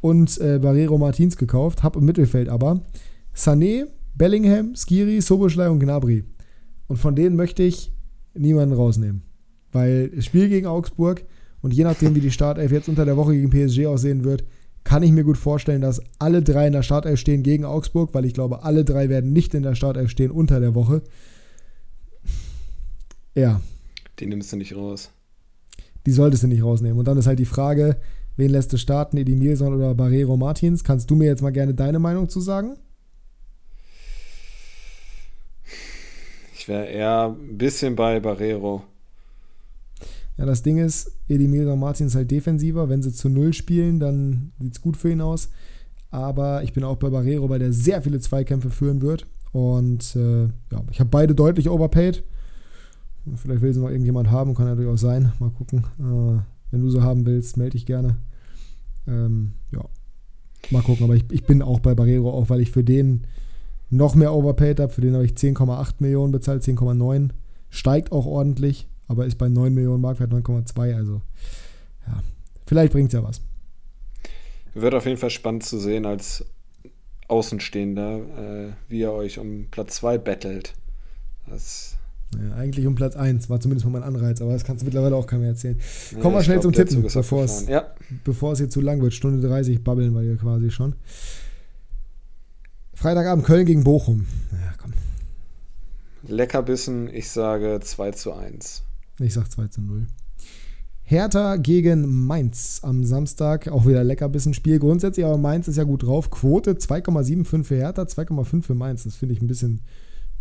und 0.00 0.38
äh, 0.40 0.58
Barrero 0.58 0.98
Martins 0.98 1.36
gekauft, 1.36 1.82
habe 1.82 1.98
im 1.98 2.04
Mittelfeld 2.04 2.48
aber 2.48 2.82
Sané, 3.34 3.86
Bellingham, 4.14 4.74
Skiri, 4.74 5.20
Soboschlei 5.20 5.68
und 5.68 5.80
Gnabry. 5.80 6.24
Und 6.88 6.96
von 6.96 7.16
denen 7.16 7.36
möchte 7.36 7.62
ich 7.62 7.92
niemanden 8.34 8.74
rausnehmen. 8.74 9.22
Weil 9.72 10.08
das 10.08 10.24
Spiel 10.24 10.48
gegen 10.48 10.66
Augsburg 10.66 11.24
und 11.60 11.74
je 11.74 11.84
nachdem, 11.84 12.14
wie 12.14 12.20
die 12.20 12.30
Startelf 12.30 12.72
jetzt 12.72 12.88
unter 12.88 13.04
der 13.04 13.16
Woche 13.16 13.32
gegen 13.32 13.50
PSG 13.50 13.86
aussehen 13.86 14.24
wird, 14.24 14.44
kann 14.86 15.02
ich 15.02 15.10
mir 15.10 15.24
gut 15.24 15.36
vorstellen, 15.36 15.80
dass 15.80 16.00
alle 16.20 16.42
drei 16.42 16.68
in 16.68 16.72
der 16.72 16.84
Startelf 16.84 17.18
stehen 17.18 17.42
gegen 17.42 17.64
Augsburg, 17.64 18.14
weil 18.14 18.24
ich 18.24 18.34
glaube, 18.34 18.62
alle 18.62 18.84
drei 18.84 19.08
werden 19.08 19.32
nicht 19.32 19.52
in 19.52 19.64
der 19.64 19.74
Startelf 19.74 20.10
stehen 20.10 20.30
unter 20.30 20.60
der 20.60 20.76
Woche. 20.76 21.02
Ja. 23.34 23.60
Die 24.20 24.26
nimmst 24.26 24.52
du 24.52 24.56
nicht 24.56 24.76
raus. 24.76 25.10
Die 26.06 26.12
solltest 26.12 26.44
du 26.44 26.46
nicht 26.46 26.62
rausnehmen. 26.62 27.00
Und 27.00 27.08
dann 27.08 27.18
ist 27.18 27.26
halt 27.26 27.40
die 27.40 27.46
Frage, 27.46 27.96
wen 28.36 28.48
lässt 28.48 28.72
du 28.72 28.78
starten, 28.78 29.16
Edi 29.16 29.34
Milson 29.34 29.74
oder 29.74 29.92
Barrero 29.92 30.36
Martins? 30.36 30.84
Kannst 30.84 31.10
du 31.10 31.16
mir 31.16 31.26
jetzt 31.26 31.42
mal 31.42 31.50
gerne 31.50 31.74
deine 31.74 31.98
Meinung 31.98 32.28
zu 32.28 32.38
sagen? 32.38 32.76
Ich 36.54 36.68
wäre 36.68 36.86
eher 36.86 37.36
ein 37.36 37.58
bisschen 37.58 37.96
bei 37.96 38.20
Barrero. 38.20 38.84
Ja, 40.38 40.44
das 40.44 40.62
Ding 40.62 40.78
ist, 40.78 41.12
Edimir 41.28 41.74
Martin 41.76 42.08
ist 42.08 42.14
halt 42.14 42.30
defensiver. 42.30 42.88
Wenn 42.88 43.02
sie 43.02 43.12
zu 43.12 43.28
Null 43.28 43.52
spielen, 43.52 44.00
dann 44.00 44.52
sieht 44.60 44.74
es 44.74 44.80
gut 44.80 44.96
für 44.96 45.10
ihn 45.10 45.20
aus. 45.20 45.48
Aber 46.10 46.62
ich 46.62 46.72
bin 46.72 46.84
auch 46.84 46.96
bei 46.96 47.10
Barrero, 47.10 47.48
weil 47.48 47.58
der 47.58 47.72
sehr 47.72 48.02
viele 48.02 48.20
Zweikämpfe 48.20 48.70
führen 48.70 49.00
wird. 49.00 49.26
Und 49.52 50.14
äh, 50.16 50.44
ja, 50.44 50.82
ich 50.90 51.00
habe 51.00 51.10
beide 51.10 51.34
deutlich 51.34 51.68
overpaid. 51.70 52.22
Vielleicht 53.34 53.62
will 53.62 53.72
sie 53.72 53.80
noch 53.80 53.88
irgendjemand 53.88 54.30
haben, 54.30 54.54
kann 54.54 54.66
natürlich 54.66 54.90
auch 54.90 54.98
sein. 54.98 55.32
Mal 55.38 55.50
gucken. 55.50 55.84
Äh, 55.98 56.42
wenn 56.70 56.80
du 56.80 56.90
so 56.90 57.02
haben 57.02 57.26
willst, 57.26 57.56
melde 57.56 57.72
dich 57.72 57.86
gerne. 57.86 58.16
Ähm, 59.06 59.52
ja, 59.72 59.84
mal 60.70 60.82
gucken. 60.82 61.04
Aber 61.04 61.16
ich, 61.16 61.24
ich 61.30 61.44
bin 61.44 61.62
auch 61.62 61.80
bei 61.80 61.94
Barrero, 61.94 62.30
auch 62.30 62.50
weil 62.50 62.60
ich 62.60 62.70
für 62.70 62.84
den 62.84 63.26
noch 63.88 64.14
mehr 64.14 64.34
overpaid 64.34 64.80
habe. 64.80 64.92
Für 64.92 65.00
den 65.00 65.14
habe 65.14 65.24
ich 65.24 65.32
10,8 65.32 65.94
Millionen 66.00 66.32
bezahlt, 66.32 66.62
10,9. 66.62 67.30
Steigt 67.70 68.12
auch 68.12 68.26
ordentlich 68.26 68.88
aber 69.08 69.26
ist 69.26 69.38
bei 69.38 69.48
9 69.48 69.72
Millionen 69.72 70.00
Marktwert 70.00 70.32
9,2. 70.32 70.94
Also, 70.94 71.22
ja, 72.06 72.22
vielleicht 72.66 72.92
bringt 72.92 73.08
es 73.08 73.14
ja 73.14 73.22
was. 73.22 73.40
Wird 74.74 74.94
auf 74.94 75.06
jeden 75.06 75.18
Fall 75.18 75.30
spannend 75.30 75.64
zu 75.64 75.78
sehen 75.78 76.04
als 76.04 76.44
Außenstehender, 77.28 78.68
äh, 78.68 78.72
wie 78.88 79.00
ihr 79.00 79.12
euch 79.12 79.38
um 79.38 79.68
Platz 79.70 79.96
2 79.96 80.18
bettelt. 80.18 80.74
Das 81.48 81.96
ja, 82.34 82.56
eigentlich 82.56 82.86
um 82.86 82.94
Platz 82.94 83.16
1 83.16 83.48
war 83.48 83.60
zumindest 83.60 83.86
mal 83.86 83.92
mein 83.92 84.02
Anreiz, 84.02 84.40
aber 84.42 84.52
das 84.52 84.64
kannst 84.64 84.82
du 84.82 84.84
mittlerweile 84.84 85.14
auch 85.16 85.26
keinem 85.26 85.42
mehr 85.42 85.50
erzählen. 85.50 85.78
Ja, 86.12 86.18
Kommen 86.20 86.34
wir 86.34 86.42
schnell 86.42 86.58
glaub, 86.58 86.74
zum 86.74 86.86
Tippen, 86.86 87.02
bevor 87.02 87.44
es, 87.44 87.66
ja. 87.68 87.94
bevor 88.24 88.52
es 88.52 88.58
hier 88.58 88.68
zu 88.68 88.80
lang 88.80 89.00
wird. 89.00 89.14
Stunde 89.14 89.46
30 89.46 89.82
babbeln 89.82 90.12
wir 90.12 90.22
hier 90.22 90.36
quasi 90.36 90.70
schon. 90.70 90.94
Freitagabend 92.94 93.46
Köln 93.46 93.66
gegen 93.66 93.84
Bochum. 93.84 94.26
Ja, 94.52 94.74
komm. 94.80 94.92
Leckerbissen, 96.26 97.12
ich 97.14 97.30
sage 97.30 97.78
2 97.80 98.10
zu 98.12 98.32
1. 98.32 98.82
Ich 99.18 99.34
sag 99.34 99.50
2 99.50 99.68
zu 99.68 99.80
0. 99.80 100.06
Hertha 101.02 101.56
gegen 101.56 102.26
Mainz 102.26 102.80
am 102.82 103.04
Samstag. 103.04 103.68
Auch 103.68 103.86
wieder 103.86 104.02
leckerbissen 104.02 104.54
Spiel. 104.54 104.78
Grundsätzlich, 104.78 105.24
aber 105.24 105.38
Mainz 105.38 105.68
ist 105.68 105.76
ja 105.76 105.84
gut 105.84 106.02
drauf. 106.02 106.30
Quote 106.30 106.72
2,75 106.74 107.64
für 107.64 107.76
Hertha, 107.76 108.02
2,5 108.02 108.62
für 108.62 108.74
Mainz. 108.74 109.04
Das 109.04 109.14
finde 109.14 109.34
ich 109.34 109.40
ein 109.40 109.46
bisschen, 109.46 109.82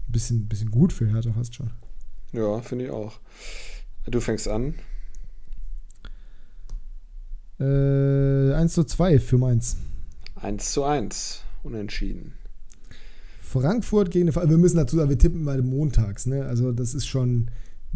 bisschen, 0.07 0.47
bisschen 0.47 0.71
gut 0.71 0.91
für 0.91 1.07
Hertha 1.07 1.31
fast 1.33 1.55
schon. 1.55 1.69
Ja, 2.33 2.61
finde 2.61 2.85
ich 2.85 2.91
auch. 2.91 3.19
Du 4.07 4.19
fängst 4.19 4.47
an. 4.47 4.73
Äh, 7.59 8.53
1 8.53 8.73
zu 8.73 8.83
2 8.83 9.19
für 9.19 9.37
Mainz. 9.37 9.77
1 10.35 10.71
zu 10.71 10.83
1. 10.83 11.43
Unentschieden. 11.63 12.33
Frankfurt 13.39 14.11
gegen 14.11 14.25
den 14.25 14.35
Wir 14.35 14.57
müssen 14.57 14.77
dazu 14.77 14.97
sagen, 14.97 15.09
wir 15.09 15.17
tippen 15.17 15.43
mal 15.43 15.61
montags. 15.61 16.25
Ne? 16.25 16.43
Also, 16.45 16.71
das 16.71 16.93
ist 16.93 17.05
schon 17.07 17.49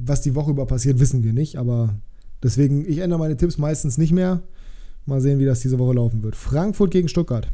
was 0.05 0.21
die 0.21 0.35
Woche 0.35 0.51
über 0.51 0.65
passiert, 0.65 0.99
wissen 0.99 1.23
wir 1.23 1.33
nicht, 1.33 1.57
aber 1.57 1.99
deswegen, 2.43 2.89
ich 2.89 2.99
ändere 2.99 3.19
meine 3.19 3.37
Tipps 3.37 3.57
meistens 3.57 3.97
nicht 3.97 4.11
mehr. 4.11 4.41
Mal 5.05 5.21
sehen, 5.21 5.39
wie 5.39 5.45
das 5.45 5.61
diese 5.61 5.79
Woche 5.79 5.93
laufen 5.93 6.21
wird. 6.23 6.35
Frankfurt 6.35 6.91
gegen 6.91 7.07
Stuttgart. 7.07 7.51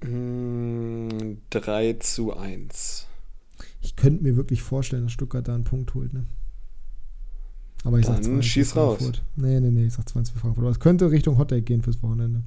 3 0.00 0.08
hm, 0.08 2.00
zu 2.00 2.36
1. 2.36 3.06
Ich 3.80 3.96
könnte 3.96 4.22
mir 4.22 4.36
wirklich 4.36 4.62
vorstellen, 4.62 5.04
dass 5.04 5.12
Stuttgart 5.12 5.46
da 5.46 5.54
einen 5.54 5.64
Punkt 5.64 5.94
holt. 5.94 6.12
Ne? 6.12 6.24
Aber 7.84 7.98
ich 7.98 8.06
Dann 8.06 8.22
sag 8.22 8.24
2 8.24 8.42
schieß 8.42 8.76
raus. 8.76 8.98
Frankfurt. 8.98 9.22
Nee, 9.36 9.60
nee, 9.60 9.70
nee, 9.70 9.86
ich 9.86 9.92
sag 9.92 10.08
2 10.08 10.24
für 10.24 10.38
Frankfurt. 10.38 10.64
Aber 10.64 10.72
es 10.72 10.80
könnte 10.80 11.10
Richtung 11.10 11.38
Hottake 11.38 11.62
gehen 11.62 11.82
fürs 11.82 12.02
Wochenende. 12.02 12.42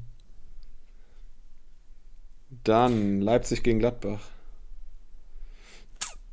Dann 2.63 3.21
Leipzig 3.21 3.63
gegen 3.63 3.79
Gladbach. 3.79 4.19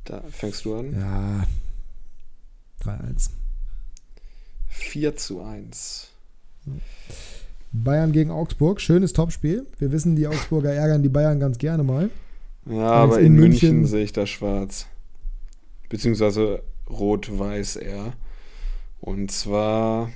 Da 0.05 0.21
fängst 0.29 0.65
du 0.65 0.75
an. 0.75 0.93
Ja. 0.93 1.47
3-1. 2.83 3.31
4 4.67 5.15
zu 5.15 5.41
1. 5.41 6.11
Bayern 7.71 8.11
gegen 8.11 8.29
Augsburg, 8.29 8.79
schönes 8.79 9.13
Topspiel. 9.13 9.65
Wir 9.79 9.91
wissen, 9.91 10.15
die 10.15 10.27
Augsburger 10.27 10.71
ärgern 10.71 11.01
die 11.01 11.09
Bayern 11.09 11.39
ganz 11.39 11.57
gerne 11.57 11.83
mal. 11.83 12.09
Ja, 12.67 12.91
aber 12.91 13.19
in, 13.19 13.27
in 13.27 13.33
München, 13.33 13.69
München, 13.69 13.87
sehe 13.87 14.03
ich 14.03 14.13
da 14.13 14.27
schwarz. 14.27 14.87
Beziehungsweise 15.89 16.61
rot-weiß 16.89 17.77
eher. 17.77 18.13
Und 19.01 19.31
zwar 19.31 20.11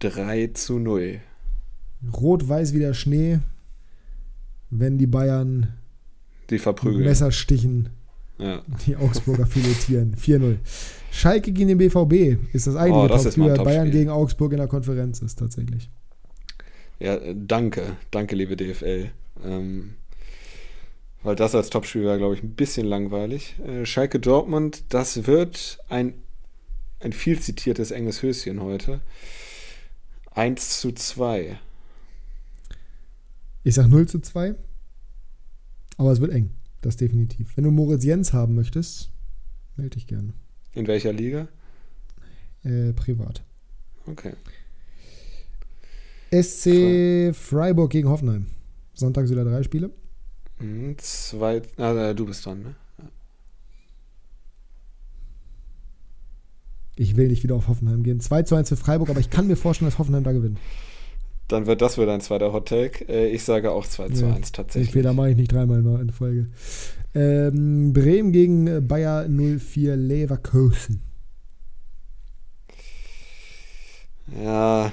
3 0.00 0.48
zu 0.48 0.78
0. 0.78 1.20
Rot-weiß 2.12 2.74
wie 2.74 2.80
der 2.80 2.94
Schnee, 2.94 3.38
wenn 4.70 4.98
die 4.98 5.06
Bayern 5.06 5.74
die 6.50 6.58
verprügeln. 6.58 7.04
Messer 7.04 7.30
stichen 7.30 7.90
ja. 8.38 8.62
Die 8.86 8.96
Augsburger 8.96 9.46
filetieren. 9.46 10.16
4-0. 10.16 10.56
Schalke 11.10 11.52
gegen 11.52 11.68
den 11.68 11.78
BVB 11.78 12.38
ist 12.52 12.66
das 12.66 12.76
eigentliche 12.76 13.04
oh, 13.04 13.08
das 13.08 13.22
Topspiel. 13.22 13.54
Bayern 13.54 13.90
gegen 13.90 14.10
Augsburg 14.10 14.52
in 14.52 14.58
der 14.58 14.66
Konferenz 14.66 15.20
ist 15.20 15.38
tatsächlich. 15.38 15.90
Ja, 16.98 17.18
danke. 17.34 17.96
Danke, 18.10 18.34
liebe 18.34 18.56
DFL. 18.56 19.10
Ähm, 19.44 19.94
weil 21.22 21.36
das 21.36 21.54
als 21.54 21.70
Topspiel 21.70 22.04
war, 22.04 22.18
glaube 22.18 22.34
ich, 22.34 22.42
ein 22.42 22.54
bisschen 22.54 22.86
langweilig. 22.86 23.56
Äh, 23.66 23.86
Schalke 23.86 24.20
Dortmund, 24.20 24.84
das 24.88 25.26
wird 25.26 25.78
ein 25.88 26.14
ein 27.04 27.12
viel 27.12 27.38
zitiertes 27.38 27.90
enges 27.90 28.22
Höschen 28.22 28.60
heute. 28.60 29.00
1 30.32 30.80
zu 30.80 30.92
2. 30.92 31.58
Ich 33.62 33.74
sag 33.74 33.88
0 33.88 34.08
zu 34.08 34.20
2. 34.20 34.54
Aber 35.96 36.12
es 36.12 36.20
wird 36.20 36.32
eng. 36.32 36.50
Das 36.84 36.98
definitiv. 36.98 37.56
Wenn 37.56 37.64
du 37.64 37.70
Moritz 37.70 38.04
Jens 38.04 38.34
haben 38.34 38.54
möchtest, 38.54 39.10
melde 39.76 39.94
dich 39.96 40.06
gerne. 40.06 40.34
In 40.74 40.86
welcher 40.86 41.14
Liga? 41.14 41.48
Äh, 42.62 42.92
privat. 42.92 43.42
Okay. 44.04 44.34
SC 46.30 47.34
Freiburg 47.34 47.90
gegen 47.90 48.10
Hoffenheim. 48.10 48.48
Sonntags 48.92 49.30
wieder 49.30 49.46
drei 49.46 49.62
Spiele. 49.62 49.92
Mhm, 50.60 50.96
zwei, 50.98 51.62
ah, 51.78 52.12
du 52.12 52.26
bist 52.26 52.44
dran, 52.44 52.60
ne? 52.60 52.74
Ich 56.96 57.16
will 57.16 57.28
nicht 57.28 57.42
wieder 57.42 57.54
auf 57.54 57.68
Hoffenheim 57.68 58.02
gehen. 58.02 58.20
2 58.20 58.42
zu 58.42 58.56
1 58.56 58.68
für 58.68 58.76
Freiburg, 58.76 59.08
aber 59.08 59.20
ich 59.20 59.30
kann 59.30 59.46
mir 59.46 59.56
vorstellen, 59.56 59.90
dass 59.90 59.98
Hoffenheim 59.98 60.22
da 60.22 60.32
gewinnt. 60.32 60.58
Dann 61.48 61.66
wird 61.66 61.82
das 61.82 61.98
wieder 61.98 62.14
ein 62.14 62.20
zweiter 62.20 62.52
Hot 62.52 62.68
Take. 62.68 63.04
Äh, 63.08 63.28
ich 63.28 63.44
sage 63.44 63.70
auch 63.70 63.86
2 63.86 64.08
zu 64.10 64.26
Ja, 64.26 64.34
1 64.34 64.52
tatsächlich. 64.52 64.90
Den 64.90 64.92
Fehler 64.92 65.12
mache 65.12 65.30
ich 65.30 65.36
nicht 65.36 65.52
dreimal 65.52 65.82
mal 65.82 66.00
in 66.00 66.10
Folge. 66.10 66.48
Ähm, 67.14 67.92
Bremen 67.92 68.32
gegen 68.32 68.88
Bayer 68.88 69.28
04 69.28 69.96
Leverkusen. 69.96 71.02
Ja. 74.42 74.92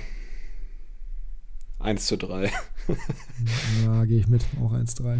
1 1.79 2.05
zu 2.05 2.17
3. 2.17 2.51
Ja, 3.85 4.03
gehe 4.05 4.19
ich 4.19 4.27
mit. 4.27 4.43
Auch 4.61 4.73
1-3. 4.73 5.19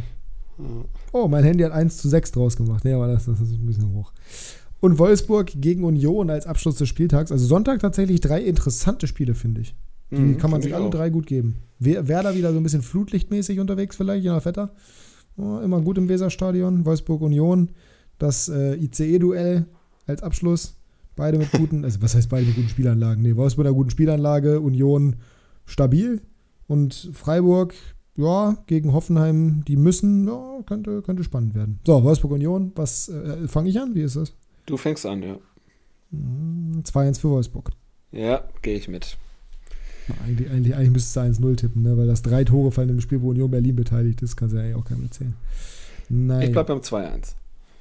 Oh, 1.11 1.27
mein 1.27 1.43
Handy 1.43 1.63
hat 1.63 1.71
1 1.71 1.97
zu 1.97 2.09
6 2.09 2.31
draus 2.31 2.57
gemacht. 2.57 2.83
Nee, 2.83 2.93
aber 2.93 3.07
das, 3.07 3.25
das 3.25 3.39
ist 3.39 3.53
ein 3.53 3.65
bisschen 3.65 3.93
hoch. 3.93 4.11
Und 4.79 4.99
Wolfsburg 4.99 5.51
gegen 5.55 5.83
Union 5.83 6.29
als 6.29 6.45
Abschluss 6.47 6.75
des 6.75 6.89
Spieltags. 6.89 7.31
Also 7.31 7.45
Sonntag 7.45 7.79
tatsächlich 7.79 8.19
drei 8.19 8.41
interessante 8.41 9.07
Spiele, 9.07 9.35
finde 9.35 9.61
ich. 9.61 9.75
Die 10.11 10.17
Mhm, 10.17 10.38
kann 10.38 10.51
man 10.51 10.61
sich 10.61 10.71
ich 10.71 10.75
alle 10.75 10.85
auch. 10.85 10.89
drei 10.91 11.09
gut 11.09 11.25
geben. 11.25 11.55
Wer, 11.79 12.07
Werder 12.07 12.35
wieder 12.35 12.51
so 12.51 12.57
ein 12.57 12.63
bisschen 12.63 12.81
flutlichtmäßig 12.81 13.59
unterwegs 13.59 13.95
vielleicht, 13.95 14.23
je 14.23 14.29
nach 14.29 14.41
Vetter. 14.43 14.71
Oh, 15.38 15.59
immer 15.59 15.79
gut 15.81 15.97
im 15.97 16.09
Weserstadion. 16.09 16.85
Wolfsburg 16.85 17.21
Union. 17.21 17.69
Das 18.19 18.49
äh, 18.49 18.75
ICE-Duell 18.75 19.65
als 20.05 20.21
Abschluss. 20.21 20.75
Beide 21.15 21.38
mit 21.38 21.51
guten, 21.51 21.83
also 21.85 22.01
was 22.01 22.13
heißt 22.13 22.29
beide 22.29 22.45
mit 22.45 22.55
guten 22.55 22.69
Spielanlagen? 22.69 23.23
Nee, 23.23 23.35
Wolfsburg 23.35 23.63
mit 23.65 23.67
einer 23.69 23.75
guten 23.77 23.89
Spielanlage, 23.89 24.59
Union 24.59 25.15
stabil. 25.65 26.21
Und 26.67 27.09
Freiburg, 27.13 27.73
ja, 28.17 28.57
gegen 28.67 28.93
Hoffenheim, 28.93 29.63
die 29.67 29.77
müssen, 29.77 30.27
ja, 30.27 30.59
könnte, 30.65 31.01
könnte 31.01 31.23
spannend 31.23 31.55
werden. 31.55 31.79
So, 31.85 32.03
Wolfsburg 32.03 32.33
Union, 32.33 32.71
was 32.75 33.07
äh, 33.09 33.47
fange 33.47 33.69
ich 33.69 33.79
an? 33.79 33.95
Wie 33.95 34.01
ist 34.01 34.17
das? 34.17 34.33
Du 34.65 34.75
fängst 34.77 35.05
an, 35.05 35.23
ja. 35.23 35.38
Hm, 36.11 36.83
2-1 36.83 37.19
für 37.19 37.29
Wolfsburg. 37.29 37.71
Ja, 38.11 38.43
gehe 38.61 38.75
ich 38.75 38.88
mit. 38.89 39.17
Eigentlich, 40.25 40.49
eigentlich, 40.49 40.75
eigentlich 40.75 40.91
müsstest 40.91 41.15
du 41.15 41.19
1-0 41.21 41.55
tippen, 41.57 41.83
ne? 41.83 41.97
weil 41.97 42.07
das 42.07 42.21
drei 42.21 42.43
Tore 42.43 42.71
fallen 42.71 42.89
im 42.89 43.01
Spiel, 43.01 43.21
wo 43.21 43.29
Union 43.29 43.51
Berlin 43.51 43.75
beteiligt 43.75 44.21
ist, 44.21 44.35
kannst 44.35 44.53
du 44.53 44.57
ja 44.57 44.63
eigentlich 44.63 44.75
auch 44.75 44.85
keinem 44.85 45.03
erzählen. 45.03 45.33
Nein. 46.09 46.41
Ich 46.41 46.51
bleib 46.51 46.67
beim 46.67 46.79
2-1. 46.79 47.35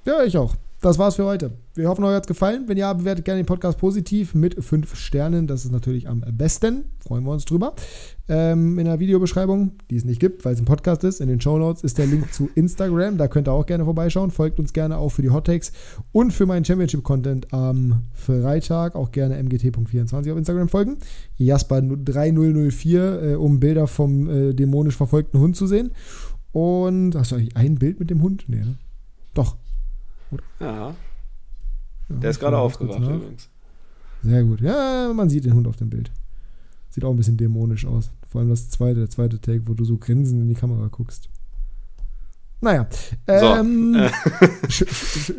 Ja, 0.04 0.22
ich 0.22 0.36
auch. 0.36 0.54
Das 0.82 0.96
war's 0.96 1.16
für 1.16 1.26
heute. 1.26 1.52
Wir 1.74 1.90
hoffen, 1.90 2.04
euch 2.04 2.14
hat's 2.14 2.26
gefallen. 2.26 2.64
Wenn 2.66 2.78
ja, 2.78 2.90
bewertet 2.94 3.26
gerne 3.26 3.42
den 3.42 3.46
Podcast 3.46 3.76
positiv 3.76 4.34
mit 4.34 4.64
fünf 4.64 4.96
Sternen. 4.96 5.46
Das 5.46 5.66
ist 5.66 5.72
natürlich 5.72 6.08
am 6.08 6.24
besten. 6.32 6.84
Freuen 7.00 7.24
wir 7.24 7.32
uns 7.32 7.44
drüber. 7.44 7.74
Ähm, 8.30 8.78
in 8.78 8.86
der 8.86 8.98
Videobeschreibung, 8.98 9.72
die 9.90 9.96
es 9.96 10.06
nicht 10.06 10.20
gibt, 10.20 10.42
weil 10.46 10.54
es 10.54 10.58
ein 10.58 10.64
Podcast 10.64 11.04
ist, 11.04 11.20
in 11.20 11.28
den 11.28 11.38
Show 11.38 11.58
Notes 11.58 11.84
ist 11.84 11.98
der 11.98 12.06
Link 12.06 12.32
zu 12.32 12.48
Instagram. 12.54 13.18
Da 13.18 13.28
könnt 13.28 13.46
ihr 13.46 13.52
auch 13.52 13.66
gerne 13.66 13.84
vorbeischauen. 13.84 14.30
Folgt 14.30 14.58
uns 14.58 14.72
gerne 14.72 14.96
auch 14.96 15.10
für 15.10 15.20
die 15.20 15.28
Hot 15.28 15.48
Takes 15.48 15.72
und 16.12 16.32
für 16.32 16.46
meinen 16.46 16.64
Championship-Content 16.64 17.52
am 17.52 18.04
Freitag. 18.14 18.94
Auch 18.94 19.12
gerne 19.12 19.36
mgt.24 19.38 20.32
auf 20.32 20.38
Instagram 20.38 20.70
folgen. 20.70 20.96
Jasper 21.36 21.82
3004, 21.82 23.22
äh, 23.22 23.34
um 23.34 23.60
Bilder 23.60 23.86
vom 23.86 24.30
äh, 24.30 24.54
dämonisch 24.54 24.96
verfolgten 24.96 25.40
Hund 25.40 25.56
zu 25.56 25.66
sehen. 25.66 25.90
Und 26.52 27.14
hast 27.16 27.32
du 27.32 27.36
eigentlich 27.36 27.56
ein 27.58 27.74
Bild 27.74 28.00
mit 28.00 28.08
dem 28.08 28.22
Hund? 28.22 28.44
Nee, 28.48 28.60
ne? 28.60 28.78
Doch. 29.34 29.56
Ja, 30.60 30.66
Ja, 30.66 30.94
der 32.08 32.30
ist 32.30 32.40
gerade 32.40 32.58
aufgewacht 32.58 33.00
übrigens. 33.00 33.48
Sehr 34.22 34.44
gut. 34.44 34.60
Ja, 34.60 35.12
man 35.14 35.28
sieht 35.28 35.44
den 35.44 35.54
Hund 35.54 35.66
auf 35.66 35.76
dem 35.76 35.90
Bild. 35.90 36.10
Sieht 36.90 37.04
auch 37.04 37.10
ein 37.10 37.16
bisschen 37.16 37.36
dämonisch 37.36 37.86
aus. 37.86 38.10
Vor 38.28 38.40
allem 38.40 38.50
das 38.50 38.68
zweite, 38.68 39.00
der 39.00 39.10
zweite 39.10 39.40
Take, 39.40 39.66
wo 39.66 39.74
du 39.74 39.84
so 39.84 39.96
grinsend 39.96 40.42
in 40.42 40.48
die 40.48 40.54
Kamera 40.54 40.88
guckst. 40.88 41.28
Naja. 42.60 42.86
Ähm, 43.26 43.96
sch 44.68 44.84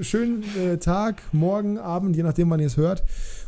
schönen 0.01 0.43
äh, 0.57 0.77
Tag, 0.77 1.21
morgen, 1.31 1.77
Abend, 1.77 2.15
je 2.15 2.23
nachdem, 2.23 2.49
wann 2.49 2.59
ihr 2.59 2.67
es 2.67 2.77
hört. 2.77 3.03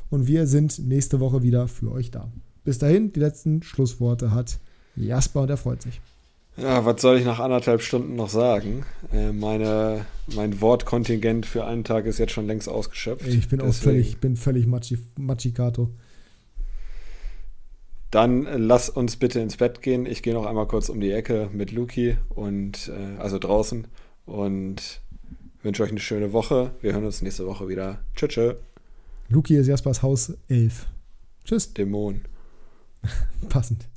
Und 0.09 0.27
wir 0.27 0.45
sind 0.45 0.79
nächste 0.79 1.19
Woche 1.19 1.41
wieder 1.41 1.67
für 1.67 1.91
euch 1.91 2.11
da. 2.11 2.31
Bis 2.63 2.77
dahin, 2.77 3.11
die 3.11 3.19
letzten 3.19 3.63
Schlussworte 3.63 4.31
hat 4.31 4.59
Jasper 4.95 5.41
und 5.41 5.49
er 5.49 5.57
freut 5.57 5.81
sich. 5.81 5.99
Ja, 6.57 6.85
was 6.85 7.01
soll 7.01 7.17
ich 7.17 7.25
nach 7.25 7.39
anderthalb 7.39 7.81
Stunden 7.81 8.15
noch 8.15 8.29
sagen? 8.29 8.85
Äh, 9.11 9.31
meine, 9.31 10.05
mein 10.27 10.61
Wortkontingent 10.61 11.45
für 11.45 11.65
einen 11.65 11.83
Tag 11.83 12.05
ist 12.05 12.19
jetzt 12.19 12.31
schon 12.31 12.45
längst 12.45 12.69
ausgeschöpft. 12.69 13.27
Ich 13.27 13.49
bin 13.49 13.61
auch 13.61 13.73
völlig, 13.73 14.19
bin 14.19 14.35
völlig 14.35 14.67
matschi, 14.67 14.99
Machikato. 15.17 15.89
Dann 18.11 18.45
äh, 18.45 18.57
lass 18.57 18.89
uns 18.89 19.15
bitte 19.15 19.39
ins 19.39 19.57
Bett 19.57 19.81
gehen. 19.81 20.05
Ich 20.05 20.21
gehe 20.21 20.35
noch 20.35 20.45
einmal 20.45 20.67
kurz 20.67 20.89
um 20.89 20.99
die 20.99 21.11
Ecke 21.11 21.49
mit 21.51 21.71
Luki 21.71 22.17
und 22.29 22.89
äh, 22.89 23.19
also 23.19 23.39
draußen 23.39 23.87
und 24.27 25.01
wünsche 25.63 25.81
euch 25.81 25.89
eine 25.89 25.99
schöne 25.99 26.33
Woche. 26.33 26.71
Wir 26.81 26.93
hören 26.93 27.05
uns 27.05 27.23
nächste 27.23 27.47
Woche 27.47 27.67
wieder. 27.67 28.01
Tschö, 28.15 28.27
tschö, 28.27 28.53
Luki 29.29 29.55
ist 29.55 29.65
Jaspers 29.65 30.03
Haus 30.03 30.33
11. 30.49 30.85
Tschüss, 31.45 31.73
Dämon. 31.73 32.21
passend. 33.49 33.87